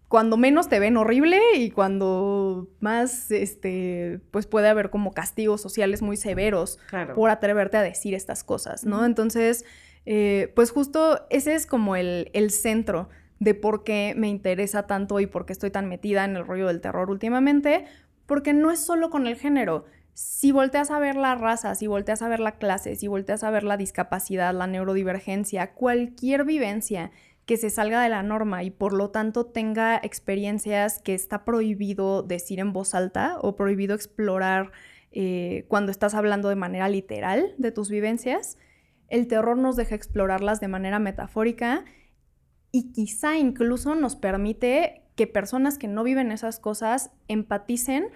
cuando 0.08 0.36
menos 0.36 0.68
te 0.68 0.78
ven 0.78 0.96
horrible 0.96 1.40
y 1.56 1.70
cuando 1.70 2.68
más, 2.78 3.32
este, 3.32 4.20
pues 4.30 4.46
puede 4.46 4.68
haber 4.68 4.90
como 4.90 5.12
castigos 5.12 5.60
sociales 5.60 6.02
muy 6.02 6.16
severos 6.16 6.78
Claro. 6.88 7.14
por 7.14 7.30
atreverte 7.30 7.78
a 7.78 7.82
decir 7.82 8.14
estas 8.14 8.44
cosas, 8.44 8.84
¿no? 8.84 9.04
Entonces, 9.04 9.64
eh, 10.06 10.52
pues 10.54 10.70
justo 10.70 11.26
ese 11.30 11.54
es 11.56 11.66
como 11.66 11.96
el, 11.96 12.30
el 12.32 12.50
centro 12.50 13.08
de 13.40 13.54
por 13.54 13.82
qué 13.82 14.14
me 14.16 14.28
interesa 14.28 14.86
tanto 14.86 15.18
y 15.18 15.26
por 15.26 15.46
qué 15.46 15.52
estoy 15.52 15.70
tan 15.70 15.88
metida 15.88 16.24
en 16.24 16.36
el 16.36 16.46
rollo 16.46 16.68
del 16.68 16.80
terror 16.80 17.10
últimamente, 17.10 17.86
porque 18.26 18.52
no 18.52 18.70
es 18.70 18.78
solo 18.78 19.10
con 19.10 19.26
el 19.26 19.34
género. 19.34 19.84
Si 20.14 20.52
volteas 20.52 20.92
a 20.92 21.00
ver 21.00 21.16
la 21.16 21.34
raza, 21.34 21.74
si 21.74 21.88
volteas 21.88 22.22
a 22.22 22.28
ver 22.28 22.38
la 22.38 22.52
clase, 22.52 22.94
si 22.94 23.08
volteas 23.08 23.42
a 23.42 23.50
ver 23.50 23.64
la 23.64 23.76
discapacidad, 23.76 24.54
la 24.54 24.68
neurodivergencia, 24.68 25.74
cualquier 25.74 26.44
vivencia 26.44 27.10
que 27.46 27.56
se 27.56 27.68
salga 27.68 28.00
de 28.00 28.08
la 28.08 28.22
norma 28.22 28.62
y 28.62 28.70
por 28.70 28.92
lo 28.92 29.10
tanto 29.10 29.46
tenga 29.46 29.96
experiencias 30.02 31.00
que 31.02 31.14
está 31.14 31.44
prohibido 31.44 32.22
decir 32.22 32.60
en 32.60 32.72
voz 32.72 32.94
alta 32.94 33.38
o 33.40 33.56
prohibido 33.56 33.94
explorar 33.94 34.70
eh, 35.10 35.64
cuando 35.68 35.90
estás 35.90 36.14
hablando 36.14 36.48
de 36.48 36.56
manera 36.56 36.88
literal 36.88 37.54
de 37.58 37.72
tus 37.72 37.90
vivencias, 37.90 38.56
el 39.08 39.26
terror 39.26 39.58
nos 39.58 39.76
deja 39.76 39.94
explorarlas 39.94 40.60
de 40.60 40.68
manera 40.68 41.00
metafórica 41.00 41.84
y 42.70 42.92
quizá 42.92 43.36
incluso 43.36 43.94
nos 43.94 44.16
permite 44.16 45.02
que 45.16 45.26
personas 45.26 45.76
que 45.76 45.88
no 45.88 46.02
viven 46.02 46.32
esas 46.32 46.58
cosas 46.58 47.10
empaticen 47.28 48.08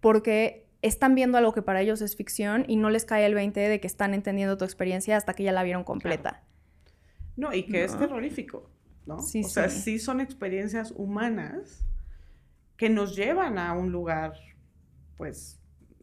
porque 0.00 0.61
están 0.82 1.14
viendo 1.14 1.38
algo 1.38 1.52
que 1.52 1.62
para 1.62 1.80
ellos 1.80 2.02
es 2.02 2.16
ficción 2.16 2.64
y 2.68 2.76
no 2.76 2.90
les 2.90 3.04
cae 3.04 3.24
el 3.24 3.34
20 3.34 3.60
de 3.60 3.80
que 3.80 3.86
están 3.86 4.14
entendiendo 4.14 4.58
tu 4.58 4.64
experiencia 4.64 5.16
hasta 5.16 5.34
que 5.34 5.44
ya 5.44 5.52
la 5.52 5.62
vieron 5.62 5.84
completa. 5.84 6.42
No, 7.36 7.54
y 7.54 7.62
que 7.62 7.84
es 7.84 7.96
terrorífico, 7.96 8.68
¿no? 9.06 9.20
Sí, 9.20 9.42
o 9.44 9.48
sea, 9.48 9.68
sí. 9.68 9.80
sí 9.80 9.98
son 9.98 10.20
experiencias 10.20 10.92
humanas 10.94 11.86
que 12.76 12.90
nos 12.90 13.16
llevan 13.16 13.58
a 13.58 13.72
un 13.72 13.92
lugar, 13.92 14.34
pues, 15.16 15.60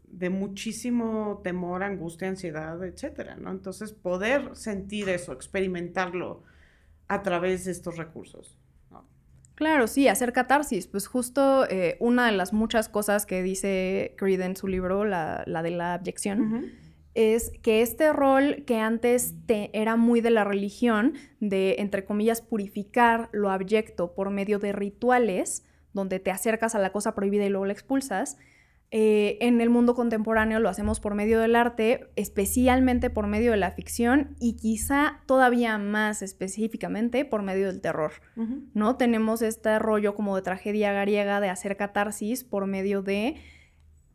de 0.08 0.30
muchísimo 0.30 1.42
temor, 1.44 1.84
angustia, 1.84 2.30
ansiedad, 2.30 2.84
etcétera, 2.84 3.36
¿no? 3.36 3.52
Entonces, 3.52 3.92
poder 3.92 4.56
sentir 4.56 5.10
eso, 5.10 5.34
experimentarlo 5.34 6.44
a 7.08 7.22
través 7.22 7.66
de 7.66 7.72
estos 7.72 7.98
recursos. 7.98 8.59
Claro, 9.60 9.88
sí, 9.88 10.08
hacer 10.08 10.32
catarsis. 10.32 10.88
Pues 10.88 11.08
justo 11.08 11.70
eh, 11.70 11.98
una 12.00 12.28
de 12.28 12.32
las 12.32 12.54
muchas 12.54 12.88
cosas 12.88 13.26
que 13.26 13.44
dice 13.44 14.16
Creed 14.18 14.40
en 14.40 14.56
su 14.56 14.70
libro, 14.70 15.04
la, 15.04 15.44
la 15.48 15.62
de 15.62 15.72
la 15.72 15.96
abyección, 15.96 16.72
es 17.14 17.52
que 17.62 17.82
este 17.82 18.14
rol 18.14 18.64
que 18.66 18.80
antes 18.80 19.36
te, 19.48 19.70
era 19.74 19.98
muy 19.98 20.22
de 20.22 20.30
la 20.30 20.46
religión, 20.46 21.16
de, 21.42 21.76
entre 21.80 22.06
comillas, 22.06 22.42
purificar 22.42 23.28
lo 23.34 23.52
abyecto 23.52 24.14
por 24.16 24.30
medio 24.30 24.60
de 24.60 24.72
rituales, 24.72 25.66
donde 25.92 26.22
te 26.22 26.32
acercas 26.32 26.74
a 26.74 26.80
la 26.80 26.94
cosa 26.94 27.14
prohibida 27.14 27.44
y 27.46 27.50
luego 27.50 27.66
la 27.66 27.74
expulsas, 27.74 28.38
eh, 28.92 29.38
en 29.42 29.62
el 29.62 29.70
mundo 29.70 29.94
contemporáneo 29.94 30.60
lo 30.60 30.68
hacemos 30.68 31.00
por 31.00 31.14
medio 31.14 31.40
del 31.40 31.56
arte, 31.56 32.10
especialmente 32.16 33.12
por 33.12 33.28
medio 33.28 33.52
de 33.52 33.58
la 33.58 33.70
ficción 33.70 34.36
y 34.40 34.56
quizá 34.56 35.22
todavía 35.28 35.78
más 35.78 36.24
específicamente 36.24 37.24
por 37.24 37.44
medio 37.44 37.68
del 37.68 37.82
terror. 37.82 38.14
¿no? 38.74 38.96
Tenemos 38.98 39.44
este 39.44 39.78
rollo 39.78 40.16
como 40.16 40.36
de 40.36 40.42
tragedia 40.42 40.92
griega 40.94 41.40
de 41.40 41.50
hacer 41.50 41.78
catarsis 41.78 42.44
por 42.44 42.66
medio 42.66 43.04
de 43.04 43.36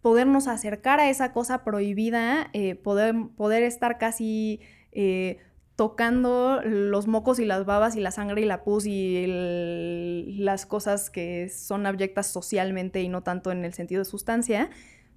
podernos 0.00 0.48
acercar 0.48 0.98
a 0.98 1.08
esa 1.08 1.32
cosa 1.32 1.62
prohibida, 1.62 2.50
eh, 2.52 2.74
poder, 2.74 3.14
poder 3.36 3.62
estar 3.62 3.96
casi 3.96 4.60
eh, 4.90 5.38
tocando 5.76 6.60
los 6.64 7.06
mocos 7.08 7.38
y 7.40 7.44
las 7.44 7.64
babas 7.66 7.96
y 7.96 8.00
la 8.00 8.10
sangre 8.12 8.42
y 8.42 8.44
la 8.44 8.62
pus 8.62 8.86
y 8.86 9.24
el- 9.24 10.44
las 10.44 10.66
cosas 10.66 11.10
que 11.10 11.48
son 11.48 11.86
abyectas 11.86 12.28
socialmente 12.28 13.02
y 13.02 13.08
no 13.08 13.22
tanto 13.22 13.50
en 13.50 13.64
el 13.64 13.72
sentido 13.74 14.00
de 14.00 14.04
sustancia, 14.04 14.70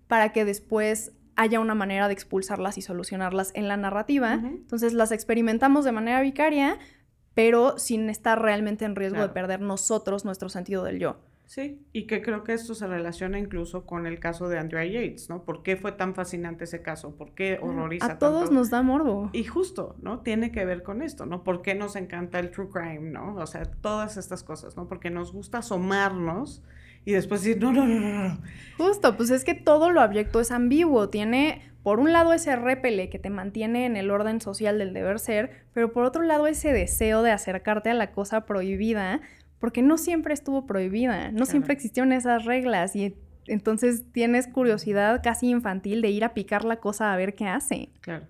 para 0.07 0.31
que 0.33 0.45
después 0.45 1.11
haya 1.35 1.59
una 1.59 1.75
manera 1.75 2.07
de 2.07 2.13
expulsarlas 2.13 2.77
y 2.79 2.81
solucionarlas 2.81 3.51
en 3.53 3.67
la 3.67 3.77
narrativa. 3.77 4.33
Entonces 4.43 4.93
las 4.93 5.11
experimentamos 5.11 5.85
de 5.85 5.91
manera 5.91 6.21
vicaria, 6.21 6.79
pero 7.35 7.77
sin 7.77 8.09
estar 8.09 8.41
realmente 8.41 8.85
en 8.85 8.95
riesgo 8.95 9.19
de 9.21 9.29
perder 9.29 9.61
nosotros 9.61 10.25
nuestro 10.25 10.49
sentido 10.49 10.83
del 10.83 10.97
yo. 10.97 11.17
Sí, 11.47 11.81
y 11.93 12.07
que 12.07 12.21
creo 12.21 12.43
que 12.43 12.51
esto 12.51 12.75
se 12.75 12.85
relaciona 12.87 13.39
incluso 13.39 13.85
con 13.85 14.05
el 14.05 14.19
caso 14.19 14.49
de 14.49 14.59
Andrea 14.59 14.85
Yates, 14.85 15.29
¿no? 15.29 15.43
¿Por 15.43 15.63
qué 15.63 15.77
fue 15.77 15.93
tan 15.93 16.13
fascinante 16.13 16.65
ese 16.65 16.81
caso? 16.81 17.15
¿Por 17.15 17.33
qué 17.33 17.57
horroriza 17.61 18.05
A 18.05 18.19
todos 18.19 18.41
tanto? 18.45 18.53
nos 18.55 18.69
da 18.69 18.81
morbo. 18.81 19.29
Y 19.31 19.45
justo, 19.45 19.95
¿no? 20.01 20.19
Tiene 20.19 20.51
que 20.51 20.65
ver 20.65 20.83
con 20.83 21.01
esto, 21.01 21.25
¿no? 21.25 21.45
¿Por 21.45 21.61
qué 21.61 21.73
nos 21.73 21.95
encanta 21.95 22.39
el 22.39 22.51
true 22.51 22.67
crime, 22.69 23.11
¿no? 23.11 23.35
O 23.35 23.47
sea, 23.47 23.63
todas 23.63 24.17
estas 24.17 24.43
cosas, 24.43 24.75
¿no? 24.75 24.89
Porque 24.89 25.09
nos 25.09 25.31
gusta 25.31 25.59
asomarnos 25.59 26.63
y 27.05 27.13
después 27.13 27.41
decir, 27.41 27.63
no, 27.63 27.71
no, 27.71 27.85
no, 27.87 27.97
no, 27.97 28.27
no. 28.27 28.41
Justo, 28.77 29.15
pues 29.15 29.29
es 29.29 29.45
que 29.45 29.53
todo 29.53 29.89
lo 29.89 30.01
abyecto 30.01 30.41
es 30.41 30.51
ambiguo. 30.51 31.07
Tiene, 31.07 31.61
por 31.81 32.01
un 32.01 32.11
lado, 32.11 32.33
ese 32.33 32.57
repele 32.57 33.09
que 33.09 33.19
te 33.19 33.29
mantiene 33.29 33.85
en 33.85 33.95
el 33.95 34.11
orden 34.11 34.41
social 34.41 34.77
del 34.77 34.91
deber 34.91 35.17
ser, 35.19 35.63
pero 35.73 35.93
por 35.93 36.03
otro 36.03 36.23
lado, 36.23 36.45
ese 36.47 36.73
deseo 36.73 37.21
de 37.23 37.31
acercarte 37.31 37.89
a 37.89 37.93
la 37.93 38.11
cosa 38.11 38.45
prohibida, 38.45 39.21
porque 39.59 39.81
no 39.81 39.97
siempre 39.97 40.33
estuvo 40.33 40.65
prohibida, 40.65 41.31
no 41.31 41.45
siempre 41.45 41.67
Claro. 41.69 41.77
existieron 41.77 42.11
esas 42.13 42.45
reglas 42.45 42.95
y 42.95 43.15
entonces 43.47 44.03
tienes 44.11 44.47
curiosidad 44.47 45.21
casi 45.23 45.49
infantil 45.49 46.01
de 46.01 46.09
ir 46.09 46.23
a 46.25 46.33
picar 46.33 46.65
la 46.65 46.77
cosa 46.77 47.13
a 47.13 47.17
ver 47.17 47.33
qué 47.35 47.45
hace. 47.47 47.89
Claro. 48.01 48.25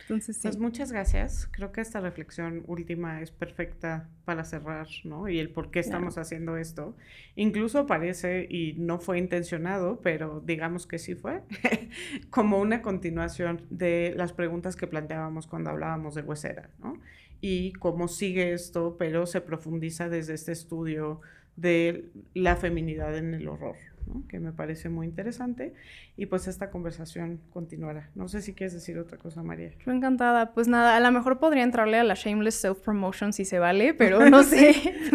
Entonces, 0.00 0.36
sí. 0.36 0.42
Pues 0.42 0.58
muchas 0.58 0.92
gracias. 0.92 1.48
Creo 1.50 1.72
que 1.72 1.80
esta 1.80 1.98
reflexión 2.00 2.62
última 2.68 3.20
es 3.22 3.32
perfecta 3.32 4.08
para 4.24 4.44
cerrar, 4.44 4.86
¿no? 5.02 5.28
Y 5.28 5.40
el 5.40 5.50
por 5.50 5.66
qué 5.72 5.80
Claro. 5.80 5.86
estamos 5.86 6.16
haciendo 6.18 6.56
esto. 6.56 6.96
Incluso 7.34 7.86
parece, 7.86 8.46
y 8.48 8.74
no 8.78 9.00
fue 9.00 9.18
intencionado, 9.18 10.00
pero 10.02 10.40
digamos 10.46 10.86
que 10.86 10.98
sí 11.00 11.16
fue, 11.16 11.42
como 12.30 12.60
una 12.60 12.82
continuación 12.82 13.62
de 13.70 14.14
las 14.16 14.32
preguntas 14.32 14.76
que 14.76 14.86
planteábamos 14.86 15.48
cuando 15.48 15.70
hablábamos 15.70 16.14
de 16.14 16.22
Huesera, 16.22 16.70
¿no? 16.78 17.00
Y 17.40 17.72
cómo 17.74 18.08
sigue 18.08 18.52
esto, 18.52 18.96
pero 18.98 19.26
se 19.26 19.40
profundiza 19.40 20.08
desde 20.08 20.34
este 20.34 20.52
estudio 20.52 21.20
de 21.56 22.10
la 22.34 22.56
feminidad 22.56 23.16
en 23.16 23.34
el 23.34 23.48
horror, 23.48 23.76
¿no? 24.06 24.26
Que 24.28 24.38
me 24.38 24.52
parece 24.52 24.88
muy 24.88 25.06
interesante. 25.06 25.74
Y 26.16 26.26
pues 26.26 26.48
esta 26.48 26.70
conversación 26.70 27.40
continuará. 27.52 28.10
No 28.14 28.28
sé 28.28 28.42
si 28.42 28.54
quieres 28.54 28.74
decir 28.74 28.98
otra 28.98 29.18
cosa, 29.18 29.42
María. 29.42 29.72
Yo 29.84 29.92
encantada. 29.92 30.52
Pues 30.52 30.68
nada, 30.68 30.96
a 30.96 31.00
lo 31.00 31.10
mejor 31.12 31.38
podría 31.38 31.62
entrarle 31.62 31.98
a 31.98 32.04
la 32.04 32.14
shameless 32.14 32.62
self-promotion 32.62 33.32
si 33.32 33.44
se 33.44 33.58
vale, 33.58 33.94
pero 33.98 34.28
no 34.28 34.42
sé. 34.42 34.74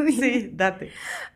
Sí, 0.10 0.52
date. 0.54 0.90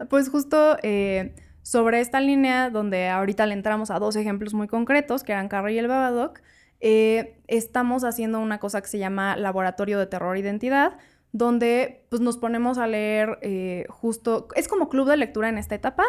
Pues 0.09 0.29
justo 0.29 0.77
eh, 0.81 1.33
sobre 1.61 1.99
esta 1.99 2.19
línea 2.19 2.69
donde 2.69 3.07
ahorita 3.09 3.45
le 3.45 3.53
entramos 3.53 3.91
a 3.91 3.99
dos 3.99 4.15
ejemplos 4.15 4.53
muy 4.53 4.67
concretos, 4.67 5.23
que 5.23 5.31
eran 5.31 5.47
Carrie 5.47 5.75
y 5.75 5.79
el 5.79 5.87
Babadook, 5.87 6.41
eh, 6.87 7.41
estamos 7.47 8.03
haciendo 8.03 8.39
una 8.39 8.59
cosa 8.59 8.79
que 8.79 8.87
se 8.87 8.99
llama 8.99 9.35
Laboratorio 9.35 9.97
de 9.97 10.05
Terror 10.05 10.35
e 10.35 10.41
Identidad, 10.41 10.99
donde 11.31 12.05
pues 12.09 12.21
nos 12.21 12.37
ponemos 12.37 12.77
a 12.77 12.85
leer 12.85 13.39
eh, 13.41 13.87
justo, 13.89 14.49
es 14.55 14.67
como 14.67 14.87
club 14.87 15.09
de 15.09 15.17
lectura 15.17 15.49
en 15.49 15.57
esta 15.57 15.73
etapa, 15.73 16.03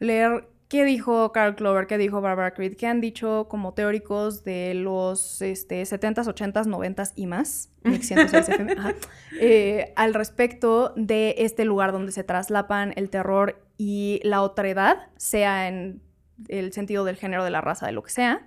leer 0.00 0.48
qué 0.68 0.84
dijo 0.84 1.30
Carl 1.30 1.54
Clover, 1.54 1.86
qué 1.86 1.96
dijo 1.96 2.20
Barbara 2.20 2.54
Creed, 2.54 2.76
qué 2.76 2.88
han 2.88 3.00
dicho 3.00 3.46
como 3.48 3.72
teóricos 3.74 4.42
de 4.42 4.74
los 4.74 5.40
este, 5.42 5.80
70s, 5.82 6.24
80s, 6.24 6.66
90s 6.66 7.12
y 7.14 7.26
más, 7.28 7.70
1106 7.84 8.48
FM, 8.48 8.72
ajá, 8.72 8.94
eh, 9.40 9.92
al 9.94 10.12
respecto 10.12 10.92
de 10.96 11.36
este 11.38 11.64
lugar 11.64 11.92
donde 11.92 12.10
se 12.10 12.24
traslapan 12.24 12.94
el 12.96 13.10
terror 13.10 13.64
y 13.78 14.20
la 14.24 14.42
otredad, 14.42 15.06
sea 15.18 15.68
en 15.68 16.02
el 16.48 16.72
sentido 16.72 17.04
del 17.04 17.14
género, 17.14 17.44
de 17.44 17.50
la 17.50 17.60
raza, 17.60 17.86
de 17.86 17.92
lo 17.92 18.02
que 18.02 18.10
sea. 18.10 18.44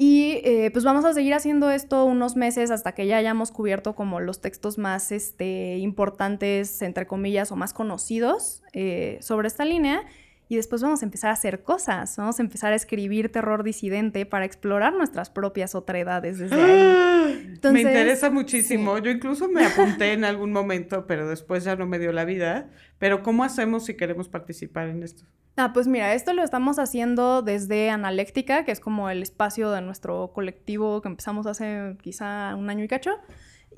Y 0.00 0.40
eh, 0.44 0.70
pues 0.72 0.84
vamos 0.84 1.04
a 1.04 1.12
seguir 1.12 1.34
haciendo 1.34 1.72
esto 1.72 2.04
unos 2.04 2.36
meses 2.36 2.70
hasta 2.70 2.92
que 2.92 3.08
ya 3.08 3.16
hayamos 3.16 3.50
cubierto 3.50 3.96
como 3.96 4.20
los 4.20 4.40
textos 4.40 4.78
más 4.78 5.10
este, 5.10 5.78
importantes, 5.78 6.82
entre 6.82 7.08
comillas, 7.08 7.50
o 7.50 7.56
más 7.56 7.72
conocidos 7.72 8.62
eh, 8.72 9.18
sobre 9.20 9.48
esta 9.48 9.64
línea. 9.64 10.02
Y 10.48 10.56
después 10.56 10.82
vamos 10.82 11.02
a 11.02 11.04
empezar 11.04 11.30
a 11.30 11.34
hacer 11.34 11.62
cosas, 11.62 12.16
vamos 12.16 12.38
a 12.38 12.42
empezar 12.42 12.72
a 12.72 12.76
escribir 12.76 13.30
terror 13.30 13.62
disidente 13.62 14.24
para 14.24 14.46
explorar 14.46 14.94
nuestras 14.94 15.28
propias 15.28 15.74
otredades 15.74 16.38
desde 16.38 16.62
ahí. 16.62 17.58
me 17.70 17.82
interesa 17.82 18.30
muchísimo. 18.30 18.96
Yo 18.98 19.10
incluso 19.10 19.48
me 19.48 19.66
apunté 19.66 20.14
en 20.14 20.24
algún 20.24 20.52
momento, 20.52 21.06
pero 21.06 21.28
después 21.28 21.64
ya 21.64 21.76
no 21.76 21.86
me 21.86 21.98
dio 21.98 22.12
la 22.12 22.24
vida. 22.24 22.70
Pero 22.98 23.22
¿cómo 23.22 23.44
hacemos 23.44 23.84
si 23.84 23.96
queremos 23.96 24.28
participar 24.28 24.88
en 24.88 25.02
esto? 25.02 25.24
Ah, 25.58 25.72
pues 25.74 25.88
mira, 25.88 26.14
esto 26.14 26.32
lo 26.34 26.44
estamos 26.44 26.78
haciendo 26.78 27.42
desde 27.42 27.90
Analéctica, 27.90 28.64
que 28.64 28.70
es 28.70 28.80
como 28.80 29.10
el 29.10 29.22
espacio 29.22 29.70
de 29.72 29.82
nuestro 29.82 30.30
colectivo 30.32 31.02
que 31.02 31.08
empezamos 31.08 31.46
hace 31.46 31.96
quizá 32.00 32.54
un 32.54 32.70
año 32.70 32.84
y 32.84 32.88
cacho. 32.88 33.18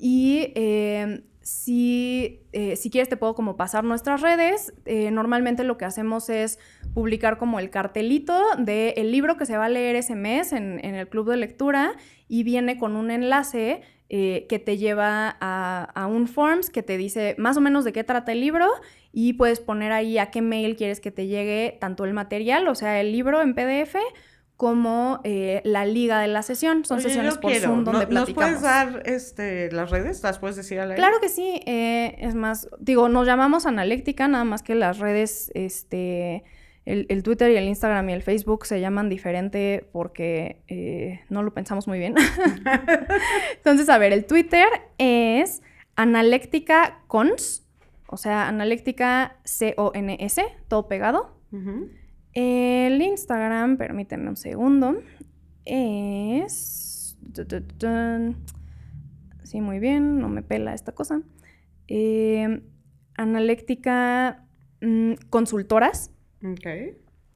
Y 0.03 0.51
eh, 0.55 1.21
si, 1.43 2.41
eh, 2.53 2.75
si 2.75 2.89
quieres 2.89 3.07
te 3.07 3.17
puedo 3.17 3.35
como 3.35 3.55
pasar 3.55 3.83
nuestras 3.83 4.21
redes. 4.21 4.73
Eh, 4.85 5.11
normalmente 5.11 5.63
lo 5.63 5.77
que 5.77 5.85
hacemos 5.85 6.27
es 6.29 6.57
publicar 6.95 7.37
como 7.37 7.59
el 7.59 7.69
cartelito 7.69 8.41
del 8.57 9.11
libro 9.11 9.37
que 9.37 9.45
se 9.45 9.57
va 9.57 9.65
a 9.65 9.69
leer 9.69 9.95
ese 9.95 10.15
mes 10.15 10.53
en, 10.53 10.83
el 10.83 11.07
club 11.07 11.29
de 11.29 11.37
lectura 11.37 11.93
y 12.27 12.41
viene 12.41 12.79
con 12.79 12.95
un 12.95 13.11
enlace 13.11 13.81
que 14.09 14.61
te 14.65 14.77
lleva 14.77 15.37
a, 15.39 15.83
a, 15.95 16.05
un 16.05 16.27
forms 16.27 16.69
que 16.69 16.83
te 16.83 16.97
dice 16.97 17.33
más 17.37 17.55
o 17.55 17.61
menos 17.61 17.85
de 17.85 17.93
qué 17.93 18.03
trata 18.03 18.33
el 18.33 18.41
libro 18.41 18.67
y 19.13 19.33
puedes 19.33 19.61
poner 19.61 19.93
ahí 19.93 20.17
a 20.17 20.31
qué 20.31 20.41
mail 20.41 20.75
quieres 20.75 20.99
que 20.99 21.11
te 21.11 21.27
llegue 21.27 21.77
tanto 21.79 22.03
el 22.03 22.11
material, 22.11 22.67
o 22.67 22.75
sea, 22.75 22.99
el 22.99 23.13
libro 23.13 23.41
en 23.41 23.55
PDF 23.55 23.95
como 24.61 25.21
eh, 25.23 25.59
la 25.63 25.87
liga 25.87 26.19
de 26.19 26.27
la 26.27 26.43
sesión. 26.43 26.85
Son 26.85 27.01
sesiones 27.01 27.39
por 27.39 27.51
Zoom 27.55 27.83
donde 27.83 28.05
platicamos. 28.05 28.27
¿Nos 28.27 28.33
puedes 28.35 28.61
dar 28.61 29.01
este, 29.07 29.71
las 29.71 29.89
redes? 29.89 30.21
¿Las 30.21 30.37
puedes 30.37 30.55
decir 30.55 30.79
a 30.79 30.85
la 30.85 30.93
Claro 30.93 31.19
que 31.19 31.29
sí. 31.29 31.63
Eh, 31.65 32.15
es 32.19 32.35
más, 32.35 32.69
digo, 32.77 33.09
nos 33.09 33.25
llamamos 33.25 33.65
Analéctica, 33.65 34.27
nada 34.27 34.43
más 34.43 34.61
que 34.61 34.75
las 34.75 34.99
redes, 34.99 35.51
este, 35.55 36.43
el, 36.85 37.23
Twitter 37.23 37.49
y 37.49 37.55
el 37.55 37.63
Instagram 37.63 38.07
y 38.11 38.13
el 38.13 38.21
Facebook 38.21 38.67
se 38.67 38.79
llaman 38.79 39.09
diferente 39.09 39.89
porque 39.91 40.61
eh, 40.67 41.21
no 41.29 41.41
lo 41.41 41.55
pensamos 41.55 41.87
muy 41.87 41.97
bien. 41.97 42.13
Entonces, 43.55 43.89
a 43.89 43.97
ver, 43.97 44.13
el 44.13 44.25
Twitter 44.25 44.67
es 44.99 45.63
Analéctica 45.95 46.99
Cons, 47.07 47.65
o 48.05 48.17
sea, 48.17 48.47
Analéctica 48.47 49.37
C-O-N-S, 49.43 50.43
todo 50.67 50.87
pegado. 50.87 51.35
El 52.33 53.01
Instagram, 53.01 53.77
permíteme 53.77 54.29
un 54.29 54.37
segundo, 54.37 55.01
es... 55.65 57.17
Sí, 59.43 59.59
muy 59.59 59.79
bien, 59.79 60.19
no 60.19 60.29
me 60.29 60.41
pela 60.41 60.73
esta 60.73 60.93
cosa. 60.93 61.21
Eh, 61.87 62.61
analéctica 63.15 64.45
mm, 64.81 65.13
Consultoras. 65.29 66.11
Ok. 66.41 66.67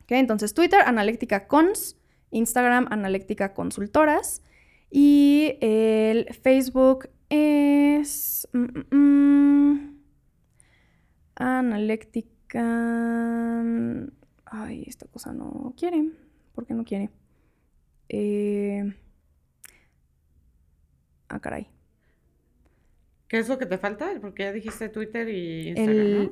Ok, 0.03 0.11
entonces 0.11 0.53
Twitter, 0.53 0.79
Analéctica 0.85 1.47
Cons, 1.47 1.97
Instagram, 2.31 2.87
Analéctica 2.89 3.53
Consultoras. 3.53 4.41
Y 4.89 5.57
el 5.59 6.33
Facebook 6.33 7.09
es... 7.29 8.47
Mm, 8.53 8.95
mm, 8.95 9.95
Analéctica 11.35 12.63
ay, 14.45 14.83
esta 14.87 15.07
cosa 15.07 15.33
no 15.33 15.73
quiere. 15.77 16.09
¿Por 16.53 16.65
qué 16.65 16.73
no 16.73 16.83
quiere? 16.83 17.09
Eh... 18.09 18.93
Ah, 21.27 21.39
caray. 21.39 21.67
¿Qué 23.27 23.39
es 23.39 23.49
lo 23.49 23.57
que 23.57 23.65
te 23.65 23.77
falta? 23.77 24.11
Porque 24.21 24.43
ya 24.43 24.51
dijiste 24.51 24.89
Twitter 24.89 25.27
y 25.29 25.69
Instagram, 25.69 26.31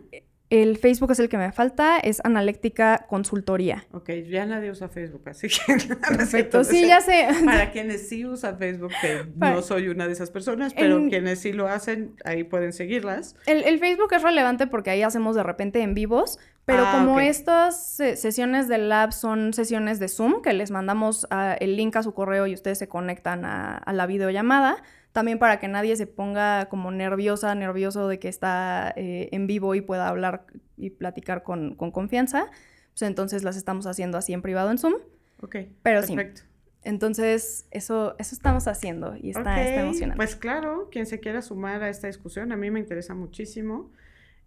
el 0.53 0.77
Facebook 0.77 1.11
es 1.11 1.19
el 1.19 1.29
que 1.29 1.37
me 1.39 1.51
falta, 1.51 1.97
es 1.97 2.21
Analéctica 2.23 3.07
Consultoría. 3.09 3.87
Ok, 3.91 4.11
ya 4.29 4.45
nadie 4.45 4.69
usa 4.69 4.87
Facebook, 4.87 5.23
así 5.25 5.47
que... 5.47 5.95
Perfecto, 6.07 6.63
sí, 6.63 6.85
ya 6.85 7.01
sé. 7.01 7.27
Para 7.43 7.71
quienes 7.71 8.07
sí 8.07 8.23
usan 8.23 8.59
Facebook, 8.59 8.91
que 9.01 9.25
no 9.35 9.63
soy 9.63 9.87
una 9.87 10.05
de 10.05 10.13
esas 10.13 10.29
personas, 10.29 10.75
pero 10.75 11.07
quienes 11.09 11.39
sí 11.39 11.53
lo 11.53 11.67
hacen, 11.67 12.15
ahí 12.23 12.43
pueden 12.43 12.71
seguirlas. 12.71 13.35
El, 13.47 13.79
Facebook 13.79 14.13
es 14.13 14.21
relevante 14.21 14.67
porque 14.67 14.91
ahí 14.91 15.01
hacemos 15.01 15.35
de 15.35 15.41
repente 15.41 15.81
en 15.81 15.95
vivos, 15.95 16.37
pero 16.65 16.83
ah, 16.85 16.93
como 16.97 17.19
estas 17.19 17.95
sesiones 17.95 18.67
del 18.67 18.89
lab 18.89 19.11
son 19.11 19.53
sesiones 19.53 19.99
de 19.99 20.07
Zoom, 20.07 20.41
que 20.41 20.53
les 20.53 20.71
mandamos 20.71 21.27
ah, 21.29 21.55
el 21.59 21.75
link 21.75 21.95
a 21.95 22.03
su 22.03 22.13
correo 22.13 22.47
y 22.47 22.53
ustedes 22.53 22.77
se 22.77 22.87
conectan 22.87 23.45
a, 23.45 23.77
a 23.77 23.93
la 23.93 24.05
videollamada, 24.05 24.83
también 25.13 25.37
para 25.37 25.59
que 25.59 25.67
nadie 25.67 25.95
se 25.95 26.07
ponga 26.07 26.67
como 26.69 26.91
nerviosa, 26.91 27.53
nervioso 27.53 28.07
de 28.07 28.19
que 28.19 28.27
está 28.27 28.91
eh, 28.97 29.29
en 29.31 29.45
vivo 29.45 29.75
y 29.75 29.81
pueda 29.81 30.07
hablar 30.07 30.47
y 30.75 30.89
platicar 30.89 31.43
con, 31.43 31.75
confianza. 31.75 32.47
Pues 32.89 33.03
entonces 33.03 33.43
las 33.43 33.55
estamos 33.55 33.85
haciendo 33.85 34.17
así 34.17 34.33
en 34.33 34.41
privado 34.41 34.71
en 34.71 34.79
Zoom. 34.79 34.95
Ok. 35.41 35.55
Pero 35.83 36.01
perfecto. 36.01 36.41
sí. 36.41 36.47
Entonces, 36.83 37.67
eso, 37.71 38.15
eso 38.19 38.35
estamos 38.35 38.67
haciendo 38.67 39.15
y 39.15 39.29
está, 39.29 39.63
emocionante. 39.79 40.17
Pues 40.17 40.35
claro, 40.35 40.89
quien 40.91 41.05
se 41.05 41.19
quiera 41.19 41.41
sumar 41.41 41.81
a 41.81 41.89
esta 41.89 42.07
discusión, 42.07 42.51
a 42.51 42.57
mí 42.57 42.71
me 42.71 42.79
interesa 42.79 43.13
muchísimo. 43.13 43.91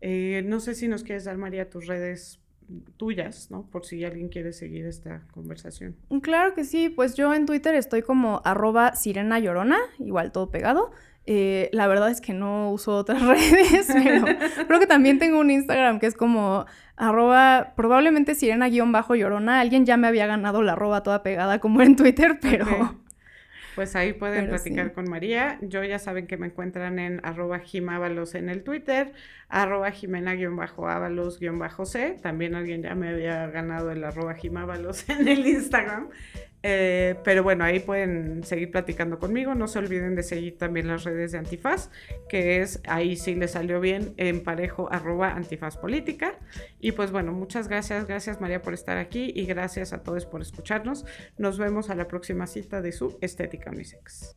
Eh, 0.01 0.43
no 0.47 0.61
sé 0.61 0.75
si 0.75 0.89
nos 0.89 1.03
quieres 1.03 1.25
dar, 1.25 1.37
María, 1.37 1.71
tus 1.71 1.87
redes 1.87 2.41
tuyas, 2.97 3.51
¿no? 3.51 3.67
Por 3.71 3.85
si 3.85 4.05
alguien 4.05 4.29
quiere 4.29 4.53
seguir 4.53 4.87
esta 4.87 5.23
conversación. 5.33 5.97
Claro 6.23 6.55
que 6.55 6.65
sí, 6.65 6.89
pues 6.89 7.15
yo 7.15 7.33
en 7.33 7.47
Twitter 7.47 7.75
estoy 7.75 8.03
como 8.03 8.41
arroba 8.45 8.95
sirena 8.97 9.39
llorona, 9.39 9.79
igual 9.99 10.33
todo 10.33 10.51
pegado. 10.51 10.91
Eh, 11.29 11.71
la 11.73 11.89
verdad 11.89 12.11
es 12.11 12.21
que 12.21 12.33
no 12.33 12.71
uso 12.71 12.97
otras 12.97 13.21
redes, 13.27 13.89
pero 13.93 14.25
creo 14.67 14.81
que 14.81 14.87
también 14.87 15.19
tengo 15.19 15.41
un 15.41 15.51
Instagram 15.51 15.99
que 15.99 16.07
es 16.07 16.15
como 16.15 16.67
arroba, 16.97 17.73
probablemente 17.77 18.35
sirena-llorona. 18.35 19.61
Alguien 19.61 19.87
ya 19.87 19.97
me 19.97 20.07
había 20.07 20.27
ganado 20.27 20.63
la 20.63 20.73
arroba 20.73 21.03
toda 21.03 21.23
pegada 21.23 21.59
como 21.59 21.83
en 21.83 21.97
Twitter, 21.97 22.39
pero... 22.41 23.06
Pues 23.77 23.95
ahí 23.95 24.13
pueden 24.15 24.49
platicar 24.49 24.93
con 24.95 25.09
María. 25.09 25.59
Yo 25.61 25.85
ya 25.85 25.99
saben 25.99 26.27
que 26.27 26.39
me 26.39 26.47
encuentran 26.47 26.99
en 26.99 27.21
arroba 27.23 27.59
jimábalos 27.59 28.35
en 28.35 28.49
el 28.49 28.65
Twitter, 28.65 29.13
arroba 29.51 29.93
jimena-ábalos-c. 29.93 32.17
También 32.23 32.55
alguien 32.55 32.83
ya 32.83 32.95
me 32.95 33.11
había 33.11 33.47
ganado 33.49 33.93
el 33.93 34.03
arroba 34.03 34.33
jimábalos 34.35 35.07
en 35.11 35.29
el 35.29 35.47
Instagram. 35.47 36.09
Eh, 36.69 37.15
pero 37.23 37.45
bueno, 37.45 37.63
ahí 37.63 37.79
pueden 37.79 38.43
seguir 38.43 38.73
platicando 38.73 39.21
conmigo. 39.21 39.55
No 39.55 39.69
se 39.69 39.79
olviden 39.79 40.17
de 40.17 40.25
seguir 40.25 40.59
también 40.59 40.89
las 40.89 41.05
redes 41.05 41.31
de 41.31 41.39
Antifaz, 41.39 41.91
que 42.29 42.61
es 42.61 42.81
ahí 42.89 43.15
sí 43.15 43.37
le 43.37 43.47
salió 43.47 43.81
bien 43.81 44.15
en 44.17 44.43
parejo 44.43 44.89
arroba 44.91 45.31
antifaz 45.31 45.77
política. 45.77 46.41
Y 46.81 46.91
pues 46.91 47.13
bueno, 47.13 47.31
muchas 47.31 47.69
gracias, 47.69 48.09
gracias 48.09 48.41
María 48.41 48.63
por 48.63 48.75
estar 48.75 48.99
aquí 48.99 49.33
y 49.33 49.47
gracias 49.47 49.93
a 49.93 50.03
todos 50.03 50.27
por 50.27 50.43
escucharnos. 50.43 51.05
Nos 51.39 51.57
vemos 51.57 51.89
a 51.89 51.95
la 51.95 52.09
próxima 52.09 52.49
cita 52.49 52.83
de 52.83 52.91
su 52.91 53.17
Estética 53.21 53.71
Unisex. 53.71 54.35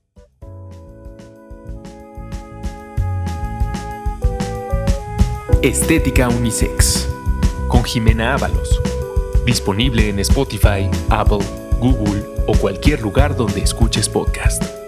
Estética 5.64 6.30
Unisex 6.30 7.10
con 7.70 7.84
Jimena 7.84 8.36
Ábalos. 8.36 8.80
Disponible 9.48 10.10
en 10.10 10.20
Spotify, 10.20 10.88
Apple, 11.10 11.40
Google 11.80 12.24
o 12.46 12.56
cualquier 12.58 13.02
lugar 13.02 13.36
donde 13.36 13.62
escuches 13.62 14.10
podcast. 14.10 14.79